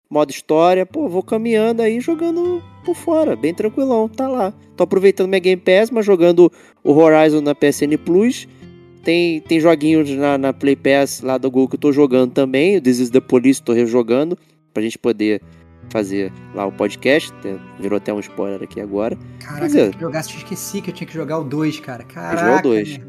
modo 0.08 0.30
história, 0.30 0.86
pô, 0.86 1.08
vou 1.08 1.22
caminhando 1.22 1.82
aí 1.82 2.00
jogando 2.00 2.62
por 2.84 2.94
fora, 2.94 3.34
bem 3.34 3.52
tranquilão, 3.52 4.08
tá 4.08 4.28
lá. 4.28 4.52
Tô 4.76 4.84
aproveitando 4.84 5.28
minha 5.28 5.40
Game 5.40 5.60
Pass, 5.60 5.90
mas 5.90 6.06
jogando 6.06 6.52
o 6.84 6.92
Horizon 6.92 7.40
na 7.40 7.54
PSN 7.54 7.96
Plus. 8.04 8.46
Tem, 9.02 9.40
tem 9.40 9.60
joguinhos 9.60 10.10
na, 10.10 10.36
na 10.36 10.52
Play 10.52 10.76
Pass 10.76 11.20
lá 11.22 11.38
do 11.38 11.50
Google 11.50 11.68
que 11.68 11.74
eu 11.76 11.80
tô 11.80 11.92
jogando 11.92 12.32
também. 12.32 12.76
O 12.76 12.80
This 12.80 12.98
is 12.98 13.10
the 13.10 13.20
Police 13.20 13.62
tô 13.62 13.72
rejogando, 13.72 14.38
pra 14.72 14.82
gente 14.82 14.98
poder 14.98 15.40
fazer 15.88 16.32
lá 16.54 16.66
o 16.66 16.72
podcast. 16.72 17.32
Virou 17.78 17.96
até 17.96 18.12
um 18.12 18.20
spoiler 18.20 18.62
aqui 18.62 18.80
agora. 18.80 19.16
Caraca, 19.40 19.66
dizer, 19.66 19.94
eu 19.94 20.00
jogasse, 20.00 20.36
esqueci 20.36 20.80
que 20.80 20.90
eu 20.90 20.94
tinha 20.94 21.06
que 21.06 21.14
jogar 21.14 21.38
o 21.38 21.44
2, 21.44 21.80
cara. 21.80 22.04
Caraca, 22.04 22.58
o 22.58 22.62
2. 22.62 23.00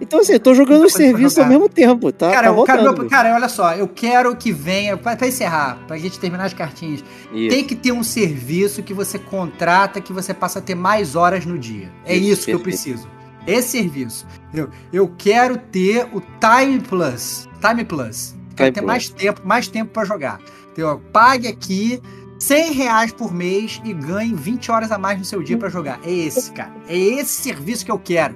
Então, 0.00 0.20
assim, 0.20 0.34
eu 0.34 0.40
tô 0.40 0.54
jogando 0.54 0.84
os 0.84 0.92
serviços 0.92 1.38
ao 1.38 1.46
mesmo 1.46 1.68
tempo, 1.68 2.12
tá? 2.12 2.30
Cara, 2.30 2.54
tá 2.54 2.64
cara, 2.64 3.08
cara, 3.08 3.34
olha 3.34 3.48
só, 3.48 3.74
eu 3.74 3.88
quero 3.88 4.36
que 4.36 4.52
venha, 4.52 4.96
pra, 4.96 5.16
pra 5.16 5.26
encerrar, 5.26 5.78
pra 5.86 5.96
gente 5.96 6.20
terminar 6.20 6.44
as 6.44 6.54
cartinhas, 6.54 7.02
isso. 7.32 7.48
tem 7.48 7.64
que 7.64 7.74
ter 7.74 7.92
um 7.92 8.02
serviço 8.02 8.82
que 8.82 8.92
você 8.92 9.18
contrata, 9.18 10.00
que 10.00 10.12
você 10.12 10.34
passa 10.34 10.58
a 10.58 10.62
ter 10.62 10.74
mais 10.74 11.16
horas 11.16 11.46
no 11.46 11.58
dia. 11.58 11.90
É 12.04 12.14
isso, 12.14 12.32
isso 12.32 12.44
que 12.46 12.52
eu 12.52 12.60
preciso. 12.60 13.08
Esse 13.46 13.78
serviço. 13.78 14.26
Eu, 14.52 14.68
eu 14.92 15.12
quero 15.16 15.56
ter 15.56 16.06
o 16.12 16.20
Time 16.20 16.80
Plus. 16.80 17.48
Time 17.60 17.84
Plus. 17.84 18.34
Quero 18.56 18.56
Time 18.56 18.72
ter 18.72 18.80
Plus. 18.80 18.86
mais 18.86 19.08
tempo, 19.08 19.40
mais 19.44 19.68
tempo 19.68 19.92
para 19.92 20.04
jogar. 20.04 20.40
Então, 20.76 21.00
pague 21.12 21.48
aqui 21.48 22.00
100 22.38 22.72
reais 22.72 23.12
por 23.12 23.32
mês 23.32 23.80
e 23.84 23.92
ganhe 23.94 24.34
20 24.34 24.70
horas 24.70 24.92
a 24.92 24.98
mais 24.98 25.18
no 25.18 25.24
seu 25.24 25.42
dia 25.42 25.56
para 25.56 25.70
jogar. 25.70 25.98
É 26.04 26.12
esse, 26.12 26.52
cara. 26.52 26.72
É 26.86 26.96
esse 26.96 27.42
serviço 27.42 27.84
que 27.84 27.90
eu 27.90 27.98
quero. 27.98 28.34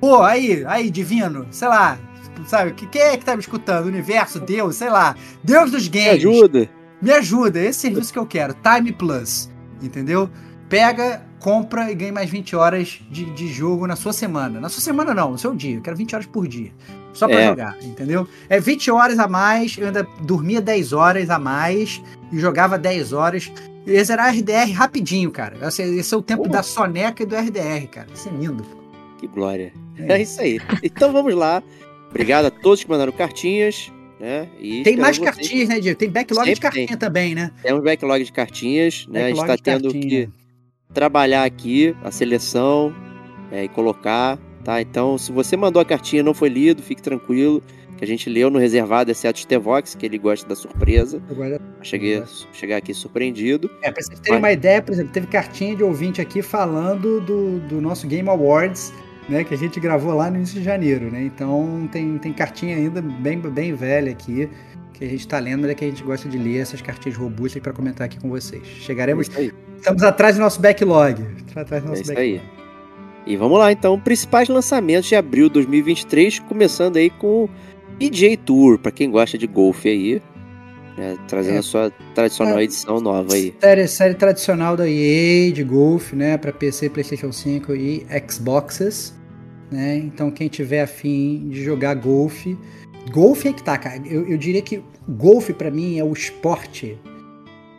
Pô, 0.00 0.22
aí, 0.22 0.64
aí, 0.66 0.90
divino, 0.90 1.46
sei 1.50 1.68
lá, 1.68 1.98
sabe? 2.46 2.72
Quem 2.72 3.00
é 3.00 3.16
que 3.16 3.24
tá 3.24 3.36
me 3.36 3.42
escutando? 3.42 3.86
Universo, 3.86 4.40
Deus, 4.40 4.76
sei 4.76 4.90
lá. 4.90 5.14
Deus 5.44 5.70
dos 5.70 5.86
games. 5.86 6.24
Me 6.24 6.30
ajuda. 6.30 6.70
Me 7.00 7.10
ajuda, 7.12 7.60
esse 7.60 7.80
serviço 7.80 8.12
que 8.12 8.18
eu 8.18 8.26
quero. 8.26 8.54
Time 8.54 8.92
Plus, 8.92 9.50
entendeu? 9.82 10.30
Pega, 10.68 11.24
compra 11.38 11.90
e 11.90 11.94
ganha 11.94 12.12
mais 12.12 12.30
20 12.30 12.56
horas 12.56 13.00
de, 13.10 13.26
de 13.26 13.48
jogo 13.48 13.86
na 13.86 13.96
sua 13.96 14.12
semana. 14.12 14.60
Na 14.60 14.68
sua 14.68 14.80
semana 14.80 15.12
não, 15.12 15.32
no 15.32 15.38
seu 15.38 15.54
dia. 15.54 15.76
Eu 15.76 15.82
quero 15.82 15.96
20 15.96 16.14
horas 16.14 16.26
por 16.26 16.48
dia. 16.48 16.72
Só 17.12 17.28
pra 17.28 17.40
é. 17.40 17.46
jogar, 17.46 17.76
entendeu? 17.82 18.26
É 18.48 18.58
20 18.58 18.90
horas 18.90 19.18
a 19.18 19.28
mais, 19.28 19.76
eu 19.76 19.86
ainda 19.86 20.06
dormia 20.20 20.60
10 20.60 20.92
horas 20.92 21.30
a 21.30 21.38
mais 21.38 22.02
e 22.32 22.38
jogava 22.38 22.78
10 22.78 23.12
horas. 23.12 23.52
Esse 23.86 24.12
era 24.12 24.30
RDR 24.30 24.72
rapidinho, 24.72 25.30
cara. 25.30 25.56
Esse, 25.66 26.14
é 26.14 26.16
o 26.16 26.22
tempo 26.22 26.48
da 26.48 26.62
soneca 26.62 27.22
e 27.22 27.26
do 27.26 27.36
RDR, 27.36 27.86
cara. 27.90 28.08
Isso 28.14 28.28
é 28.28 28.32
lindo. 28.32 28.64
Que 29.18 29.26
glória. 29.26 29.72
É. 29.98 30.14
é 30.14 30.22
isso 30.22 30.40
aí. 30.40 30.60
Então 30.82 31.12
vamos 31.12 31.34
lá. 31.34 31.62
Obrigado 32.10 32.46
a 32.46 32.50
todos 32.50 32.82
que 32.82 32.90
mandaram 32.90 33.12
cartinhas. 33.12 33.92
Né? 34.20 34.48
E 34.60 34.82
tem 34.84 34.96
mais 34.96 35.16
vocês... 35.16 35.28
cartinhas, 35.28 35.68
né, 35.68 35.80
Diego? 35.80 35.98
Tem 35.98 36.08
backlog 36.08 36.44
Sempre 36.44 36.54
de 36.54 36.60
cartinha 36.60 36.86
tem. 36.86 36.96
também, 36.96 37.34
né? 37.34 37.50
Tem 37.60 37.74
um 37.74 37.80
backlog 37.80 38.22
de 38.22 38.30
cartinhas, 38.30 39.04
né? 39.08 39.24
a 39.24 39.28
gente 39.28 39.40
está 39.40 39.56
tendo 39.56 39.90
que 39.90 40.28
trabalhar 40.94 41.42
aqui 41.42 41.96
a 42.04 42.10
seleção 42.12 42.94
é, 43.50 43.64
e 43.64 43.68
colocar, 43.68 44.38
tá? 44.64 44.80
Então, 44.80 45.16
se 45.18 45.32
você 45.32 45.56
mandou 45.56 45.80
a 45.80 45.84
cartinha 45.84 46.20
e 46.20 46.22
não 46.22 46.34
foi 46.34 46.48
lido, 46.48 46.82
fique 46.82 47.02
tranquilo, 47.02 47.62
que 47.96 48.04
a 48.04 48.06
gente 48.06 48.28
leu 48.28 48.50
no 48.50 48.58
reservado, 48.58 49.10
exceto 49.10 49.38
o 49.38 49.42
Stevox, 49.42 49.94
que 49.94 50.06
ele 50.06 50.18
gosta 50.18 50.48
da 50.48 50.56
surpresa. 50.56 51.22
Eu 51.30 51.60
cheguei 51.82 52.22
chegar 52.52 52.76
aqui 52.76 52.92
surpreendido. 52.92 53.70
É, 53.82 53.90
pra 53.90 54.02
vocês 54.02 54.18
terem 54.20 54.40
Mas... 54.40 54.50
uma 54.50 54.52
ideia, 54.52 54.82
por 54.82 54.92
exemplo, 54.92 55.12
teve 55.12 55.26
cartinha 55.26 55.76
de 55.76 55.82
ouvinte 55.82 56.20
aqui 56.20 56.42
falando 56.42 57.20
do, 57.20 57.60
do 57.60 57.80
nosso 57.80 58.06
Game 58.06 58.28
Awards 58.28 58.92
né, 59.28 59.44
que 59.44 59.54
a 59.54 59.56
gente 59.56 59.78
gravou 59.78 60.14
lá 60.14 60.30
no 60.30 60.36
início 60.36 60.58
de 60.58 60.64
janeiro, 60.64 61.10
né? 61.10 61.22
Então 61.22 61.88
tem, 61.92 62.18
tem 62.18 62.32
cartinha 62.32 62.76
ainda 62.76 63.00
bem, 63.00 63.38
bem 63.38 63.74
velha 63.74 64.10
aqui 64.10 64.48
que 64.92 65.04
a 65.04 65.08
gente 65.08 65.20
está 65.20 65.38
lendo, 65.38 65.68
é 65.68 65.74
que 65.74 65.84
a 65.84 65.88
gente 65.88 66.02
gosta 66.02 66.28
de 66.28 66.38
ler 66.38 66.58
essas 66.58 66.80
cartinhas 66.80 67.16
robustas 67.16 67.62
para 67.62 67.72
comentar 67.72 68.04
aqui 68.04 68.18
com 68.18 68.28
vocês. 68.28 68.66
Chegaremos. 68.66 69.28
É 69.36 69.50
estamos 69.76 70.02
atrás 70.02 70.36
do 70.36 70.40
nosso 70.40 70.60
backlog. 70.60 71.24
Atrás 71.54 71.82
do 71.82 71.88
nosso 71.88 72.00
é 72.00 72.02
isso 72.02 72.14
backlog. 72.14 72.40
aí. 72.40 72.61
E 73.26 73.36
vamos 73.36 73.58
lá 73.58 73.70
então, 73.70 73.98
principais 73.98 74.48
lançamentos 74.48 75.08
de 75.08 75.14
abril 75.14 75.48
de 75.48 75.54
2023, 75.54 76.40
começando 76.40 76.96
aí 76.96 77.08
com 77.08 77.44
o 77.44 77.50
PJ 77.98 78.36
Tour, 78.38 78.78
para 78.78 78.90
quem 78.90 79.10
gosta 79.10 79.38
de 79.38 79.46
golfe 79.46 79.88
aí. 79.88 80.22
É, 80.98 81.16
trazendo 81.26 81.56
é. 81.56 81.58
a 81.58 81.62
sua 81.62 81.90
tradicional 82.14 82.58
é. 82.58 82.64
edição 82.64 83.00
nova 83.00 83.32
aí. 83.32 83.54
Série, 83.60 83.88
série 83.88 84.14
tradicional 84.14 84.76
da 84.76 84.86
EA 84.86 85.50
de 85.50 85.64
golfe, 85.64 86.14
né? 86.14 86.36
Para 86.36 86.52
PC, 86.52 86.90
PlayStation 86.90 87.32
5 87.32 87.74
e 87.74 88.06
Xboxes. 88.30 89.14
Né? 89.70 89.96
Então, 89.96 90.30
quem 90.30 90.48
tiver 90.48 90.82
afim 90.82 91.48
de 91.48 91.64
jogar 91.64 91.94
golfe. 91.94 92.58
Golfe 93.10 93.48
é 93.48 93.52
que 93.54 93.62
tá, 93.62 93.78
cara. 93.78 94.02
Eu, 94.04 94.28
eu 94.28 94.36
diria 94.36 94.60
que 94.60 94.82
golfe 95.08 95.54
para 95.54 95.70
mim 95.70 95.98
é 95.98 96.04
o 96.04 96.12
esporte 96.12 96.98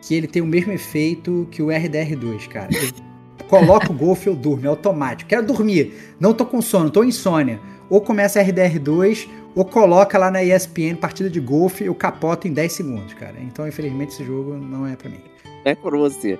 que 0.02 0.14
ele 0.14 0.26
tem 0.26 0.42
o 0.42 0.46
mesmo 0.46 0.72
efeito 0.72 1.46
que 1.50 1.62
o 1.62 1.68
RDR2, 1.68 2.48
cara. 2.48 2.68
Coloco 3.48 3.92
o 3.92 3.96
golfe, 3.96 4.26
eu 4.26 4.34
durmo, 4.34 4.66
é 4.66 4.68
automático. 4.68 5.28
Quero 5.28 5.46
dormir, 5.46 5.94
não 6.18 6.32
tô 6.32 6.44
com 6.46 6.60
sono, 6.62 6.90
tô 6.90 7.04
insônia. 7.04 7.60
Ou 7.90 8.00
começa 8.00 8.42
RDR2, 8.42 9.28
ou 9.54 9.64
coloca 9.64 10.18
lá 10.18 10.30
na 10.30 10.42
ESPN 10.42 10.96
partida 10.96 11.30
de 11.30 11.38
golfe, 11.40 11.84
eu 11.84 11.94
capoto 11.94 12.48
em 12.48 12.52
10 12.52 12.72
segundos, 12.72 13.14
cara. 13.14 13.34
Então, 13.40 13.68
infelizmente, 13.68 14.14
esse 14.14 14.24
jogo 14.24 14.54
não 14.54 14.86
é 14.86 14.96
para 14.96 15.10
mim. 15.10 15.20
É 15.64 15.74
por 15.74 15.96
você. 15.96 16.38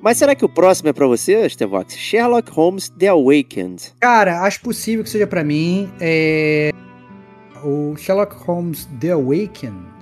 Mas 0.00 0.18
será 0.18 0.34
que 0.34 0.44
o 0.44 0.48
próximo 0.48 0.88
é 0.88 0.92
para 0.92 1.06
você, 1.06 1.48
Stevox? 1.48 1.96
Sherlock 1.96 2.50
Holmes 2.52 2.88
The 2.88 3.08
Awakened. 3.08 3.92
Cara, 4.00 4.42
acho 4.42 4.60
possível 4.60 5.02
que 5.02 5.10
seja 5.10 5.26
para 5.26 5.42
mim. 5.42 5.90
É... 6.00 6.70
O 7.64 7.96
Sherlock 7.96 8.36
Holmes 8.44 8.88
The 9.00 9.10
Awakened. 9.12 9.92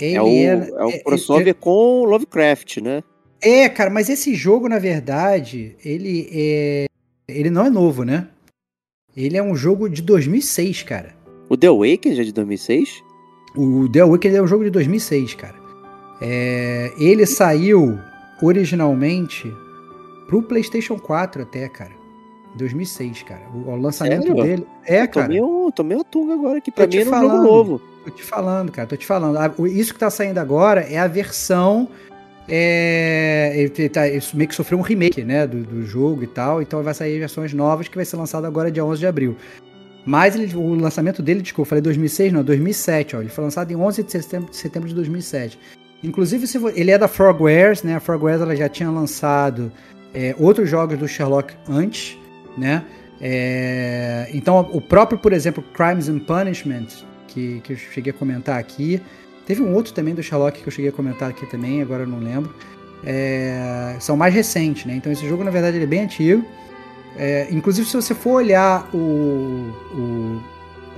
É 0.00 0.20
o, 0.22 0.26
é, 0.26 0.44
é 0.44 0.84
o 0.84 0.90
é, 0.90 0.98
crossover 1.00 1.48
é, 1.48 1.52
com 1.52 2.04
Lovecraft, 2.04 2.78
né? 2.78 3.02
É, 3.40 3.68
cara, 3.68 3.90
mas 3.90 4.08
esse 4.08 4.34
jogo, 4.34 4.68
na 4.68 4.78
verdade, 4.78 5.76
ele 5.84 6.28
é. 6.32 6.86
Ele 7.28 7.50
não 7.50 7.64
é 7.64 7.70
novo, 7.70 8.04
né? 8.04 8.28
Ele 9.16 9.36
é 9.36 9.42
um 9.42 9.54
jogo 9.54 9.88
de 9.88 10.02
2006, 10.02 10.82
cara. 10.82 11.14
O 11.48 11.56
The 11.56 11.68
Awakened 11.68 12.20
é 12.20 12.24
de 12.24 12.32
2006? 12.32 13.02
O 13.56 13.88
The 13.88 14.00
Awakened 14.00 14.36
é 14.36 14.42
um 14.42 14.46
jogo 14.46 14.64
de 14.64 14.70
2006, 14.70 15.34
cara. 15.34 15.56
É, 16.20 16.92
ele 16.98 17.26
saiu 17.26 17.98
originalmente 18.42 19.52
pro 20.26 20.42
PlayStation 20.42 20.98
4 20.98 21.42
até, 21.42 21.68
cara. 21.68 21.92
2006, 22.56 23.22
cara. 23.22 23.42
O, 23.54 23.76
lançamento 23.76 24.26
Sério? 24.26 24.42
dele. 24.42 24.66
É, 24.84 25.02
eu 25.02 25.08
cara. 25.08 25.26
Tomei, 25.26 25.72
tomei 25.74 25.96
uma 25.96 26.04
tunga 26.04 26.34
agora 26.34 26.58
aqui. 26.58 26.70
Pra 26.70 26.86
tô 26.86 26.96
mim 26.96 27.02
era 27.02 27.10
um 27.10 27.20
jogo 27.20 27.36
novo. 27.42 27.82
Tô 28.04 28.10
te 28.10 28.22
falando, 28.22 28.72
cara. 28.72 28.88
Tô 28.88 28.96
te 28.96 29.06
falando. 29.06 29.66
Isso 29.66 29.92
que 29.92 30.00
tá 30.00 30.10
saindo 30.10 30.38
agora 30.38 30.80
é 30.80 30.98
a 30.98 31.06
versão. 31.06 31.88
É, 32.48 33.52
ele, 33.54 33.88
tá, 33.90 34.08
ele 34.08 34.22
meio 34.32 34.48
que 34.48 34.54
sofreu 34.54 34.78
um 34.78 34.82
remake, 34.82 35.22
né, 35.22 35.46
do, 35.46 35.62
do, 35.62 35.84
jogo 35.84 36.24
e 36.24 36.26
tal, 36.26 36.62
então 36.62 36.82
vai 36.82 36.94
sair 36.94 37.18
versões 37.18 37.52
novas 37.52 37.88
que 37.88 37.96
vai 37.96 38.06
ser 38.06 38.16
lançado 38.16 38.46
agora 38.46 38.70
dia 38.70 38.84
11 38.84 39.00
de 39.00 39.06
abril. 39.06 39.36
Mas 40.06 40.34
ele, 40.34 40.56
o 40.56 40.74
lançamento 40.74 41.22
dele, 41.22 41.42
desculpa, 41.42 41.66
eu 41.66 41.68
falei 41.68 41.82
2006, 41.82 42.32
não, 42.32 42.42
2007, 42.42 43.16
ó, 43.16 43.20
ele 43.20 43.28
foi 43.28 43.44
lançado 43.44 43.70
em 43.70 43.76
11 43.76 44.02
de 44.02 44.12
setembro 44.12 44.50
de, 44.50 44.56
setembro 44.56 44.88
de 44.88 44.94
2007. 44.94 45.58
Inclusive, 46.02 46.46
se, 46.46 46.58
ele 46.74 46.90
é 46.90 46.96
da 46.96 47.06
Frogwares, 47.06 47.82
né, 47.82 47.96
a 47.96 48.00
Frogwares 48.00 48.40
ela 48.40 48.56
já 48.56 48.68
tinha 48.68 48.90
lançado 48.90 49.70
é, 50.14 50.34
outros 50.38 50.70
jogos 50.70 50.98
do 50.98 51.06
Sherlock 51.06 51.54
antes, 51.68 52.16
né, 52.56 52.82
é, 53.20 54.28
então 54.32 54.70
o 54.72 54.80
próprio, 54.80 55.18
por 55.18 55.34
exemplo, 55.34 55.62
Crimes 55.74 56.08
and 56.08 56.20
Punishment, 56.20 56.86
que, 57.26 57.60
que 57.60 57.74
eu 57.74 57.76
cheguei 57.76 58.12
a 58.12 58.14
comentar 58.14 58.58
aqui, 58.58 59.02
Teve 59.48 59.62
um 59.62 59.72
outro 59.72 59.94
também 59.94 60.14
do 60.14 60.22
Sherlock 60.22 60.60
que 60.60 60.68
eu 60.68 60.70
cheguei 60.70 60.90
a 60.90 60.92
comentar 60.92 61.30
aqui 61.30 61.46
também, 61.46 61.80
agora 61.80 62.02
eu 62.02 62.06
não 62.06 62.18
lembro. 62.18 62.54
É, 63.02 63.96
são 63.98 64.14
mais 64.14 64.34
recentes, 64.34 64.84
né? 64.84 64.94
Então 64.94 65.10
esse 65.10 65.26
jogo, 65.26 65.42
na 65.42 65.50
verdade, 65.50 65.78
ele 65.78 65.84
é 65.84 65.86
bem 65.86 66.02
antigo. 66.02 66.44
É, 67.16 67.48
inclusive, 67.50 67.88
se 67.88 67.96
você 67.96 68.14
for 68.14 68.32
olhar 68.32 68.86
o, 68.94 68.98
o, 68.98 70.42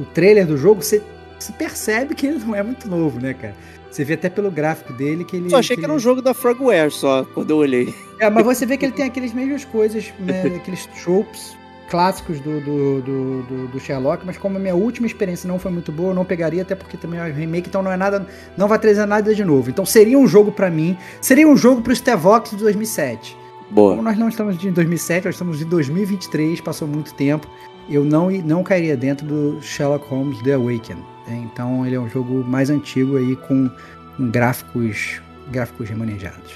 o 0.01 0.05
trailer 0.12 0.44
do 0.48 0.56
jogo, 0.56 0.82
você, 0.82 1.01
você, 1.39 1.52
percebe 1.52 2.12
que 2.12 2.27
ele 2.27 2.40
não 2.40 2.52
é 2.52 2.60
muito 2.60 2.89
novo, 2.89 3.20
né, 3.20 3.35
cara? 3.35 3.55
Você 3.89 4.05
vê 4.05 4.14
até 4.14 4.28
pelo 4.28 4.51
gráfico 4.51 4.93
dele 4.94 5.24
que 5.24 5.36
ele. 5.36 5.48
Só 5.48 5.59
achei 5.59 5.77
que, 5.77 5.82
que 5.82 5.86
era 5.86 5.94
um 5.94 6.01
jogo 6.01 6.20
da 6.20 6.35
Frogware 6.35 6.90
só, 6.90 7.24
quando 7.32 7.51
eu 7.51 7.56
olhei. 7.56 7.94
É, 8.18 8.28
mas 8.28 8.44
você 8.44 8.66
vê 8.66 8.77
que 8.77 8.85
ele 8.85 8.93
tem 8.93 9.05
aquelas 9.05 9.32
mesmas 9.32 9.64
coisas, 9.64 10.12
né, 10.18 10.43
aqueles 10.59 10.86
tropes 10.86 11.56
clássicos 11.91 12.41
do, 12.41 12.61
do, 12.61 13.03
do, 13.03 13.69
do, 13.69 13.81
Sherlock, 13.81 14.25
mas 14.25 14.39
como 14.39 14.57
a 14.57 14.61
minha 14.61 14.75
última 14.75 15.07
experiência 15.07 15.49
não 15.49 15.59
foi 15.59 15.73
muito 15.73 15.91
boa, 15.91 16.11
eu 16.11 16.15
não 16.15 16.25
pegaria, 16.25 16.62
até 16.62 16.75
porque 16.75 16.97
também 16.97 17.19
é 17.19 17.25
um 17.25 17.33
remake, 17.33 17.69
então 17.69 17.83
não 17.83 17.91
é 17.91 17.97
nada, 17.97 18.25
não 18.57 18.69
vai 18.69 18.79
trazer 18.79 19.05
nada 19.07 19.35
de 19.35 19.45
novo. 19.45 19.69
Então 19.69 19.85
seria 19.85 20.17
um 20.17 20.27
jogo 20.27 20.53
para 20.53 20.71
mim, 20.71 20.97
seria 21.21 21.49
um 21.49 21.57
jogo 21.57 21.83
pro 21.83 21.95
Stevox 21.95 22.51
de 22.51 22.57
2007. 22.59 23.37
Boa. 23.71 23.91
Como 23.91 24.03
nós 24.03 24.17
não 24.17 24.29
estamos 24.29 24.62
em 24.65 24.73
2007, 24.73 25.27
nós 25.27 25.35
estamos 25.35 25.61
em 25.61 25.65
2023, 25.65 26.61
passou 26.61 26.87
muito 26.87 27.12
tempo, 27.15 27.49
eu 27.89 28.05
não, 28.05 28.31
não 28.31 28.62
cairia 28.62 28.97
dentro 28.97 29.27
do 29.27 29.61
Sherlock 29.61 30.07
Holmes 30.09 30.41
The 30.43 30.55
Awaken. 30.55 30.97
Né? 31.27 31.49
Então 31.53 31.85
ele 31.85 31.97
é 31.97 32.01
um 32.01 32.09
jogo 32.09 32.45
mais 32.45 32.71
antigo 32.71 33.17
aí 33.17 33.35
com, 33.35 33.69
com 34.17 34.31
gráficos, 34.31 35.21
gráficos 35.51 35.89
remanejados. 35.89 36.55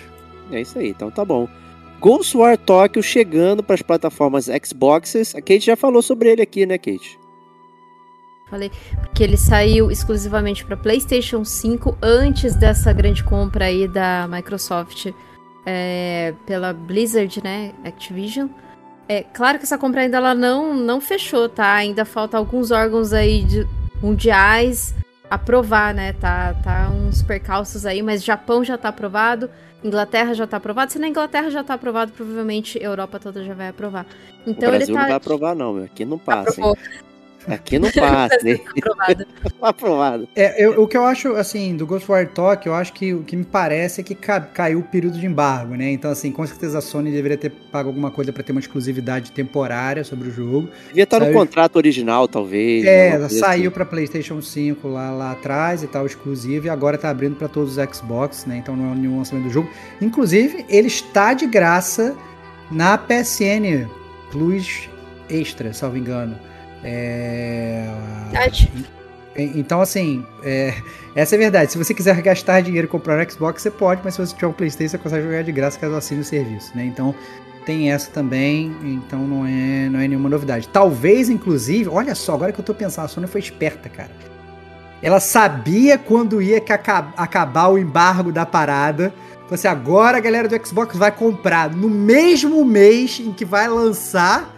É 0.51 0.61
isso 0.61 0.79
aí, 0.79 0.91
então 0.91 1.11
tá 1.11 1.25
bom. 1.25 1.49
Ghost 2.05 2.37
War 2.37 2.59
Tokyo 2.59 3.03
chegando 3.03 3.63
para 3.63 3.77
as 3.77 3.81
plataformas 3.81 4.51
Xboxes. 4.63 5.35
A 5.35 5.41
Kate 5.41 5.61
já 5.61 5.75
falou 5.75 6.03
sobre 6.03 6.31
ele 6.31 6.43
aqui, 6.43 6.67
né, 6.67 6.77
Kate? 6.77 7.19
Falei, 8.51 8.71
porque 9.01 9.23
ele 9.25 9.39
saiu 9.39 9.91
exclusivamente 9.91 10.67
para 10.67 10.77
PlayStation 10.77 11.47
5 11.47 11.97
antes 12.03 12.55
dessa 12.55 12.93
grande 12.93 13.25
compra 13.25 13.65
aí 13.65 13.89
da 13.89 14.29
Microsoft 14.29 15.15
é, 15.65 16.35
pela 16.45 16.75
Blizzard, 16.75 17.43
né, 17.43 17.73
Activision. 17.83 18.49
É 19.09 19.23
claro 19.23 19.57
que 19.57 19.65
essa 19.65 19.79
compra 19.79 20.03
ainda 20.03 20.19
ela 20.19 20.35
não 20.35 20.75
não 20.75 21.01
fechou, 21.01 21.49
tá? 21.49 21.73
Ainda 21.73 22.05
falta 22.05 22.37
alguns 22.37 22.71
órgãos 22.71 23.15
aí 23.15 23.45
de, 23.45 23.67
mundiais 24.03 24.95
aprovar, 25.31 25.95
né? 25.95 26.13
Tá 26.13 26.53
tá 26.63 26.91
uns 26.91 27.23
percalços 27.23 27.87
aí, 27.87 28.03
mas 28.03 28.23
Japão 28.23 28.63
já 28.63 28.77
tá 28.77 28.91
aprovado. 28.91 29.49
Inglaterra 29.85 30.33
já 30.33 30.45
está 30.45 30.57
aprovado. 30.57 30.91
Se 30.91 30.99
na 30.99 31.07
Inglaterra 31.07 31.51
já 31.51 31.61
está 31.61 31.75
aprovado, 31.75 32.11
provavelmente 32.13 32.79
a 32.79 32.83
Europa 32.83 33.21
toda 33.21 33.45
já 33.45 33.53
vai 33.53 33.69
aprovar. 33.69 34.07
Então 34.47 34.71
o 34.71 34.73
Brasil 34.73 34.87
ele 34.87 34.87
tá... 34.87 34.93
não 34.93 35.09
vai 35.09 35.17
aprovar, 35.17 35.55
não, 35.55 35.75
meu. 35.75 35.85
Aqui 35.85 36.05
não 36.07 36.19
passa, 36.19 36.61
hein? 36.61 36.75
Aqui 37.47 37.79
não 37.79 37.91
passa, 37.91 38.49
hein? 38.49 38.61
aprovado. 38.77 39.27
aprovado. 39.61 40.29
É, 40.35 40.65
eu, 40.65 40.83
o 40.83 40.89
que 40.89 40.97
eu 40.97 41.05
acho, 41.05 41.33
assim, 41.35 41.77
do 41.77 41.87
Ghostwire 41.87 42.29
Talk, 42.29 42.67
eu 42.67 42.75
acho 42.75 42.93
que 42.93 43.13
o 43.13 43.23
que 43.23 43.37
me 43.37 43.45
parece 43.45 44.01
é 44.01 44.05
que 44.05 44.15
ca 44.15 44.41
caiu 44.41 44.81
o 44.81 44.83
período 44.83 45.19
de 45.19 45.27
embargo, 45.27 45.75
né? 45.75 45.91
Então, 45.91 46.11
assim, 46.11 46.33
com 46.33 46.47
certeza 46.47 46.79
a 46.79 46.81
Sony 46.81 47.11
deveria 47.11 47.37
ter 47.37 47.51
pago 47.51 47.89
alguma 47.89 48.11
coisa 48.11 48.33
para 48.33 48.43
ter 48.43 48.53
uma 48.53 48.61
exclusividade 48.61 49.33
temporária 49.33 50.05
sobre 50.05 50.29
o 50.29 50.31
jogo. 50.31 50.69
Devia 50.89 51.05
estar 51.05 51.19
saiu... 51.19 51.33
no 51.33 51.39
contrato 51.39 51.77
original, 51.77 52.27
talvez. 52.27 52.85
É, 52.85 53.19
né? 53.19 53.29
saiu 53.29 53.63
assim. 53.63 53.71
para 53.71 53.85
PlayStation 53.85 54.41
5 54.41 54.89
lá, 54.89 55.11
lá 55.11 55.33
atrás 55.33 55.83
e 55.83 55.87
tal, 55.87 56.07
exclusivo, 56.07 56.67
e 56.67 56.71
agora 56.71 56.97
tá 56.97 57.11
abrindo 57.11 57.37
para 57.37 57.49
todos 57.49 57.77
os 57.77 57.95
Xbox, 57.95 58.47
né? 58.47 58.57
Então 58.57 58.75
não 58.77 58.93
é 58.93 58.95
nenhum 58.95 59.19
lançamento 59.19 59.45
do 59.45 59.51
jogo. 59.51 59.69
Inclusive, 60.01 60.65
ele 60.69 60.89
está 60.89 61.35
de 61.35 61.47
graça 61.47 62.17
na 62.71 62.97
PSN 62.97 63.89
Plus 64.31 64.89
Extra, 65.29 65.73
salvo 65.73 65.97
engano. 65.97 66.37
É... 66.85 67.89
Então, 69.37 69.81
assim, 69.81 70.25
é... 70.45 70.75
essa 71.17 71.35
é 71.35 71.37
a 71.37 71.41
verdade. 71.41 71.73
Se 71.73 71.79
você 71.79 71.93
quiser 71.93 72.21
gastar 72.23 72.61
dinheiro 72.61 72.87
e 72.87 72.91
comprar 72.91 73.19
um 73.19 73.31
Xbox, 73.31 73.63
você 73.63 73.71
pode, 73.71 74.01
mas 74.05 74.15
se 74.15 74.25
você 74.25 74.35
tiver 74.35 74.47
um 74.47 74.53
PlayStation, 74.53 74.93
você 74.93 74.99
consegue 74.99 75.25
jogar 75.25 75.43
de 75.43 75.51
graça 75.51 75.79
caso 75.79 75.95
assine 75.97 76.21
o 76.21 76.25
serviço, 76.25 76.71
né? 76.77 76.85
Então, 76.85 77.15
tem 77.65 77.91
essa 77.91 78.11
também, 78.11 78.77
então 78.85 79.21
não 79.27 79.47
é, 79.47 79.89
não 79.89 79.99
é 79.99 80.07
nenhuma 80.07 80.29
novidade. 80.29 80.69
Talvez, 80.69 81.31
inclusive, 81.31 81.89
olha 81.89 82.15
só, 82.15 82.35
agora 82.35 82.53
que 82.53 82.61
eu 82.61 82.65
tô 82.65 82.75
pensando, 82.75 83.07
a 83.07 83.09
Sony 83.09 83.27
foi 83.27 83.41
esperta, 83.41 83.89
cara. 83.89 84.11
Ela 85.03 85.21
sabia 85.21 85.99
quando 85.99 86.41
ia 86.41 86.61
que 86.61 86.73
acabar 86.73 87.69
o 87.69 87.79
embargo 87.79 88.33
da 88.33 88.47
parada. 88.47 89.13
Então, 89.45 89.55
assim, 89.55 89.69
agora 89.69 90.17
a 90.17 90.21
galera 90.21 90.49
do 90.49 90.67
Xbox 90.67 90.97
vai 90.97 91.11
comprar 91.13 91.71
no 91.71 91.91
mesmo 91.91 92.65
mês 92.65 93.21
em 93.21 93.33
que 93.33 93.45
vai 93.45 93.69
lançar 93.69 94.54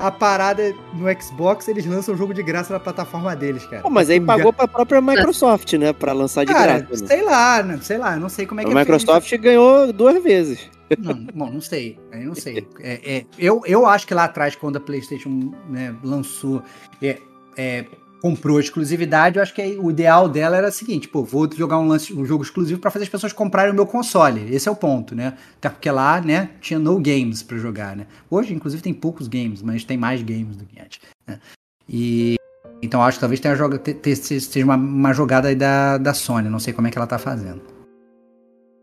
a 0.00 0.10
parada 0.10 0.74
no 0.94 1.06
Xbox, 1.22 1.68
eles 1.68 1.84
lançam 1.84 2.14
o 2.14 2.16
jogo 2.16 2.32
de 2.32 2.42
graça 2.42 2.72
na 2.72 2.80
plataforma 2.80 3.36
deles, 3.36 3.66
cara. 3.66 3.82
Pô, 3.82 3.90
mas 3.90 4.08
aí 4.08 4.18
pagou 4.18 4.52
pra 4.52 4.66
própria 4.66 5.00
Microsoft, 5.00 5.74
né? 5.74 5.92
Pra 5.92 6.12
lançar 6.12 6.44
de 6.44 6.52
cara, 6.52 6.78
graça. 6.80 7.02
Né? 7.02 7.08
Sei 7.08 7.22
lá, 7.22 7.62
né? 7.62 7.78
sei 7.82 7.98
lá, 7.98 8.16
não 8.16 8.28
sei 8.30 8.46
como 8.46 8.60
é 8.60 8.64
que 8.64 8.70
A 8.70 8.72
é 8.72 8.74
Microsoft 8.76 9.36
ganhou 9.36 9.92
duas 9.92 10.22
vezes. 10.22 10.70
Não, 10.98 11.14
bom, 11.34 11.50
não 11.50 11.60
sei, 11.60 11.98
eu 12.12 12.28
não 12.28 12.34
sei. 12.34 12.66
É, 12.82 13.18
é, 13.18 13.26
eu, 13.38 13.60
eu 13.66 13.86
acho 13.86 14.06
que 14.06 14.14
lá 14.14 14.24
atrás, 14.24 14.56
quando 14.56 14.76
a 14.76 14.80
PlayStation 14.80 15.52
né, 15.68 15.94
lançou, 16.02 16.62
é, 17.02 17.18
é, 17.56 17.84
comprou 18.20 18.60
exclusividade, 18.60 19.36
eu 19.36 19.42
acho 19.42 19.54
que 19.54 19.62
o 19.80 19.90
ideal 19.90 20.28
dela 20.28 20.56
era 20.56 20.68
o 20.68 20.72
seguinte, 20.72 21.08
pô, 21.08 21.22
vou 21.24 21.48
jogar 21.52 21.78
um, 21.78 21.86
lance, 21.86 22.12
um 22.12 22.24
jogo 22.24 22.42
exclusivo 22.42 22.80
para 22.80 22.90
fazer 22.90 23.04
as 23.04 23.08
pessoas 23.08 23.32
comprarem 23.32 23.72
o 23.72 23.74
meu 23.74 23.86
console. 23.86 24.54
Esse 24.54 24.68
é 24.68 24.72
o 24.72 24.76
ponto, 24.76 25.14
né? 25.14 25.36
Até 25.56 25.68
porque 25.68 25.90
lá, 25.90 26.20
né, 26.20 26.50
tinha 26.60 26.78
no 26.78 27.00
games 27.00 27.42
para 27.42 27.56
jogar, 27.58 27.96
né? 27.96 28.06
Hoje, 28.30 28.52
inclusive, 28.54 28.82
tem 28.82 28.92
poucos 28.94 29.26
games, 29.26 29.62
mas 29.62 29.84
tem 29.84 29.96
mais 29.96 30.22
games 30.22 30.56
do 30.56 30.64
que 30.64 30.80
antes. 30.80 31.00
Né? 31.26 31.40
E 31.88 32.36
então 32.82 33.02
acho 33.02 33.18
que 33.18 33.20
talvez 33.20 33.40
tenha 33.40 33.54
joga, 33.54 33.80
seja 34.14 34.64
uma, 34.64 34.76
uma 34.76 35.12
jogada 35.12 35.48
aí 35.48 35.54
da, 35.54 35.98
da 35.98 36.14
Sony, 36.14 36.48
não 36.48 36.58
sei 36.58 36.72
como 36.72 36.88
é 36.88 36.90
que 36.90 36.98
ela 36.98 37.06
tá 37.06 37.18
fazendo. 37.18 37.62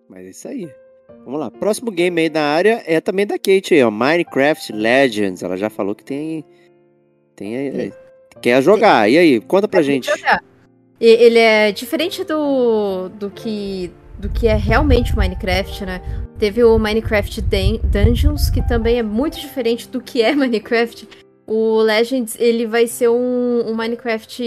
Mas 0.10 0.26
é 0.26 0.30
isso 0.30 0.48
aí. 0.48 0.70
Vamos 1.26 1.40
lá. 1.40 1.52
Próximo 1.52 1.92
game 1.92 2.22
aí 2.22 2.30
da 2.30 2.42
área 2.42 2.82
é 2.86 3.02
também 3.02 3.28
da 3.28 3.38
Kate 3.38 3.74
aí, 3.74 3.84
ó. 3.84 3.92
Minecraft 3.92 4.72
Legends. 4.72 5.44
Ela 5.44 5.58
já 5.58 5.70
falou 5.70 5.94
que 5.94 6.04
tem. 6.04 6.46
Tem 7.36 7.56
aí. 7.58 7.94
Quer 8.42 8.62
jogar? 8.62 9.10
E 9.10 9.18
aí, 9.18 9.40
conta 9.42 9.68
pra 9.68 9.82
gente. 9.82 10.10
Ele 11.00 11.38
é 11.38 11.72
diferente 11.72 12.24
do, 12.24 13.10
do 13.10 13.30
que 13.30 13.92
do 14.18 14.30
que 14.30 14.48
é 14.48 14.56
realmente 14.56 15.14
o 15.14 15.18
Minecraft, 15.18 15.86
né? 15.86 16.02
Teve 16.40 16.64
o 16.64 16.78
Minecraft 16.78 17.42
Dungeons, 17.84 18.50
que 18.50 18.68
também 18.68 18.98
é 18.98 19.04
muito 19.04 19.40
diferente 19.40 19.88
do 19.88 20.02
que 20.02 20.22
é 20.22 20.34
Minecraft. 20.36 21.08
O 21.46 21.82
Legends, 21.82 22.36
ele 22.40 22.66
vai 22.66 22.88
ser 22.88 23.10
um, 23.10 23.64
um 23.68 23.76
Minecraft 23.76 24.44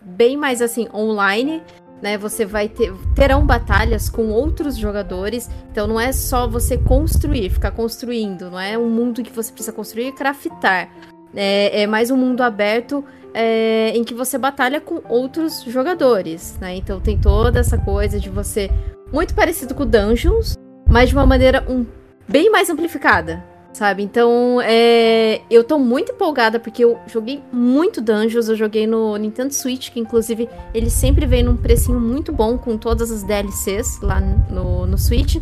bem 0.00 0.36
mais 0.36 0.60
assim, 0.60 0.88
online, 0.92 1.62
né? 2.02 2.18
Você 2.18 2.44
vai 2.44 2.68
ter 2.68 2.92
terão 3.14 3.46
batalhas 3.46 4.08
com 4.08 4.30
outros 4.30 4.76
jogadores. 4.76 5.48
Então 5.70 5.86
não 5.86 6.00
é 6.00 6.12
só 6.12 6.48
você 6.48 6.76
construir, 6.76 7.50
ficar 7.50 7.70
construindo, 7.70 8.50
não 8.50 8.60
é 8.60 8.76
um 8.76 8.88
mundo 8.88 9.22
que 9.22 9.32
você 9.32 9.52
precisa 9.52 9.72
construir 9.72 10.08
e 10.08 10.12
craftar. 10.12 10.90
É, 11.34 11.82
é 11.82 11.86
mais 11.86 12.10
um 12.10 12.16
mundo 12.16 12.42
aberto 12.42 13.04
é, 13.34 13.90
em 13.94 14.04
que 14.04 14.14
você 14.14 14.38
batalha 14.38 14.80
com 14.80 15.02
outros 15.08 15.62
jogadores, 15.64 16.56
né? 16.60 16.76
Então 16.76 17.00
tem 17.00 17.18
toda 17.18 17.58
essa 17.58 17.76
coisa 17.76 18.20
de 18.20 18.30
você 18.30 18.70
muito 19.12 19.34
parecido 19.34 19.74
com 19.74 19.84
Dungeons, 19.84 20.56
mas 20.88 21.08
de 21.08 21.16
uma 21.16 21.26
maneira 21.26 21.64
um, 21.68 21.84
bem 22.28 22.50
mais 22.50 22.70
amplificada, 22.70 23.44
sabe? 23.72 24.02
Então, 24.02 24.60
é, 24.62 25.40
eu 25.50 25.64
tô 25.64 25.78
muito 25.78 26.12
empolgada 26.12 26.60
porque 26.60 26.84
eu 26.84 26.98
joguei 27.06 27.42
muito 27.52 28.00
Dungeons, 28.00 28.48
eu 28.48 28.56
joguei 28.56 28.86
no 28.86 29.16
Nintendo 29.16 29.52
Switch, 29.52 29.90
que 29.90 29.98
inclusive 29.98 30.48
ele 30.72 30.88
sempre 30.88 31.26
vem 31.26 31.42
num 31.42 31.56
precinho 31.56 32.00
muito 32.00 32.32
bom 32.32 32.56
com 32.56 32.78
todas 32.78 33.10
as 33.10 33.24
DLCs 33.24 34.00
lá 34.00 34.20
no, 34.20 34.86
no 34.86 34.96
Switch, 34.96 35.36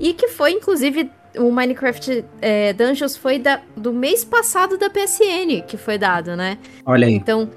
e 0.00 0.12
que 0.14 0.28
foi 0.28 0.52
inclusive 0.52 1.10
o 1.36 1.50
Minecraft 1.50 2.24
é, 2.40 2.72
Dungeons 2.72 3.16
foi 3.16 3.38
da, 3.38 3.60
do 3.76 3.92
mês 3.92 4.24
passado 4.24 4.76
da 4.78 4.88
PSN 4.88 5.62
que 5.66 5.76
foi 5.76 5.98
dado, 5.98 6.36
né? 6.36 6.58
Olha 6.84 7.06
aí. 7.06 7.14
Então, 7.14 7.50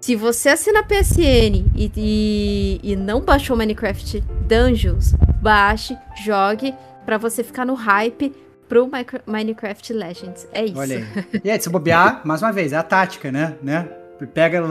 se 0.00 0.16
você 0.16 0.48
assina 0.48 0.80
a 0.80 0.82
PSN 0.82 1.66
e, 1.76 1.92
e, 1.96 2.80
e 2.82 2.96
não 2.96 3.20
baixou 3.20 3.56
Minecraft 3.56 4.20
Dungeons, 4.48 5.12
baixe, 5.40 5.96
jogue 6.24 6.74
para 7.04 7.18
você 7.18 7.44
ficar 7.44 7.66
no 7.66 7.74
hype 7.74 8.32
pro 8.68 8.88
Minecraft 9.26 9.92
Legends. 9.92 10.48
É 10.52 10.64
isso. 10.64 10.78
Olha 10.78 10.98
aí. 10.98 11.04
E 11.44 11.50
aí, 11.50 11.60
se 11.60 11.68
bobear, 11.68 12.22
mais 12.24 12.40
uma 12.40 12.52
vez, 12.52 12.72
é 12.72 12.76
a 12.76 12.82
tática, 12.82 13.30
né? 13.30 13.56
né? 13.62 13.88
Pega, 14.32 14.62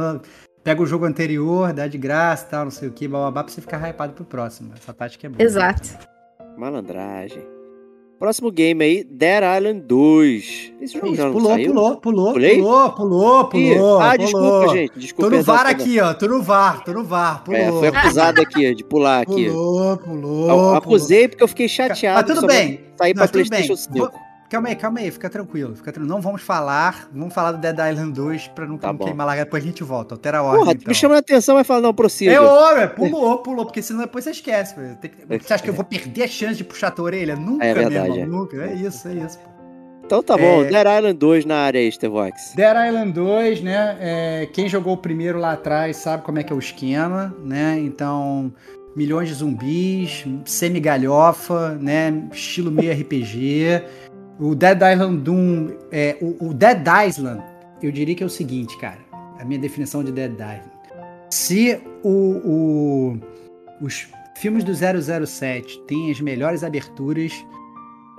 pega 0.64 0.82
o 0.82 0.86
jogo 0.86 1.06
anterior, 1.06 1.74
dá 1.74 1.88
de 1.88 1.98
graça 1.98 2.48
tal, 2.50 2.64
não 2.66 2.72
sei 2.72 2.88
o 2.88 2.92
que, 2.92 3.08
bababá, 3.08 3.44
pra 3.44 3.54
você 3.54 3.62
ficar 3.62 3.88
hypado 3.88 4.14
pro 4.14 4.24
próximo. 4.24 4.72
Essa 4.76 4.94
tática 4.94 5.28
é 5.28 5.30
boa. 5.30 5.44
Exato. 5.44 5.98
Malandragem. 6.58 7.59
Próximo 8.20 8.52
game 8.52 8.84
aí, 8.84 9.04
Dead 9.06 9.42
Island 9.58 9.80
2. 9.88 10.74
Esse 10.82 10.94
jogo 11.00 11.16
já 11.16 11.32
pulou, 11.32 11.52
saiu? 11.52 11.72
pulou, 11.72 11.98
pulou, 11.98 12.34
Pulei? 12.34 12.58
pulou, 12.58 12.92
pulou, 12.92 13.46
pulou. 13.46 14.00
Ah, 14.02 14.18
desculpa, 14.18 14.68
gente. 14.74 15.00
Desculpa, 15.00 15.32
tô 15.32 15.38
no 15.38 15.44
VAR 15.44 15.66
aqui, 15.66 16.00
ó. 16.02 16.14
Tô 16.14 16.28
no 16.28 16.42
VAR, 16.42 16.84
tô 16.84 16.92
no 16.92 17.04
VAR. 17.06 17.44
Pulou. 17.46 17.58
É, 17.58 17.72
foi 17.72 17.88
acusado 17.88 18.42
aqui 18.42 18.76
de 18.76 18.84
pular 18.84 19.22
aqui. 19.22 19.50
Pulou, 19.50 19.98
pulou. 19.98 20.50
Eu 20.50 20.76
acusei 20.76 21.30
porque 21.30 21.42
eu 21.42 21.48
fiquei 21.48 21.70
chateado. 21.70 22.28
Mas 22.28 22.38
tudo 22.38 22.46
bem. 22.46 22.82
Sair 22.98 23.14
pra 23.14 23.26
PlayStation 23.26 23.78
5. 23.78 24.12
Calma 24.50 24.70
aí, 24.70 24.76
calma 24.76 25.00
aí, 25.00 25.12
fica 25.12 25.30
tranquilo, 25.30 25.76
fica 25.76 25.92
tranquilo. 25.92 26.12
Não 26.12 26.22
vamos 26.22 26.42
falar, 26.42 27.08
vamos 27.14 27.34
falar 27.34 27.52
do 27.52 27.60
Dead 27.60 27.78
Island 27.78 28.14
2 28.14 28.48
pra 28.48 28.66
não, 28.66 28.80
tá 28.80 28.92
queimar 28.96 29.28
largada, 29.28 29.46
depois 29.46 29.64
a 29.64 29.68
gente 29.68 29.84
volta. 29.84 30.16
Altera 30.16 30.40
a 30.40 30.44
ordem. 30.44 30.60
Porra, 30.60 30.72
então. 30.74 30.88
me 30.88 30.96
chama 30.96 31.16
a 31.16 31.20
atenção, 31.20 31.54
vai 31.54 31.64
falar, 31.64 31.82
não, 31.82 31.94
prossiga. 31.94 32.32
É 32.32 32.40
hora, 32.40 32.88
pulou, 32.88 33.38
pulou, 33.38 33.66
porque 33.66 33.82
senão 33.84 34.02
depois 34.02 34.24
você 34.24 34.32
esquece. 34.32 34.74
Que... 35.00 35.40
Você 35.40 35.54
acha 35.54 35.64
que 35.64 35.70
eu 35.70 35.74
vou 35.74 35.86
perder 35.86 36.24
a 36.24 36.28
chance 36.28 36.56
de 36.56 36.64
puxar 36.64 36.88
a 36.88 36.92
tua 36.92 37.06
orelha? 37.06 37.36
Nunca, 37.36 37.64
é 37.64 37.74
verdade, 37.76 38.10
mesmo, 38.10 38.24
é. 38.24 38.26
nunca. 38.26 38.58
É 38.58 38.74
isso, 38.74 39.08
é 39.08 39.14
isso, 39.14 39.38
pô. 39.38 39.50
Então 40.04 40.24
tá 40.24 40.36
bom, 40.36 40.64
é... 40.64 40.66
Dead 40.66 40.98
Island 40.98 41.14
2 41.14 41.46
na 41.46 41.58
área 41.58 41.80
aí, 41.80 41.92
Stevox. 41.92 42.54
Dead 42.56 42.88
Island 42.88 43.12
2, 43.12 43.62
né? 43.62 43.98
É... 44.00 44.50
Quem 44.52 44.68
jogou 44.68 44.94
o 44.94 44.98
primeiro 44.98 45.38
lá 45.38 45.52
atrás 45.52 45.98
sabe 45.98 46.24
como 46.24 46.40
é 46.40 46.44
que 46.44 46.52
é 46.52 46.56
o 46.56 46.60
esquema, 46.60 47.36
né? 47.44 47.78
Então, 47.80 48.52
milhões 48.96 49.30
de 49.30 49.36
zumbis, 49.36 50.26
semi-galhofa, 50.46 51.78
né? 51.80 52.28
Estilo 52.32 52.72
meio 52.72 52.92
RPG. 52.92 53.84
O 54.40 54.56
Dead 54.56 54.80
Island 54.82 55.22
Doom. 55.22 55.72
É, 55.92 56.18
o, 56.22 56.48
o, 56.48 56.54
Dead 56.54 56.86
Island, 57.08 57.44
eu 57.82 57.92
diria 57.92 58.16
que 58.16 58.24
é 58.24 58.26
o 58.26 58.30
seguinte, 58.30 58.78
cara. 58.78 59.00
A 59.38 59.44
minha 59.44 59.60
definição 59.60 60.04
de 60.04 60.12
Dead 60.12 60.32
Island. 60.32 60.72
Se 61.30 61.82
o, 62.04 62.10
o, 62.10 63.20
os 63.82 64.08
filmes 64.38 64.64
do 64.64 64.74
007 64.74 65.82
têm 65.88 66.10
as 66.10 66.22
melhores 66.22 66.64
aberturas, 66.64 67.34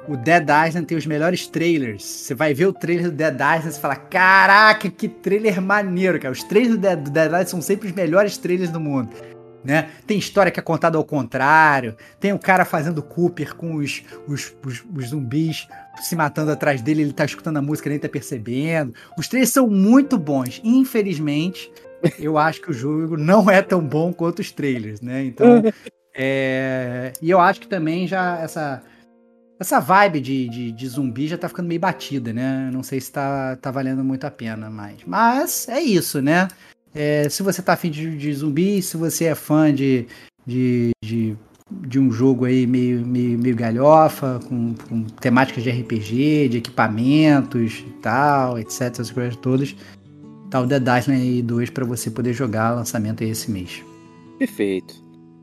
o 0.08 0.16
Dead 0.16 0.46
Island 0.68 0.86
tem 0.86 0.96
os 0.96 1.06
melhores 1.06 1.46
trailers. 1.46 2.04
Você 2.04 2.34
vai 2.34 2.52
ver 2.52 2.66
o 2.66 2.72
trailer 2.72 3.06
do 3.06 3.16
Dead 3.16 3.34
Island 3.34 3.68
e 3.68 3.80
fala: 3.80 3.96
Caraca, 3.96 4.90
que 4.90 5.08
trailer 5.08 5.60
maneiro, 5.62 6.20
cara. 6.20 6.32
Os 6.32 6.42
trailers 6.42 6.74
do 6.74 6.80
Dead, 6.80 6.98
do 6.98 7.10
Dead 7.10 7.26
Island 7.26 7.50
são 7.50 7.62
sempre 7.62 7.88
os 7.88 7.94
melhores 7.94 8.36
trailers 8.36 8.70
do 8.70 8.80
mundo 8.80 9.10
né? 9.62 9.90
Tem 10.06 10.18
história 10.18 10.50
que 10.50 10.58
é 10.58 10.62
contada 10.62 10.96
ao 10.96 11.04
contrário, 11.04 11.96
tem 12.18 12.32
o 12.32 12.38
cara 12.38 12.64
fazendo 12.64 13.02
Cooper 13.02 13.54
com 13.54 13.76
os, 13.76 14.02
os, 14.26 14.54
os, 14.64 14.84
os 14.94 15.08
zumbis 15.08 15.68
se 16.00 16.16
matando 16.16 16.50
atrás 16.50 16.80
dele, 16.82 17.02
ele 17.02 17.12
tá 17.12 17.24
escutando 17.24 17.58
a 17.58 17.62
música 17.62 17.90
nem 17.90 17.98
tá 17.98 18.08
percebendo. 18.08 18.94
Os 19.16 19.28
três 19.28 19.50
são 19.50 19.68
muito 19.68 20.18
bons. 20.18 20.60
Infelizmente, 20.64 21.70
eu 22.18 22.38
acho 22.38 22.60
que 22.60 22.70
o 22.70 22.74
jogo 22.74 23.16
não 23.16 23.50
é 23.50 23.62
tão 23.62 23.80
bom 23.80 24.12
quanto 24.12 24.40
os 24.40 24.50
trailers, 24.50 25.00
né? 25.00 25.24
Então, 25.24 25.62
é... 26.14 27.12
e 27.20 27.30
eu 27.30 27.40
acho 27.40 27.60
que 27.60 27.68
também 27.68 28.06
já 28.06 28.38
essa 28.38 28.82
essa 29.60 29.78
vibe 29.78 30.20
de, 30.20 30.48
de, 30.48 30.72
de, 30.72 30.88
zumbi 30.88 31.28
já 31.28 31.36
tá 31.36 31.46
ficando 31.46 31.68
meio 31.68 31.78
batida, 31.78 32.32
né? 32.32 32.70
Não 32.72 32.82
sei 32.82 32.98
se 32.98 33.12
tá, 33.12 33.56
tá 33.56 33.70
valendo 33.70 34.02
muito 34.02 34.24
a 34.24 34.30
pena 34.30 34.70
mais. 34.70 35.04
Mas 35.06 35.68
é 35.68 35.78
isso, 35.78 36.22
né? 36.22 36.48
É, 36.94 37.28
se 37.28 37.42
você 37.42 37.60
tá 37.60 37.74
afim 37.74 37.90
de, 37.90 38.16
de 38.16 38.32
zumbi, 38.32 38.80
se 38.80 38.96
você 38.96 39.26
é 39.26 39.34
fã 39.34 39.72
de, 39.72 40.06
de, 40.46 40.92
de, 41.04 41.36
de 41.70 41.98
um 41.98 42.10
jogo 42.10 42.44
aí 42.44 42.66
meio, 42.66 43.06
meio, 43.06 43.38
meio 43.38 43.54
galhofa, 43.54 44.40
com, 44.48 44.74
com 44.88 45.04
temáticas 45.04 45.62
de 45.62 45.70
RPG, 45.70 46.48
de 46.48 46.58
equipamentos 46.58 47.84
e 47.86 47.92
tal, 48.02 48.58
etc, 48.58 48.82
essas 48.82 49.10
coisas 49.10 49.36
todas, 49.36 49.74
tá 50.50 50.60
o 50.60 50.66
Dead 50.66 50.82
Island 50.82 51.42
2 51.42 51.70
para 51.70 51.84
você 51.84 52.10
poder 52.10 52.32
jogar, 52.32 52.72
lançamento 52.72 53.22
aí 53.22 53.30
esse 53.30 53.50
mês. 53.50 53.82
Perfeito. 54.38 54.94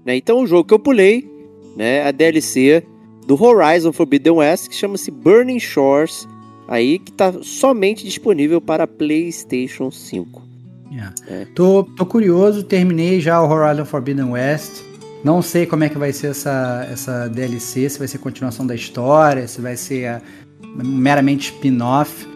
Né, 0.06 0.18
então 0.18 0.42
o 0.42 0.48
jogo 0.48 0.66
que 0.68 0.74
eu 0.74 0.80
pulei, 0.80 1.30
né, 1.76 2.08
a 2.08 2.12
DLC 2.12 2.84
do 3.26 3.42
Horizon 3.42 3.94
Forbidden 3.94 4.34
West, 4.34 4.70
que 4.70 4.76
chama-se 4.76 5.12
Burning 5.12 5.60
Shores, 5.60 6.28
aí 6.68 7.00
que 7.00 7.12
tá 7.12 7.34
somente 7.42 8.04
disponível 8.04 8.60
para 8.60 8.88
PlayStation 8.88 9.92
5. 9.92 10.48
Yeah. 10.92 11.14
É. 11.28 11.46
Tô, 11.54 11.84
tô 11.84 12.06
curioso, 12.06 12.64
terminei 12.64 13.20
já 13.20 13.42
o 13.42 13.50
Horizon 13.50 13.86
Forbidden 13.86 14.32
West. 14.32 14.87
Não 15.24 15.42
sei 15.42 15.66
como 15.66 15.84
é 15.84 15.90
que 15.90 15.98
vai 15.98 16.14
ser 16.14 16.28
essa, 16.28 16.88
essa 16.92 17.28
DLC, 17.28 17.90
se 17.90 18.00
vai 18.00 18.08
ser 18.08 18.18
continuação 18.20 18.66
da 18.66 18.76
história, 18.76 19.48
se 19.48 19.60
vai 19.60 19.76
ser 19.76 20.06
a, 20.08 20.22
meramente 20.84 21.52
spin-off. 21.52 22.28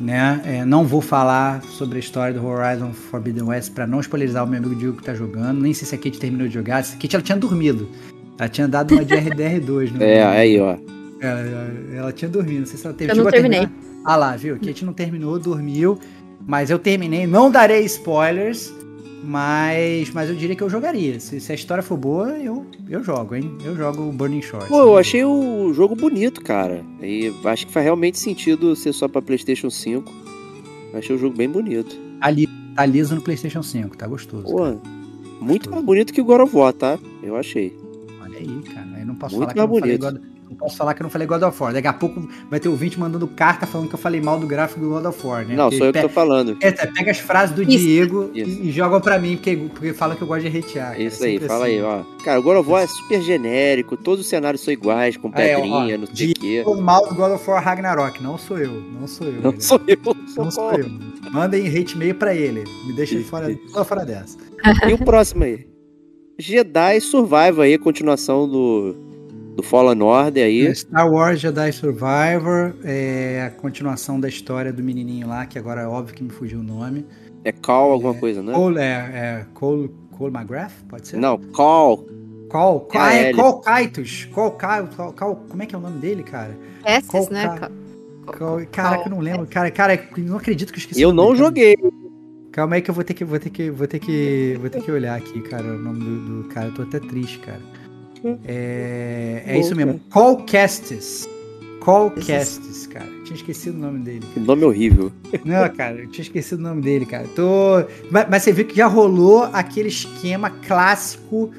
Né? 0.00 0.40
É, 0.46 0.64
não 0.64 0.86
vou 0.86 1.02
falar 1.02 1.62
sobre 1.62 1.96
a 1.96 2.00
história 2.00 2.32
do 2.32 2.46
Horizon 2.46 2.90
Forbidden 2.92 3.44
West 3.44 3.72
para 3.72 3.86
não 3.86 4.00
spoilerizar 4.00 4.44
o 4.44 4.46
meu 4.46 4.58
amigo 4.58 4.74
Diego 4.74 4.96
que 4.96 5.04
tá 5.04 5.14
jogando. 5.14 5.60
Nem 5.60 5.74
sei 5.74 5.86
se 5.86 5.94
a 5.94 5.98
Kate 5.98 6.18
terminou 6.18 6.48
de 6.48 6.54
jogar. 6.54 6.82
Se 6.82 6.96
a 6.96 6.98
Kate 6.98 7.16
ela 7.16 7.22
tinha 7.22 7.36
dormido. 7.36 7.86
Ela 8.38 8.48
tinha 8.48 8.66
dado 8.66 8.94
uma 8.94 9.04
de 9.04 9.14
RDR2. 9.14 9.92
Né? 9.92 10.14
é, 10.16 10.24
aí, 10.24 10.58
ó. 10.58 10.78
Ela, 11.20 11.40
ela, 11.40 11.70
ela, 11.94 12.12
tinha 12.12 12.30
dormido. 12.30 12.60
Não 12.60 12.66
sei 12.66 12.78
se 12.78 12.86
ela 12.86 12.96
teve. 12.96 13.12
Eu 13.12 13.16
não 13.16 13.30
terminei. 13.30 13.68
Ah 14.02 14.16
lá, 14.16 14.36
viu? 14.36 14.54
A 14.54 14.58
Kate 14.58 14.86
não 14.86 14.94
terminou, 14.94 15.38
dormiu. 15.38 15.98
Mas 16.46 16.70
eu 16.70 16.78
terminei, 16.78 17.26
não 17.26 17.50
darei 17.50 17.84
spoilers, 17.84 18.72
mas, 19.22 20.10
mas 20.10 20.28
eu 20.28 20.34
diria 20.34 20.56
que 20.56 20.62
eu 20.62 20.70
jogaria. 20.70 21.20
Se, 21.20 21.40
se, 21.40 21.52
a 21.52 21.54
história 21.54 21.82
for 21.82 21.96
boa, 21.96 22.30
eu, 22.38 22.64
eu 22.88 23.02
jogo, 23.02 23.34
hein? 23.34 23.56
Eu 23.64 23.76
jogo 23.76 24.08
o 24.08 24.12
Burning 24.12 24.42
Shores. 24.42 24.68
Pô, 24.68 24.80
eu 24.80 24.96
achei 24.96 25.24
o 25.24 25.72
jogo 25.74 25.94
bonito, 25.94 26.40
cara. 26.42 26.84
E 27.02 27.32
acho 27.44 27.66
que 27.66 27.72
faz 27.72 27.84
realmente 27.84 28.18
sentido 28.18 28.74
ser 28.74 28.92
só 28.92 29.08
pra 29.08 29.20
PlayStation 29.20 29.68
5. 29.68 30.10
Achei 30.94 31.14
o 31.14 31.18
jogo 31.18 31.36
bem 31.36 31.48
bonito. 31.48 31.96
Ali, 32.20 32.48
tá 32.74 32.86
liso 32.86 33.14
no 33.14 33.20
PlayStation 33.20 33.62
5, 33.62 33.96
tá 33.96 34.06
gostoso. 34.06 34.44
Pô, 34.44 34.56
cara. 34.58 34.80
muito 35.40 35.48
gostoso. 35.48 35.70
mais 35.70 35.84
bonito 35.84 36.12
que 36.12 36.20
o 36.20 36.24
God 36.24 36.40
of 36.40 36.56
War, 36.56 36.72
tá? 36.72 36.98
Eu 37.22 37.36
achei. 37.36 37.76
Olha 38.22 38.38
aí, 38.38 38.62
cara. 38.74 39.00
Eu 39.00 39.06
não 39.06 39.14
posso 39.14 39.36
muito 39.36 39.52
falar 39.54 39.66
mais 39.68 39.80
que 39.80 39.88
eu 39.88 39.98
bonito. 39.98 40.00
God... 40.00 40.39
Não 40.50 40.56
posso 40.56 40.76
falar 40.76 40.94
que 40.94 41.00
eu 41.00 41.04
não 41.04 41.10
falei 41.10 41.28
God 41.28 41.42
of 41.42 41.62
War. 41.62 41.72
Daqui 41.72 41.86
a 41.86 41.92
pouco 41.92 42.28
vai 42.50 42.58
ter 42.58 42.68
ouvinte 42.68 42.98
mandando 42.98 43.28
carta 43.28 43.68
falando 43.68 43.88
que 43.88 43.94
eu 43.94 43.98
falei 43.98 44.20
mal 44.20 44.36
do 44.36 44.48
gráfico 44.48 44.80
do 44.80 44.88
God 44.88 45.04
of 45.04 45.24
War, 45.24 45.46
né? 45.46 45.54
Não, 45.54 45.66
porque 45.66 45.78
sou 45.78 45.86
eu 45.86 45.92
que 45.92 46.00
tô 46.00 46.08
falando. 46.08 46.58
É, 46.60 46.72
pega 46.72 47.12
as 47.12 47.20
frases 47.20 47.54
do 47.54 47.62
Isso. 47.62 47.78
Diego 47.78 48.30
Isso. 48.34 48.50
E, 48.50 48.68
e 48.68 48.72
joga 48.72 48.98
pra 48.98 49.16
mim, 49.20 49.36
porque, 49.36 49.56
porque 49.56 49.92
fala 49.92 50.16
que 50.16 50.22
eu 50.22 50.26
gosto 50.26 50.50
de 50.50 50.58
hatear. 50.58 51.00
Isso 51.00 51.22
aí, 51.22 51.38
fala 51.38 51.66
assim. 51.66 51.76
aí, 51.76 51.82
ó. 51.82 52.02
Cara, 52.24 52.40
o 52.40 52.42
God 52.42 52.56
of 52.56 52.68
War 52.68 52.82
é 52.82 52.86
super 52.88 53.22
genérico, 53.22 53.96
todos 53.96 54.24
os 54.24 54.28
cenários 54.28 54.60
são 54.62 54.72
iguais, 54.72 55.16
com 55.16 55.30
pedrinha, 55.30 55.92
é, 55.92 55.96
ó, 55.96 55.98
não 55.98 56.06
sei 56.12 56.32
o 56.32 56.34
quê. 56.34 56.62
O 56.66 56.74
mal 56.80 57.08
do 57.08 57.14
God 57.14 57.30
of 57.30 57.48
War 57.48 57.62
Ragnarok, 57.62 58.20
não 58.20 58.36
sou 58.36 58.58
eu, 58.58 58.72
não 58.72 59.06
sou 59.06 59.28
eu. 59.28 59.40
Não 59.40 59.60
sou 59.60 59.80
eu. 59.86 59.98
Não 60.36 60.50
sou 60.50 60.72
eu. 60.72 60.90
Mandem 61.30 61.68
hate 61.68 61.96
mail 61.96 62.16
pra 62.16 62.34
ele, 62.34 62.64
me 62.88 62.92
deixa 62.92 63.16
fora, 63.22 63.56
fora 63.86 64.04
dessa. 64.04 64.36
E 64.88 64.92
o 64.92 64.98
próximo 64.98 65.44
aí? 65.44 65.64
Jedi 66.36 67.00
Survival 67.00 67.60
aí, 67.60 67.78
continuação 67.78 68.48
do 68.48 69.09
do 69.60 69.66
Fallen 69.66 70.02
Order 70.02 70.44
aí. 70.44 70.66
É, 70.66 70.74
Star 70.74 71.10
Wars 71.10 71.38
Jedi 71.40 71.72
Survivor, 71.72 72.74
é 72.82 73.44
a 73.46 73.50
continuação 73.50 74.18
da 74.18 74.28
história 74.28 74.72
do 74.72 74.82
menininho 74.82 75.28
lá, 75.28 75.46
que 75.46 75.58
agora 75.58 75.82
é 75.82 75.86
óbvio 75.86 76.14
que 76.14 76.24
me 76.24 76.30
fugiu 76.30 76.60
o 76.60 76.62
nome. 76.62 77.06
É 77.44 77.52
Call 77.52 77.92
alguma 77.92 78.14
é, 78.14 78.18
coisa, 78.18 78.42
né? 78.42 78.52
Cole, 78.52 78.78
é, 78.78 78.82
é 78.82 79.46
Cole, 79.54 79.90
Cole 80.12 80.34
McGrath, 80.34 80.72
pode 80.88 81.08
ser? 81.08 81.18
Não, 81.18 81.38
Call. 81.38 82.06
Call, 82.48 82.80
Call, 82.80 83.00
Ah, 83.00 83.14
é. 83.14 83.32
Call 83.32 83.60
Kaitos. 83.60 84.24
Call, 84.32 84.50
Call, 84.52 84.86
Call, 84.88 85.12
Call, 85.12 85.36
como 85.48 85.62
é 85.62 85.66
que 85.66 85.74
é 85.74 85.78
o 85.78 85.80
nome 85.80 85.98
dele, 86.00 86.22
cara? 86.22 86.56
Esses, 86.84 87.08
Qual 87.08 87.30
né? 87.30 87.56
ca- 87.58 87.70
Call, 88.26 88.66
caraca, 88.72 89.04
eu 89.06 89.10
não 89.10 89.20
lembro. 89.20 89.46
Cara, 89.46 89.70
cara, 89.70 90.08
não 90.18 90.36
acredito 90.36 90.72
que 90.72 90.78
eu 90.78 90.80
esqueci. 90.80 91.00
Eu 91.00 91.12
não 91.12 91.26
dele. 91.26 91.38
joguei. 91.38 91.76
Calma 92.52 92.74
aí 92.76 92.82
que 92.82 92.90
eu 92.90 92.94
vou 92.94 93.04
ter 93.04 93.14
que, 93.14 93.24
vou 93.24 93.38
ter 93.38 93.50
que, 93.50 93.70
vou 93.70 93.86
ter 93.86 93.98
que, 94.00 94.56
vou 94.60 94.68
ter 94.68 94.82
que 94.82 94.90
olhar 94.90 95.16
aqui, 95.16 95.40
cara, 95.42 95.64
o 95.64 95.78
nome 95.78 96.00
do, 96.00 96.42
do 96.42 96.48
cara. 96.48 96.66
Eu 96.66 96.74
tô 96.74 96.82
até 96.82 96.98
triste, 96.98 97.38
cara. 97.38 97.60
É, 98.44 99.42
é 99.46 99.58
isso 99.58 99.74
mesmo. 99.74 100.00
Call 100.10 100.44
Castes. 100.44 101.28
Call 101.80 102.10
Castes, 102.10 102.86
cara. 102.86 103.06
Tinha 103.24 103.36
esquecido 103.36 103.78
o 103.78 103.80
nome 103.80 104.00
dele. 104.00 104.22
Que 104.34 104.40
nome 104.40 104.64
horrível. 104.64 105.10
Não, 105.44 105.68
cara, 105.70 106.00
eu 106.00 106.08
tinha 106.08 106.22
esquecido 106.22 106.58
o 106.58 106.62
nome 106.62 106.82
dele, 106.82 107.06
cara. 107.06 107.26
Tô... 107.34 107.84
Mas, 108.10 108.26
mas 108.28 108.42
você 108.42 108.52
viu 108.52 108.66
que 108.66 108.76
já 108.76 108.86
rolou 108.86 109.44
aquele 109.44 109.88
esquema 109.88 110.50
clássico 110.50 111.50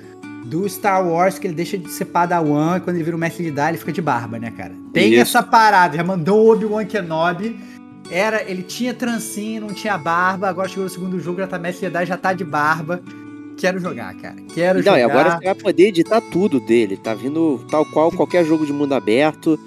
do 0.45 0.67
Star 0.67 1.07
Wars, 1.07 1.39
que 1.39 1.47
ele 1.47 1.53
deixa 1.53 1.77
de 1.77 1.89
ser 1.89 2.05
padawan 2.05 2.77
e 2.77 2.81
quando 2.81 2.97
ele 2.97 3.05
vira 3.05 3.15
o 3.15 3.19
mestre 3.19 3.49
de 3.49 3.59
ele 3.59 3.77
fica 3.77 3.91
de 3.91 4.01
barba, 4.01 4.37
né, 4.37 4.51
cara? 4.51 4.73
Tem 4.93 5.13
Isso. 5.13 5.21
essa 5.21 5.43
parada, 5.43 5.95
já 5.95 6.03
mandou 6.03 6.45
o 6.45 6.51
Obi-Wan 6.51 6.85
Kenobi. 6.85 7.57
Era, 8.11 8.43
ele 8.43 8.61
tinha 8.61 8.93
trancinho, 8.93 9.61
não 9.61 9.73
tinha 9.73 9.97
barba, 9.97 10.49
agora 10.49 10.67
chegou 10.67 10.83
no 10.83 10.89
segundo 10.89 11.19
jogo, 11.19 11.39
já 11.39 11.47
tá 11.47 11.57
mestre 11.57 11.85
Jedi, 11.85 12.05
já 12.05 12.17
tá 12.17 12.33
de 12.33 12.43
barba. 12.43 13.01
Quero 13.61 13.79
jogar, 13.79 14.13
cara. 14.15 14.35
Quero 14.53 14.79
Não, 14.79 14.83
jogar. 14.85 14.99
e 14.99 15.03
agora 15.03 15.37
você 15.37 15.45
vai 15.45 15.55
poder 15.55 15.87
editar 15.87 16.19
tudo 16.19 16.59
dele. 16.59 16.97
Tá 16.97 17.13
vindo 17.13 17.63
tal 17.69 17.85
qual 17.85 18.11
qualquer 18.11 18.43
jogo 18.43 18.65
de 18.65 18.73
mundo 18.73 18.93
aberto, 18.93 19.57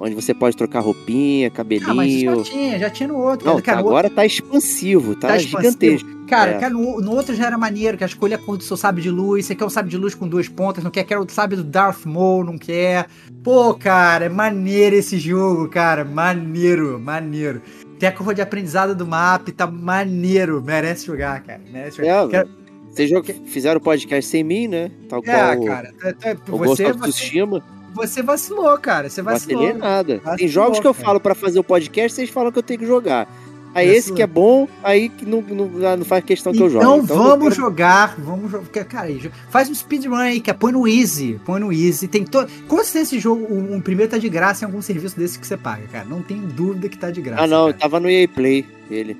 onde 0.00 0.14
você 0.14 0.34
pode 0.34 0.56
trocar 0.56 0.80
roupinha, 0.80 1.46
Ah, 1.48 1.50
mas 1.50 1.56
cabelinho. 1.56 2.36
já 2.38 2.42
tinha, 2.50 2.78
já 2.80 2.90
tinha 2.90 3.08
no 3.08 3.16
outro. 3.16 3.46
Não, 3.46 3.60
cara, 3.62 3.76
tá- 3.76 3.88
agora 3.88 4.10
tá 4.10 4.26
expansivo, 4.26 5.14
tá, 5.14 5.28
Tá 5.28 5.36
expansivo. 5.36 5.72
gigantesco. 5.72 6.14
Cara, 6.26 6.52
É. 6.52 6.58
cara 6.58 6.72
no, 6.72 7.00
no 7.00 7.12
outro 7.12 7.34
já 7.34 7.46
era 7.46 7.56
maneiro, 7.58 7.96
que 7.98 8.02
a 8.02 8.06
escolha 8.06 8.36
a 8.36 8.38
cor 8.38 8.56
do 8.56 8.64
seu 8.64 8.76
sabre 8.78 9.02
de 9.02 9.10
luz, 9.10 9.44
você 9.46 9.54
quer 9.54 9.64
um 9.66 9.70
sabre 9.70 9.90
de 9.90 9.96
luz 9.98 10.14
com 10.14 10.26
duas 10.26 10.48
pontas, 10.48 10.82
não 10.82 10.90
quer, 10.90 11.04
quer 11.04 11.18
o 11.18 11.26
sabre 11.28 11.54
do 11.54 11.62
Darth 11.62 12.06
Maul, 12.06 12.42
não 12.44 12.56
quer. 12.58 13.06
Pô, 13.42 13.74
cara, 13.74 14.24
é 14.24 14.28
maneiro 14.28 14.96
esse 14.96 15.18
jogo, 15.18 15.68
cara, 15.68 16.02
maneiro, 16.04 16.98
maneiro. 16.98 17.60
Tem 17.98 18.08
a 18.08 18.12
curva 18.12 18.34
de 18.34 18.40
aprendizado 18.40 18.94
do 18.94 19.06
mapa, 19.06 19.52
tá 19.52 19.66
maneiro, 19.66 20.62
merece 20.64 21.06
jogar, 21.06 21.40
cara, 21.42 21.60
merece 21.70 21.98
jogar. 21.98 22.24
É, 22.24 22.28
Quero- 22.28 22.48
Vocês 22.94 23.10
fizeram 23.46 23.80
podcast 23.80 24.30
sem 24.30 24.44
mim, 24.44 24.68
né? 24.68 24.90
Tal 25.08 25.22
qual 25.22 25.36
É, 25.36 25.56
o, 25.56 25.64
cara, 25.64 25.92
tá- 25.98 26.36
o 26.52 26.56
você, 26.58 26.66
Ghost 26.66 26.84
of 26.84 26.98
você, 27.00 27.10
Tsushima. 27.10 27.62
você 27.94 28.22
vacilou, 28.22 28.78
cara, 28.78 29.10
você 29.10 29.20
Não 29.22 29.32
vacilou. 29.32 29.62
vacilei 29.62 29.80
nada. 29.82 30.14
Tem 30.14 30.20
Vacilou, 30.24 30.48
jogos 30.50 30.80
que 30.80 30.86
eu 30.86 30.94
cara. 30.94 31.04
falo 31.06 31.20
pra 31.20 31.34
fazer 31.34 31.58
o 31.58 31.64
podcast, 31.64 32.14
vocês 32.14 32.30
falam 32.30 32.52
que 32.52 32.58
eu 32.58 32.62
tenho 32.62 32.78
que 32.80 32.86
jogar. 32.86 33.28
Aí 33.74 33.88
esse 33.88 34.12
que 34.12 34.22
é 34.22 34.26
bom, 34.28 34.68
aí 34.84 35.08
que 35.08 35.26
não, 35.26 35.42
não, 35.42 35.96
não 35.96 36.04
faz 36.04 36.22
questão 36.24 36.52
que 36.52 36.62
eu 36.62 36.70
jogue. 36.70 36.84
Então, 36.84 36.98
eu 36.98 37.02
vamos 37.02 37.48
quero- 37.48 37.54
jogar, 37.56 38.14
vamos 38.16 38.48
jogar. 38.48 38.84
Cara, 38.84 39.06
aí, 39.08 39.28
faz 39.50 39.68
um 39.68 39.74
speedrun 39.74 40.14
aí, 40.14 40.40
que 40.40 40.48
é 40.48 40.54
põe 40.54 40.70
no 40.70 40.86
easy, 40.86 41.40
põe 41.44 41.58
no 41.58 41.72
easy. 41.72 42.06
Tem 42.06 42.22
to... 42.24 42.46
Com 42.68 42.76
certeza 42.84 42.98
esse 43.02 43.18
jogo, 43.18 43.42
o, 43.52 43.76
o 43.76 43.82
primeiro 43.82 44.12
tá 44.12 44.16
de 44.18 44.28
graça 44.28 44.64
em 44.64 44.66
algum 44.66 44.80
serviço 44.80 45.18
desse 45.18 45.36
que 45.40 45.44
você 45.44 45.56
paga, 45.56 45.82
cara. 45.90 46.04
Não 46.04 46.22
tem 46.22 46.40
dúvida 46.40 46.88
que 46.88 46.96
tá 46.96 47.10
de 47.10 47.20
graça. 47.20 47.42
Ah, 47.42 47.46
não, 47.48 47.66
cara. 47.66 47.72
tava 47.78 47.98
no 47.98 48.08
EA 48.08 48.28
Play, 48.28 48.64
ele. 48.88 49.16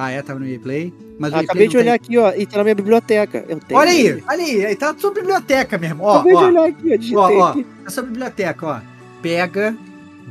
Ah, 0.00 0.12
é, 0.12 0.22
tava 0.22 0.38
no 0.38 0.46
EA 0.46 0.60
Play. 0.60 0.94
Mas 1.18 1.34
Ah, 1.34 1.40
acabei 1.40 1.66
Play 1.66 1.68
de 1.68 1.76
olhar 1.76 1.94
aqui, 1.94 2.16
ó, 2.16 2.32
e 2.32 2.46
tá 2.46 2.58
na 2.58 2.62
minha 2.62 2.74
biblioteca. 2.76 3.38
Eu 3.48 3.56
tem- 3.56 3.66
tenho. 3.66 3.80
Olha 3.80 3.90
aí, 3.90 4.06
ele. 4.06 4.24
olha 4.28 4.44
aí, 4.44 4.66
aí 4.66 4.76
tá 4.76 4.92
na 4.92 4.98
sua 5.00 5.10
biblioteca 5.12 5.76
mesmo. 5.76 6.04
Ó, 6.04 6.14
acabei 6.14 6.36
de 6.36 6.38
ó, 6.38 6.46
olhar 6.46 6.68
aqui, 6.68 6.92
ó, 6.92 6.96
digitei 6.96 7.16
ó, 7.16 7.40
ó, 7.40 7.48
aqui. 7.48 7.66
na 7.82 7.90
sua 7.90 8.02
biblioteca, 8.04 8.66
ó. 8.66 8.80
Pega, 9.20 9.76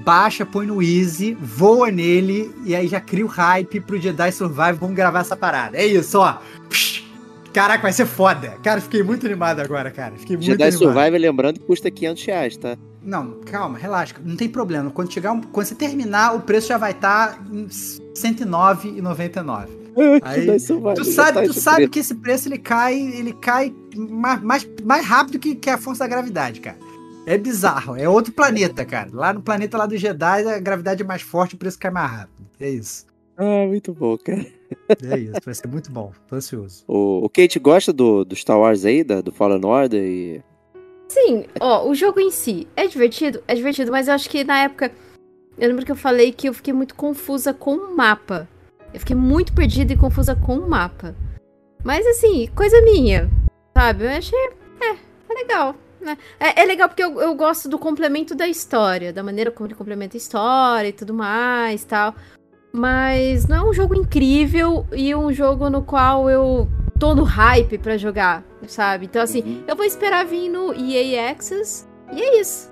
baixa, 0.05 0.45
põe 0.45 0.65
no 0.65 0.81
easy, 0.81 1.33
voa 1.37 1.91
nele 1.91 2.49
e 2.63 2.73
aí 2.73 2.87
já 2.87 3.01
cria 3.01 3.25
o 3.25 3.27
hype 3.27 3.81
pro 3.81 3.99
Jedi 3.99 4.31
Survive. 4.31 4.77
Vamos 4.79 4.95
gravar 4.95 5.19
essa 5.19 5.35
parada. 5.35 5.75
É 5.77 5.85
isso, 5.85 6.17
ó. 6.19 6.37
Psh, 6.69 7.03
Caraca, 7.51 7.81
vai 7.81 7.91
ser 7.91 8.05
foda. 8.05 8.53
Cara, 8.63 8.79
fiquei 8.79 9.03
muito 9.03 9.25
animado 9.25 9.59
agora, 9.59 9.91
cara. 9.91 10.13
Fiquei 10.15 10.37
muito 10.37 10.45
Jedi 10.45 10.63
animado. 10.63 10.79
Survivor, 10.79 11.19
lembrando 11.19 11.59
que 11.59 11.65
custa 11.65 11.91
500 11.91 12.23
reais, 12.25 12.55
tá? 12.55 12.77
Não, 13.07 13.39
calma, 13.45 13.77
relaxa, 13.77 14.15
não 14.21 14.35
tem 14.35 14.49
problema. 14.49 14.91
Quando 14.91 15.13
chegar, 15.13 15.33
quando 15.53 15.65
você 15.65 15.73
terminar, 15.73 16.35
o 16.35 16.41
preço 16.41 16.67
já 16.67 16.77
vai 16.77 16.91
estar 16.91 17.41
em 17.49 17.61
R$ 17.61 17.67
109,99. 17.67 19.69
Aí, 20.21 20.45
Tu 20.93 21.05
sabe, 21.05 21.39
tá 21.39 21.43
tu 21.43 21.53
sabe 21.53 21.87
que 21.87 21.99
esse 21.99 22.13
preço 22.13 22.49
ele 22.49 22.57
cai, 22.57 22.99
ele 22.99 23.31
cai 23.31 23.73
mais, 23.95 24.43
mais, 24.43 24.67
mais 24.83 25.05
rápido 25.05 25.39
que, 25.39 25.55
que 25.55 25.69
a 25.69 25.77
força 25.77 26.03
da 26.03 26.09
gravidade, 26.09 26.59
cara. 26.59 26.75
É 27.25 27.37
bizarro, 27.37 27.95
é 27.95 28.09
outro 28.09 28.33
planeta, 28.33 28.83
cara. 28.83 29.09
Lá 29.13 29.31
no 29.31 29.41
planeta 29.41 29.77
lá 29.77 29.85
do 29.85 29.95
Jedi, 29.95 30.45
a 30.45 30.59
gravidade 30.59 31.01
é 31.01 31.05
mais 31.05 31.21
forte, 31.21 31.55
o 31.55 31.57
preço 31.57 31.79
cai 31.79 31.89
mais 31.89 32.11
rápido. 32.11 32.45
É 32.59 32.69
isso. 32.69 33.05
Ah, 33.37 33.65
muito 33.67 33.93
bom, 33.93 34.17
cara. 34.17 34.45
É 35.01 35.17
isso, 35.17 35.39
vai 35.45 35.53
ser 35.53 35.67
muito 35.67 35.89
bom. 35.89 36.11
Tô 36.27 36.35
ansioso. 36.35 36.83
O, 36.85 37.23
o 37.23 37.29
Kate 37.29 37.57
gosta 37.57 37.93
do, 37.93 38.25
do 38.25 38.35
Star 38.35 38.59
Wars 38.59 38.83
aí, 38.83 39.01
da, 39.01 39.21
do 39.21 39.31
Fallen 39.31 39.63
Order 39.63 40.03
e... 40.03 40.43
Sim, 41.17 41.45
ó, 41.59 41.87
o 41.87 41.95
jogo 41.95 42.19
em 42.19 42.29
si 42.29 42.67
é 42.75 42.85
divertido, 42.85 43.41
é 43.47 43.55
divertido, 43.55 43.91
mas 43.91 44.07
eu 44.07 44.13
acho 44.13 44.29
que 44.29 44.43
na 44.43 44.59
época. 44.59 44.91
Eu 45.57 45.69
lembro 45.69 45.83
que 45.83 45.91
eu 45.91 45.95
falei 45.95 46.31
que 46.31 46.47
eu 46.47 46.53
fiquei 46.53 46.71
muito 46.71 46.93
confusa 46.93 47.51
com 47.51 47.73
o 47.73 47.97
mapa. 47.97 48.47
Eu 48.93 48.99
fiquei 48.99 49.15
muito 49.15 49.51
perdida 49.53 49.91
e 49.91 49.97
confusa 49.97 50.35
com 50.35 50.55
o 50.59 50.69
mapa. 50.69 51.15
Mas 51.83 52.05
assim, 52.05 52.47
coisa 52.55 52.79
minha, 52.83 53.27
sabe? 53.75 54.05
Eu 54.05 54.09
achei. 54.11 54.49
É, 54.79 54.91
é 54.91 55.33
legal. 55.33 55.75
Né? 55.99 56.15
É, 56.39 56.61
é 56.61 56.65
legal 56.65 56.87
porque 56.87 57.03
eu, 57.03 57.19
eu 57.19 57.33
gosto 57.33 57.67
do 57.67 57.79
complemento 57.79 58.35
da 58.35 58.47
história, 58.47 59.11
da 59.11 59.23
maneira 59.23 59.49
como 59.49 59.65
ele 59.65 59.73
complementa 59.73 60.15
a 60.15 60.19
história 60.19 60.89
e 60.89 60.93
tudo 60.93 61.15
mais 61.15 61.83
tal. 61.83 62.13
Mas 62.71 63.47
não 63.47 63.55
é 63.55 63.69
um 63.69 63.73
jogo 63.73 63.95
incrível 63.95 64.85
e 64.91 65.15
um 65.15 65.33
jogo 65.33 65.71
no 65.71 65.81
qual 65.81 66.29
eu 66.29 66.67
tô 66.99 67.13
no 67.15 67.23
hype 67.23 67.77
pra 67.77 67.97
jogar, 67.97 68.43
sabe? 68.67 69.05
Então, 69.05 69.21
assim, 69.21 69.41
Uhum. 69.41 69.63
eu 69.67 69.75
vou 69.75 69.85
esperar 69.85 70.25
vir 70.25 70.49
no 70.49 70.73
EA 70.73 71.31
Access 71.31 71.87
e 72.13 72.21
é 72.21 72.39
isso. 72.41 72.71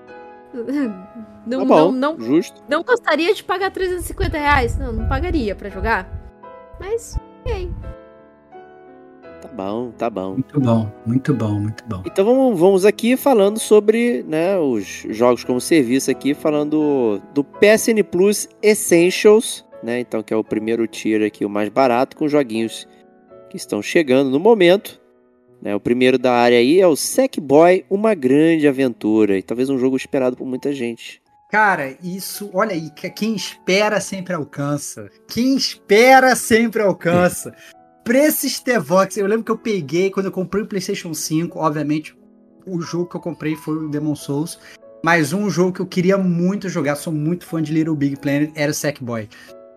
Não, 1.47 1.59
Tá 1.59 1.65
bom, 1.65 1.91
não, 1.91 2.15
não, 2.15 2.19
justo. 2.19 2.63
não 2.67 2.81
gostaria 2.81 3.31
de 3.31 3.43
pagar 3.43 3.69
350 3.69 4.35
reais. 4.35 4.75
Não, 4.79 4.91
não 4.91 5.07
pagaria 5.07 5.53
pra 5.53 5.69
jogar. 5.69 6.09
Mas, 6.79 7.15
e 7.45 7.51
aí? 7.51 7.71
Tá 9.41 9.47
bom, 9.53 9.91
tá 9.91 10.09
bom. 10.09 10.31
Muito 10.31 10.59
bom, 10.59 10.91
muito 11.05 11.33
bom, 11.35 11.59
muito 11.59 11.83
bom. 11.85 12.01
Então 12.03 12.25
vamos, 12.25 12.59
vamos 12.59 12.83
aqui 12.83 13.15
falando 13.15 13.59
sobre 13.59 14.23
né, 14.27 14.57
os 14.57 15.05
jogos 15.09 15.43
como 15.43 15.61
serviço 15.61 16.09
aqui, 16.09 16.33
falando 16.33 17.21
do 17.31 17.43
PSN 17.43 18.01
Plus 18.03 18.47
Essentials, 18.59 19.63
né? 19.83 19.99
Então 19.99 20.23
que 20.23 20.33
é 20.33 20.37
o 20.37 20.43
primeiro 20.43 20.87
tier 20.87 21.21
aqui, 21.27 21.45
o 21.45 21.49
mais 21.49 21.69
barato, 21.69 22.17
com 22.17 22.27
joguinhos 22.27 22.87
que 23.55 23.61
estão 23.61 23.81
chegando 23.81 24.29
no 24.29 24.39
momento. 24.39 25.01
Né? 25.61 25.73
O 25.73 25.79
primeiro 25.79 26.17
da 26.17 26.33
área 26.33 26.57
aí 26.57 26.79
é 26.79 26.87
o 26.87 26.95
Sackboy, 26.95 27.85
Uma 27.89 28.13
Grande 28.13 28.67
Aventura, 28.67 29.37
e 29.37 29.41
talvez 29.41 29.69
um 29.69 29.79
jogo 29.79 29.95
esperado 29.95 30.35
por 30.35 30.45
muita 30.45 30.73
gente. 30.73 31.21
Cara, 31.49 31.95
isso, 32.03 32.49
olha 32.53 32.73
aí, 32.73 32.89
que 32.89 33.09
quem 33.09 33.35
espera 33.35 34.01
sempre 34.01 34.33
alcança. 34.33 35.09
Quem 35.27 35.55
espera 35.55 36.35
sempre 36.35 36.81
alcança. 36.81 37.55
Preço 38.03 38.47
Stevox, 38.47 39.17
eu 39.17 39.25
lembro 39.25 39.45
que 39.45 39.51
eu 39.51 39.57
peguei 39.57 40.11
quando 40.11 40.27
eu 40.27 40.31
comprei 40.31 40.63
o 40.63 40.67
PlayStation 40.67 41.13
5, 41.13 41.57
obviamente, 41.57 42.15
o 42.67 42.79
jogo 42.81 43.07
que 43.07 43.15
eu 43.15 43.21
comprei 43.21 43.55
foi 43.55 43.75
o 43.77 43.89
Demon 43.89 44.15
Souls, 44.15 44.59
mas 45.03 45.33
um 45.33 45.49
jogo 45.49 45.71
que 45.71 45.79
eu 45.79 45.87
queria 45.87 46.17
muito 46.17 46.67
jogar, 46.67 46.95
sou 46.95 47.13
muito 47.13 47.45
fã 47.45 47.61
de 47.61 47.73
Little 47.73 47.95
Big 47.95 48.17
Planet, 48.17 48.51
era 48.55 48.71
o 48.71 48.75
Sackboy. 48.75 49.27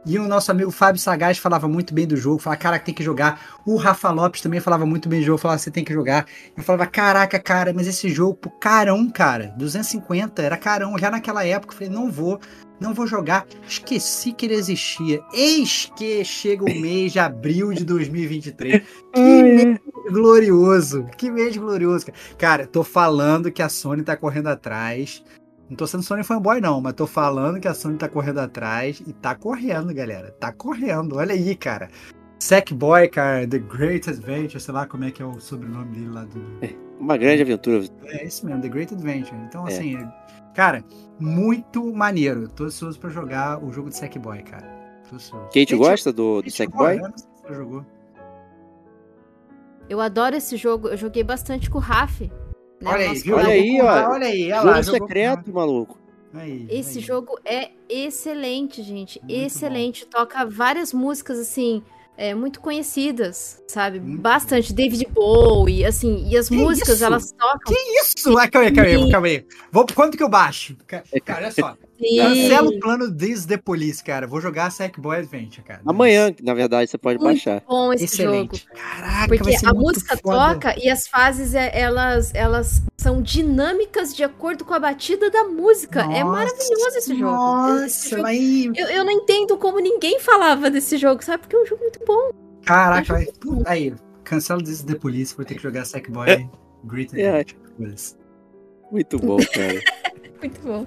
E 0.09 0.19
o 0.19 0.27
nosso 0.27 0.51
amigo 0.51 0.71
Fábio 0.71 0.99
Sagaz 0.99 1.37
falava 1.37 1.69
muito 1.69 1.93
bem 1.93 2.07
do 2.07 2.17
jogo, 2.17 2.39
falava, 2.39 2.63
cara, 2.63 2.79
tem 2.79 2.95
que 2.95 3.03
jogar. 3.03 3.61
O 3.67 3.77
Rafa 3.77 4.11
Lopes 4.11 4.41
também 4.41 4.59
falava 4.59 4.87
muito 4.87 5.07
bem 5.07 5.21
do 5.21 5.27
jogo, 5.27 5.37
falava, 5.37 5.59
você 5.59 5.71
tem 5.71 5.85
que 5.85 5.93
jogar. 5.93 6.25
Eu 6.57 6.63
falava, 6.63 6.87
caraca, 6.87 7.39
cara, 7.39 7.75
mas 7.75 7.87
esse 7.87 8.09
jogo, 8.09 8.33
pô, 8.33 8.49
carão, 8.49 9.11
cara, 9.11 9.53
250, 9.59 10.41
era 10.41 10.57
carão. 10.57 10.97
Já 10.97 11.11
naquela 11.11 11.45
época, 11.45 11.75
eu 11.75 11.79
falei, 11.79 11.93
não 11.93 12.11
vou, 12.11 12.41
não 12.81 12.95
vou 12.95 13.07
jogar. 13.07 13.47
Esqueci 13.69 14.33
que 14.33 14.47
ele 14.47 14.55
existia. 14.55 15.21
Eis 15.31 15.93
que 15.95 16.25
chega 16.25 16.65
o 16.65 16.81
mês 16.81 17.13
de 17.13 17.19
abril 17.19 17.75
de 17.75 17.85
2023. 17.85 18.83
Que 19.13 19.43
mês 19.43 19.79
glorioso, 20.11 21.07
que 21.19 21.31
mês 21.31 21.55
glorioso. 21.55 22.07
cara. 22.07 22.19
Cara, 22.39 22.67
tô 22.67 22.83
falando 22.83 23.53
que 23.53 23.61
a 23.61 23.69
Sony 23.69 24.03
tá 24.03 24.17
correndo 24.17 24.47
atrás. 24.47 25.23
Não 25.69 25.77
tô 25.77 25.87
sendo 25.87 26.03
Sony 26.03 26.25
fanboy, 26.25 26.61
não, 26.61 26.81
mas 26.81 26.95
tô 26.95 27.07
falando 27.07 27.61
que 27.61 27.69
a 27.69 27.75
Sony 27.75 27.99
tá 27.99 28.09
correndo 28.09 28.39
atrás 28.39 29.03
e 29.07 29.13
tá 29.13 29.35
correndo, 29.35 29.93
galera. 29.93 30.31
Tá 30.41 30.51
correndo, 30.53 31.17
olha 31.17 31.35
aí, 31.35 31.55
cara. 31.55 31.89
Sackboy, 32.41 33.09
cara, 33.09 33.47
The 33.47 33.59
Great 33.59 34.09
Adventure, 34.09 34.61
sei 34.61 34.73
lá 34.73 34.87
como 34.87 35.05
é 35.05 35.11
que 35.11 35.21
é 35.23 35.27
o 35.27 35.39
sobrenome 35.41 35.93
dele 35.95 36.09
lá 36.11 36.25
do. 36.25 36.41
Uma 36.99 37.17
grande 37.17 37.43
aventura. 37.43 37.85
É 38.07 38.25
isso 38.25 38.47
mesmo, 38.47 38.63
The 38.63 38.69
Great 38.69 38.95
Adventure. 38.95 39.37
Então, 39.47 39.67
É. 39.69 39.73
assim, 39.73 39.99
cara, 40.55 40.83
muito 41.21 41.93
maneiro. 41.93 42.49
Tô 42.49 42.65
ansioso 42.65 42.99
pra 42.99 43.11
jogar 43.11 43.63
o 43.63 43.71
jogo 43.73 43.89
de 43.91 43.97
Sackboy, 43.97 44.43
cara. 44.45 44.67
Tô 45.09 45.17
ansioso. 45.17 45.45
Kate 45.47 45.67
Kate- 45.67 45.77
gosta 45.77 46.13
do, 46.13 46.41
do 46.43 46.51
Sackboy? 46.51 46.95
jogou, 46.95 47.07
eu 47.07 47.11
não 47.11 47.19
sei 47.19 47.29
se 47.29 47.43
você 47.49 47.55
jogou. 47.55 47.87
Eu 49.91 50.01
adoro 50.01 50.37
esse 50.37 50.57
jogo. 50.57 50.89
Eu 50.89 50.97
joguei 50.97 51.25
bastante 51.25 51.69
com 51.69 51.79
o 51.79 51.81
Raf. 51.81 52.31
Né? 52.81 52.91
Olha 52.91 53.11
aí? 53.11 53.33
Olha 53.33 53.49
aí, 53.49 53.81
ó. 53.81 54.11
Olha 54.13 54.27
aí, 54.27 54.45
olha 54.53 54.55
Jogo 54.57 54.67
lá. 54.71 54.83
jogou- 54.83 55.09
secreto, 55.09 55.53
maluco. 55.53 55.99
Aí, 56.35 56.67
Esse 56.71 56.99
aí. 56.99 57.05
jogo 57.05 57.39
é 57.45 57.71
excelente, 57.89 58.83
gente. 58.83 59.19
Muito 59.21 59.33
excelente. 59.35 60.07
Toca 60.07 60.45
várias 60.45 60.93
músicas, 60.93 61.39
assim, 61.39 61.83
é, 62.17 62.35
muito 62.35 62.61
conhecidas, 62.61 63.63
sabe? 63.67 63.99
Bastante. 63.99 64.73
David 64.75 65.07
Bowie, 65.11 65.85
assim, 65.87 66.29
e 66.29 66.37
as 66.37 66.49
Que 66.49 66.57
músicas, 66.57 66.97
isso? 66.97 67.05
elas 67.05 67.33
tocam. 67.33 67.73
Que 67.75 67.75
isso? 68.01 68.37
Ah, 68.39 68.47
calma 68.49 68.69
aí, 68.69 68.75
calma 68.75 68.91
aí, 68.91 69.11
calma 69.11 69.27
aí. 69.27 69.47
Vou, 69.73 69.87
quanto 69.95 70.17
que 70.17 70.23
eu 70.23 70.29
baixo? 70.29 70.77
Ca- 70.87 71.03
Cara, 71.25 71.45
olha 71.47 71.51
só. 71.53 71.77
Cancela 71.99 72.69
o 72.69 72.79
plano 72.81 73.13
This 73.13 73.45
The 73.45 73.57
Police, 73.57 74.03
cara. 74.05 74.27
Vou 74.27 74.41
jogar 74.41 74.71
Sackboy 74.71 75.17
Adventure, 75.19 75.63
cara. 75.67 75.81
Amanhã, 75.85 76.33
na 76.43 76.55
verdade, 76.55 76.91
você 76.91 76.97
pode 76.97 77.19
Muito 77.19 77.35
baixar. 77.35 77.63
bom 77.69 77.93
esse 77.93 78.05
Excelente. 78.05 78.59
jogo. 78.67 78.75
Caraca, 78.81 79.29
Porque 79.29 79.43
vai 79.45 79.53
ser 79.59 79.67
a 79.67 79.75
muito 79.75 79.87
música 79.97 80.17
foda. 80.17 80.55
toca 80.55 80.75
e 80.79 80.89
as 80.89 81.09
fases, 81.09 81.55
é- 81.55 81.71
elas, 81.79 82.33
elas 82.35 82.83
são 82.97 83.21
dinâmicas 83.21 84.15
de 84.15 84.23
acordo 84.23 84.65
com 84.65 84.75
a 84.75 84.79
batida 84.79 85.31
da 85.31 85.45
música. 85.45 86.01
é 86.03 86.05
Nossa, 86.23 86.25
maravilhoso 86.25 86.97
esse 86.99 87.15
jogo. 87.19 87.33
Nossa, 87.33 87.87
Esse 87.87 88.11
jogo- 88.11 88.23
mas... 88.23 88.39
Eu, 88.77 88.87
eu 88.89 89.05
não 89.05 89.13
entendo 89.13 89.57
como 89.59 89.81
ninguém 89.81 90.21
falava 90.21 90.71
desse 90.71 90.97
jogo, 90.99 91.25
sabe? 91.25 91.43
Porque 91.43 91.57
é 91.57 91.63
um 91.63 91.67
jogo 91.67 91.83
muito 91.83 92.01
bom. 92.07 92.31
Caraca, 92.65 93.13
vai... 93.13 93.25
Eu 93.25 93.33
jogo 93.45 93.63
Aí, 93.67 93.95
cancela 94.25 94.63
This 94.63 94.83
The 94.83 94.95
Police, 94.95 95.35
vou 95.35 95.45
ter 95.45 95.55
que 95.57 95.63
jogar 95.63 95.85
Sackboy 95.85 96.49
Great 96.85 97.19
É. 97.21 97.41
Adventure. 97.41 97.59
Foda-se. 97.77 98.17
Muito 98.93 99.19
bom, 99.19 99.37
cara. 99.53 99.81
Muito 100.41 100.61
bom. 100.61 100.87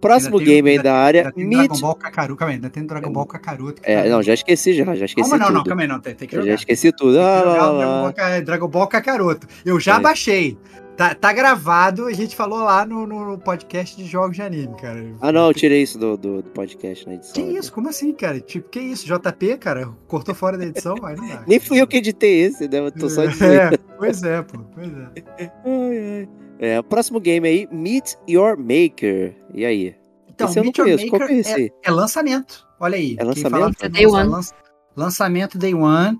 Próximo 0.00 0.38
Ainda 0.38 0.46
tem- 0.46 0.54
game 0.56 0.70
aí 0.70 0.76
ainda- 0.78 0.88
da 0.90 0.96
área, 0.96 1.20
Ainda 1.20 1.32
tem 1.32 1.46
Meet... 1.46 1.58
Dragon 1.68 1.80
Ball 1.80 1.94
Kakaroto. 1.94 2.36
Calma 2.38 2.50
aí, 2.50 2.54
ainda 2.56 2.70
tem 2.70 2.86
Dragon 2.86 3.12
Ball 3.12 3.26
Kakaroto. 3.26 3.82
É, 3.84 4.02
tá- 4.02 4.08
não, 4.08 4.22
já 4.22 4.34
esqueci 4.34 4.72
já, 4.72 4.84
já 4.94 5.04
esqueci 5.04 5.28
Calma, 5.28 5.36
não, 5.38 5.46
tudo. 5.46 5.56
não, 5.58 5.64
calma 5.64 5.82
aí, 5.82 5.88
não. 5.88 6.00
Tem, 6.00 6.14
tem 6.14 6.26
que 6.28 6.34
Eu 6.36 6.40
jogar. 6.40 6.50
já 6.52 6.54
esqueci 6.56 6.92
tudo. 6.92 7.14
Tem 7.14 7.22
Ah, 7.22 7.42
lá, 7.42 7.70
lá, 7.70 7.78
Dragon. 7.78 8.02
Ball, 8.02 8.12
Ka- 8.14 8.40
Dragon 8.40 8.68
Ball 8.68 8.86
Kakaroto. 8.86 9.46
Eu 9.64 9.78
já 9.78 9.96
É. 9.96 10.00
baixei. 10.00 10.56
Tá, 10.96 11.14
tá 11.14 11.32
gravado, 11.32 12.06
a 12.08 12.12
gente 12.12 12.36
falou 12.36 12.58
lá 12.58 12.84
no, 12.84 13.06
no 13.06 13.38
podcast 13.38 13.96
de 13.96 14.04
jogos 14.04 14.36
de 14.36 14.42
anime, 14.42 14.74
cara. 14.76 15.02
Ah, 15.22 15.32
não, 15.32 15.46
eu 15.48 15.54
tirei 15.54 15.80
isso 15.80 15.98
do, 15.98 16.14
do, 16.14 16.42
do 16.42 16.50
podcast 16.50 17.06
na 17.06 17.14
edição. 17.14 17.32
Que 17.32 17.40
isso? 17.56 17.72
Como 17.72 17.88
assim, 17.88 18.12
cara? 18.12 18.38
Tipo, 18.38 18.68
que 18.68 18.80
isso? 18.80 19.06
JP, 19.06 19.56
cara? 19.56 19.88
Cortou 20.06 20.34
fora 20.34 20.58
da 20.58 20.66
edição? 20.66 20.94
Aí 21.02 21.16
não 21.16 21.26
dá. 21.26 21.42
Nem 21.48 21.58
fui 21.58 21.80
eu 21.80 21.86
que 21.86 21.96
editei 21.96 22.42
esse, 22.42 22.68
né? 22.68 22.80
Eu 22.80 22.92
tô 22.92 23.08
só 23.08 23.24
dizendo. 23.24 23.50
É, 23.74 23.78
pois 23.96 24.22
é, 24.22 24.42
pô. 24.42 24.58
Pois 24.74 24.88
é. 24.92 25.06
Ai, 25.64 26.18
ai. 26.20 26.28
É, 26.62 26.78
o 26.78 26.84
próximo 26.84 27.18
game 27.18 27.48
aí, 27.48 27.66
Meet 27.72 28.14
Your 28.28 28.56
Maker. 28.58 29.34
E 29.54 29.64
aí? 29.64 29.96
Então, 30.28 30.46
Esse 30.48 30.58
eu 30.58 30.62
não 30.62 30.66
Meet 30.68 30.78
Your 30.78 30.86
conheço. 30.88 31.08
Qual 31.08 31.18
que 31.18 31.24
é 31.24 31.36
Maker 31.36 31.40
esse 31.40 31.54
aí? 31.54 31.70
É 31.82 31.90
lançamento. 31.90 32.66
Olha 32.78 32.96
aí. 32.96 33.14
É 33.14 33.16
Quem 33.16 33.26
lançamento? 33.26 33.50
fala- 33.60 33.72
É 33.80 33.88
Day 33.88 34.06
One. 34.06 34.28
lança- 34.28 34.54
lançamento 34.94 35.58
Day 35.58 35.74
One. 35.74 36.18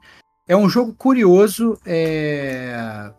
É 0.48 0.56
um 0.56 0.68
jogo 0.68 0.94
curioso. 0.94 1.78
é, 1.86 3.12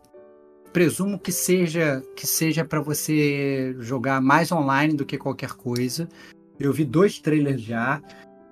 Presumo 0.74 1.20
que 1.20 1.34
seja 1.34 2.02
que 2.16 2.26
seja 2.26 2.64
para 2.64 2.80
você 2.80 3.76
jogar 3.80 4.22
mais 4.22 4.52
online 4.54 4.94
do 4.94 5.06
que 5.06 5.18
qualquer 5.18 5.52
coisa. 5.52 6.08
Eu 6.58 6.72
vi 6.72 6.86
dois 6.86 7.20
trailers 7.20 7.62
já. 7.62 8.02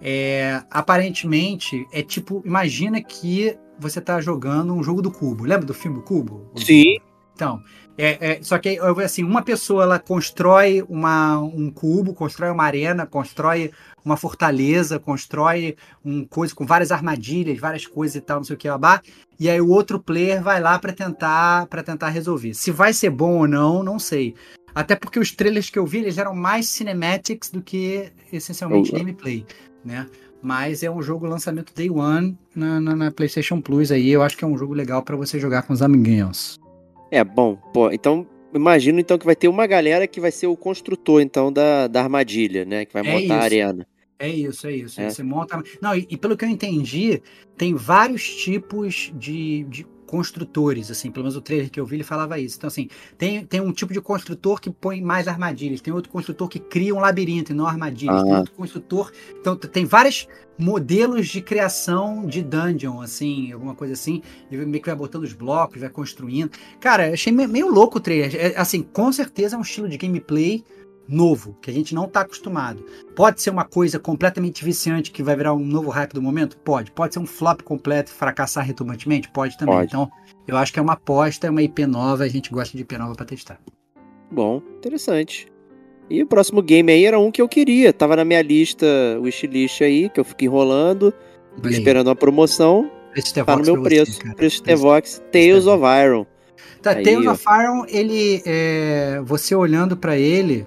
É, 0.02 0.62
Aparentemente 0.70 1.88
é 1.94 2.02
tipo, 2.04 2.42
imagina 2.46 3.02
que 3.02 3.58
você 3.80 4.02
tá 4.02 4.20
jogando 4.20 4.74
um 4.74 4.84
jogo 4.84 5.02
do 5.02 5.10
Cubo. 5.10 5.46
Lembra 5.46 5.66
do 5.66 5.74
filme 5.74 6.02
Cubo? 6.02 6.52
Sim. 6.58 6.98
Então, 7.34 7.62
é, 8.02 8.32
é, 8.32 8.40
só 8.42 8.58
que 8.58 8.80
assim, 9.04 9.26
uma 9.26 9.42
pessoa 9.42 9.84
ela 9.84 10.00
constrói 10.00 10.82
uma, 10.88 11.38
um 11.38 11.70
cubo, 11.70 12.14
constrói 12.14 12.50
uma 12.50 12.64
arena, 12.64 13.06
constrói 13.06 13.72
uma 14.06 14.16
fortaleza, 14.16 14.98
constrói 14.98 15.76
um 16.04 16.24
coisa 16.24 16.56
com 16.56 16.66
várias 16.66 16.94
armadilhas, 16.94 17.60
várias 17.60 17.86
coisas 17.86 18.16
e 18.16 18.22
tal, 18.22 18.38
não 18.38 18.46
sei 18.46 18.56
o 18.56 18.58
que 18.58 18.70
babá, 18.70 19.02
e 19.38 19.50
aí 19.50 19.60
o 19.60 19.68
outro 19.68 20.00
player 20.00 20.42
vai 20.42 20.62
lá 20.62 20.80
para 20.80 20.94
tentar 20.94 21.66
para 21.66 21.84
tentar 21.84 22.08
resolver. 22.08 22.54
Se 22.54 22.72
vai 22.72 22.94
ser 22.94 23.10
bom 23.10 23.40
ou 23.40 23.48
não, 23.50 23.84
não 23.84 24.00
sei. 24.00 24.34
Até 24.74 24.96
porque 24.96 25.20
os 25.20 25.34
trailers 25.34 25.70
que 25.70 25.78
eu 25.78 25.86
vi, 25.86 25.98
eles 25.98 26.18
eram 26.18 26.34
mais 26.34 26.70
cinematics 26.70 27.50
do 27.50 27.62
que 27.62 28.14
essencialmente 28.32 28.96
Oh. 28.96 28.98
gameplay, 28.98 29.46
né? 29.84 30.08
Mas 30.42 30.84
é 30.84 30.90
um 30.90 31.02
jogo 31.02 31.26
lançamento 31.26 31.74
Day 31.76 31.90
One 31.90 32.38
na, 32.56 32.80
na, 32.80 32.96
na 32.96 33.12
PlayStation 33.12 33.60
Plus 33.60 33.92
aí. 33.92 34.10
Eu 34.10 34.24
acho 34.24 34.38
que 34.38 34.46
é 34.46 34.48
um 34.48 34.58
jogo 34.58 34.74
legal 34.74 35.04
para 35.04 35.18
você 35.18 35.38
jogar 35.38 35.64
com 35.64 35.74
os 35.74 35.82
amiguinhos. 35.82 36.58
É, 37.12 37.24
bom, 37.24 37.56
pô, 37.74 37.92
então 37.92 38.28
imagino 38.54 39.00
então 39.00 39.18
que 39.18 39.26
vai 39.26 39.36
ter 39.36 39.48
uma 39.48 39.68
galera 39.68 40.08
que 40.08 40.20
vai 40.20 40.32
ser 40.32 40.48
o 40.48 40.56
construtor 40.58 41.22
então 41.22 41.52
da, 41.52 41.88
da 41.88 42.02
armadilha, 42.02 42.66
né? 42.66 42.86
Que 42.86 42.94
vai 42.94 43.06
É 43.06 43.12
montar 43.12 43.36
a 43.36 43.38
isso. 43.38 43.46
arena. 43.46 43.88
É 44.20 44.28
isso, 44.28 44.68
é 44.68 44.74
isso. 44.74 45.00
É. 45.02 45.10
Você 45.10 45.24
monta. 45.24 45.64
Não, 45.82 45.96
e, 45.96 46.06
e 46.10 46.18
pelo 46.18 46.36
que 46.36 46.44
eu 46.44 46.50
entendi, 46.50 47.22
tem 47.58 47.74
vários 47.74 48.28
tipos 48.36 49.12
de, 49.16 49.64
de 49.64 49.88
construtores, 50.10 50.90
assim, 50.90 51.12
pelo 51.12 51.26
menos 51.26 51.36
o 51.36 51.42
trailer 51.42 51.70
que 51.70 51.80
eu 51.80 51.86
vi, 51.86 51.98
ele 51.98 52.04
falava 52.04 52.40
isso. 52.40 52.58
Então, 52.58 52.68
assim, 52.68 52.90
tem, 53.16 53.46
tem 53.46 53.62
um 53.62 53.72
tipo 53.72 53.94
de 53.94 54.02
construtor 54.02 54.60
que 54.60 54.72
põe 54.72 55.00
mais 55.02 55.28
armadilhas, 55.28 55.82
tem 55.82 55.94
outro 55.94 56.12
construtor 56.12 56.48
que 56.50 56.58
cria 56.58 56.96
um 56.96 57.00
labirinto 57.00 57.52
e 57.52 57.56
não 57.56 57.68
armadilhas, 57.68 58.24
tem 58.24 58.34
Ah. 58.34 58.40
outro 58.40 58.54
construtor. 58.54 59.12
Então, 59.40 59.56
tem 59.56 59.86
vários 59.86 60.28
modelos 60.58 61.28
de 61.28 61.42
criação 61.42 62.26
de 62.26 62.42
dungeon, 62.42 63.02
assim, 63.02 63.52
alguma 63.52 63.76
coisa 63.76 63.94
assim, 63.94 64.24
e 64.52 64.58
meio 64.58 64.82
que 64.82 64.90
vai 64.90 64.96
botando 64.96 65.24
os 65.24 65.32
blocos, 65.34 65.80
vai 65.80 65.90
construindo. 65.90 66.52
Cara, 66.80 67.14
achei 67.14 67.32
meio, 67.32 67.48
meio 67.48 67.70
louco 67.72 68.00
o 68.00 68.02
trailer. 68.02 68.36
É, 68.36 68.58
assim, 68.58 68.82
com 68.82 69.12
certeza 69.12 69.56
é 69.56 69.60
um 69.60 69.62
estilo 69.62 69.88
de 69.88 69.98
gameplay 69.98 70.64
novo, 71.10 71.58
que 71.62 71.72
a 71.72 71.74
gente 71.74 71.94
não 71.96 72.08
tá 72.08 72.22
acostumado. 72.22 72.86
Pode 73.16 73.42
ser 73.42 73.50
uma 73.50 73.66
coisa 73.66 73.98
completamente 74.00 74.64
viciante 74.64 75.10
que 75.12 75.24
vai 75.24 75.36
virar 75.36 75.54
um 75.54 75.66
novo 75.66 75.90
hype 75.90 76.14
do 76.14 76.22
momento? 76.22 76.56
Pode. 76.58 76.92
Pode 76.92 77.14
ser 77.16 77.20
um 77.20 77.26
flop 77.26 77.62
completo 77.64 78.12
e 78.12 78.16
fracassar 78.16 78.64
retumbantemente? 78.66 79.30
Pode 79.30 79.58
também. 79.58 79.74
Pode. 79.76 79.88
Então, 79.88 80.10
eu 80.48 80.56
acho 80.56 80.72
que 80.72 80.80
é 80.80 80.82
uma 80.82 80.94
aposta, 80.94 81.48
é 81.48 81.50
uma 81.50 81.64
IP 81.64 81.86
nova, 81.88 82.24
a 82.24 82.28
gente 82.28 82.52
gosta 82.52 82.78
de 82.78 82.84
IP 82.84 82.98
nova 82.98 83.16
pra 83.16 83.26
testar. 83.26 83.60
Bom, 84.32 84.62
interessante. 84.78 85.52
E 86.10 86.22
o 86.24 86.28
próximo 86.28 86.62
game 86.62 86.92
aí 86.92 87.06
era 87.06 87.20
um 87.20 87.32
que 87.32 87.42
eu 87.42 87.48
queria. 87.50 87.92
Tava 87.92 88.16
na 88.16 88.24
minha 88.26 88.42
lista, 88.42 88.86
wishlist 89.22 89.82
aí, 89.82 90.10
que 90.10 90.20
eu 90.20 90.24
fico 90.24 90.44
enrolando, 90.44 91.14
esperando 91.66 92.08
uma 92.08 92.16
promoção. 92.16 92.90
Preço 93.12 93.34
Tá 93.34 93.56
no 93.56 93.64
meu 93.64 93.74
pra 93.74 93.82
você, 93.82 93.90
preço. 93.90 94.20
cara. 94.22 94.36
preço 94.36 94.64
Tevox, 94.64 95.22
Tales 95.32 95.66
of 95.66 95.84
Iron. 95.84 96.26
Tá, 96.82 96.92
Aí, 96.92 97.04
Tales 97.04 97.28
of 97.28 97.44
Iron, 97.48 97.86
ele, 97.88 98.42
é, 98.46 99.20
você 99.24 99.54
olhando 99.56 99.98
pra 99.98 100.18
ele, 100.18 100.66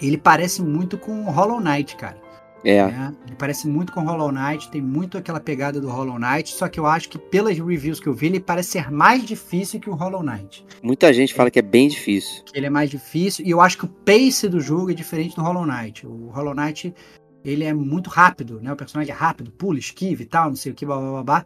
ele 0.00 0.16
parece 0.18 0.62
muito 0.62 0.96
com 0.98 1.22
Hollow 1.30 1.60
Knight, 1.60 1.96
cara. 1.96 2.16
É, 2.64 2.84
né? 2.86 3.14
Ele 3.24 3.36
parece 3.36 3.68
muito 3.68 3.92
com 3.92 4.00
Hollow 4.02 4.32
Knight, 4.32 4.68
tem 4.68 4.82
muito 4.82 5.16
aquela 5.16 5.38
pegada 5.38 5.80
do 5.80 5.88
Hollow 5.88 6.18
Knight, 6.18 6.50
só 6.50 6.68
que 6.68 6.80
eu 6.80 6.86
acho 6.86 7.08
que 7.08 7.16
pelas 7.16 7.56
reviews 7.56 8.00
que 8.00 8.08
eu 8.08 8.12
vi, 8.12 8.26
ele 8.26 8.40
parece 8.40 8.70
ser 8.70 8.90
mais 8.90 9.24
difícil 9.24 9.78
que 9.78 9.88
o 9.88 9.94
Hollow 9.94 10.24
Knight. 10.24 10.66
muita 10.82 11.12
gente 11.12 11.32
fala 11.32 11.52
que 11.52 11.60
é 11.60 11.62
bem 11.62 11.86
difícil. 11.88 12.42
Ele 12.52 12.66
é 12.66 12.70
mais 12.70 12.90
difícil, 12.90 13.46
e 13.46 13.50
eu 13.50 13.60
acho 13.60 13.78
que 13.78 13.84
o 13.84 13.88
pace 13.88 14.48
do 14.48 14.60
jogo 14.60 14.90
é 14.90 14.94
diferente 14.94 15.36
do 15.36 15.42
Hollow 15.42 15.64
Knight. 15.64 16.04
O 16.04 16.30
Hollow 16.30 16.52
Knight, 16.52 16.92
ele 17.44 17.62
é 17.62 17.72
muito 17.72 18.10
rápido, 18.10 18.60
né? 18.60 18.72
O 18.72 18.76
personagem 18.76 19.12
é 19.14 19.16
rápido, 19.16 19.52
pula, 19.52 19.78
esquiva 19.78 20.22
e 20.22 20.26
tal, 20.26 20.48
não 20.48 20.56
sei 20.56 20.72
o 20.72 20.74
que, 20.74 20.84
blá 20.84 20.96
blá 20.98 21.10
blá. 21.10 21.22
blá. 21.22 21.44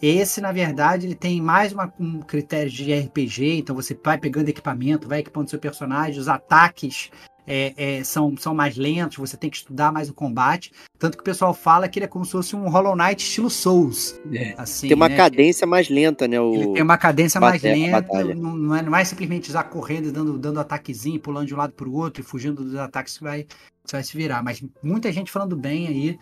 Esse, 0.00 0.40
na 0.40 0.50
verdade, 0.52 1.06
ele 1.06 1.14
tem 1.14 1.40
mais 1.40 1.72
uma- 1.72 1.92
um 1.98 2.20
critério 2.20 2.70
de 2.70 2.92
RPG, 2.92 3.58
então 3.58 3.74
você 3.74 3.98
vai 4.02 4.18
pegando 4.18 4.48
equipamento, 4.48 5.08
vai 5.08 5.20
equipando 5.20 5.50
seu 5.50 5.58
personagem, 5.60 6.20
os 6.20 6.28
ataques 6.28 7.10
é, 7.46 7.74
é, 7.76 8.04
são, 8.04 8.36
são 8.36 8.54
mais 8.54 8.76
lentos, 8.76 9.18
você 9.18 9.36
tem 9.36 9.50
que 9.50 9.56
estudar 9.56 9.92
mais 9.92 10.08
o 10.08 10.14
combate. 10.14 10.72
Tanto 10.98 11.16
que 11.16 11.22
o 11.22 11.24
pessoal 11.24 11.52
fala 11.52 11.88
que 11.88 11.98
ele 11.98 12.04
é 12.04 12.08
como 12.08 12.24
se 12.24 12.32
fosse 12.32 12.54
um 12.54 12.68
Hollow 12.68 12.94
Knight 12.94 13.22
estilo 13.22 13.50
Souls. 13.50 14.20
Assim, 14.56 14.88
tem 14.88 14.96
uma 14.96 15.08
né? 15.08 15.16
cadência 15.16 15.66
mais 15.66 15.88
lenta, 15.88 16.28
né? 16.28 16.40
O... 16.40 16.54
Ele 16.54 16.72
tem 16.74 16.82
uma 16.82 16.96
cadência 16.96 17.40
mais 17.40 17.60
bate- 17.60 17.74
lenta, 17.74 18.00
batalha. 18.00 18.34
não, 18.34 18.56
não 18.56 18.76
é, 18.76 18.82
não 18.82 18.96
é 18.96 19.04
simplesmente 19.04 19.50
usar 19.50 19.64
correndo 19.64 20.08
e 20.08 20.12
dando, 20.12 20.38
dando 20.38 20.60
ataquezinho, 20.60 21.18
pulando 21.18 21.46
de 21.46 21.54
um 21.54 21.58
lado 21.58 21.72
para 21.72 21.88
o 21.88 21.94
outro 21.94 22.22
e 22.22 22.24
fugindo 22.24 22.62
dos 22.62 22.76
ataques 22.76 23.18
que 23.18 23.24
vai, 23.24 23.46
você 23.84 23.96
vai 23.96 24.04
se 24.04 24.16
virar. 24.16 24.42
Mas 24.42 24.62
muita 24.82 25.10
gente 25.10 25.32
falando 25.32 25.56
bem 25.56 25.88
aí 25.88 26.18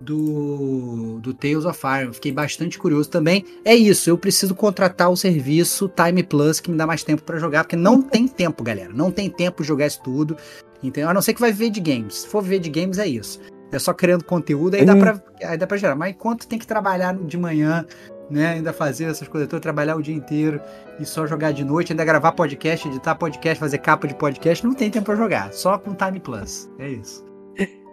do, 0.00 1.18
do 1.20 1.34
Tales 1.34 1.64
of 1.64 1.80
Iron. 2.00 2.12
Fiquei 2.12 2.32
bastante 2.32 2.78
curioso 2.78 3.10
também. 3.10 3.44
É 3.64 3.74
isso, 3.74 4.08
eu 4.08 4.16
preciso 4.18 4.54
contratar 4.54 5.10
o 5.10 5.16
serviço 5.16 5.88
Time 5.88 6.22
Plus 6.22 6.60
que 6.60 6.70
me 6.70 6.76
dá 6.76 6.86
mais 6.86 7.02
tempo 7.02 7.22
para 7.22 7.38
jogar, 7.38 7.64
porque 7.64 7.76
não 7.76 8.00
tem 8.00 8.26
tempo, 8.26 8.62
galera. 8.64 8.90
Não 8.92 9.10
tem 9.10 9.28
tempo 9.28 9.62
de 9.62 9.68
jogar 9.68 9.86
isso 9.86 10.00
tudo. 10.02 10.36
Entendeu? 10.82 11.10
A 11.10 11.14
não 11.14 11.20
ser 11.20 11.34
que 11.34 11.40
vai 11.40 11.52
viver 11.52 11.70
de 11.70 11.80
games. 11.80 12.20
Se 12.22 12.28
for 12.28 12.42
viver 12.42 12.58
de 12.58 12.70
games, 12.70 12.98
é 12.98 13.06
isso. 13.06 13.38
É 13.70 13.78
só 13.78 13.92
criando 13.92 14.24
conteúdo, 14.24 14.74
aí 14.74 14.84
dá 14.84 14.94
Hum. 14.94 15.00
pra, 15.00 15.22
aí 15.44 15.56
dá 15.58 15.66
pra 15.66 15.76
gerar. 15.76 15.94
Mas 15.94 16.10
enquanto 16.14 16.46
tem 16.48 16.58
que 16.58 16.66
trabalhar 16.66 17.14
de 17.14 17.36
manhã, 17.36 17.84
né? 18.30 18.54
Ainda 18.54 18.72
fazer 18.72 19.04
essas 19.04 19.28
coisas 19.28 19.46
todas, 19.48 19.62
trabalhar 19.62 19.94
o 19.96 20.02
dia 20.02 20.14
inteiro 20.14 20.60
e 20.98 21.04
só 21.04 21.26
jogar 21.26 21.52
de 21.52 21.64
noite, 21.64 21.92
ainda 21.92 22.04
gravar 22.04 22.32
podcast, 22.32 22.88
editar 22.88 23.14
podcast, 23.14 23.60
fazer 23.60 23.78
capa 23.78 24.08
de 24.08 24.14
podcast, 24.14 24.64
não 24.66 24.72
tem 24.74 24.90
tempo 24.90 25.04
pra 25.06 25.14
jogar. 25.16 25.52
Só 25.52 25.76
com 25.78 25.94
Time 25.94 26.18
Plus. 26.18 26.68
É 26.78 26.88
isso. 26.88 27.24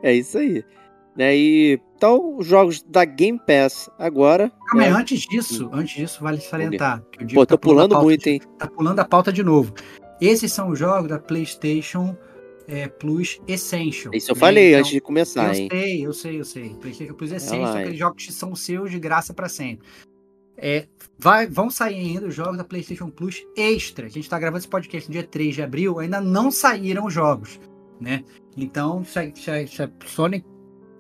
É 0.02 0.14
isso 0.14 0.38
aí. 0.38 0.64
Né? 1.18 1.36
E, 1.36 1.80
então, 1.96 2.38
os 2.38 2.46
jogos 2.46 2.82
da 2.84 3.04
Game 3.04 3.40
Pass 3.40 3.90
agora. 3.98 4.52
Calma 4.68 4.84
aí, 4.84 4.92
né? 4.92 4.96
antes 5.00 5.22
disso, 5.22 5.68
antes 5.74 5.96
disso, 5.96 6.20
vale 6.22 6.40
salientar. 6.40 7.04
que 7.12 7.24
eu 7.24 7.28
digo 7.28 7.40
Pô, 7.42 7.46
que 7.46 7.50
tá 7.50 7.56
tô 7.56 7.60
pulando 7.60 7.94
a 7.94 7.96
pauta 7.96 8.06
muito, 8.06 8.24
de- 8.24 8.30
hein? 8.30 8.42
Tá 8.60 8.68
pulando 8.68 9.00
a 9.00 9.06
pauta 9.06 9.34
de 9.34 9.42
novo. 9.44 9.74
Esses 10.22 10.54
são 10.54 10.70
os 10.70 10.78
jogos 10.78 11.10
da 11.10 11.18
PlayStation 11.18 12.16
é, 12.68 12.88
Plus 12.88 13.40
Essential. 13.48 14.14
Isso 14.14 14.30
eu 14.30 14.36
né? 14.36 14.40
falei 14.40 14.68
Então, 14.70 14.80
antes 14.82 14.92
de 14.92 15.02
começar, 15.02 15.48
eu 15.56 15.62
hein? 15.62 15.70
sei, 15.72 16.06
eu 16.06 16.14
sei, 16.14 16.40
eu 16.40 16.46
sei. 16.46 16.70
PlayStation 16.76 17.14
Plus 17.16 17.32
Essential 17.32 17.62
lá, 17.62 17.72
hein? 17.78 17.82
aqueles 17.82 18.00
jogos 18.00 18.26
que 18.26 18.32
são 18.34 18.56
seus 18.56 18.92
de 18.92 19.00
graça 19.00 19.34
pra 19.34 19.50
sempre. 19.50 19.88
É, 20.60 20.88
vai- 21.18 21.48
vão 21.48 21.70
sair 21.70 21.96
ainda 21.96 22.28
os 22.28 22.36
jogos 22.36 22.58
da 22.58 22.64
PlayStation 22.64 23.10
Plus 23.10 23.44
Extra. 23.56 24.06
A 24.08 24.10
gente 24.10 24.30
tá 24.30 24.38
gravando 24.40 24.60
esse 24.60 24.68
podcast 24.68 25.08
no 25.08 25.14
dia 25.14 25.24
3 25.24 25.56
de 25.56 25.62
abril, 25.64 25.98
ainda 26.00 26.20
não 26.22 26.50
saíram 26.52 27.06
os 27.06 27.14
jogos, 27.14 27.60
né? 28.02 28.24
Então, 28.56 29.04
se 29.04 29.20
a, 29.20 29.36
se 29.36 29.52
a- 29.52 29.68
se 29.68 29.84
a 29.84 29.90
Sony 30.06 30.44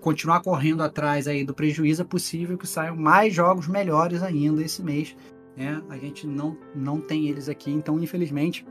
continuar 0.01 0.41
correndo 0.41 0.83
atrás 0.83 1.27
aí 1.27 1.43
do 1.43 1.53
prejuízo, 1.53 2.01
é 2.01 2.05
possível 2.05 2.57
que 2.57 2.67
saiam 2.67 2.95
mais 2.95 3.33
jogos 3.33 3.67
melhores 3.67 4.21
ainda 4.23 4.61
esse 4.63 4.81
mês. 4.83 5.15
Né? 5.55 5.81
A 5.89 5.97
gente 5.97 6.27
não, 6.27 6.55
não 6.75 7.01
tem 7.01 7.27
eles 7.27 7.49
aqui, 7.49 7.71
então 7.71 7.99
infelizmente 7.99 8.65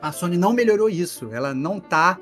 a 0.00 0.10
Sony 0.10 0.36
não 0.36 0.52
melhorou 0.52 0.88
isso. 0.90 1.28
Ela 1.32 1.54
não 1.54 1.78
tá. 1.78 2.18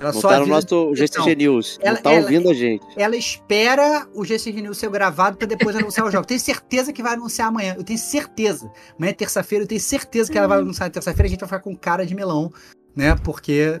Ela 0.00 0.12
Não 0.14 0.20
só 0.20 0.28
tá 0.30 0.36
no 0.36 0.42
avisa- 0.54 0.54
nosso 0.54 0.94
GCG 0.96 1.36
News. 1.36 1.78
ela- 1.82 1.96
não 1.96 2.02
tá 2.02 2.10
ela- 2.10 2.22
ouvindo 2.22 2.48
a 2.50 2.54
gente. 2.54 2.84
ela 2.96 3.14
espera 3.16 4.08
o 4.14 4.24
GCG 4.24 4.62
News 4.62 4.78
ser 4.78 4.88
gravado 4.88 5.36
para 5.36 5.46
depois 5.46 5.76
anunciar 5.76 6.06
o 6.06 6.10
jogo. 6.10 6.26
Tenho 6.26 6.40
certeza 6.40 6.90
que 6.90 7.02
vai 7.02 7.12
anunciar 7.12 7.48
amanhã. 7.48 7.74
Eu 7.76 7.84
tenho 7.84 7.98
certeza. 7.98 8.72
Amanhã 8.98 9.10
é 9.10 9.14
terça-feira, 9.14 9.64
eu 9.64 9.68
tenho 9.68 9.80
certeza 9.80 10.32
que 10.32 10.38
ela 10.38 10.48
vai 10.48 10.58
anunciar 10.58 10.88
na 10.88 10.92
terça-feira. 10.92 11.26
A 11.26 11.30
gente 11.30 11.40
vai 11.40 11.48
ficar 11.48 11.60
com 11.60 11.76
cara 11.76 12.06
de 12.06 12.14
melão, 12.14 12.50
né? 12.96 13.14
Porque 13.24 13.80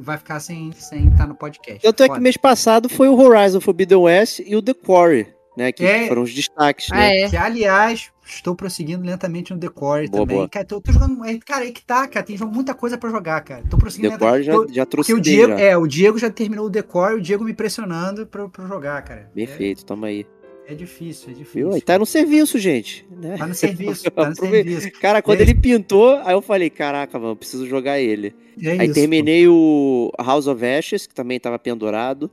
vai 0.00 0.16
ficar 0.18 0.40
sem 0.40 0.72
sem 0.72 1.08
estar 1.08 1.26
no 1.26 1.34
podcast. 1.34 1.82
Tanto 1.82 2.02
é 2.02 2.06
que 2.06 2.12
Foda. 2.14 2.20
mês 2.20 2.36
passado 2.36 2.88
foi 2.88 3.08
o 3.08 3.18
Horizon 3.18 3.60
Forbidden 3.60 3.98
West 3.98 4.40
e 4.44 4.56
o 4.56 4.62
The 4.62 4.74
Quarry, 4.74 5.28
né? 5.56 5.72
Que 5.72 5.84
É. 5.84 6.08
foram 6.08 6.22
os 6.22 6.32
destaques, 6.34 6.88
Ah, 6.90 6.96
né? 6.96 7.20
é. 7.22 7.28
Que, 7.28 7.36
aliás, 7.36 8.10
estou 8.24 8.54
prosseguindo 8.54 9.04
lentamente 9.04 9.52
no 9.52 9.58
The 9.60 9.68
Core 9.68 10.08
Boa, 10.08 10.22
também. 10.22 10.36
boa. 10.36 10.48
Cara, 10.48 10.64
tô, 10.64 10.80
tô 10.80 10.92
jogando. 10.92 11.24
é, 11.24 11.38
Cara, 11.44 11.64
aí 11.64 11.72
que 11.72 11.82
tá, 11.84 12.06
cara. 12.08 12.24
Tem 12.24 12.36
jogo- 12.36 12.54
muita 12.54 12.74
coisa 12.74 12.96
pra 12.96 13.10
jogar, 13.10 13.40
cara. 13.42 13.62
Tô 13.68 13.76
prosseguindo 13.76 14.12
The 14.12 14.18
Quarry 14.18 14.42
já, 14.44 14.52
já 14.70 14.86
trouxe 14.86 15.12
o 15.12 15.20
Diego, 15.20 15.52
já. 15.52 15.60
é, 15.60 15.76
o 15.76 15.86
Diego 15.86 16.18
já 16.18 16.30
terminou 16.30 16.66
o 16.66 16.70
The 16.70 16.82
Core, 16.82 17.14
o 17.14 17.20
Diego 17.20 17.44
me 17.44 17.52
pressionando 17.54 18.26
pra, 18.26 18.48
pra 18.48 18.66
jogar, 18.66 19.02
cara. 19.02 19.30
Perfeito, 19.34 19.84
tamo 19.84 20.04
aí. 20.06 20.24
É, 20.70 20.74
difícil, 20.74 21.30
é 21.30 21.34
difícil. 21.34 21.72
Aí 21.72 21.80
tá 21.80 21.98
no 21.98 22.06
serviço, 22.06 22.58
gente. 22.58 23.04
Né? 23.10 23.36
Tá 23.36 23.46
no 23.46 23.54
serviço, 23.54 24.10
tá 24.10 24.28
no 24.28 24.36
serviço. 24.36 24.90
Cara, 25.00 25.20
quando 25.22 25.40
É 25.40 25.42
ele 25.42 25.54
pintou, 25.54 26.16
aí 26.24 26.32
eu 26.34 26.42
falei, 26.42 26.70
caraca, 26.70 27.18
mano, 27.18 27.36
preciso 27.36 27.66
jogar 27.66 27.98
ele. 28.00 28.34
É 28.62 28.70
aí 28.72 28.84
isso, 28.86 28.94
terminei 28.94 29.48
o 29.48 30.12
House 30.18 30.46
of 30.46 30.64
Ashes, 30.64 31.06
que 31.06 31.14
também 31.14 31.40
tava 31.40 31.58
pendurado. 31.58 32.28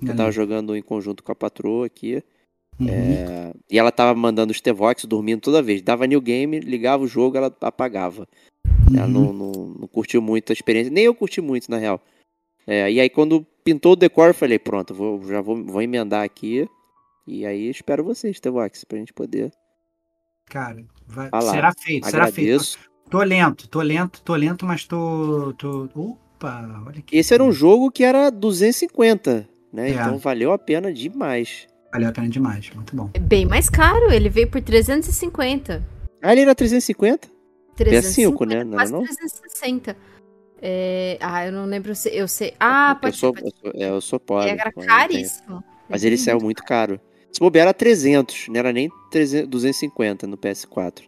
pô. 0.00 0.06
Eu 0.06 0.16
tava 0.16 0.32
jogando 0.32 0.74
em 0.76 0.82
conjunto 0.82 1.22
com 1.22 1.32
a 1.32 1.34
patroa 1.34 1.86
aqui. 1.86 2.22
Uhum. 2.80 2.88
É, 2.88 3.52
E 3.70 3.78
ela 3.78 3.92
tava 3.92 4.18
mandando 4.18 4.50
os 4.52 4.60
T-Vox 4.60 5.04
dormindo 5.04 5.40
toda 5.40 5.60
vez. 5.62 5.82
Dava 5.82 6.06
new 6.06 6.20
game, 6.20 6.58
ligava 6.60 7.02
o 7.04 7.06
jogo, 7.06 7.36
ela 7.36 7.54
apagava. 7.60 8.26
Ela 8.96 9.06
Uhum. 9.06 9.12
não, 9.12 9.32
não, 9.32 9.52
não 9.80 9.88
curtiu 9.88 10.20
muito 10.22 10.50
a 10.50 10.54
experiência. 10.54 10.90
Nem 10.92 11.04
eu 11.04 11.14
curti 11.14 11.40
muito, 11.40 11.70
na 11.70 11.76
real. 11.76 12.00
É, 12.66 12.90
e 12.90 13.00
aí, 13.00 13.10
quando 13.10 13.46
pintou 13.64 13.92
o 13.92 13.96
decor, 13.96 14.28
eu 14.28 14.34
falei, 14.34 14.58
pronto, 14.58 14.94
vou, 14.94 15.22
já 15.26 15.40
vou, 15.40 15.62
vou 15.64 15.82
emendar 15.82 16.24
aqui. 16.24 16.68
E 17.26 17.46
aí, 17.46 17.68
espero 17.70 18.02
vocês, 18.04 18.40
T-Vox, 18.40 18.84
pra 18.84 18.98
gente 18.98 19.12
poder 19.12 19.52
Cara, 20.46 20.84
vai- 21.06 21.28
falar. 21.30 21.52
será 21.52 21.72
feito, 21.72 22.10
será 22.10 22.26
feito. 22.32 22.48
Agradeço. 22.48 22.78
Tô 23.10 23.22
lento, 23.22 23.68
tô 23.68 23.80
lento, 23.80 24.22
tô 24.22 24.34
lento, 24.34 24.66
mas 24.66 24.84
tô. 24.84 25.52
tô... 25.58 25.88
Opa, 25.94 26.82
olha 26.86 26.98
aqui. 26.98 27.16
Esse 27.16 27.34
era 27.34 27.44
um 27.44 27.52
jogo 27.52 27.90
que 27.90 28.02
era 28.02 28.30
250, 28.30 29.48
né? 29.72 29.90
É. 29.90 29.92
Então 29.92 30.18
valeu 30.18 30.50
a 30.52 30.58
pena 30.58 30.92
demais. 30.92 31.66
Valeu 31.92 32.08
a 32.08 32.12
pena 32.12 32.28
demais, 32.28 32.70
muito 32.70 32.96
bom. 32.96 33.10
É 33.14 33.18
bem 33.18 33.44
mais 33.46 33.68
caro, 33.68 34.10
ele 34.10 34.28
veio 34.30 34.50
por 34.50 34.60
350. 34.62 35.86
Ah, 36.22 36.32
ele 36.32 36.40
era 36.40 36.54
350? 36.54 37.28
350, 37.76 38.46
né? 38.46 38.64
Não 38.64 38.72
era 38.72 38.76
quase 38.80 38.92
não? 38.92 39.02
360. 39.04 39.96
É, 40.60 41.18
Ah, 41.20 41.44
eu 41.46 41.52
não 41.52 41.66
lembro 41.66 41.94
se 41.94 42.08
eu 42.14 42.26
sei. 42.26 42.54
Ah, 42.58 42.92
eu 42.96 43.00
pode 43.00 43.16
sou, 43.16 43.34
ser. 43.34 43.42
Pode 43.42 43.54
eu 43.62 43.70
sou, 43.72 43.80
é, 43.82 43.90
eu 43.90 44.00
sou 44.00 44.20
pobre. 44.20 44.48
Era 44.50 44.70
eu 44.70 44.72
não 44.76 44.86
tenho. 44.86 44.86
caríssimo. 44.86 45.64
Mas 45.88 46.02
ele 46.04 46.16
saiu 46.16 46.40
muito 46.40 46.62
caro. 46.64 46.98
Se 47.32 47.40
bobear 47.40 47.66
era 47.66 47.74
300, 47.74 48.48
não 48.48 48.56
era 48.58 48.72
nem 48.72 48.90
300, 49.10 49.48
250 49.48 50.26
no 50.26 50.36
PS4. 50.36 51.02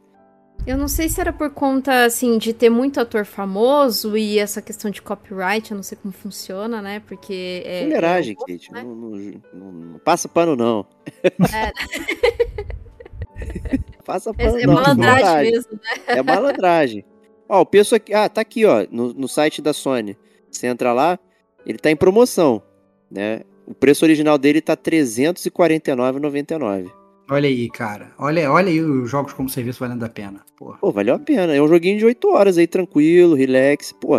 Eu 0.66 0.78
não 0.78 0.88
sei 0.88 1.10
se 1.10 1.20
era 1.20 1.30
por 1.32 1.50
conta, 1.50 2.04
assim, 2.06 2.38
de 2.38 2.54
ter 2.54 2.70
muito 2.70 2.98
ator 2.98 3.26
famoso 3.26 4.16
e 4.16 4.38
essa 4.38 4.62
questão 4.62 4.90
de 4.90 5.02
copyright, 5.02 5.70
eu 5.70 5.76
não 5.76 5.82
sei 5.82 5.98
como 6.00 6.12
funciona, 6.14 6.80
né? 6.80 7.02
Porque. 7.06 7.62
É, 7.66 7.82
Fuleiragem, 7.82 8.34
é 8.40 8.52
Kate. 8.52 8.72
né? 8.72 8.82
Não, 8.82 8.94
não- 8.94 9.40
não- 9.52 9.72
não 9.72 9.98
passa 9.98 10.26
pano, 10.26 10.56
não. 10.56 10.86
passa 14.04 14.32
pano, 14.32 14.58
É, 14.58 14.62
é 14.62 14.66
não. 14.66 14.74
malandragem 14.74 15.18
fuleiragem. 15.26 15.52
mesmo, 15.52 15.72
né? 15.72 16.02
É 16.06 16.22
malandragem. 16.22 17.04
Ó, 17.48 17.60
o 17.60 17.66
preço 17.66 17.94
aqui. 17.94 18.14
Ah, 18.14 18.28
tá 18.28 18.40
aqui, 18.40 18.64
ó. 18.64 18.86
No, 18.90 19.12
no 19.12 19.28
site 19.28 19.60
da 19.60 19.72
Sony. 19.74 20.16
Você 20.50 20.66
entra 20.66 20.92
lá, 20.94 21.18
ele 21.66 21.76
tá 21.78 21.90
em 21.90 21.96
promoção. 21.96 22.62
Né? 23.10 23.42
O 23.66 23.74
preço 23.74 24.04
original 24.04 24.36
dele 24.38 24.60
tá 24.60 24.74
R$ 24.74 24.78
349,99. 24.78 26.90
Olha 27.30 27.48
aí, 27.48 27.68
cara. 27.70 28.12
Olha, 28.18 28.50
olha 28.52 28.68
aí 28.68 28.80
os 28.82 29.10
jogos 29.10 29.32
como 29.32 29.48
serviço 29.48 29.80
valendo 29.80 30.04
a 30.04 30.08
pena. 30.08 30.40
Porra. 30.56 30.76
Pô, 30.78 30.92
valeu 30.92 31.14
a 31.14 31.18
pena. 31.18 31.54
É 31.54 31.62
um 31.62 31.68
joguinho 31.68 31.98
de 31.98 32.04
8 32.04 32.28
horas 32.28 32.58
aí, 32.58 32.66
tranquilo, 32.66 33.34
relax. 33.34 33.92
Pô, 33.92 34.18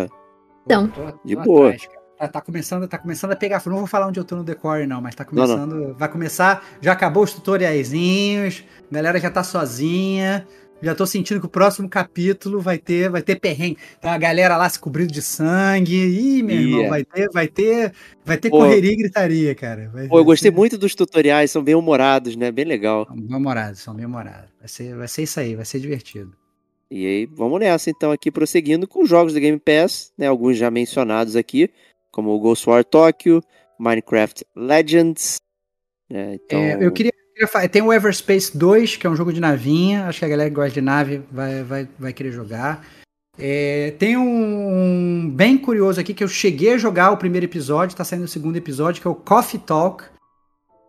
Então. 0.66 0.88
Tô- 0.88 1.12
tô 1.12 1.20
de 1.24 1.36
boa. 1.36 1.70
atrás. 1.70 1.88
Tá, 2.18 2.28
tá 2.30 2.42
começando, 2.42 2.88
tá 2.88 2.98
começando 2.98 3.34
a 3.34 3.36
pegar. 3.36 3.62
Não 3.68 3.78
vou 3.78 3.86
falar 3.88 4.08
onde 4.08 4.20
eu 4.20 4.24
tô 4.24 4.38
no 4.38 4.44
decore, 4.44 4.88
não, 4.88 5.02
mas 5.02 5.14
tá 5.14 5.24
começando. 5.26 5.94
Vai 6.00 6.10
começar. 6.10 6.66
Já 6.82 6.94
acabou 6.94 7.24
os 7.24 7.34
tutoriaizinhos. 7.34 8.64
A 8.90 8.94
galera 8.96 9.20
já 9.20 9.30
tá 9.30 9.44
sozinha. 9.44 10.48
Já 10.82 10.94
tô 10.94 11.06
sentindo 11.06 11.40
que 11.40 11.46
o 11.46 11.50
próximo 11.50 11.90
capítulo 11.90 12.60
vai 12.60 12.78
ter, 12.78 13.10
vai 13.10 13.22
ter 13.22 13.40
perrengue. 13.40 13.78
Tá 14.02 14.14
a 14.14 14.18
galera 14.18 14.58
lá 14.58 14.70
se 14.70 14.80
cobrindo 14.80 15.12
de 15.12 15.22
sangue. 15.22 15.96
Ih, 15.96 16.44
meu 16.44 16.56
Ia. 16.56 16.62
irmão, 16.62 16.90
vai 16.90 17.04
ter, 17.04 17.30
vai 17.32 17.48
ter, 17.48 17.94
vai 18.24 18.38
ter 18.38 18.50
Pô. 18.50 18.60
correria 18.60 18.92
e 18.92 18.96
gritaria, 18.96 19.56
cara. 19.56 19.90
Vai, 19.94 20.08
pô, 20.08 20.20
eu 20.20 20.26
gostei 20.26 20.52
muito 20.52 20.78
dos 20.78 20.94
tutoriais, 20.94 21.50
são 21.50 21.64
bem 21.64 21.76
humorados, 21.76 22.36
né? 22.36 22.52
Bem 22.52 22.66
legal. 22.66 23.06
São 23.08 23.16
memorados, 23.16 23.80
são 23.80 23.94
memorados. 23.94 24.50
Vai 24.60 24.68
ser, 24.68 24.96
vai 24.96 25.08
ser 25.08 25.24
isso 25.24 25.40
aí, 25.40 25.56
vai 25.56 25.66
ser 25.66 25.80
divertido. 25.80 26.34
E 26.92 27.06
aí, 27.06 27.26
vamos 27.26 27.60
nessa 27.60 27.90
então 27.90 28.12
aqui, 28.12 28.30
prosseguindo 28.30 28.88
com 28.88 29.02
os 29.04 29.10
jogos 29.10 29.34
do 29.34 29.40
Game 29.40 29.60
Pass, 29.60 30.12
né? 30.18 30.28
Alguns 30.28 30.58
já 30.58 30.70
mencionados 30.70 31.36
aqui, 31.36 31.70
como 32.12 32.30
o 32.30 32.40
Ghostwire 32.40 32.84
Tokyo, 32.84 33.42
Minecraft 33.80 34.46
Legends. 34.56 35.38
né, 36.10 36.36
Então, 36.36 36.60
É, 36.60 36.74
eu 36.76 36.92
queria, 36.92 37.12
queria 37.12 37.25
Tem 37.72 37.82
o 37.82 37.92
Everspace 37.92 38.58
2, 38.58 38.96
que 38.96 39.06
é 39.06 39.10
um 39.10 39.16
jogo 39.16 39.34
de 39.34 39.42
navinha. 39.42 40.06
Acho 40.06 40.20
que 40.20 40.26
a 40.26 40.30
galera 40.30 40.50
que 40.50 40.56
gosta 40.56 40.72
de 40.72 40.82
nave 40.82 41.22
vai, 41.32 41.64
vai, 41.64 41.90
vai 42.00 42.14
querer 42.14 42.32
jogar. 42.32 42.86
É, 43.38 43.94
tem 44.00 44.16
um, 44.16 45.24
um 45.24 45.30
bem 45.30 45.58
curioso 45.58 46.00
aqui 46.00 46.14
que 46.14 46.24
eu 46.24 46.28
cheguei 46.28 46.74
a 46.74 46.78
jogar 46.78 47.12
o 47.12 47.18
primeiro 47.18 47.46
episódio, 47.46 47.96
tá 47.96 48.04
saindo 48.04 48.24
o 48.24 48.28
segundo 48.30 48.56
episódio, 48.56 49.02
que 49.02 49.08
é 49.08 49.12
o 49.12 49.16
Coffee 49.16 49.60
Talk. 49.60 50.06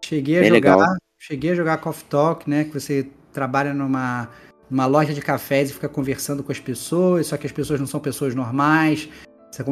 Cheguei 0.05 0.39
a 0.39 0.41
Bem 0.43 0.51
jogar. 0.51 0.77
legal. 0.77 0.97
Cheguei 1.19 1.51
a 1.51 1.55
jogar 1.55 1.79
Coffee 1.79 2.05
Talk, 2.09 2.49
né? 2.49 2.65
Que 2.65 2.79
você 2.79 3.09
trabalha 3.33 3.75
numa, 3.75 4.29
numa 4.71 4.87
loja 4.87 5.13
de 5.13 5.21
cafés 5.21 5.71
e 5.71 5.73
fica 5.75 5.89
conversando 5.89 6.45
com 6.45 6.53
as 6.53 6.61
pessoas, 6.61 7.27
só 7.27 7.37
que 7.37 7.47
as 7.47 7.53
pessoas 7.53 7.81
não 7.81 7.87
são 7.87 7.99
pessoas 7.99 8.35
normais. 8.35 9.09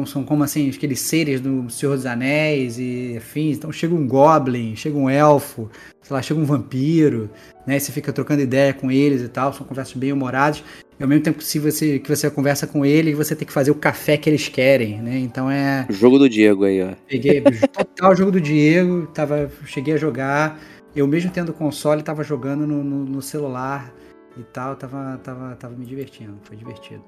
São 0.05 0.23
como 0.23 0.43
assim, 0.43 0.69
aqueles 0.69 0.99
seres 0.99 1.41
do 1.41 1.69
Senhor 1.69 1.95
dos 1.95 2.05
Anéis 2.05 2.77
e 2.79 3.15
afins. 3.17 3.57
Então 3.57 3.71
chega 3.71 3.93
um 3.93 4.07
Goblin, 4.07 4.75
chega 4.75 4.97
um 4.97 5.09
elfo, 5.09 5.69
sei 6.01 6.13
lá, 6.15 6.21
chega 6.21 6.39
um 6.39 6.45
vampiro, 6.45 7.29
né? 7.67 7.77
Você 7.79 7.91
fica 7.91 8.11
trocando 8.13 8.41
ideia 8.41 8.73
com 8.73 8.91
eles 8.91 9.21
e 9.21 9.27
tal. 9.27 9.53
São 9.53 9.65
conversas 9.65 9.93
bem 9.93 10.11
humoradas. 10.11 10.63
E 10.99 11.03
ao 11.03 11.09
mesmo 11.09 11.23
tempo 11.23 11.39
que 11.39 11.59
você, 11.59 11.99
que 11.99 12.07
você 12.09 12.29
conversa 12.29 12.65
com 12.65 12.85
eles, 12.85 13.17
você 13.17 13.35
tem 13.35 13.45
que 13.45 13.51
fazer 13.53 13.69
o 13.71 13.75
café 13.75 14.15
que 14.17 14.29
eles 14.29 14.47
querem, 14.47 15.01
né? 15.01 15.17
Então 15.19 15.51
é. 15.51 15.85
o 15.89 15.93
jogo 15.93 16.17
do 16.17 16.29
Diego 16.29 16.63
aí, 16.63 16.81
ó. 16.81 16.93
Peguei 17.07 17.41
total 17.73 18.13
o 18.13 18.15
jogo 18.15 18.31
do 18.31 18.39
Diego, 18.39 19.05
tava, 19.07 19.51
cheguei 19.65 19.93
a 19.93 19.97
jogar. 19.97 20.59
Eu 20.95 21.05
mesmo 21.05 21.29
tendo 21.29 21.51
console, 21.51 22.01
tava 22.01 22.23
jogando 22.23 22.65
no, 22.65 22.81
no- 22.81 23.03
no 23.05 23.21
celular 23.21 23.93
e 24.37 24.43
tal, 24.43 24.75
tava, 24.77 25.19
tava, 25.21 25.55
tava 25.55 25.75
me 25.75 25.85
divertindo, 25.85 26.37
foi 26.43 26.55
divertido. 26.55 27.03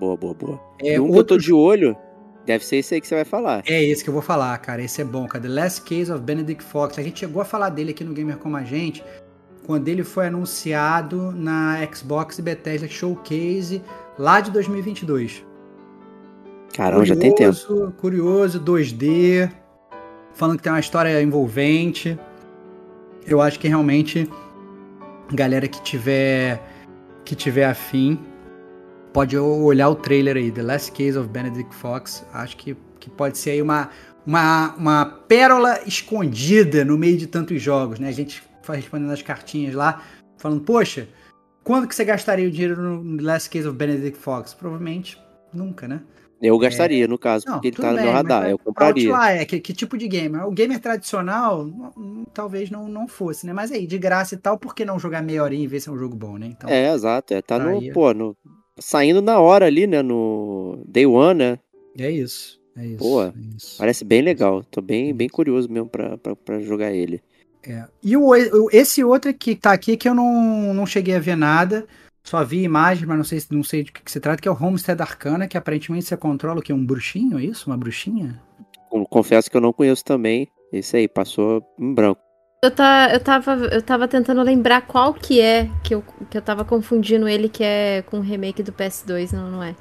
Boa, 0.00 0.16
boa, 0.16 0.34
boa. 0.34 0.60
É, 0.82 0.94
e 0.96 1.00
um 1.00 1.04
que 1.04 1.10
eu 1.10 1.12
tô 1.12 1.18
outro 1.34 1.38
de 1.38 1.52
olho, 1.52 1.96
deve 2.46 2.64
ser 2.64 2.76
esse 2.76 2.94
aí 2.94 3.00
que 3.00 3.06
você 3.06 3.14
vai 3.14 3.24
falar. 3.24 3.62
É 3.66 3.82
esse 3.82 4.02
que 4.02 4.10
eu 4.10 4.14
vou 4.14 4.22
falar, 4.22 4.56
cara. 4.58 4.82
Esse 4.82 5.02
é 5.02 5.04
bom, 5.04 5.26
cara. 5.26 5.42
The 5.42 5.48
Last 5.48 5.82
Case 5.82 6.10
of 6.10 6.22
Benedict 6.22 6.62
Fox. 6.62 6.98
A 6.98 7.02
gente 7.02 7.20
chegou 7.20 7.42
a 7.42 7.44
falar 7.44 7.70
dele 7.70 7.90
aqui 7.90 8.04
no 8.04 8.12
Gamer 8.12 8.36
Como 8.36 8.56
a 8.56 8.62
Gente 8.62 9.04
quando 9.66 9.86
ele 9.88 10.02
foi 10.02 10.26
anunciado 10.26 11.32
na 11.32 11.76
Xbox 11.94 12.38
e 12.38 12.42
Bethesda 12.42 12.88
Showcase 12.88 13.82
lá 14.18 14.40
de 14.40 14.50
2022. 14.50 15.44
Caramba, 16.74 17.04
já 17.04 17.14
tem 17.14 17.34
tempo. 17.34 17.56
Curioso, 17.56 17.94
Curioso, 17.98 18.60
2D, 18.60 19.50
falando 20.34 20.56
que 20.56 20.62
tem 20.62 20.72
uma 20.72 20.80
história 20.80 21.22
envolvente. 21.22 22.18
Eu 23.26 23.40
acho 23.40 23.58
que 23.58 23.68
realmente 23.68 24.28
galera 25.32 25.68
que 25.68 25.80
tiver 25.82 26.60
que 27.24 27.36
tiver 27.36 27.66
afim 27.66 28.18
pode 29.12 29.36
olhar 29.36 29.88
o 29.88 29.94
trailer 29.94 30.36
aí, 30.36 30.50
The 30.50 30.62
Last 30.62 30.92
Case 30.92 31.18
of 31.18 31.28
Benedict 31.28 31.74
Fox. 31.74 32.24
Acho 32.32 32.56
que, 32.56 32.76
que 32.98 33.10
pode 33.10 33.38
ser 33.38 33.50
aí 33.50 33.62
uma, 33.62 33.90
uma, 34.26 34.74
uma 34.76 35.06
pérola 35.06 35.80
escondida 35.86 36.84
no 36.84 36.96
meio 36.96 37.16
de 37.16 37.26
tantos 37.26 37.60
jogos, 37.60 37.98
né? 37.98 38.08
A 38.08 38.12
gente 38.12 38.42
vai 38.64 38.76
respondendo 38.76 39.10
as 39.10 39.22
cartinhas 39.22 39.74
lá, 39.74 40.02
falando, 40.38 40.62
poxa, 40.62 41.08
quando 41.64 41.88
que 41.88 41.94
você 41.94 42.04
gastaria 42.04 42.48
o 42.48 42.50
dinheiro 42.50 42.80
no 42.80 43.16
The 43.16 43.22
Last 43.22 43.50
Case 43.50 43.66
of 43.66 43.76
Benedict 43.76 44.18
Fox? 44.18 44.54
Provavelmente 44.54 45.18
nunca, 45.52 45.88
né? 45.88 46.00
Eu 46.42 46.58
gastaria, 46.58 47.06
no 47.06 47.18
caso, 47.18 47.44
Não, 47.46 47.54
porque 47.54 47.68
ele 47.68 47.76
tá 47.76 47.90
no 47.90 47.96
bem, 47.96 48.04
meu 48.04 48.12
mas 48.14 48.22
radar. 48.22 48.48
Eu 48.48 48.58
compraria. 48.58 49.14
Outlier, 49.14 49.46
que, 49.46 49.60
que 49.60 49.74
tipo 49.74 49.98
de 49.98 50.08
gamer? 50.08 50.46
O 50.46 50.50
gamer 50.50 50.80
tradicional, 50.80 51.68
talvez 52.32 52.70
não, 52.70 52.88
não 52.88 53.06
fosse, 53.06 53.46
né? 53.46 53.52
Mas 53.52 53.70
aí, 53.70 53.86
de 53.86 53.98
graça 53.98 54.34
e 54.34 54.38
tal, 54.38 54.56
por 54.56 54.74
que 54.74 54.82
não 54.82 54.98
jogar 54.98 55.22
meia 55.22 55.42
horinha 55.42 55.64
e 55.64 55.66
ver 55.66 55.80
se 55.80 55.90
é 55.90 55.92
um 55.92 55.98
jogo 55.98 56.16
bom, 56.16 56.38
né? 56.38 56.46
Então, 56.46 56.70
É, 56.70 56.94
exato. 56.94 57.34
É, 57.34 57.42
tá 57.42 57.58
no, 57.58 57.84
é. 57.84 57.92
pô, 57.92 58.14
no, 58.14 58.34
saindo 58.80 59.20
na 59.22 59.38
hora 59.40 59.66
ali, 59.66 59.86
né? 59.86 60.02
No 60.02 60.82
Day 60.86 61.06
One, 61.06 61.38
né? 61.38 61.58
é 61.98 62.10
isso. 62.10 62.58
É 62.76 62.86
isso. 62.86 62.98
Boa. 62.98 63.34
é 63.36 63.56
isso. 63.56 63.76
Parece 63.78 64.04
bem 64.04 64.22
legal. 64.22 64.62
Tô 64.64 64.80
bem, 64.80 65.12
bem 65.14 65.28
curioso 65.28 65.70
mesmo 65.70 65.88
pra, 65.88 66.16
pra, 66.16 66.34
pra 66.36 66.60
jogar 66.60 66.92
ele. 66.92 67.20
É. 67.66 67.84
E 68.02 68.16
o, 68.16 68.32
esse 68.72 69.04
outro 69.04 69.34
que 69.34 69.54
tá 69.54 69.72
aqui 69.72 69.96
que 69.96 70.08
eu 70.08 70.14
não, 70.14 70.72
não 70.72 70.86
cheguei 70.86 71.14
a 71.14 71.18
ver 71.20 71.36
nada, 71.36 71.86
só 72.24 72.42
vi 72.44 72.62
imagens, 72.62 73.06
mas 73.06 73.16
não 73.18 73.24
sei, 73.24 73.40
se- 73.40 73.52
não 73.52 73.62
sei 73.62 73.82
de 73.84 73.92
que, 73.92 74.02
que 74.02 74.10
se 74.10 74.18
trata, 74.20 74.40
que 74.40 74.48
é 74.48 74.50
o 74.50 74.56
Homestead 74.58 74.98
Arcana, 75.02 75.46
que 75.46 75.58
aparentemente 75.58 76.06
você 76.06 76.16
controla 76.16 76.60
o 76.60 76.62
que? 76.62 76.72
Um 76.72 76.84
bruxinho, 76.86 77.38
é 77.38 77.44
isso? 77.44 77.68
Uma 77.68 77.76
bruxinha? 77.76 78.40
Confesso 79.10 79.50
que 79.50 79.56
eu 79.56 79.60
não 79.60 79.72
conheço 79.72 80.04
também. 80.04 80.48
Esse 80.72 80.96
aí, 80.96 81.08
passou 81.08 81.62
em 81.78 81.92
branco. 81.92 82.20
Eu, 82.62 82.70
tá, 82.70 83.08
eu, 83.10 83.20
tava, 83.20 83.52
eu 83.72 83.80
tava 83.80 84.06
tentando 84.06 84.42
lembrar 84.42 84.82
qual 84.82 85.14
que 85.14 85.40
é, 85.40 85.70
que 85.82 85.94
eu, 85.94 86.04
que 86.30 86.36
eu 86.36 86.42
tava 86.42 86.62
confundindo 86.62 87.26
ele, 87.26 87.48
que 87.48 87.64
é 87.64 88.02
com 88.02 88.18
o 88.18 88.22
remake 88.22 88.62
do 88.62 88.70
PS2, 88.70 89.32
não, 89.32 89.50
não 89.50 89.62
é? 89.62 89.74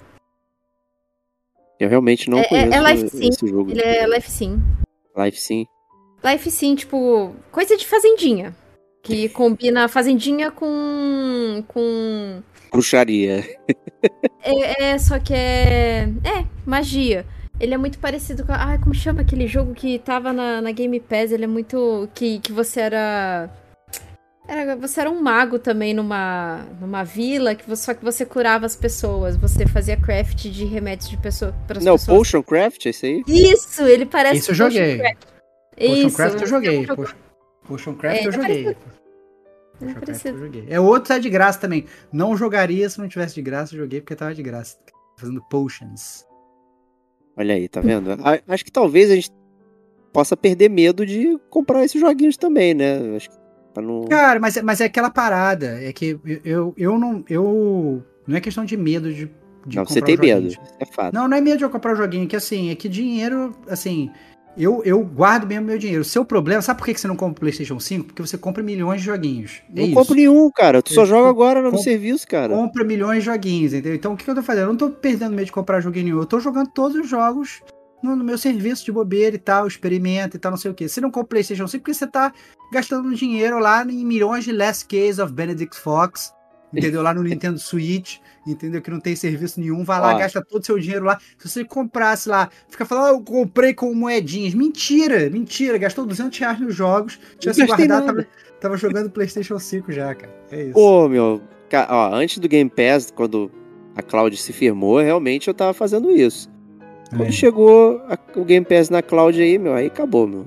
Eu 1.77 1.89
realmente 1.89 2.30
não 2.30 2.38
É- 2.39 2.41
é- 2.43 2.47
conheço 2.47 2.73
é 2.73 2.93
Life 2.93 3.10
Sim. 3.10 3.27
esse 3.27 3.47
jogo. 3.47 3.72
Ele 3.72 3.81
é 3.81 4.07
Life 4.07 4.31
Sim. 4.31 4.61
Life 5.18 5.38
Sim. 5.41 5.65
Life 6.23 6.49
Sim, 6.51 6.76
tipo, 6.76 7.35
coisa 7.51 7.76
de 7.76 7.85
fazendinha. 7.85 8.56
Que 9.03 9.27
combina 9.30 9.89
fazendinha 9.89 10.49
com. 10.49 11.61
com. 11.68 12.41
Bruxaria. 12.72 13.43
É, 14.41 14.91
é, 14.91 14.97
só 14.99 15.19
que 15.19 15.34
é. 15.34 16.03
É, 16.23 16.45
magia. 16.65 17.26
Ele 17.60 17.73
é 17.73 17.77
muito 17.77 17.99
parecido 17.99 18.45
com. 18.45 18.53
Ah, 18.53 18.77
como 18.81 18.94
chama 18.95 19.22
aquele 19.22 19.45
jogo 19.48 19.73
que 19.73 19.99
tava 19.99 20.31
na, 20.31 20.61
na 20.61 20.72
Game 20.72 20.99
Pass? 20.99 21.31
Ele 21.31 21.44
é 21.44 21.48
muito. 21.48 22.07
Que, 22.14 22.40
que 22.40 22.52
você 22.52 22.80
era. 22.81 23.49
Era, 24.48 24.76
você 24.76 25.02
era 25.02 25.11
um 25.11 25.22
mago 25.22 25.60
também 25.60 25.94
numa, 25.94 26.65
numa 26.81 27.03
vila, 27.03 27.53
que 27.53 27.68
você, 27.69 27.84
só 27.84 27.94
que 27.94 28.03
você 28.03 28.26
curava 28.26 28.65
as 28.65 28.76
pessoas. 28.76 29.36
Você 29.36 29.68
fazia 29.68 29.95
craft 29.95 30.48
de 30.48 30.65
remédios 30.65 31.07
de 31.10 31.18
pessoa, 31.18 31.53
pras 31.68 31.84
Não, 31.84 31.94
pessoas. 31.94 32.18
Potion 32.18 32.41
Craft, 32.41 32.86
esse 32.88 33.06
aí? 33.06 33.23
Isso, 33.27 33.84
ele 33.84 34.06
parece. 34.07 34.38
Esse 34.38 34.52
eu 34.52 34.56
Potion 34.56 34.72
joguei. 34.72 34.98
Craft. 34.98 35.23
Potion 35.77 36.07
Isso, 36.07 36.15
Craft 36.18 36.36
eu 36.36 36.41
é 36.41 36.48
joguei. 36.48 36.88
Potion, 36.88 37.15
Potion 37.68 37.94
Craft 37.95 38.18
É, 38.18 38.26
eu 38.26 38.30
é 38.30 38.31
joguei. 38.31 38.64
parecido. 38.64 38.76
Potion 38.80 39.90
é 39.90 39.94
Craft 39.94 40.06
parecido. 40.06 40.38
eu 40.38 40.45
joguei. 40.45 40.65
É 40.69 40.80
outro 40.80 41.14
é 41.14 41.19
de 41.19 41.30
graça 41.30 41.60
também. 41.60 41.86
Não 42.11 42.36
jogaria 42.36 42.90
se 42.90 42.98
não 42.99 43.07
tivesse 43.07 43.36
de 43.36 43.41
graça, 43.44 43.76
eu 43.76 43.80
joguei 43.81 44.02
porque 44.02 44.15
tava 44.15 44.34
de 44.34 44.41
graça. 44.41 44.77
Fazendo 45.19 45.44
potions. 45.49 46.26
Olha 47.40 47.56
aí, 47.56 47.70
tá 47.70 47.80
vendo? 47.80 48.10
Acho 48.48 48.66
que 48.66 48.72
talvez 48.72 49.10
a 49.10 49.16
gente 49.16 49.32
possa 50.11 50.36
perder 50.36 50.70
medo 50.70 51.06
de 51.06 51.40
comprar 51.49 51.86
esses 51.86 51.99
joguinhos 51.99 52.36
também, 52.36 52.74
né? 52.74 53.16
Acho 53.16 53.30
que 53.30 53.36
pra 53.74 53.82
não. 53.82 54.03
Cara, 54.06 54.40
mas, 54.41 54.57
é- 54.57 54.61
mas 54.61 54.82
é 54.82 54.86
aquela 54.86 55.10
parada. 55.10 55.82
É 55.82 55.94
que 55.94 56.20
eu, 56.26 56.41
eu, 56.44 56.74
eu 56.78 56.99
não. 56.99 57.24
Eu. 57.30 58.03
Não 58.28 58.36
é 58.36 58.41
questão 58.41 58.66
de 58.66 58.76
medo 58.76 59.14
de. 59.14 59.32
de 59.66 59.78
não, 59.78 59.86
você 59.86 60.02
tem 60.02 60.18
medo. 60.18 60.53
É 60.80 60.86
fato. 60.86 61.14
Não, 61.14 61.28
não 61.30 61.38
é 61.38 61.40
medo 61.41 61.57
de 61.60 61.64
eu 61.64 61.70
comprar 61.70 61.94
o 61.94 61.95
joguinho, 61.95 62.28
que 62.28 62.36
assim, 62.36 62.72
é 62.72 62.76
que 62.76 62.90
dinheiro, 62.90 63.56
assim, 63.70 64.11
eu, 64.57 64.81
eu 64.84 65.03
guardo 65.03 65.47
mesmo 65.47 65.65
meu 65.65 65.77
dinheiro. 65.77 66.01
O 66.01 66.05
seu 66.05 66.26
problema, 66.26 66.61
sabe 66.61 66.80
por 66.80 66.85
que 66.85 66.99
você 66.99 67.07
não 67.07 67.15
compra 67.15 67.38
o 67.38 67.39
PlayStation 67.39 67.80
5? 67.80 68.05
Porque 68.07 68.21
você 68.21 68.38
compra 68.38 68.61
milhões 68.61 69.01
de 69.01 69.07
joguinhos. 69.07 69.61
É 69.76 69.80
não 69.80 69.85
isso. 69.85 69.93
compro 69.93 70.15
nenhum, 70.15 70.49
cara. 70.51 70.81
Tu 70.81 70.93
só 70.93 71.01
Eu 71.01 71.07
joga 71.07 71.30
agora 71.30 71.61
no 71.61 71.77
serviço, 71.77 72.27
cara. 72.27 72.53
Compra 72.53 72.84
milhões 72.84 73.19
de 73.19 73.26
joguinhos, 73.26 73.73
entendeu? 73.73 73.95
Então 73.95 74.13
o 74.13 74.17
que, 74.17 74.23
que 74.23 74.30
eu 74.30 74.35
tô 74.35 74.43
fazendo? 74.43 74.63
Eu 74.63 74.69
não 74.69 74.77
tô 74.77 74.89
perdendo 74.89 75.31
medo 75.31 75.45
de 75.45 75.51
comprar 75.51 75.80
joguinho 75.81 76.05
nenhum. 76.05 76.19
Eu 76.19 76.26
tô 76.26 76.39
jogando 76.39 76.69
todos 76.69 76.97
os 76.97 77.07
jogos 77.07 77.61
no, 78.01 78.15
no 78.15 78.23
meu 78.23 78.38
serviço 78.38 78.85
de 78.85 78.91
bobeira 78.91 79.35
e 79.35 79.39
tal, 79.39 79.67
experimenta 79.67 80.38
e 80.38 80.39
tal, 80.39 80.51
não 80.51 80.57
sei 80.57 80.71
o 80.71 80.73
que. 80.73 80.88
Você 80.88 81.01
não 81.01 81.11
compra 81.11 81.26
o 81.26 81.30
PlayStation 81.30 81.67
5 81.67 81.81
porque 81.84 81.93
você 81.93 82.07
tá 82.07 82.34
gastando 82.71 83.13
dinheiro 83.13 83.59
lá 83.59 83.84
em 83.84 84.05
milhões 84.05 84.43
de 84.43 84.51
Last 84.51 84.85
Case 84.88 85.21
of 85.21 85.34
Benedict 85.34 85.77
Fox. 85.77 86.34
Entendeu? 86.73 87.01
Lá 87.01 87.13
no 87.13 87.23
Nintendo 87.23 87.57
Switch, 87.57 88.17
entendeu? 88.45 88.79
Que 88.81 88.91
não 88.91 88.99
tem 88.99 89.15
serviço 89.15 89.59
nenhum. 89.59 89.83
Vai 89.83 89.99
lá, 89.99 90.13
Ó. 90.13 90.17
gasta 90.19 90.39
todo 90.43 90.61
o 90.61 90.65
seu 90.65 90.77
dinheiro 90.77 91.03
lá. 91.05 91.17
Se 91.37 91.49
você 91.49 91.65
comprasse 91.65 92.29
lá, 92.29 92.47
fica 92.69 92.85
falando, 92.85 93.05
ah, 93.05 93.09
eu 93.17 93.21
comprei 93.21 93.73
com 93.73 93.91
moedinhas. 93.95 94.53
Mentira, 94.53 95.29
mentira. 95.31 95.77
Gastou 95.79 96.05
200 96.05 96.37
reais 96.37 96.59
nos 96.59 96.75
jogos. 96.75 97.19
Tivesse 97.39 97.65
gastei 97.65 97.87
guardado, 97.87 98.05
tava, 98.05 98.27
tava 98.61 98.77
jogando 98.77 99.09
PlayStation 99.09 99.57
5 99.57 99.91
já, 99.91 100.13
cara. 100.13 100.31
É 100.51 100.63
isso. 100.65 100.73
Pô, 100.73 101.09
meu. 101.09 101.41
Ó, 101.89 102.13
antes 102.13 102.37
do 102.37 102.47
Game 102.47 102.69
Pass, 102.69 103.09
quando 103.09 103.51
a 103.95 104.01
Cloud 104.03 104.37
se 104.37 104.53
firmou, 104.53 104.99
realmente 104.99 105.47
eu 105.47 105.53
tava 105.53 105.73
fazendo 105.73 106.11
isso. 106.11 106.49
Quando 107.09 107.23
É. 107.29 107.31
chegou 107.31 107.99
a- 108.07 108.17
o 108.35 108.45
Game 108.45 108.63
Pass 108.65 108.91
na 108.91 109.01
Cloud 109.01 109.41
aí, 109.41 109.57
meu, 109.57 109.73
aí 109.73 109.87
acabou, 109.87 110.27
meu. 110.27 110.45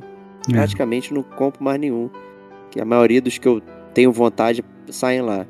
É. 0.48 0.52
Praticamente 0.52 1.12
não 1.12 1.22
compro 1.24 1.62
mais 1.64 1.80
nenhum. 1.80 2.08
Que 2.70 2.80
a 2.80 2.84
maioria 2.84 3.20
dos 3.20 3.38
que 3.38 3.46
eu 3.48 3.60
tenho 3.92 4.12
vontade 4.12 4.64
saem 4.88 5.20
lá. 5.20 5.44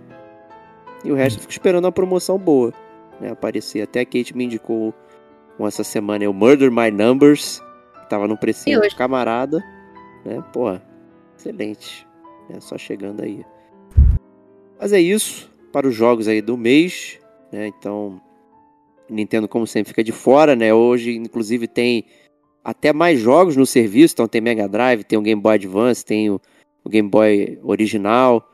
E 1.04 1.10
o 1.10 1.14
resto 1.14 1.38
eu 1.38 1.40
fico 1.40 1.52
esperando 1.52 1.84
uma 1.84 1.92
promoção 1.92 2.38
boa. 2.38 2.72
Né, 3.20 3.30
aparecer. 3.30 3.82
Até 3.82 4.00
a 4.00 4.04
Kate 4.04 4.36
me 4.36 4.44
indicou 4.44 4.94
com 5.56 5.66
essa 5.66 5.84
semana 5.84 6.28
o 6.28 6.34
Murder 6.34 6.70
My 6.70 6.90
Numbers. 6.90 7.60
Que 8.00 8.08
tava 8.08 8.26
no 8.26 8.36
precinho 8.36 8.82
E 8.82 8.86
hoje? 8.86 8.96
camarada. 8.96 9.62
Né? 10.24 10.42
Pô, 10.52 10.76
excelente. 11.36 12.06
É 12.50 12.60
só 12.60 12.76
chegando 12.76 13.22
aí. 13.22 13.44
Mas 14.78 14.92
é 14.92 15.00
isso 15.00 15.50
para 15.72 15.86
os 15.86 15.94
jogos 15.94 16.28
aí 16.28 16.40
do 16.40 16.56
mês. 16.56 17.18
Né? 17.50 17.68
Então, 17.68 18.20
Nintendo, 19.08 19.48
como 19.48 19.66
sempre, 19.66 19.90
fica 19.90 20.04
de 20.04 20.12
fora. 20.12 20.54
Né? 20.54 20.72
Hoje, 20.72 21.16
inclusive, 21.16 21.66
tem 21.66 22.04
até 22.64 22.92
mais 22.92 23.18
jogos 23.18 23.56
no 23.56 23.66
serviço. 23.66 24.14
Então, 24.14 24.28
tem 24.28 24.40
Mega 24.40 24.68
Drive, 24.68 25.04
tem 25.04 25.18
o 25.18 25.22
Game 25.22 25.40
Boy 25.40 25.54
Advance, 25.54 26.04
tem 26.04 26.30
o, 26.30 26.40
o 26.84 26.88
Game 26.88 27.08
Boy 27.08 27.58
original 27.62 28.48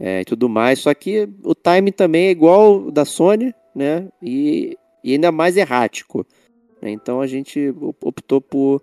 é, 0.00 0.22
e 0.22 0.24
tudo 0.24 0.48
mais. 0.48 0.78
Só 0.80 0.92
que 0.94 1.28
o 1.44 1.54
time 1.54 1.92
também 1.92 2.26
é 2.26 2.30
igual 2.30 2.86
o 2.86 2.90
da 2.90 3.04
Sony, 3.04 3.54
né? 3.76 4.08
E, 4.22 4.76
e 5.04 5.12
ainda 5.12 5.30
mais 5.30 5.56
errático. 5.56 6.26
né? 6.82 6.90
Então, 6.90 7.20
a 7.20 7.26
gente 7.26 7.68
op- 7.80 8.04
optou 8.06 8.40
por, 8.40 8.82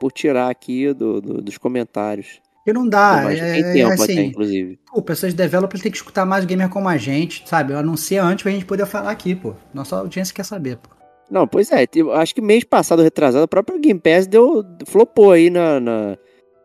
por 0.00 0.12
tirar 0.12 0.48
aqui 0.48 0.94
do- 0.94 1.20
do- 1.20 1.42
dos 1.42 1.58
comentários. 1.58 2.40
Porque 2.58 2.72
não 2.72 2.88
dá. 2.88 3.22
Mas 3.24 3.40
é, 3.40 3.52
tem 3.54 3.64
é 3.64 3.72
tempo 3.72 3.92
até, 3.92 4.02
assim, 4.04 4.20
inclusive. 4.26 4.78
pô, 4.86 5.02
pessoas 5.02 5.32
de 5.32 5.36
developer 5.36 5.80
tem 5.80 5.90
que 5.90 5.96
escutar 5.98 6.24
mais 6.24 6.44
o 6.44 6.46
gamer 6.46 6.68
como 6.68 6.88
a 6.88 6.96
gente, 6.96 7.42
sabe? 7.48 7.74
Anuncia 7.74 8.22
antes 8.22 8.44
pra 8.44 8.52
gente 8.52 8.64
poder 8.64 8.86
falar 8.86 9.10
aqui, 9.10 9.34
pô. 9.34 9.54
Nossa 9.74 9.96
audiência 9.96 10.32
quer 10.32 10.44
saber, 10.44 10.76
pô. 10.76 10.88
Não, 11.28 11.44
pois 11.48 11.72
é. 11.72 11.84
Acho 12.14 12.34
que 12.34 12.40
mês 12.40 12.62
passado, 12.62 13.02
retrasado, 13.02 13.42
a 13.42 13.48
própria 13.48 13.76
Game 13.78 13.98
Pass 13.98 14.28
deu, 14.28 14.62
flopou 14.86 15.32
aí 15.32 15.50
na, 15.50 15.80
na, 15.80 16.18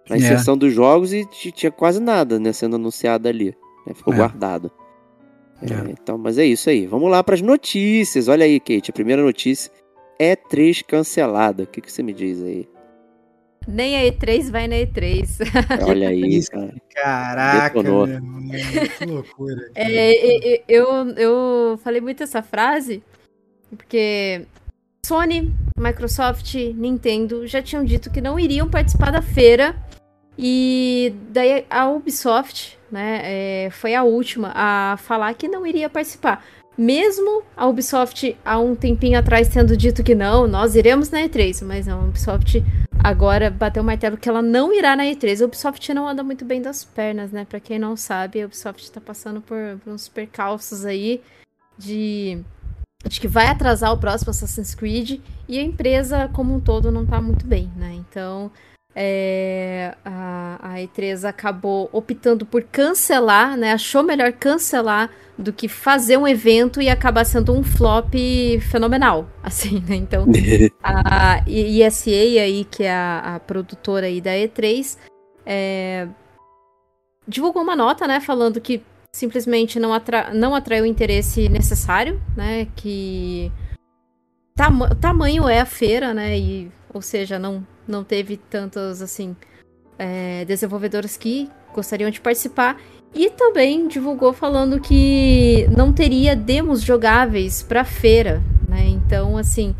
na 0.07 0.15
É. 0.15 0.19
inserção 0.19 0.55
dos 0.55 0.71
jogos 0.73 1.13
e 1.13 1.25
tinha 1.51 1.71
quase 1.71 1.99
nada 1.99 2.37
né, 2.37 2.53
sendo 2.53 2.75
anunciado 2.75 3.27
ali. 3.27 3.55
Né, 3.87 3.93
Ficou 3.93 4.13
É. 4.13 4.17
guardado. 4.17 4.71
É, 5.61 5.73
É. 5.73 5.91
então, 5.91 6.17
mas 6.17 6.37
é 6.37 6.45
isso 6.45 6.69
aí. 6.69 6.85
Vamos 6.85 7.09
lá 7.09 7.23
para 7.23 7.35
as 7.35 7.41
notícias. 7.41 8.27
Olha 8.27 8.45
aí, 8.45 8.59
Kate. 8.59 8.91
A 8.91 8.93
primeira 8.93 9.21
notícia 9.21 9.71
é 10.19 10.35
3 10.35 10.81
cancelada. 10.83 11.63
O 11.63 11.67
que, 11.67 11.81
que 11.81 11.91
você 11.91 12.03
me 12.03 12.13
diz 12.13 12.41
aí? 12.43 12.67
Nem 13.67 13.97
a 13.97 14.03
E3 14.11 14.49
vai 14.49 14.65
na 14.67 14.75
E3. 14.75 15.39
Olha 15.85 16.07
aí, 16.09 16.21
Isso. 16.37 16.51
cara. 16.51 16.73
Caraca, 16.93 17.83
que 17.83 17.89
loucura. 19.05 19.71
cara. 19.75 19.89
É, 19.93 20.63
eu, 20.69 20.87
eu 21.17 21.77
falei 21.83 21.99
muito 21.99 22.23
essa 22.23 22.41
frase 22.41 23.03
porque 23.69 24.45
Sony, 25.05 25.53
Microsoft, 25.77 26.55
Nintendo 26.55 27.45
já 27.45 27.61
tinham 27.61 27.83
dito 27.83 28.09
que 28.09 28.21
não 28.21 28.39
iriam 28.39 28.69
participar 28.69 29.11
da 29.11 29.21
feira 29.21 29.75
e 30.37 31.13
daí 31.31 31.65
a 31.69 31.89
Ubisoft, 31.89 32.76
né, 32.91 33.21
é, 33.23 33.69
foi 33.71 33.95
a 33.95 34.03
última 34.03 34.51
a 34.55 34.97
falar 34.97 35.33
que 35.33 35.47
não 35.47 35.65
iria 35.65 35.89
participar. 35.89 36.43
Mesmo 36.77 37.41
a 37.55 37.65
Ubisoft 37.65 38.37
há 38.45 38.59
um 38.59 38.75
tempinho 38.75 39.17
atrás 39.17 39.47
tendo 39.47 39.75
dito 39.75 40.03
que 40.03 40.13
não, 40.13 40.45
nós 40.45 40.75
iremos 40.75 41.09
na 41.09 41.21
E3, 41.21 41.65
mas 41.65 41.87
não, 41.87 42.01
a 42.01 42.03
Ubisoft 42.03 42.63
agora 43.03 43.49
bateu 43.49 43.81
o 43.81 43.85
martelo 43.85 44.15
que 44.15 44.29
ela 44.29 44.43
não 44.43 44.71
irá 44.71 44.95
na 44.95 45.03
E3. 45.03 45.41
A 45.41 45.45
Ubisoft 45.45 45.91
não 45.91 46.07
anda 46.07 46.23
muito 46.23 46.45
bem 46.45 46.61
das 46.61 46.83
pernas, 46.83 47.31
né? 47.31 47.45
Pra 47.49 47.59
quem 47.59 47.79
não 47.79 47.97
sabe, 47.97 48.41
a 48.41 48.45
Ubisoft 48.45 48.91
tá 48.91 49.01
passando 49.01 49.41
por, 49.41 49.57
por 49.83 49.91
uns 49.91 50.07
percalços 50.07 50.85
aí 50.85 51.19
de, 51.75 52.43
de 53.07 53.19
que 53.19 53.27
vai 53.27 53.47
atrasar 53.47 53.91
o 53.91 53.97
próximo 53.97 54.29
Assassin's 54.29 54.75
Creed 54.75 55.19
e 55.49 55.57
a 55.57 55.63
empresa 55.63 56.29
como 56.31 56.53
um 56.53 56.59
todo 56.59 56.91
não 56.91 57.07
tá 57.07 57.19
muito 57.19 57.47
bem, 57.47 57.71
né? 57.75 57.95
Então 57.95 58.51
é, 58.99 59.93
a, 60.03 60.57
a 60.59 60.73
E3 60.77 61.23
acabou 61.23 61.87
optando 61.93 62.47
por 62.47 62.63
cancelar, 62.63 63.55
né? 63.55 63.73
Achou 63.73 64.01
melhor 64.01 64.33
cancelar 64.33 65.11
do 65.37 65.53
que 65.53 65.67
fazer 65.67 66.17
um 66.17 66.27
evento 66.27 66.81
e 66.81 66.89
acabar 66.89 67.23
sendo 67.23 67.53
um 67.53 67.61
flop 67.61 68.15
fenomenal, 68.71 69.29
assim, 69.43 69.83
né? 69.87 69.95
Então 69.97 70.25
a 70.81 71.43
ESA 71.47 72.09
aí, 72.09 72.65
que 72.65 72.83
é 72.83 72.91
a, 72.91 73.35
a 73.35 73.39
produtora 73.39 74.07
aí 74.07 74.19
da 74.19 74.31
E3, 74.31 74.97
é, 75.45 76.07
divulgou 77.27 77.61
uma 77.61 77.75
nota, 77.75 78.07
né, 78.07 78.19
falando 78.19 78.59
que 78.59 78.81
simplesmente 79.13 79.79
não, 79.79 79.93
atra 79.93 80.33
não 80.33 80.55
atraiu 80.55 80.85
o 80.85 80.87
interesse 80.87 81.47
necessário, 81.49 82.19
né, 82.35 82.67
que 82.75 83.51
tama 84.55 84.95
tamanho 84.95 85.47
é 85.47 85.59
a 85.59 85.65
feira, 85.65 86.15
né, 86.15 86.37
e, 86.37 86.71
ou 86.93 87.01
seja, 87.01 87.37
não, 87.39 87.65
não 87.87 88.03
teve 88.03 88.37
tantos, 88.37 89.01
assim, 89.01 89.35
é, 89.97 90.45
desenvolvedores 90.45 91.17
que 91.17 91.49
gostariam 91.73 92.09
de 92.09 92.19
participar, 92.21 92.79
e 93.13 93.29
também 93.29 93.87
divulgou 93.87 94.33
falando 94.33 94.79
que 94.79 95.67
não 95.75 95.91
teria 95.93 96.35
demos 96.35 96.81
jogáveis 96.81 97.63
para 97.63 97.83
feira, 97.85 98.41
né, 98.67 98.85
então, 98.87 99.37
assim, 99.37 99.75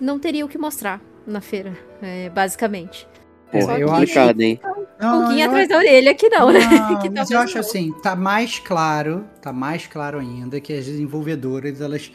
não 0.00 0.18
teria 0.18 0.44
o 0.44 0.48
que 0.48 0.58
mostrar 0.58 1.00
na 1.26 1.40
feira, 1.40 1.72
é, 2.02 2.28
basicamente. 2.30 3.08
Pô, 3.50 3.60
Só 3.62 3.76
eu 3.78 3.86
que- 3.88 3.94
complicado, 3.94 4.40
hein? 4.40 4.60
Não, 4.98 5.20
Pulguinha 5.22 5.44
eu- 5.44 5.48
atrás 5.50 5.68
da 5.68 5.76
orelha 5.76 6.14
que 6.14 6.28
não, 6.28 6.50
né? 6.50 6.60
Não, 6.60 6.98
que 7.00 7.10
mas 7.10 7.30
eu 7.30 7.38
acho 7.38 7.54
não. 7.54 7.60
assim, 7.60 7.92
tá 8.02 8.16
mais 8.16 8.58
claro, 8.58 9.24
tá 9.40 9.52
mais 9.52 9.86
claro 9.86 10.18
ainda 10.18 10.60
que 10.60 10.72
as 10.72 10.84
desenvolvedoras, 10.86 11.80
elas 11.80 12.10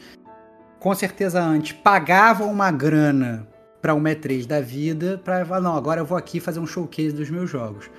com 0.78 0.94
certeza 0.94 1.40
antes 1.40 1.72
pagavam 1.72 2.50
uma 2.50 2.70
grana 2.72 3.46
para 3.82 3.94
uma 3.94 4.10
E3 4.10 4.46
da 4.46 4.60
vida 4.60 5.20
para 5.24 5.44
falar, 5.44 5.60
não, 5.60 5.76
agora 5.76 6.00
eu 6.00 6.06
vou 6.06 6.16
aqui 6.16 6.38
fazer 6.38 6.60
um 6.60 6.66
showcase 6.66 7.12
dos 7.12 7.28
meus 7.28 7.50
jogos. 7.50 7.90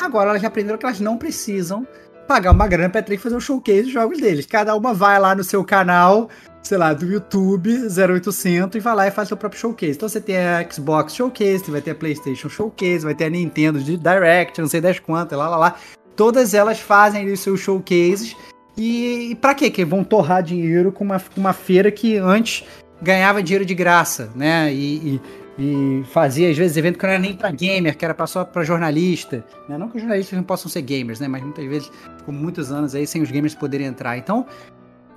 Agora 0.00 0.30
elas 0.30 0.40
já 0.40 0.48
aprenderam 0.48 0.78
que 0.78 0.86
elas 0.86 1.00
não 1.00 1.18
precisam 1.18 1.86
pagar 2.28 2.52
uma 2.52 2.68
grana 2.68 2.88
pra 2.88 3.02
E3 3.02 3.18
fazer 3.18 3.34
um 3.34 3.40
showcase 3.40 3.82
dos 3.82 3.92
jogos 3.92 4.18
deles. 4.20 4.46
Cada 4.46 4.74
uma 4.76 4.94
vai 4.94 5.18
lá 5.18 5.34
no 5.34 5.42
seu 5.42 5.64
canal, 5.64 6.30
sei 6.62 6.78
lá, 6.78 6.94
do 6.94 7.04
YouTube 7.04 7.88
0800 7.88 8.76
e 8.76 8.80
vai 8.80 8.94
lá 8.94 9.08
e 9.08 9.10
faz 9.10 9.28
seu 9.28 9.36
próprio 9.36 9.60
showcase. 9.60 9.96
Então 9.96 10.08
você 10.08 10.20
tem 10.20 10.38
a 10.38 10.66
Xbox 10.70 11.14
Showcase, 11.14 11.70
vai 11.70 11.80
ter 11.80 11.90
a 11.90 11.94
PlayStation 11.96 12.48
Showcase, 12.48 13.04
vai 13.04 13.14
ter 13.14 13.24
a 13.24 13.30
Nintendo 13.30 13.80
de 13.80 13.96
Direct, 13.96 14.60
não 14.60 14.68
sei 14.68 14.80
das 14.80 15.00
quantas, 15.00 15.36
lá 15.36 15.48
lá 15.48 15.56
lá. 15.56 15.76
Todas 16.14 16.54
elas 16.54 16.78
fazem 16.78 17.22
ali 17.22 17.32
os 17.32 17.40
seus 17.40 17.60
showcases. 17.60 18.36
E, 18.76 19.32
e 19.32 19.54
quê? 19.54 19.70
Que 19.70 19.84
vão 19.84 20.04
torrar 20.04 20.42
dinheiro 20.42 20.92
com 20.92 21.04
uma, 21.04 21.20
uma 21.36 21.52
feira 21.52 21.90
que 21.90 22.16
antes 22.16 22.64
ganhava 23.02 23.42
dinheiro 23.42 23.64
de 23.66 23.74
graça, 23.74 24.30
né? 24.34 24.72
E, 24.72 25.16
e- 25.16 25.20
e 25.58 26.04
fazia, 26.12 26.50
às 26.50 26.56
vezes, 26.56 26.78
evento 26.78 26.98
que 26.98 27.04
não 27.04 27.12
era 27.12 27.20
nem 27.20 27.34
pra 27.36 27.50
gamer, 27.50 27.94
que 27.96 28.04
era 28.04 28.14
pra, 28.14 28.26
só 28.26 28.42
pra 28.42 28.64
jornalista. 28.64 29.44
Né? 29.68 29.76
Não 29.76 29.88
que 29.90 29.96
os 29.96 30.02
jornalistas 30.02 30.34
não 30.34 30.42
possam 30.44 30.70
ser 30.70 30.80
gamers, 30.80 31.20
né? 31.20 31.28
Mas 31.28 31.42
muitas 31.42 31.64
vezes 31.66 31.90
ficou 32.18 32.32
muitos 32.34 32.72
anos 32.72 32.94
aí 32.94 33.06
sem 33.06 33.20
os 33.20 33.30
gamers 33.30 33.54
poderem 33.54 33.86
entrar. 33.86 34.16
Então, 34.16 34.46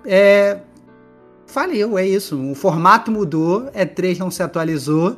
é. 0.05 0.57
Faliu, 1.47 1.97
é 1.97 2.05
isso. 2.05 2.37
O 2.51 2.53
formato 2.55 3.11
mudou, 3.11 3.69
E3 3.71 4.17
não 4.17 4.29
se 4.31 4.41
atualizou 4.43 5.17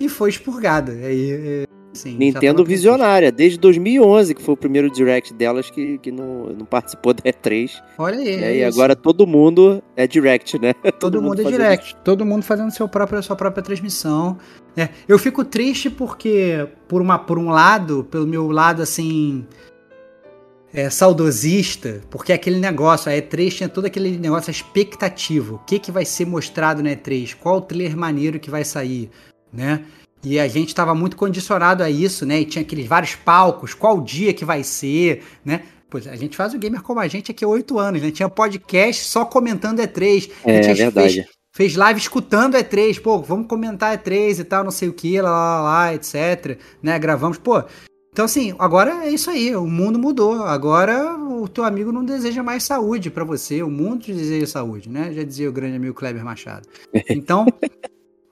e 0.00 0.08
foi 0.08 0.30
expurgada. 0.30 0.90
Aí, 0.92 1.32
é, 1.32 1.64
já 1.92 2.10
Nintendo 2.10 2.64
visionária, 2.64 3.32
desde 3.32 3.58
2011, 3.58 4.34
que 4.34 4.42
foi 4.42 4.54
o 4.54 4.56
primeiro 4.56 4.90
direct 4.90 5.34
delas 5.34 5.70
que, 5.70 5.98
que 5.98 6.12
não, 6.12 6.46
não 6.46 6.64
participou 6.64 7.12
da 7.12 7.22
E3. 7.22 7.72
Olha 7.98 8.18
aí. 8.18 8.28
é 8.28 8.56
e 8.58 8.64
agora 8.64 8.94
todo 8.94 9.26
mundo 9.26 9.82
é 9.96 10.06
direct, 10.06 10.58
né? 10.58 10.72
Todo, 11.00 11.20
mundo, 11.20 11.40
é 11.40 11.44
fazendo 11.44 11.60
direct, 11.62 11.96
todo 12.04 12.26
mundo 12.26 12.42
fazendo 12.42 12.70
seu 12.70 12.88
próprio, 12.88 13.22
sua 13.22 13.36
própria 13.36 13.62
transmissão. 13.62 14.38
É, 14.76 14.88
eu 15.08 15.18
fico 15.18 15.44
triste 15.44 15.88
porque, 15.88 16.68
por, 16.86 17.00
uma, 17.00 17.18
por 17.18 17.38
um 17.38 17.48
lado, 17.50 18.06
pelo 18.10 18.26
meu 18.26 18.50
lado 18.50 18.82
assim. 18.82 19.46
É, 20.72 20.88
saudosista, 20.88 22.00
porque 22.10 22.32
aquele 22.32 22.60
negócio, 22.60 23.10
a 23.10 23.14
E3 23.14 23.50
tinha 23.50 23.68
todo 23.68 23.86
aquele 23.86 24.16
negócio 24.16 24.52
expectativo. 24.52 25.56
O 25.56 25.58
que, 25.58 25.80
que 25.80 25.90
vai 25.90 26.04
ser 26.04 26.26
mostrado 26.26 26.80
na 26.80 26.90
E3? 26.90 27.34
Qual 27.34 27.56
o 27.56 27.60
trailer 27.60 27.96
maneiro 27.96 28.38
que 28.38 28.50
vai 28.50 28.64
sair? 28.64 29.10
Né? 29.52 29.84
E 30.22 30.38
a 30.38 30.46
gente 30.48 30.68
estava 30.68 30.94
muito 30.94 31.16
condicionado 31.16 31.82
a 31.82 31.90
isso, 31.90 32.26
né? 32.26 32.40
E 32.40 32.44
tinha 32.44 32.62
aqueles 32.62 32.86
vários 32.86 33.14
palcos, 33.14 33.72
qual 33.72 34.00
dia 34.00 34.34
que 34.34 34.44
vai 34.44 34.62
ser, 34.62 35.22
né? 35.44 35.62
Pois 35.88 36.06
a 36.06 36.14
gente 36.14 36.36
faz 36.36 36.54
o 36.54 36.58
gamer 36.58 36.82
como 36.82 37.00
a 37.00 37.08
gente 37.08 37.30
aqui 37.30 37.44
há 37.44 37.48
oito 37.48 37.78
anos, 37.78 38.00
né? 38.00 38.10
Tinha 38.10 38.28
podcast 38.28 39.04
só 39.04 39.24
comentando 39.24 39.80
E3. 39.80 40.30
A 40.44 40.50
É 40.50 40.62
gente 40.62 40.76
verdade. 40.76 41.14
Fez, 41.14 41.26
fez 41.52 41.76
live 41.76 41.98
escutando 41.98 42.56
E3, 42.56 43.00
pô, 43.00 43.18
vamos 43.20 43.48
comentar 43.48 43.96
E3 43.98 44.38
e 44.38 44.44
tal, 44.44 44.62
não 44.62 44.70
sei 44.70 44.88
o 44.88 44.92
que, 44.92 45.20
lá, 45.20 45.30
lá, 45.30 45.62
lá, 45.62 45.94
etc. 45.94 46.58
Né? 46.82 46.98
Gravamos, 46.98 47.38
pô. 47.38 47.64
Então, 48.12 48.24
assim, 48.24 48.54
agora 48.58 49.04
é 49.06 49.10
isso 49.10 49.30
aí, 49.30 49.54
o 49.54 49.66
mundo 49.66 49.98
mudou. 49.98 50.42
Agora 50.42 51.16
o 51.16 51.48
teu 51.48 51.64
amigo 51.64 51.90
não 51.92 52.04
deseja 52.04 52.42
mais 52.42 52.64
saúde 52.64 53.10
pra 53.10 53.24
você, 53.24 53.62
o 53.62 53.70
mundo 53.70 54.02
te 54.02 54.12
deseja 54.12 54.46
saúde, 54.46 54.88
né? 54.88 55.12
Já 55.12 55.22
dizia 55.22 55.48
o 55.48 55.52
grande 55.52 55.76
amigo 55.76 55.94
Kleber 55.94 56.24
Machado. 56.24 56.68
Então, 57.08 57.46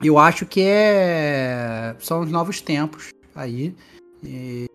eu 0.02 0.18
acho 0.18 0.46
que 0.46 0.60
é 0.62 1.94
são 1.98 2.20
os 2.20 2.30
novos 2.30 2.60
tempos 2.60 3.10
aí. 3.34 3.74
E, 4.22 4.66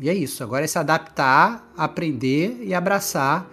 e 0.00 0.08
é 0.08 0.14
isso. 0.14 0.42
Agora 0.42 0.64
é 0.64 0.66
se 0.68 0.78
adaptar, 0.78 1.70
aprender 1.76 2.58
e 2.62 2.74
abraçar 2.74 3.48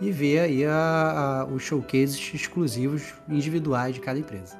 e 0.00 0.10
ver 0.10 0.40
aí 0.40 0.64
a- 0.64 1.42
a- 1.42 1.52
os 1.52 1.62
showcases 1.62 2.32
exclusivos 2.34 3.02
individuais 3.28 3.94
de 3.94 4.00
cada 4.00 4.18
empresa. 4.18 4.56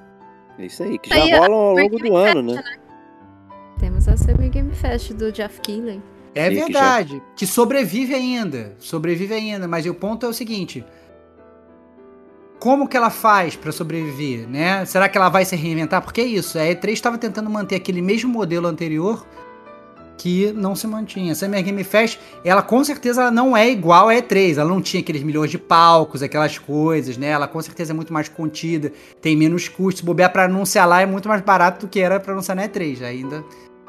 É 0.59 0.67
isso 0.67 0.83
aí, 0.83 0.99
que 0.99 1.09
já 1.09 1.17
Aí, 1.23 1.31
rolam 1.31 1.53
ao 1.53 1.75
longo 1.77 1.99
do 1.99 2.17
ano, 2.17 2.43
né? 2.43 2.63
Temos 3.79 4.09
a 4.09 4.17
Summer 4.17 4.51
Game 4.51 4.75
Fest 4.75 5.13
do 5.13 5.31
Jeff 5.31 5.61
Keighley. 5.61 6.03
É 6.35 6.49
Sim, 6.51 6.57
que 6.57 6.63
verdade, 6.65 7.23
que 7.37 7.47
sobrevive 7.47 8.15
ainda, 8.15 8.75
sobrevive 8.79 9.33
ainda, 9.35 9.67
mas 9.69 9.87
o 9.87 9.95
ponto 9.95 10.27
é 10.27 10.29
o 10.29 10.33
seguinte: 10.33 10.85
como 12.59 12.89
que 12.89 12.97
ela 12.97 13.11
faz 13.11 13.57
pra 13.57 13.71
sobreviver, 13.73 14.49
né? 14.49 14.85
Será 14.85 15.09
que 15.09 15.17
ela 15.17 15.29
vai 15.29 15.45
se 15.45 15.55
reinventar? 15.55 16.03
Porque 16.03 16.21
é 16.21 16.25
isso, 16.25 16.59
a 16.59 16.63
E3 16.63 16.93
estava 16.93 17.19
tentando 17.19 17.49
manter 17.49 17.77
aquele 17.77 18.03
mesmo 18.03 18.31
modelo 18.31 18.67
anterior 18.67 19.25
que 20.17 20.53
não 20.53 20.75
se 20.75 20.87
mantinha. 20.87 21.33
A 21.33 21.35
Summer 21.37 21.63
Game 21.63 21.85
Fest, 21.85 22.19
ela 22.45 22.61
com 22.61 22.83
certeza 22.83 23.23
ela 23.23 23.31
não 23.31 23.57
é 23.57 23.71
igual 23.71 24.09
à 24.09 24.15
E3, 24.15 24.59
ela 24.59 24.69
não 24.69 24.83
tinha 24.83 25.01
aqueles 25.01 25.23
milhões 25.23 25.51
de 25.51 25.59
palcos, 25.59 26.23
aquelas 26.23 26.59
coisas, 26.59 27.17
né? 27.17 27.29
Ela 27.29 27.47
com 27.47 27.63
certeza 27.63 27.93
é 27.93 27.95
muito 27.95 28.13
mais 28.13 28.29
contida, 28.29 28.93
tem 29.23 29.37
menos 29.37 29.69
custos, 29.69 30.03
bobear 30.03 30.33
pra 30.33 30.45
anunciar 30.45 30.89
lá 30.89 31.01
é 31.01 31.07
muito 31.07 31.29
mais 31.29 31.41
barato 31.41 31.87
do 31.87 31.91
que 31.91 32.01
era 32.01 32.19
pra 32.19 32.33
anunciar 32.33 32.57
na 32.57 32.69
E3, 32.69 33.03
ainda 33.03 33.45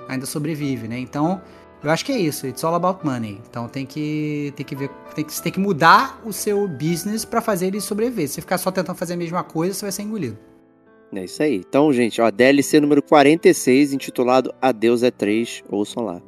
ainda 0.07 0.25
sobrevive, 0.25 0.87
né? 0.87 0.97
Então, 0.97 1.39
eu 1.83 1.91
acho 1.91 2.03
que 2.05 2.11
é 2.11 2.17
isso. 2.17 2.45
It's 2.45 2.63
all 2.63 2.75
about 2.75 3.05
money. 3.05 3.41
Então 3.49 3.67
tem 3.67 3.85
que, 3.85 4.53
tem 4.55 4.65
que 4.65 4.75
ver, 4.75 4.89
tem 5.15 5.23
que, 5.23 5.33
você 5.33 5.41
tem 5.41 5.51
que 5.51 5.59
mudar 5.59 6.21
o 6.25 6.33
seu 6.33 6.67
business 6.67 7.23
pra 7.23 7.41
fazer 7.41 7.67
ele 7.67 7.79
sobreviver. 7.79 8.27
Se 8.27 8.35
você 8.35 8.41
ficar 8.41 8.57
só 8.57 8.71
tentando 8.71 8.95
fazer 8.95 9.13
a 9.13 9.17
mesma 9.17 9.43
coisa, 9.43 9.73
você 9.73 9.85
vai 9.85 9.91
ser 9.91 10.03
engolido. 10.03 10.37
É 11.13 11.23
isso 11.23 11.41
aí. 11.41 11.55
Então, 11.55 11.91
gente, 11.91 12.21
ó, 12.21 12.29
DLC 12.29 12.79
número 12.79 13.01
46, 13.01 13.93
intitulado 13.93 14.53
Adeus 14.61 15.01
E3, 15.01 15.63
ouçam 15.69 16.03
lá. 16.03 16.21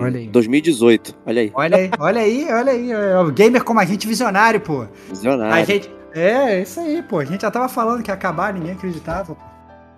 Olha 0.00 0.18
aí. 0.18 0.28
2018, 0.28 1.14
olha 1.26 1.42
aí. 1.42 1.52
Olha 1.54 1.76
aí, 1.76 1.90
olha 1.98 2.20
aí, 2.20 2.46
olha 2.50 2.72
aí. 2.72 2.90
É 2.90 3.18
o 3.18 3.30
gamer 3.30 3.62
como 3.62 3.80
a 3.80 3.84
gente 3.84 4.06
visionário, 4.06 4.60
pô. 4.60 4.86
Visionário. 5.08 5.54
A 5.54 5.64
gente. 5.64 5.90
É, 6.12 6.54
é 6.54 6.62
isso 6.62 6.80
aí, 6.80 7.02
pô. 7.02 7.18
A 7.18 7.24
gente 7.24 7.42
já 7.42 7.50
tava 7.50 7.68
falando 7.68 8.02
que 8.02 8.10
ia 8.10 8.14
acabar, 8.14 8.52
ninguém 8.52 8.72
acreditava. 8.72 9.36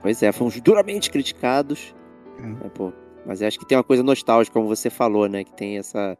Pois 0.02 0.22
é, 0.22 0.32
fomos 0.32 0.58
duramente 0.60 1.10
criticados. 1.10 1.94
Hum. 2.38 2.56
né, 2.62 2.70
pô. 2.74 2.92
Mas 3.26 3.42
eu 3.42 3.48
acho 3.48 3.58
que 3.58 3.66
tem 3.66 3.76
uma 3.76 3.84
coisa 3.84 4.02
nostálgica, 4.02 4.54
como 4.54 4.68
você 4.68 4.88
falou, 4.88 5.28
né? 5.28 5.42
Que 5.44 5.52
tem 5.52 5.78
essa. 5.78 6.16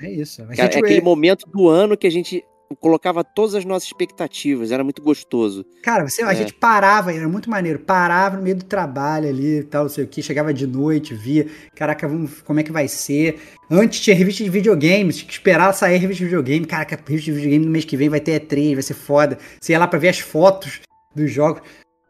É 0.00 0.10
isso. 0.10 0.42
É, 0.56 0.62
aquele 0.62 1.00
momento 1.00 1.46
do 1.48 1.68
ano 1.68 1.96
que 1.96 2.06
a 2.06 2.10
gente 2.10 2.42
colocava 2.80 3.22
todas 3.22 3.54
as 3.54 3.64
nossas 3.64 3.86
expectativas, 3.86 4.72
era 4.72 4.82
muito 4.82 5.00
gostoso. 5.00 5.64
Cara, 5.84 6.06
você, 6.08 6.22
a 6.24 6.32
É. 6.32 6.34
gente 6.34 6.52
parava, 6.52 7.12
era 7.12 7.28
muito 7.28 7.48
maneiro, 7.48 7.78
parava 7.78 8.36
no 8.36 8.42
meio 8.42 8.56
do 8.56 8.64
trabalho 8.64 9.28
ali 9.28 9.58
e 9.60 9.62
tal, 9.62 9.84
não 9.84 9.88
sei 9.88 10.02
o 10.02 10.08
que, 10.08 10.20
chegava 10.20 10.52
de 10.52 10.66
noite, 10.66 11.14
via, 11.14 11.46
caraca, 11.76 12.08
vamos, 12.08 12.42
como 12.42 12.58
é 12.58 12.64
que 12.64 12.72
vai 12.72 12.88
ser? 12.88 13.38
Antes 13.70 14.00
tinha 14.00 14.16
revista 14.16 14.42
de 14.42 14.50
videogames, 14.50 15.18
tinha 15.18 15.28
que 15.28 15.32
esperar 15.34 15.72
sair 15.74 15.96
revista 15.98 16.18
de 16.24 16.24
videogame, 16.24 16.66
caraca, 16.66 16.96
revista 16.96 17.26
de 17.30 17.36
videogame 17.36 17.64
no 17.66 17.70
mês 17.70 17.84
que 17.84 17.96
vem 17.96 18.08
vai 18.08 18.18
ter 18.20 18.40
E3, 18.40 18.74
vai 18.74 18.82
ser 18.82 18.94
foda. 18.94 19.38
Você 19.60 19.70
ia 19.72 19.78
lá 19.78 19.86
pra 19.86 19.98
ver 20.00 20.08
as 20.08 20.18
fotos 20.18 20.80
dos 21.14 21.30
jogos. 21.30 21.62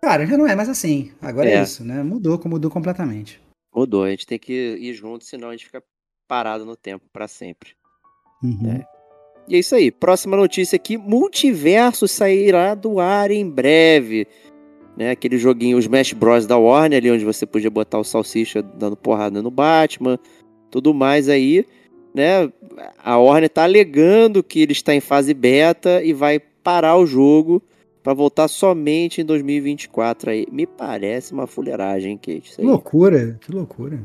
Cara, 0.02 0.24
já 0.24 0.38
não 0.38 0.46
é 0.46 0.54
mais 0.56 0.70
assim. 0.70 1.10
Agora 1.20 1.50
é, 1.50 1.54
É. 1.56 1.62
isso, 1.62 1.84
né? 1.84 2.02
Mudou, 2.02 2.40
mudou 2.46 2.70
completamente. 2.70 3.40
Mudou, 3.76 4.04
a 4.04 4.10
gente 4.10 4.26
tem 4.26 4.38
que 4.38 4.78
ir 4.80 4.94
junto, 4.94 5.22
senão 5.24 5.50
a 5.50 5.52
gente 5.52 5.66
fica 5.66 5.82
parado 6.26 6.64
no 6.64 6.74
tempo 6.74 7.04
pra 7.12 7.28
sempre. 7.28 7.72
Uhum. 8.42 8.72
É. 8.72 8.86
E 9.46 9.54
é 9.54 9.58
isso 9.58 9.74
aí. 9.74 9.90
Próxima 9.90 10.34
notícia 10.34 10.76
aqui: 10.76 10.96
Multiverso 10.96 12.08
sairá 12.08 12.74
do 12.74 12.98
ar 12.98 13.30
em 13.30 13.48
breve. 13.48 14.26
Né, 14.96 15.10
aquele 15.10 15.36
joguinho, 15.36 15.76
os 15.76 15.84
Smash 15.84 16.14
Bros. 16.14 16.46
da 16.46 16.56
Warner, 16.56 16.96
ali 16.96 17.10
onde 17.10 17.22
você 17.22 17.44
podia 17.44 17.68
botar 17.68 17.98
o 17.98 18.04
Salsicha 18.04 18.62
dando 18.62 18.96
porrada 18.96 19.42
no 19.42 19.50
Batman, 19.50 20.18
tudo 20.70 20.94
mais 20.94 21.28
aí. 21.28 21.66
Né, 22.14 22.50
a 23.04 23.18
Warner 23.18 23.50
tá 23.50 23.64
alegando 23.64 24.42
que 24.42 24.62
ele 24.62 24.72
está 24.72 24.94
em 24.94 25.02
fase 25.02 25.34
beta 25.34 26.02
e 26.02 26.14
vai 26.14 26.38
parar 26.38 26.96
o 26.96 27.04
jogo 27.04 27.62
para 28.06 28.14
voltar 28.14 28.46
somente 28.46 29.20
em 29.20 29.24
2024 29.24 30.30
aí. 30.30 30.46
Me 30.52 30.64
parece 30.64 31.32
uma 31.32 31.44
fuleiragem, 31.44 32.12
hein, 32.12 32.16
Kate? 32.16 32.54
Que 32.54 32.62
loucura, 32.62 33.36
que 33.40 33.50
loucura. 33.50 33.98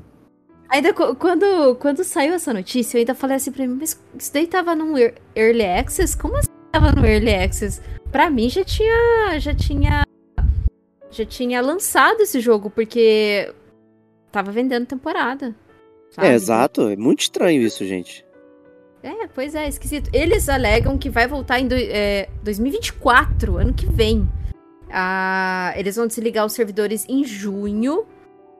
Ainda 0.68 0.92
quando, 0.92 1.76
quando 1.76 2.04
saiu 2.04 2.34
essa 2.34 2.52
notícia, 2.52 2.98
eu 2.98 3.02
ainda 3.02 3.14
falei 3.14 3.36
assim 3.38 3.52
pra 3.52 3.68
mim, 3.68 3.78
mas 3.80 4.02
isso 4.18 4.34
daí 4.34 4.48
tava 4.48 4.74
no 4.74 4.98
ear- 4.98 5.14
Early 5.36 5.62
Access? 5.64 6.18
Como 6.18 6.36
assim 6.36 6.50
tava 6.72 6.92
no 6.94 7.06
Early 7.06 7.30
Access? 7.32 7.80
Pra 8.12 8.28
mim 8.32 8.50
já 8.50 8.64
tinha. 8.64 9.38
Já 9.40 9.54
tinha. 9.54 10.02
Já 11.12 11.24
tinha 11.26 11.62
lançado 11.62 12.22
esse 12.22 12.40
jogo, 12.40 12.72
porque 12.72 13.54
tava 14.32 14.52
vendendo 14.52 14.88
temporada. 14.88 15.54
sabe? 16.10 16.28
É, 16.28 16.34
exato. 16.34 16.90
É 16.90 16.96
muito 16.96 17.20
estranho 17.20 17.62
isso, 17.62 17.86
gente. 17.86 18.26
É, 19.04 19.28
pois 19.34 19.56
é, 19.56 19.68
esquisito. 19.68 20.10
Eles 20.14 20.48
alegam 20.48 20.98
que 20.98 21.10
vai 21.10 21.28
voltar 21.28 21.60
em 21.60 21.68
do- 21.68 21.76
é, 21.76 22.30
2024, 22.44 23.58
ano 23.58 23.74
que 23.74 23.86
vem. 23.88 24.30
Ah, 24.92 25.74
eles 25.76 25.96
vão 25.96 26.06
desligar 26.08 26.46
os 26.46 26.54
servidores 26.54 27.06
em 27.10 27.24
junho. 27.24 28.06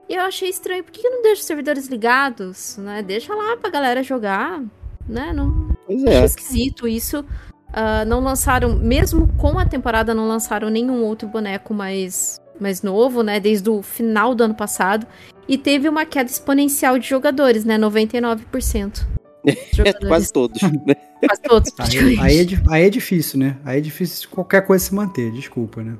E 0.08 0.14
eu 0.14 0.22
achei 0.22 0.48
estranho. 0.48 0.82
Por 0.82 0.90
que 0.90 1.08
não 1.08 1.22
deixa 1.22 1.40
os 1.40 1.46
servidores 1.46 1.86
ligados? 1.88 2.76
Né? 2.78 3.02
Deixa 3.02 3.34
lá 3.34 3.56
pra 3.56 3.70
galera 3.70 4.02
jogar. 4.02 4.62
Né? 5.08 5.32
Não, 5.32 5.68
Pois 5.86 6.02
achei 6.04 6.18
é. 6.20 6.24
esquisito 6.24 6.88
isso. 6.88 7.24
Ah, 7.72 8.04
não 8.04 8.20
lançaram, 8.20 8.74
mesmo 8.76 9.28
com 9.38 9.58
a 9.58 9.64
temporada, 9.64 10.14
não 10.14 10.26
lançaram 10.26 10.68
nenhum 10.70 11.02
outro 11.04 11.28
boneco 11.28 11.72
mais, 11.72 12.40
mais 12.60 12.82
novo, 12.82 13.22
né? 13.22 13.38
Desde 13.40 13.70
o 13.70 13.80
final 13.82 14.34
do 14.34 14.42
ano 14.44 14.54
passado. 14.54 15.06
E 15.48 15.56
teve 15.56 15.88
uma 15.88 16.04
queda 16.04 16.30
exponencial 16.30 16.98
de 16.98 17.08
jogadores, 17.08 17.64
né? 17.64 17.78
99%. 17.78 19.06
Quase 20.08 20.32
todos. 20.32 20.60
Né? 20.86 20.94
Quase 21.26 21.42
todos, 21.42 21.72
aí, 21.78 22.18
aí, 22.18 22.40
é, 22.40 22.46
aí 22.68 22.84
é 22.86 22.90
difícil, 22.90 23.38
né? 23.38 23.58
Aí 23.64 23.78
é 23.78 23.80
difícil 23.80 24.28
qualquer 24.28 24.66
coisa 24.66 24.84
se 24.84 24.94
manter, 24.94 25.30
desculpa, 25.30 25.82
né? 25.82 25.96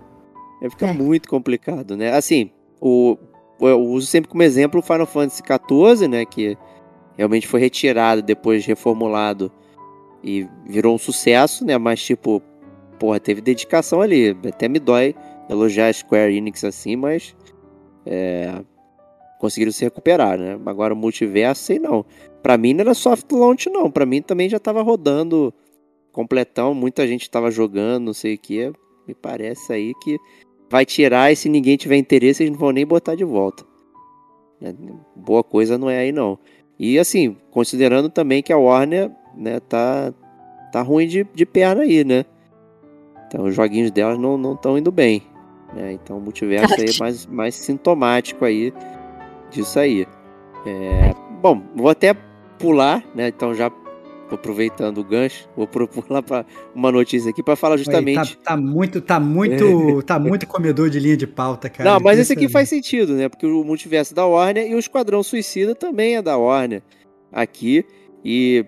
É, 0.60 0.68
fica 0.68 0.88
é. 0.88 0.92
muito 0.92 1.28
complicado, 1.28 1.96
né? 1.96 2.12
Assim, 2.12 2.50
o, 2.80 3.16
eu 3.60 3.80
uso 3.80 4.06
sempre 4.06 4.28
como 4.28 4.42
exemplo 4.42 4.80
o 4.80 4.82
Final 4.82 5.06
Fantasy 5.06 5.42
XIV, 5.42 6.08
né? 6.08 6.24
Que 6.24 6.56
realmente 7.16 7.46
foi 7.46 7.60
retirado, 7.60 8.22
depois 8.22 8.66
reformulado 8.66 9.52
e 10.22 10.48
virou 10.66 10.94
um 10.94 10.98
sucesso, 10.98 11.64
né? 11.64 11.78
Mas, 11.78 12.02
tipo, 12.02 12.42
porra, 12.98 13.20
teve 13.20 13.40
dedicação 13.40 14.00
ali. 14.00 14.36
Até 14.46 14.68
me 14.68 14.78
dói 14.78 15.14
elogiar 15.48 15.88
a 15.88 15.92
Square 15.92 16.34
Enix 16.34 16.64
assim, 16.64 16.96
mas 16.96 17.34
é, 18.06 18.62
conseguiram 19.42 19.72
se 19.72 19.82
recuperar, 19.82 20.38
né? 20.38 20.56
Agora 20.64 20.94
o 20.94 20.96
multiverso, 20.96 21.64
sei 21.64 21.76
não. 21.76 22.06
Pra 22.44 22.56
mim 22.56 22.74
não 22.74 22.82
era 22.82 22.94
soft 22.94 23.28
launch, 23.32 23.68
não. 23.68 23.90
Pra 23.90 24.06
mim 24.06 24.22
também 24.22 24.48
já 24.48 24.60
tava 24.60 24.82
rodando 24.82 25.52
completão, 26.12 26.72
muita 26.72 27.08
gente 27.08 27.28
tava 27.28 27.50
jogando, 27.50 28.04
não 28.04 28.12
sei 28.14 28.36
o 28.36 28.38
que. 28.38 28.72
Me 29.04 29.16
parece 29.16 29.72
aí 29.72 29.94
que 30.00 30.16
vai 30.70 30.86
tirar 30.86 31.32
e 31.32 31.34
se 31.34 31.48
ninguém 31.48 31.76
tiver 31.76 31.96
interesse, 31.96 32.44
eles 32.44 32.52
não 32.52 32.58
vão 32.60 32.70
nem 32.70 32.86
botar 32.86 33.16
de 33.16 33.24
volta. 33.24 33.64
É, 34.60 34.72
boa 35.16 35.42
coisa 35.42 35.76
não 35.76 35.90
é 35.90 35.98
aí, 35.98 36.12
não. 36.12 36.38
E 36.78 36.96
assim, 36.96 37.36
considerando 37.50 38.08
também 38.08 38.44
que 38.44 38.52
a 38.52 38.56
Warner, 38.56 39.10
né, 39.36 39.58
tá, 39.58 40.14
tá 40.70 40.82
ruim 40.82 41.08
de, 41.08 41.26
de 41.34 41.44
perna 41.44 41.82
aí, 41.82 42.04
né? 42.04 42.24
Então 43.26 43.44
os 43.46 43.56
joguinhos 43.56 43.90
delas 43.90 44.20
não 44.20 44.52
estão 44.52 44.78
indo 44.78 44.92
bem. 44.92 45.20
Né? 45.74 45.94
Então 45.94 46.18
o 46.18 46.20
multiverso 46.20 46.74
aí 46.74 46.90
é 46.94 46.98
mais, 47.02 47.26
mais 47.26 47.56
sintomático 47.56 48.44
aí 48.44 48.72
disso 49.52 49.78
aí. 49.78 50.06
É, 50.66 51.14
bom, 51.40 51.62
vou 51.74 51.88
até 51.88 52.14
pular, 52.58 53.04
né? 53.14 53.28
Então 53.28 53.54
já 53.54 53.70
aproveitando 54.30 54.98
o 54.98 55.04
gancho, 55.04 55.48
vou 55.56 55.66
pular 55.68 56.22
para 56.22 56.46
uma 56.74 56.90
notícia 56.90 57.30
aqui 57.30 57.42
para 57.42 57.54
falar 57.54 57.76
justamente. 57.76 58.36
Tá, 58.38 58.52
tá, 58.52 58.56
muito, 58.56 59.00
tá 59.00 59.20
muito, 59.20 60.02
tá 60.06 60.18
muito 60.18 60.46
comedor 60.46 60.88
de 60.88 60.98
linha 60.98 61.16
de 61.16 61.26
pauta, 61.26 61.68
cara. 61.68 61.90
Não, 61.90 62.00
mas 62.00 62.18
esse 62.18 62.32
aqui 62.32 62.48
faz 62.48 62.68
sentido, 62.68 63.14
né? 63.14 63.28
Porque 63.28 63.46
o 63.46 63.64
multiverso 63.64 64.12
é 64.12 64.16
da 64.16 64.26
Warner 64.26 64.70
e 64.70 64.74
o 64.74 64.78
Esquadrão 64.78 65.22
Suicida 65.22 65.74
também 65.74 66.16
é 66.16 66.22
da 66.22 66.36
Warner 66.36 66.82
aqui 67.30 67.84
e 68.24 68.64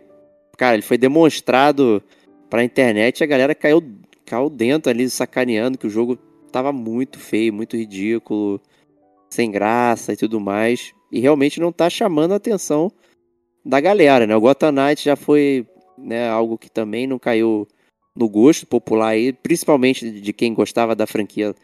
cara, 0.56 0.74
ele 0.74 0.82
foi 0.82 0.98
demonstrado 0.98 2.02
para 2.48 2.60
a 2.60 2.64
internet, 2.64 3.22
a 3.22 3.26
galera 3.26 3.54
caiu, 3.54 3.82
caiu 4.24 4.48
dentro 4.48 4.90
ali 4.90 5.08
sacaneando 5.10 5.78
que 5.78 5.86
o 5.86 5.90
jogo 5.90 6.16
tava 6.52 6.72
muito 6.72 7.18
feio, 7.18 7.52
muito 7.52 7.76
ridículo, 7.76 8.60
sem 9.34 9.50
graça 9.50 10.12
e 10.12 10.16
tudo 10.16 10.40
mais. 10.40 10.94
E 11.10 11.20
realmente 11.20 11.60
não 11.60 11.72
tá 11.72 11.90
chamando 11.90 12.32
a 12.32 12.36
atenção 12.36 12.90
da 13.64 13.80
galera, 13.80 14.26
né? 14.26 14.36
O 14.36 14.40
Gotham 14.40 14.72
Knight 14.72 15.04
já 15.04 15.16
foi 15.16 15.66
né, 15.98 16.28
algo 16.28 16.58
que 16.58 16.70
também 16.70 17.06
não 17.06 17.18
caiu 17.18 17.66
no 18.16 18.28
gosto 18.28 18.66
popular 18.66 19.08
aí, 19.08 19.32
principalmente 19.32 20.10
de 20.10 20.32
quem 20.32 20.54
gostava 20.54 20.94
da 20.94 21.06
franquia 21.06 21.54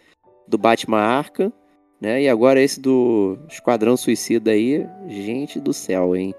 do 0.49 0.59
Batman 0.59 0.99
Arkham, 0.99 1.53
né? 2.01 2.23
E 2.23 2.29
agora 2.29 2.61
esse 2.61 2.81
do 2.81 3.39
Esquadrão 3.49 3.97
Suicida 3.97 4.51
aí, 4.51 4.87
gente 5.09 5.61
do 5.61 5.73
céu, 5.73 6.17
hein? 6.17 6.35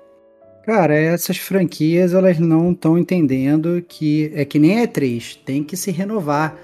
Cara, 0.65 0.95
essas 0.95 1.37
franquias 1.37 2.13
elas 2.13 2.37
não 2.39 2.71
estão 2.71 2.97
entendendo 2.97 3.83
que 3.87 4.31
é 4.35 4.45
que 4.45 4.59
nem 4.59 4.79
é 4.79 4.87
3, 4.87 5.35
tem 5.37 5.63
que 5.63 5.77
se 5.77 5.91
renovar. 5.91 6.57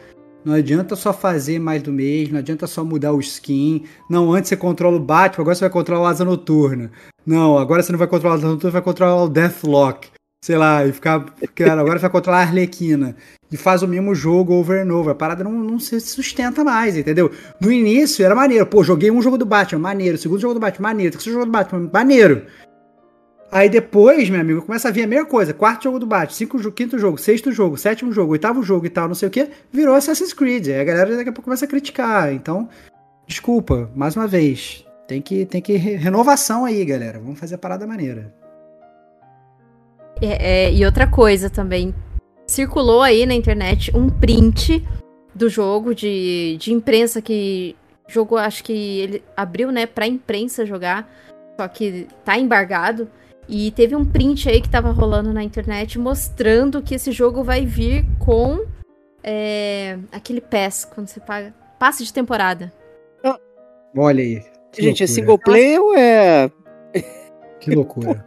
Não 0.45 0.53
adianta 0.53 0.95
só 0.95 1.11
fazer 1.11 1.59
mais 1.59 1.83
do 1.83 1.91
mesmo, 1.91 2.33
não 2.33 2.39
adianta 2.39 2.67
só 2.67 2.83
mudar 2.83 3.13
o 3.13 3.19
skin. 3.19 3.83
Não, 4.09 4.31
antes 4.31 4.49
você 4.49 4.55
controla 4.55 4.97
o 4.97 4.99
Batman, 4.99 5.41
agora 5.41 5.55
você 5.55 5.61
vai 5.61 5.69
controlar 5.69 6.01
o 6.01 6.05
Asa 6.05 6.23
Noturna. 6.23 6.91
Não, 7.25 7.57
agora 7.57 7.83
você 7.83 7.91
não 7.91 7.99
vai 7.99 8.07
controlar 8.07 8.35
o 8.35 8.37
Asa 8.37 8.47
Noturna, 8.47 8.71
vai 8.71 8.81
controlar 8.81 9.23
o 9.23 9.29
Deathlock. 9.29 10.09
Sei 10.43 10.55
lá, 10.55 10.85
e 10.85 10.93
ficar. 10.93 11.25
Cara, 11.55 11.81
agora 11.81 11.97
você 11.97 12.03
vai 12.03 12.11
controlar 12.11 12.37
a 12.37 12.41
Arlequina. 12.41 13.15
E 13.51 13.57
faz 13.57 13.81
o 13.81 13.87
mesmo 13.87 14.13
jogo 14.13 14.53
over 14.53 14.85
and 14.85 14.93
over. 14.93 15.11
A 15.11 15.15
parada 15.15 15.43
não, 15.43 15.51
não 15.51 15.79
se 15.79 15.99
sustenta 15.99 16.63
mais, 16.63 16.95
entendeu? 16.95 17.31
No 17.59 17.71
início 17.71 18.23
era 18.23 18.35
maneiro. 18.35 18.65
Pô, 18.65 18.83
joguei 18.83 19.09
um 19.09 19.21
jogo 19.21 19.37
do 19.37 19.45
Batman, 19.45 19.79
maneiro. 19.79 20.17
Segundo 20.17 20.39
jogo 20.39 20.53
do 20.53 20.59
Batman, 20.59 20.89
maneiro. 20.89 21.11
Terceiro 21.13 21.39
jogo 21.39 21.45
do 21.47 21.51
Batman, 21.51 21.89
maneiro. 21.91 22.45
Aí 23.49 23.69
depois, 23.69 24.29
meu 24.29 24.41
amigo, 24.41 24.61
começa 24.61 24.89
a 24.89 24.91
vir 24.91 25.03
a 25.03 25.07
mesma 25.07 25.25
coisa. 25.25 25.53
Quarto 25.53 25.83
jogo 25.83 25.99
do 25.99 26.05
Batman, 26.05 26.33
cinco, 26.33 26.71
quinto 26.71 26.99
jogo, 26.99 27.17
sexto 27.17 27.51
jogo, 27.51 27.77
sétimo 27.77 28.11
jogo, 28.11 28.33
oitavo 28.33 28.61
jogo 28.61 28.85
e 28.85 28.89
tal, 28.89 29.07
não 29.07 29.15
sei 29.15 29.29
o 29.29 29.31
que, 29.31 29.49
virou 29.71 29.95
Assassin's 29.95 30.33
Creed. 30.33 30.67
Aí 30.67 30.81
a 30.81 30.83
galera 30.83 31.15
daqui 31.15 31.29
a 31.29 31.31
pouco 31.31 31.45
começa 31.45 31.63
a 31.63 31.67
criticar. 31.67 32.33
Então, 32.33 32.67
desculpa, 33.25 33.89
mais 33.95 34.15
uma 34.15 34.27
vez. 34.27 34.85
Tem 35.07 35.21
que, 35.21 35.45
tem 35.45 35.61
que 35.61 35.77
renovação 35.77 36.65
aí, 36.65 36.83
galera. 36.83 37.19
Vamos 37.19 37.39
fazer 37.39 37.55
a 37.55 37.57
parada 37.57 37.87
maneira. 37.87 38.33
É, 40.21 40.65
é, 40.65 40.73
e 40.73 40.85
outra 40.85 41.07
coisa 41.07 41.49
também. 41.49 41.95
Circulou 42.45 43.01
aí 43.01 43.25
na 43.25 43.33
internet 43.33 43.95
um 43.95 44.09
print 44.09 44.85
do 45.33 45.47
jogo 45.47 45.95
de, 45.95 46.57
de 46.59 46.73
imprensa 46.73 47.21
que 47.21 47.75
jogou, 48.07 48.37
acho 48.37 48.63
que 48.63 48.99
ele 48.99 49.23
abriu, 49.35 49.71
né, 49.71 49.85
pra 49.85 50.05
imprensa 50.05 50.65
jogar. 50.65 51.09
Só 51.57 51.67
que 51.69 52.07
tá 52.25 52.37
embargado. 52.37 53.07
E 53.47 53.71
teve 53.71 53.95
um 53.95 54.05
print 54.05 54.49
aí 54.49 54.61
que 54.61 54.69
tava 54.69 54.91
rolando 54.91 55.33
na 55.33 55.43
internet 55.43 55.97
mostrando 55.97 56.81
que 56.81 56.95
esse 56.95 57.11
jogo 57.11 57.43
vai 57.43 57.65
vir 57.65 58.05
com 58.19 58.65
é, 59.23 59.97
aquele 60.11 60.41
pass, 60.41 60.85
quando 60.85 61.07
você 61.07 61.19
paga. 61.19 61.53
Passe 61.79 62.03
de 62.03 62.13
temporada. 62.13 62.73
Ah. 63.23 63.39
Olha 63.95 64.23
aí. 64.23 64.41
Gente, 64.73 64.81
loucura. 64.81 65.03
é 65.03 65.07
single 65.07 65.39
player 65.39 65.81
ou 65.81 65.95
é. 65.95 66.51
Que 67.59 67.73
loucura. 67.73 68.25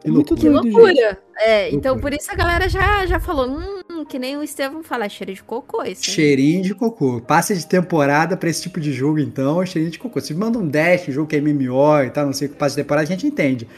Que 0.00 0.10
loucura. 0.10 0.40
Que 0.40 0.48
loucura. 0.48 1.18
É, 1.38 1.70
então 1.70 1.98
por 1.98 2.12
isso 2.12 2.30
a 2.30 2.34
galera 2.34 2.68
já, 2.68 3.06
já 3.06 3.20
falou, 3.20 3.48
hum, 3.48 4.04
que 4.04 4.18
nem 4.18 4.36
o 4.36 4.42
Estevão 4.42 4.82
fala, 4.82 5.08
cheirinho 5.08 5.36
de 5.36 5.42
cocô 5.42 5.82
isso. 5.84 6.04
Cheirinho 6.04 6.62
de 6.62 6.74
cocô. 6.74 7.20
Passe 7.20 7.56
de 7.56 7.66
temporada 7.66 8.36
pra 8.36 8.48
esse 8.48 8.62
tipo 8.62 8.80
de 8.80 8.92
jogo, 8.92 9.18
então, 9.18 9.64
cheirinho 9.64 9.92
de 9.92 9.98
cocô. 9.98 10.20
Se 10.20 10.34
manda 10.34 10.58
um 10.58 10.66
dash, 10.66 11.08
um 11.08 11.12
jogo 11.12 11.28
que 11.28 11.36
é 11.36 11.40
MMO 11.40 12.02
e 12.04 12.10
tal, 12.10 12.26
não 12.26 12.32
sei 12.32 12.48
o 12.48 12.50
que 12.50 12.56
passe 12.56 12.76
de 12.76 12.82
temporada, 12.82 13.06
a 13.06 13.10
gente 13.10 13.26
entende. 13.26 13.68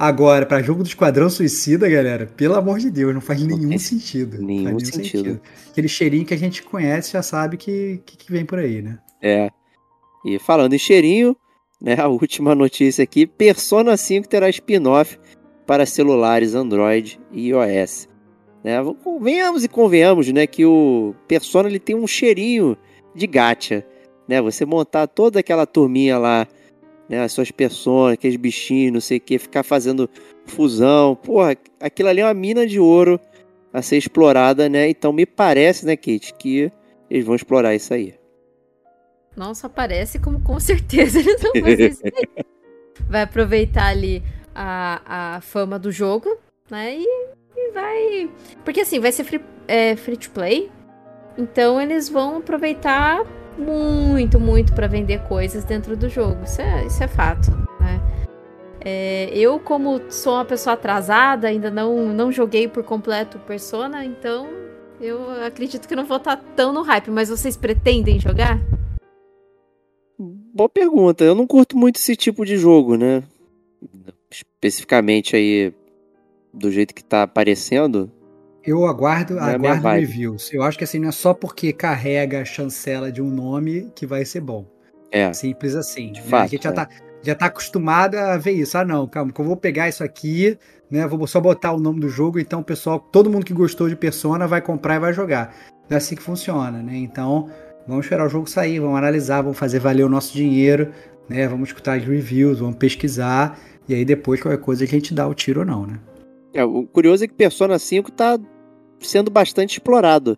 Agora, 0.00 0.46
para 0.46 0.62
jogo 0.62 0.82
do 0.82 0.86
Esquadrão 0.86 1.28
Suicida, 1.28 1.86
galera, 1.86 2.24
pelo 2.24 2.54
amor 2.54 2.78
de 2.78 2.90
Deus, 2.90 3.12
não 3.12 3.20
faz 3.20 3.42
nenhum 3.42 3.78
sentido. 3.78 4.38
Nenhum, 4.40 4.64
nenhum 4.64 4.80
sentido. 4.80 5.02
sentido. 5.02 5.40
Aquele 5.70 5.88
cheirinho 5.88 6.24
que 6.24 6.32
a 6.32 6.38
gente 6.38 6.62
conhece 6.62 7.12
já 7.12 7.22
sabe 7.22 7.58
que, 7.58 8.00
que, 8.06 8.16
que 8.16 8.32
vem 8.32 8.46
por 8.46 8.58
aí, 8.58 8.80
né? 8.80 8.98
É. 9.20 9.50
E 10.24 10.38
falando 10.38 10.72
em 10.72 10.78
cheirinho, 10.78 11.36
né, 11.78 11.96
a 12.00 12.08
última 12.08 12.54
notícia 12.54 13.02
aqui, 13.02 13.26
Persona 13.26 13.94
5 13.94 14.26
terá 14.26 14.48
spin-off 14.48 15.18
para 15.66 15.84
celulares 15.84 16.54
Android 16.54 17.20
e 17.30 17.48
iOS. 17.48 18.08
Né, 18.64 18.78
convenhamos 19.04 19.64
e 19.64 19.68
convenhamos, 19.68 20.32
né, 20.32 20.46
que 20.46 20.64
o 20.64 21.14
Persona 21.28 21.68
ele 21.68 21.78
tem 21.78 21.94
um 21.94 22.06
cheirinho 22.06 22.74
de 23.14 23.26
gacha, 23.26 23.84
né? 24.26 24.40
Você 24.40 24.64
montar 24.64 25.06
toda 25.08 25.40
aquela 25.40 25.66
turminha 25.66 26.16
lá 26.16 26.48
né? 27.10 27.20
As 27.20 27.32
suas 27.32 27.50
personas, 27.50 28.14
aqueles 28.14 28.36
bichinhos, 28.36 28.92
não 28.92 29.00
sei 29.00 29.18
o 29.18 29.20
que, 29.20 29.36
ficar 29.36 29.64
fazendo 29.64 30.08
fusão. 30.46 31.16
Porra, 31.16 31.56
aquilo 31.80 32.08
ali 32.08 32.20
é 32.20 32.24
uma 32.24 32.32
mina 32.32 32.64
de 32.64 32.78
ouro 32.78 33.18
a 33.72 33.82
ser 33.82 33.96
explorada, 33.96 34.68
né? 34.68 34.88
Então 34.88 35.12
me 35.12 35.26
parece, 35.26 35.84
né, 35.84 35.96
Kate, 35.96 36.32
que 36.34 36.70
eles 37.10 37.26
vão 37.26 37.34
explorar 37.34 37.74
isso 37.74 37.92
aí. 37.92 38.14
Nossa, 39.36 39.68
parece 39.68 40.20
como 40.20 40.40
com 40.40 40.60
certeza 40.60 41.18
eles 41.18 41.42
vão 41.42 41.52
fazer 41.52 41.90
isso 41.90 42.02
aí. 42.04 42.44
Vai 43.08 43.22
aproveitar 43.22 43.86
ali 43.86 44.22
a, 44.54 45.36
a 45.36 45.40
fama 45.40 45.78
do 45.78 45.90
jogo, 45.90 46.36
né? 46.70 46.96
E, 46.96 47.06
e 47.56 47.70
vai. 47.72 48.30
Porque 48.62 48.82
assim, 48.82 49.00
vai 49.00 49.10
ser 49.10 49.24
free, 49.24 49.40
é, 49.66 49.96
free 49.96 50.18
to 50.18 50.30
play. 50.30 50.70
Então 51.38 51.80
eles 51.80 52.10
vão 52.10 52.36
aproveitar 52.36 53.24
muito, 53.58 54.38
muito 54.38 54.74
para 54.74 54.86
vender 54.86 55.20
coisas 55.22 55.64
dentro 55.64 55.96
do 55.96 56.08
jogo. 56.08 56.44
Isso 56.44 56.60
é, 56.60 56.86
isso 56.86 57.02
é 57.02 57.08
fato, 57.08 57.50
né? 57.80 58.00
É, 58.82 59.30
eu, 59.34 59.60
como 59.60 60.00
sou 60.10 60.34
uma 60.34 60.44
pessoa 60.44 60.74
atrasada, 60.74 61.48
ainda 61.48 61.70
não, 61.70 62.08
não 62.08 62.32
joguei 62.32 62.66
por 62.66 62.82
completo 62.82 63.38
Persona, 63.40 64.04
então 64.04 64.48
eu 65.00 65.30
acredito 65.44 65.86
que 65.86 65.96
não 65.96 66.04
vou 66.04 66.16
estar 66.16 66.36
tão 66.56 66.72
no 66.72 66.82
hype. 66.82 67.10
Mas 67.10 67.28
vocês 67.28 67.56
pretendem 67.56 68.18
jogar? 68.18 68.58
Boa 70.18 70.68
pergunta. 70.68 71.24
Eu 71.24 71.34
não 71.34 71.46
curto 71.46 71.76
muito 71.76 71.96
esse 71.96 72.14
tipo 72.16 72.44
de 72.44 72.56
jogo, 72.56 72.96
né? 72.96 73.22
Especificamente 74.30 75.34
aí 75.34 75.72
do 76.52 76.70
jeito 76.70 76.94
que 76.94 77.04
tá 77.04 77.22
aparecendo. 77.22 78.10
Eu 78.64 78.86
aguardo, 78.86 79.38
é 79.38 79.54
aguardo 79.54 79.88
reviews. 79.88 80.52
Eu 80.52 80.62
acho 80.62 80.76
que 80.76 80.84
assim, 80.84 80.98
não 80.98 81.08
é 81.08 81.12
só 81.12 81.32
porque 81.32 81.72
carrega 81.72 82.42
a 82.42 82.44
chancela 82.44 83.10
de 83.10 83.22
um 83.22 83.30
nome 83.30 83.90
que 83.94 84.06
vai 84.06 84.24
ser 84.24 84.40
bom. 84.40 84.66
É. 85.10 85.32
Simples 85.32 85.74
assim. 85.74 86.12
Né? 86.12 86.20
fato, 86.22 86.44
a 86.44 86.46
gente 86.46 86.64
já, 86.64 86.70
é. 86.70 86.72
tá, 86.72 86.88
já 87.22 87.34
tá 87.34 87.46
acostumado 87.46 88.16
a 88.16 88.36
ver 88.36 88.52
isso. 88.52 88.76
Ah, 88.76 88.84
não, 88.84 89.06
calma, 89.06 89.32
que 89.32 89.40
eu 89.40 89.44
vou 89.44 89.56
pegar 89.56 89.88
isso 89.88 90.04
aqui, 90.04 90.58
né? 90.90 91.06
Vou 91.06 91.26
só 91.26 91.40
botar 91.40 91.72
o 91.72 91.80
nome 91.80 92.00
do 92.00 92.08
jogo, 92.08 92.38
então 92.38 92.60
o 92.60 92.64
pessoal, 92.64 93.00
todo 93.00 93.30
mundo 93.30 93.44
que 93.44 93.54
gostou 93.54 93.88
de 93.88 93.96
Persona 93.96 94.46
vai 94.46 94.60
comprar 94.60 94.96
e 94.96 94.98
vai 94.98 95.12
jogar. 95.12 95.54
Não 95.88 95.96
é 95.96 95.98
assim 95.98 96.14
que 96.14 96.22
funciona, 96.22 96.82
né? 96.82 96.96
Então, 96.96 97.50
Vamos 97.86 98.06
esperar 98.06 98.26
o 98.26 98.28
jogo 98.28 98.48
sair, 98.48 98.78
vamos 98.78 98.96
analisar, 98.96 99.42
vamos 99.42 99.58
fazer 99.58 99.78
valer 99.78 100.04
o 100.04 100.08
nosso 100.08 100.32
dinheiro, 100.32 100.92
né? 101.28 101.48
Vamos 101.48 101.70
escutar 101.70 101.98
as 101.98 102.04
reviews, 102.04 102.60
vamos 102.60 102.76
pesquisar 102.76 103.58
e 103.88 103.94
aí 103.94 104.04
depois 104.04 104.40
qualquer 104.40 104.60
coisa 104.60 104.84
a 104.84 104.86
gente 104.86 105.12
dá 105.12 105.26
o 105.26 105.34
tiro 105.34 105.60
ou 105.60 105.66
não, 105.66 105.86
né? 105.86 105.98
É, 106.52 106.64
o 106.64 106.84
curioso 106.84 107.24
é 107.24 107.28
que 107.28 107.34
Persona 107.34 107.78
5 107.78 108.10
tá 108.12 108.38
sendo 108.98 109.30
bastante 109.30 109.72
explorado, 109.72 110.36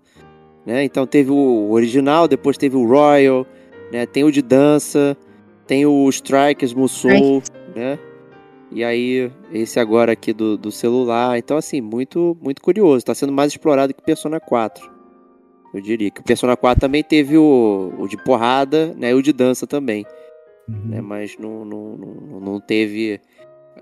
né? 0.64 0.84
Então 0.84 1.06
teve 1.06 1.30
o 1.30 1.70
original, 1.70 2.28
depois 2.28 2.58
teve 2.58 2.76
o 2.76 2.86
Royal, 2.86 3.46
né? 3.90 4.06
Tem 4.06 4.24
o 4.24 4.30
de 4.30 4.42
dança, 4.42 5.16
tem 5.66 5.86
o 5.86 6.08
Strikers 6.08 6.74
Musou, 6.74 7.42
né? 7.74 7.98
E 8.74 8.82
aí, 8.82 9.30
esse 9.52 9.78
agora 9.78 10.12
aqui 10.12 10.32
do, 10.32 10.56
do 10.56 10.72
celular. 10.72 11.36
Então, 11.36 11.58
assim, 11.58 11.80
muito 11.80 12.36
muito 12.40 12.62
curioso. 12.62 12.98
Está 12.98 13.14
sendo 13.14 13.32
mais 13.32 13.52
explorado 13.52 13.92
que 13.92 14.00
o 14.00 14.04
Persona 14.04 14.40
4. 14.40 14.90
Eu 15.74 15.80
diria 15.80 16.10
que 16.10 16.20
o 16.20 16.24
Persona 16.24 16.56
4 16.56 16.80
também 16.80 17.02
teve 17.02 17.36
o, 17.36 17.92
o 17.98 18.08
de 18.08 18.16
porrada, 18.16 18.94
né? 18.94 19.10
E 19.10 19.14
o 19.14 19.22
de 19.22 19.32
dança 19.32 19.66
também. 19.66 20.06
Uhum. 20.68 20.90
Né, 20.90 21.00
mas 21.00 21.36
não, 21.38 21.64
não, 21.64 21.96
não, 21.96 22.40
não 22.40 22.60
teve 22.60 23.20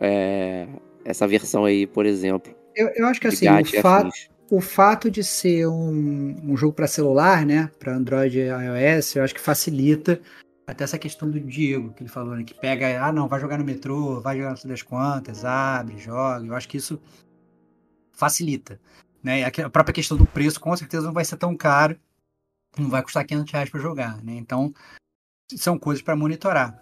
é, 0.01 0.67
essa 1.05 1.27
versão 1.27 1.65
aí, 1.65 1.87
por 1.87 2.07
exemplo. 2.07 2.55
Eu, 2.75 2.89
eu 2.95 3.07
acho 3.07 3.21
que 3.21 3.27
assim, 3.27 3.47
o, 3.49 3.83
fa 3.83 4.09
o 4.51 4.61
fato 4.61 5.11
de 5.11 5.23
ser 5.23 5.67
um, 5.69 6.37
um 6.45 6.57
jogo 6.57 6.73
para 6.73 6.87
celular, 6.87 7.47
né? 7.47 7.71
Para 7.79 7.95
Android 7.95 8.39
e 8.39 8.49
iOS, 8.49 9.17
eu 9.17 9.25
acho 9.25 9.35
que 9.35 9.41
facilita 9.41 10.21
até 10.67 10.85
essa 10.85 10.99
questão 10.99 11.31
do 11.31 11.41
Diego, 11.41 11.93
que 11.93 12.03
ele 12.03 12.11
falou, 12.11 12.37
né? 12.37 12.45
Que 12.45 12.55
pega, 12.55 13.05
ah, 13.05 13.13
não, 13.13 13.29
vai 13.29 13.41
jogar 13.41 13.59
no 13.59 13.65
metrô, 13.65 14.21
vai 14.21 14.37
jogar 14.39 14.57
todas 14.57 14.71
as 14.71 14.83
quantas, 14.83 15.45
abre, 15.45 15.99
joga. 15.99 16.47
Eu 16.47 16.55
acho 16.55 16.69
que 16.69 16.77
isso 16.77 17.01
facilita. 18.13 18.81
Né? 19.23 19.45
A 19.45 19.71
própria 19.71 19.93
questão 19.93 20.17
do 20.17 20.27
preço, 20.27 20.61
com 20.61 20.77
certeza, 20.77 21.07
não 21.07 21.13
vai 21.13 21.25
ser 21.25 21.37
tão 21.37 21.57
caro. 21.57 21.99
Não 22.79 22.89
vai 22.89 23.03
custar 23.03 23.25
500 23.25 23.53
reais 23.53 23.69
para 23.69 23.81
jogar, 23.81 24.23
né? 24.23 24.35
Então, 24.35 24.73
são 25.57 25.79
coisas 25.79 26.03
para 26.03 26.15
monitorar. 26.15 26.81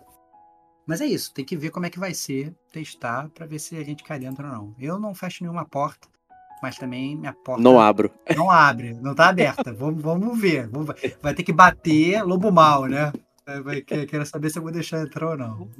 Mas 0.88 1.02
é 1.02 1.06
isso, 1.06 1.34
tem 1.34 1.44
que 1.44 1.54
ver 1.54 1.68
como 1.68 1.84
é 1.84 1.90
que 1.90 1.98
vai 1.98 2.14
ser, 2.14 2.50
testar, 2.72 3.28
para 3.34 3.44
ver 3.44 3.58
se 3.58 3.76
a 3.76 3.84
gente 3.84 4.02
cai 4.02 4.18
dentro 4.18 4.46
ou 4.46 4.50
não. 4.50 4.74
Eu 4.80 4.98
não 4.98 5.14
fecho 5.14 5.44
nenhuma 5.44 5.66
porta, 5.66 6.08
mas 6.62 6.78
também 6.78 7.14
minha 7.14 7.34
porta. 7.34 7.62
Não 7.62 7.78
abro. 7.78 8.10
Não 8.34 8.50
abre, 8.50 8.94
não 8.94 9.14
tá 9.14 9.28
aberta. 9.28 9.70
vamos, 9.70 10.00
vamos 10.00 10.40
ver. 10.40 10.70
vai 11.20 11.34
ter 11.34 11.42
que 11.42 11.52
bater 11.52 12.22
lobo 12.22 12.50
mal, 12.50 12.86
né? 12.86 13.12
Vai, 13.62 13.82
quero 13.82 14.24
saber 14.24 14.48
se 14.48 14.58
eu 14.58 14.62
vou 14.62 14.72
deixar 14.72 15.02
entrar 15.02 15.30
ou 15.30 15.36
não. 15.36 15.70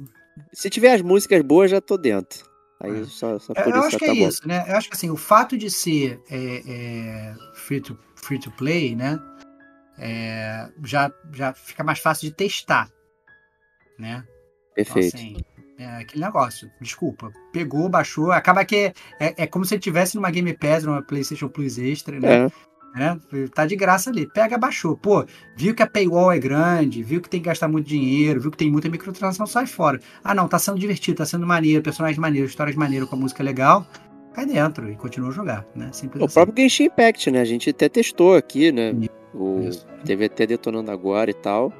Se 0.53 0.69
tiver 0.69 0.93
as 0.93 1.01
músicas 1.01 1.41
boas, 1.41 1.71
já 1.71 1.81
tô 1.81 1.97
dentro. 1.97 2.47
Aí 2.79 3.01
é. 3.01 3.05
só, 3.05 3.37
só 3.39 3.53
por 3.53 3.63
eu 3.63 3.69
isso 3.69 3.79
acho 3.79 3.97
que 3.97 4.05
tá 4.05 4.11
é 4.11 4.15
bom. 4.15 4.27
isso, 4.27 4.47
né? 4.47 4.65
Eu 4.67 4.75
acho 4.75 4.89
que 4.89 4.95
assim, 4.95 5.09
o 5.09 5.17
fato 5.17 5.57
de 5.57 5.69
ser 5.71 6.21
é, 6.29 6.63
é, 6.67 7.35
free, 7.53 7.81
to, 7.81 7.97
free 8.15 8.39
to 8.39 8.51
play, 8.51 8.95
né? 8.95 9.19
É, 9.97 10.69
já, 10.83 11.11
já 11.33 11.51
fica 11.53 11.83
mais 11.83 11.99
fácil 11.99 12.29
de 12.29 12.35
testar, 12.35 12.89
né? 13.97 14.23
Perfeito. 14.83 15.17
Então, 15.17 15.37
assim, 15.37 15.37
é 15.79 15.85
aquele 16.01 16.23
negócio, 16.23 16.69
desculpa. 16.81 17.31
Pegou, 17.53 17.87
baixou, 17.87 18.31
acaba 18.31 18.65
que 18.65 18.91
é, 19.19 19.33
é, 19.37 19.47
como 19.47 19.63
se 19.63 19.75
ele 19.75 19.81
tivesse 19.81 20.15
numa 20.15 20.29
Game 20.29 20.53
Pass, 20.53 20.83
numa 20.83 21.01
PlayStation 21.01 21.47
Plus 21.47 21.77
Extra, 21.77 22.19
né? 22.19 22.45
É. 22.45 22.51
Né? 22.95 23.19
Tá 23.53 23.65
de 23.65 23.75
graça 23.75 24.09
ali. 24.09 24.27
Pega, 24.27 24.57
baixou. 24.57 24.97
Pô, 24.97 25.23
viu 25.55 25.75
que 25.75 25.83
a 25.83 25.87
paywall 25.87 26.31
é 26.31 26.39
grande, 26.39 27.03
viu 27.03 27.21
que 27.21 27.29
tem 27.29 27.39
que 27.39 27.45
gastar 27.45 27.67
muito 27.67 27.87
dinheiro, 27.87 28.41
viu 28.41 28.51
que 28.51 28.57
tem 28.57 28.71
muita 28.71 28.89
microtransação, 28.89 29.45
sai 29.45 29.67
fora. 29.67 29.99
Ah, 30.23 30.33
não, 30.33 30.47
tá 30.47 30.57
sendo 30.57 30.79
divertido, 30.79 31.17
tá 31.17 31.25
sendo 31.25 31.45
maneiro, 31.45 31.83
personagens 31.83 32.17
maneiros, 32.17 32.49
histórias 32.49 32.75
maneiras 32.75 33.07
com 33.07 33.15
a 33.15 33.19
música 33.19 33.43
legal. 33.43 33.85
Cai 34.33 34.45
dentro 34.45 34.91
e 34.91 34.95
continua 34.95 35.29
a 35.29 35.33
jogar, 35.33 35.65
né? 35.75 35.89
Simples 35.91 36.21
o 36.21 36.25
assim. 36.25 36.33
próprio 36.33 36.63
Genshin 36.63 36.85
Impact, 36.85 37.31
né? 37.31 37.41
A 37.41 37.45
gente 37.45 37.69
até 37.69 37.87
testou 37.87 38.35
aqui, 38.35 38.71
né? 38.71 38.93
O... 39.33 39.69
Teve 40.03 40.25
até 40.25 40.45
detonando 40.47 40.91
agora 40.91 41.29
e 41.29 41.33
tal. 41.33 41.71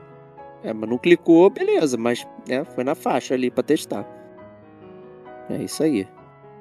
É, 0.63 0.73
mas 0.73 0.89
não 0.89 0.97
clicou, 0.97 1.49
beleza, 1.49 1.97
mas 1.97 2.27
né, 2.47 2.63
foi 2.63 2.83
na 2.83 2.95
faixa 2.95 3.33
ali 3.33 3.49
para 3.49 3.63
testar. 3.63 4.05
É 5.49 5.63
isso 5.63 5.83
aí. 5.83 6.07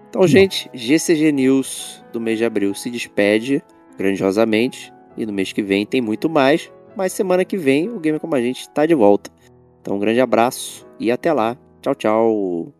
Então, 0.08 0.26
gente, 0.26 0.70
GCG 0.72 1.32
News 1.32 2.02
do 2.12 2.20
mês 2.20 2.38
de 2.38 2.44
abril 2.44 2.74
se 2.74 2.90
despede 2.90 3.62
grandiosamente. 3.98 4.92
E 5.16 5.26
no 5.26 5.32
mês 5.32 5.52
que 5.52 5.62
vem 5.62 5.84
tem 5.84 6.00
muito 6.00 6.30
mais. 6.30 6.72
Mas 6.96 7.12
semana 7.12 7.44
que 7.44 7.56
vem 7.56 7.88
o 7.88 7.98
Gamer 7.98 8.20
Como 8.20 8.34
a 8.34 8.40
Gente 8.40 8.60
está 8.60 8.86
de 8.86 8.94
volta. 8.94 9.30
Então 9.80 9.96
um 9.96 9.98
grande 9.98 10.20
abraço 10.20 10.86
e 10.98 11.10
até 11.10 11.32
lá. 11.32 11.56
Tchau, 11.82 11.94
tchau. 11.94 12.72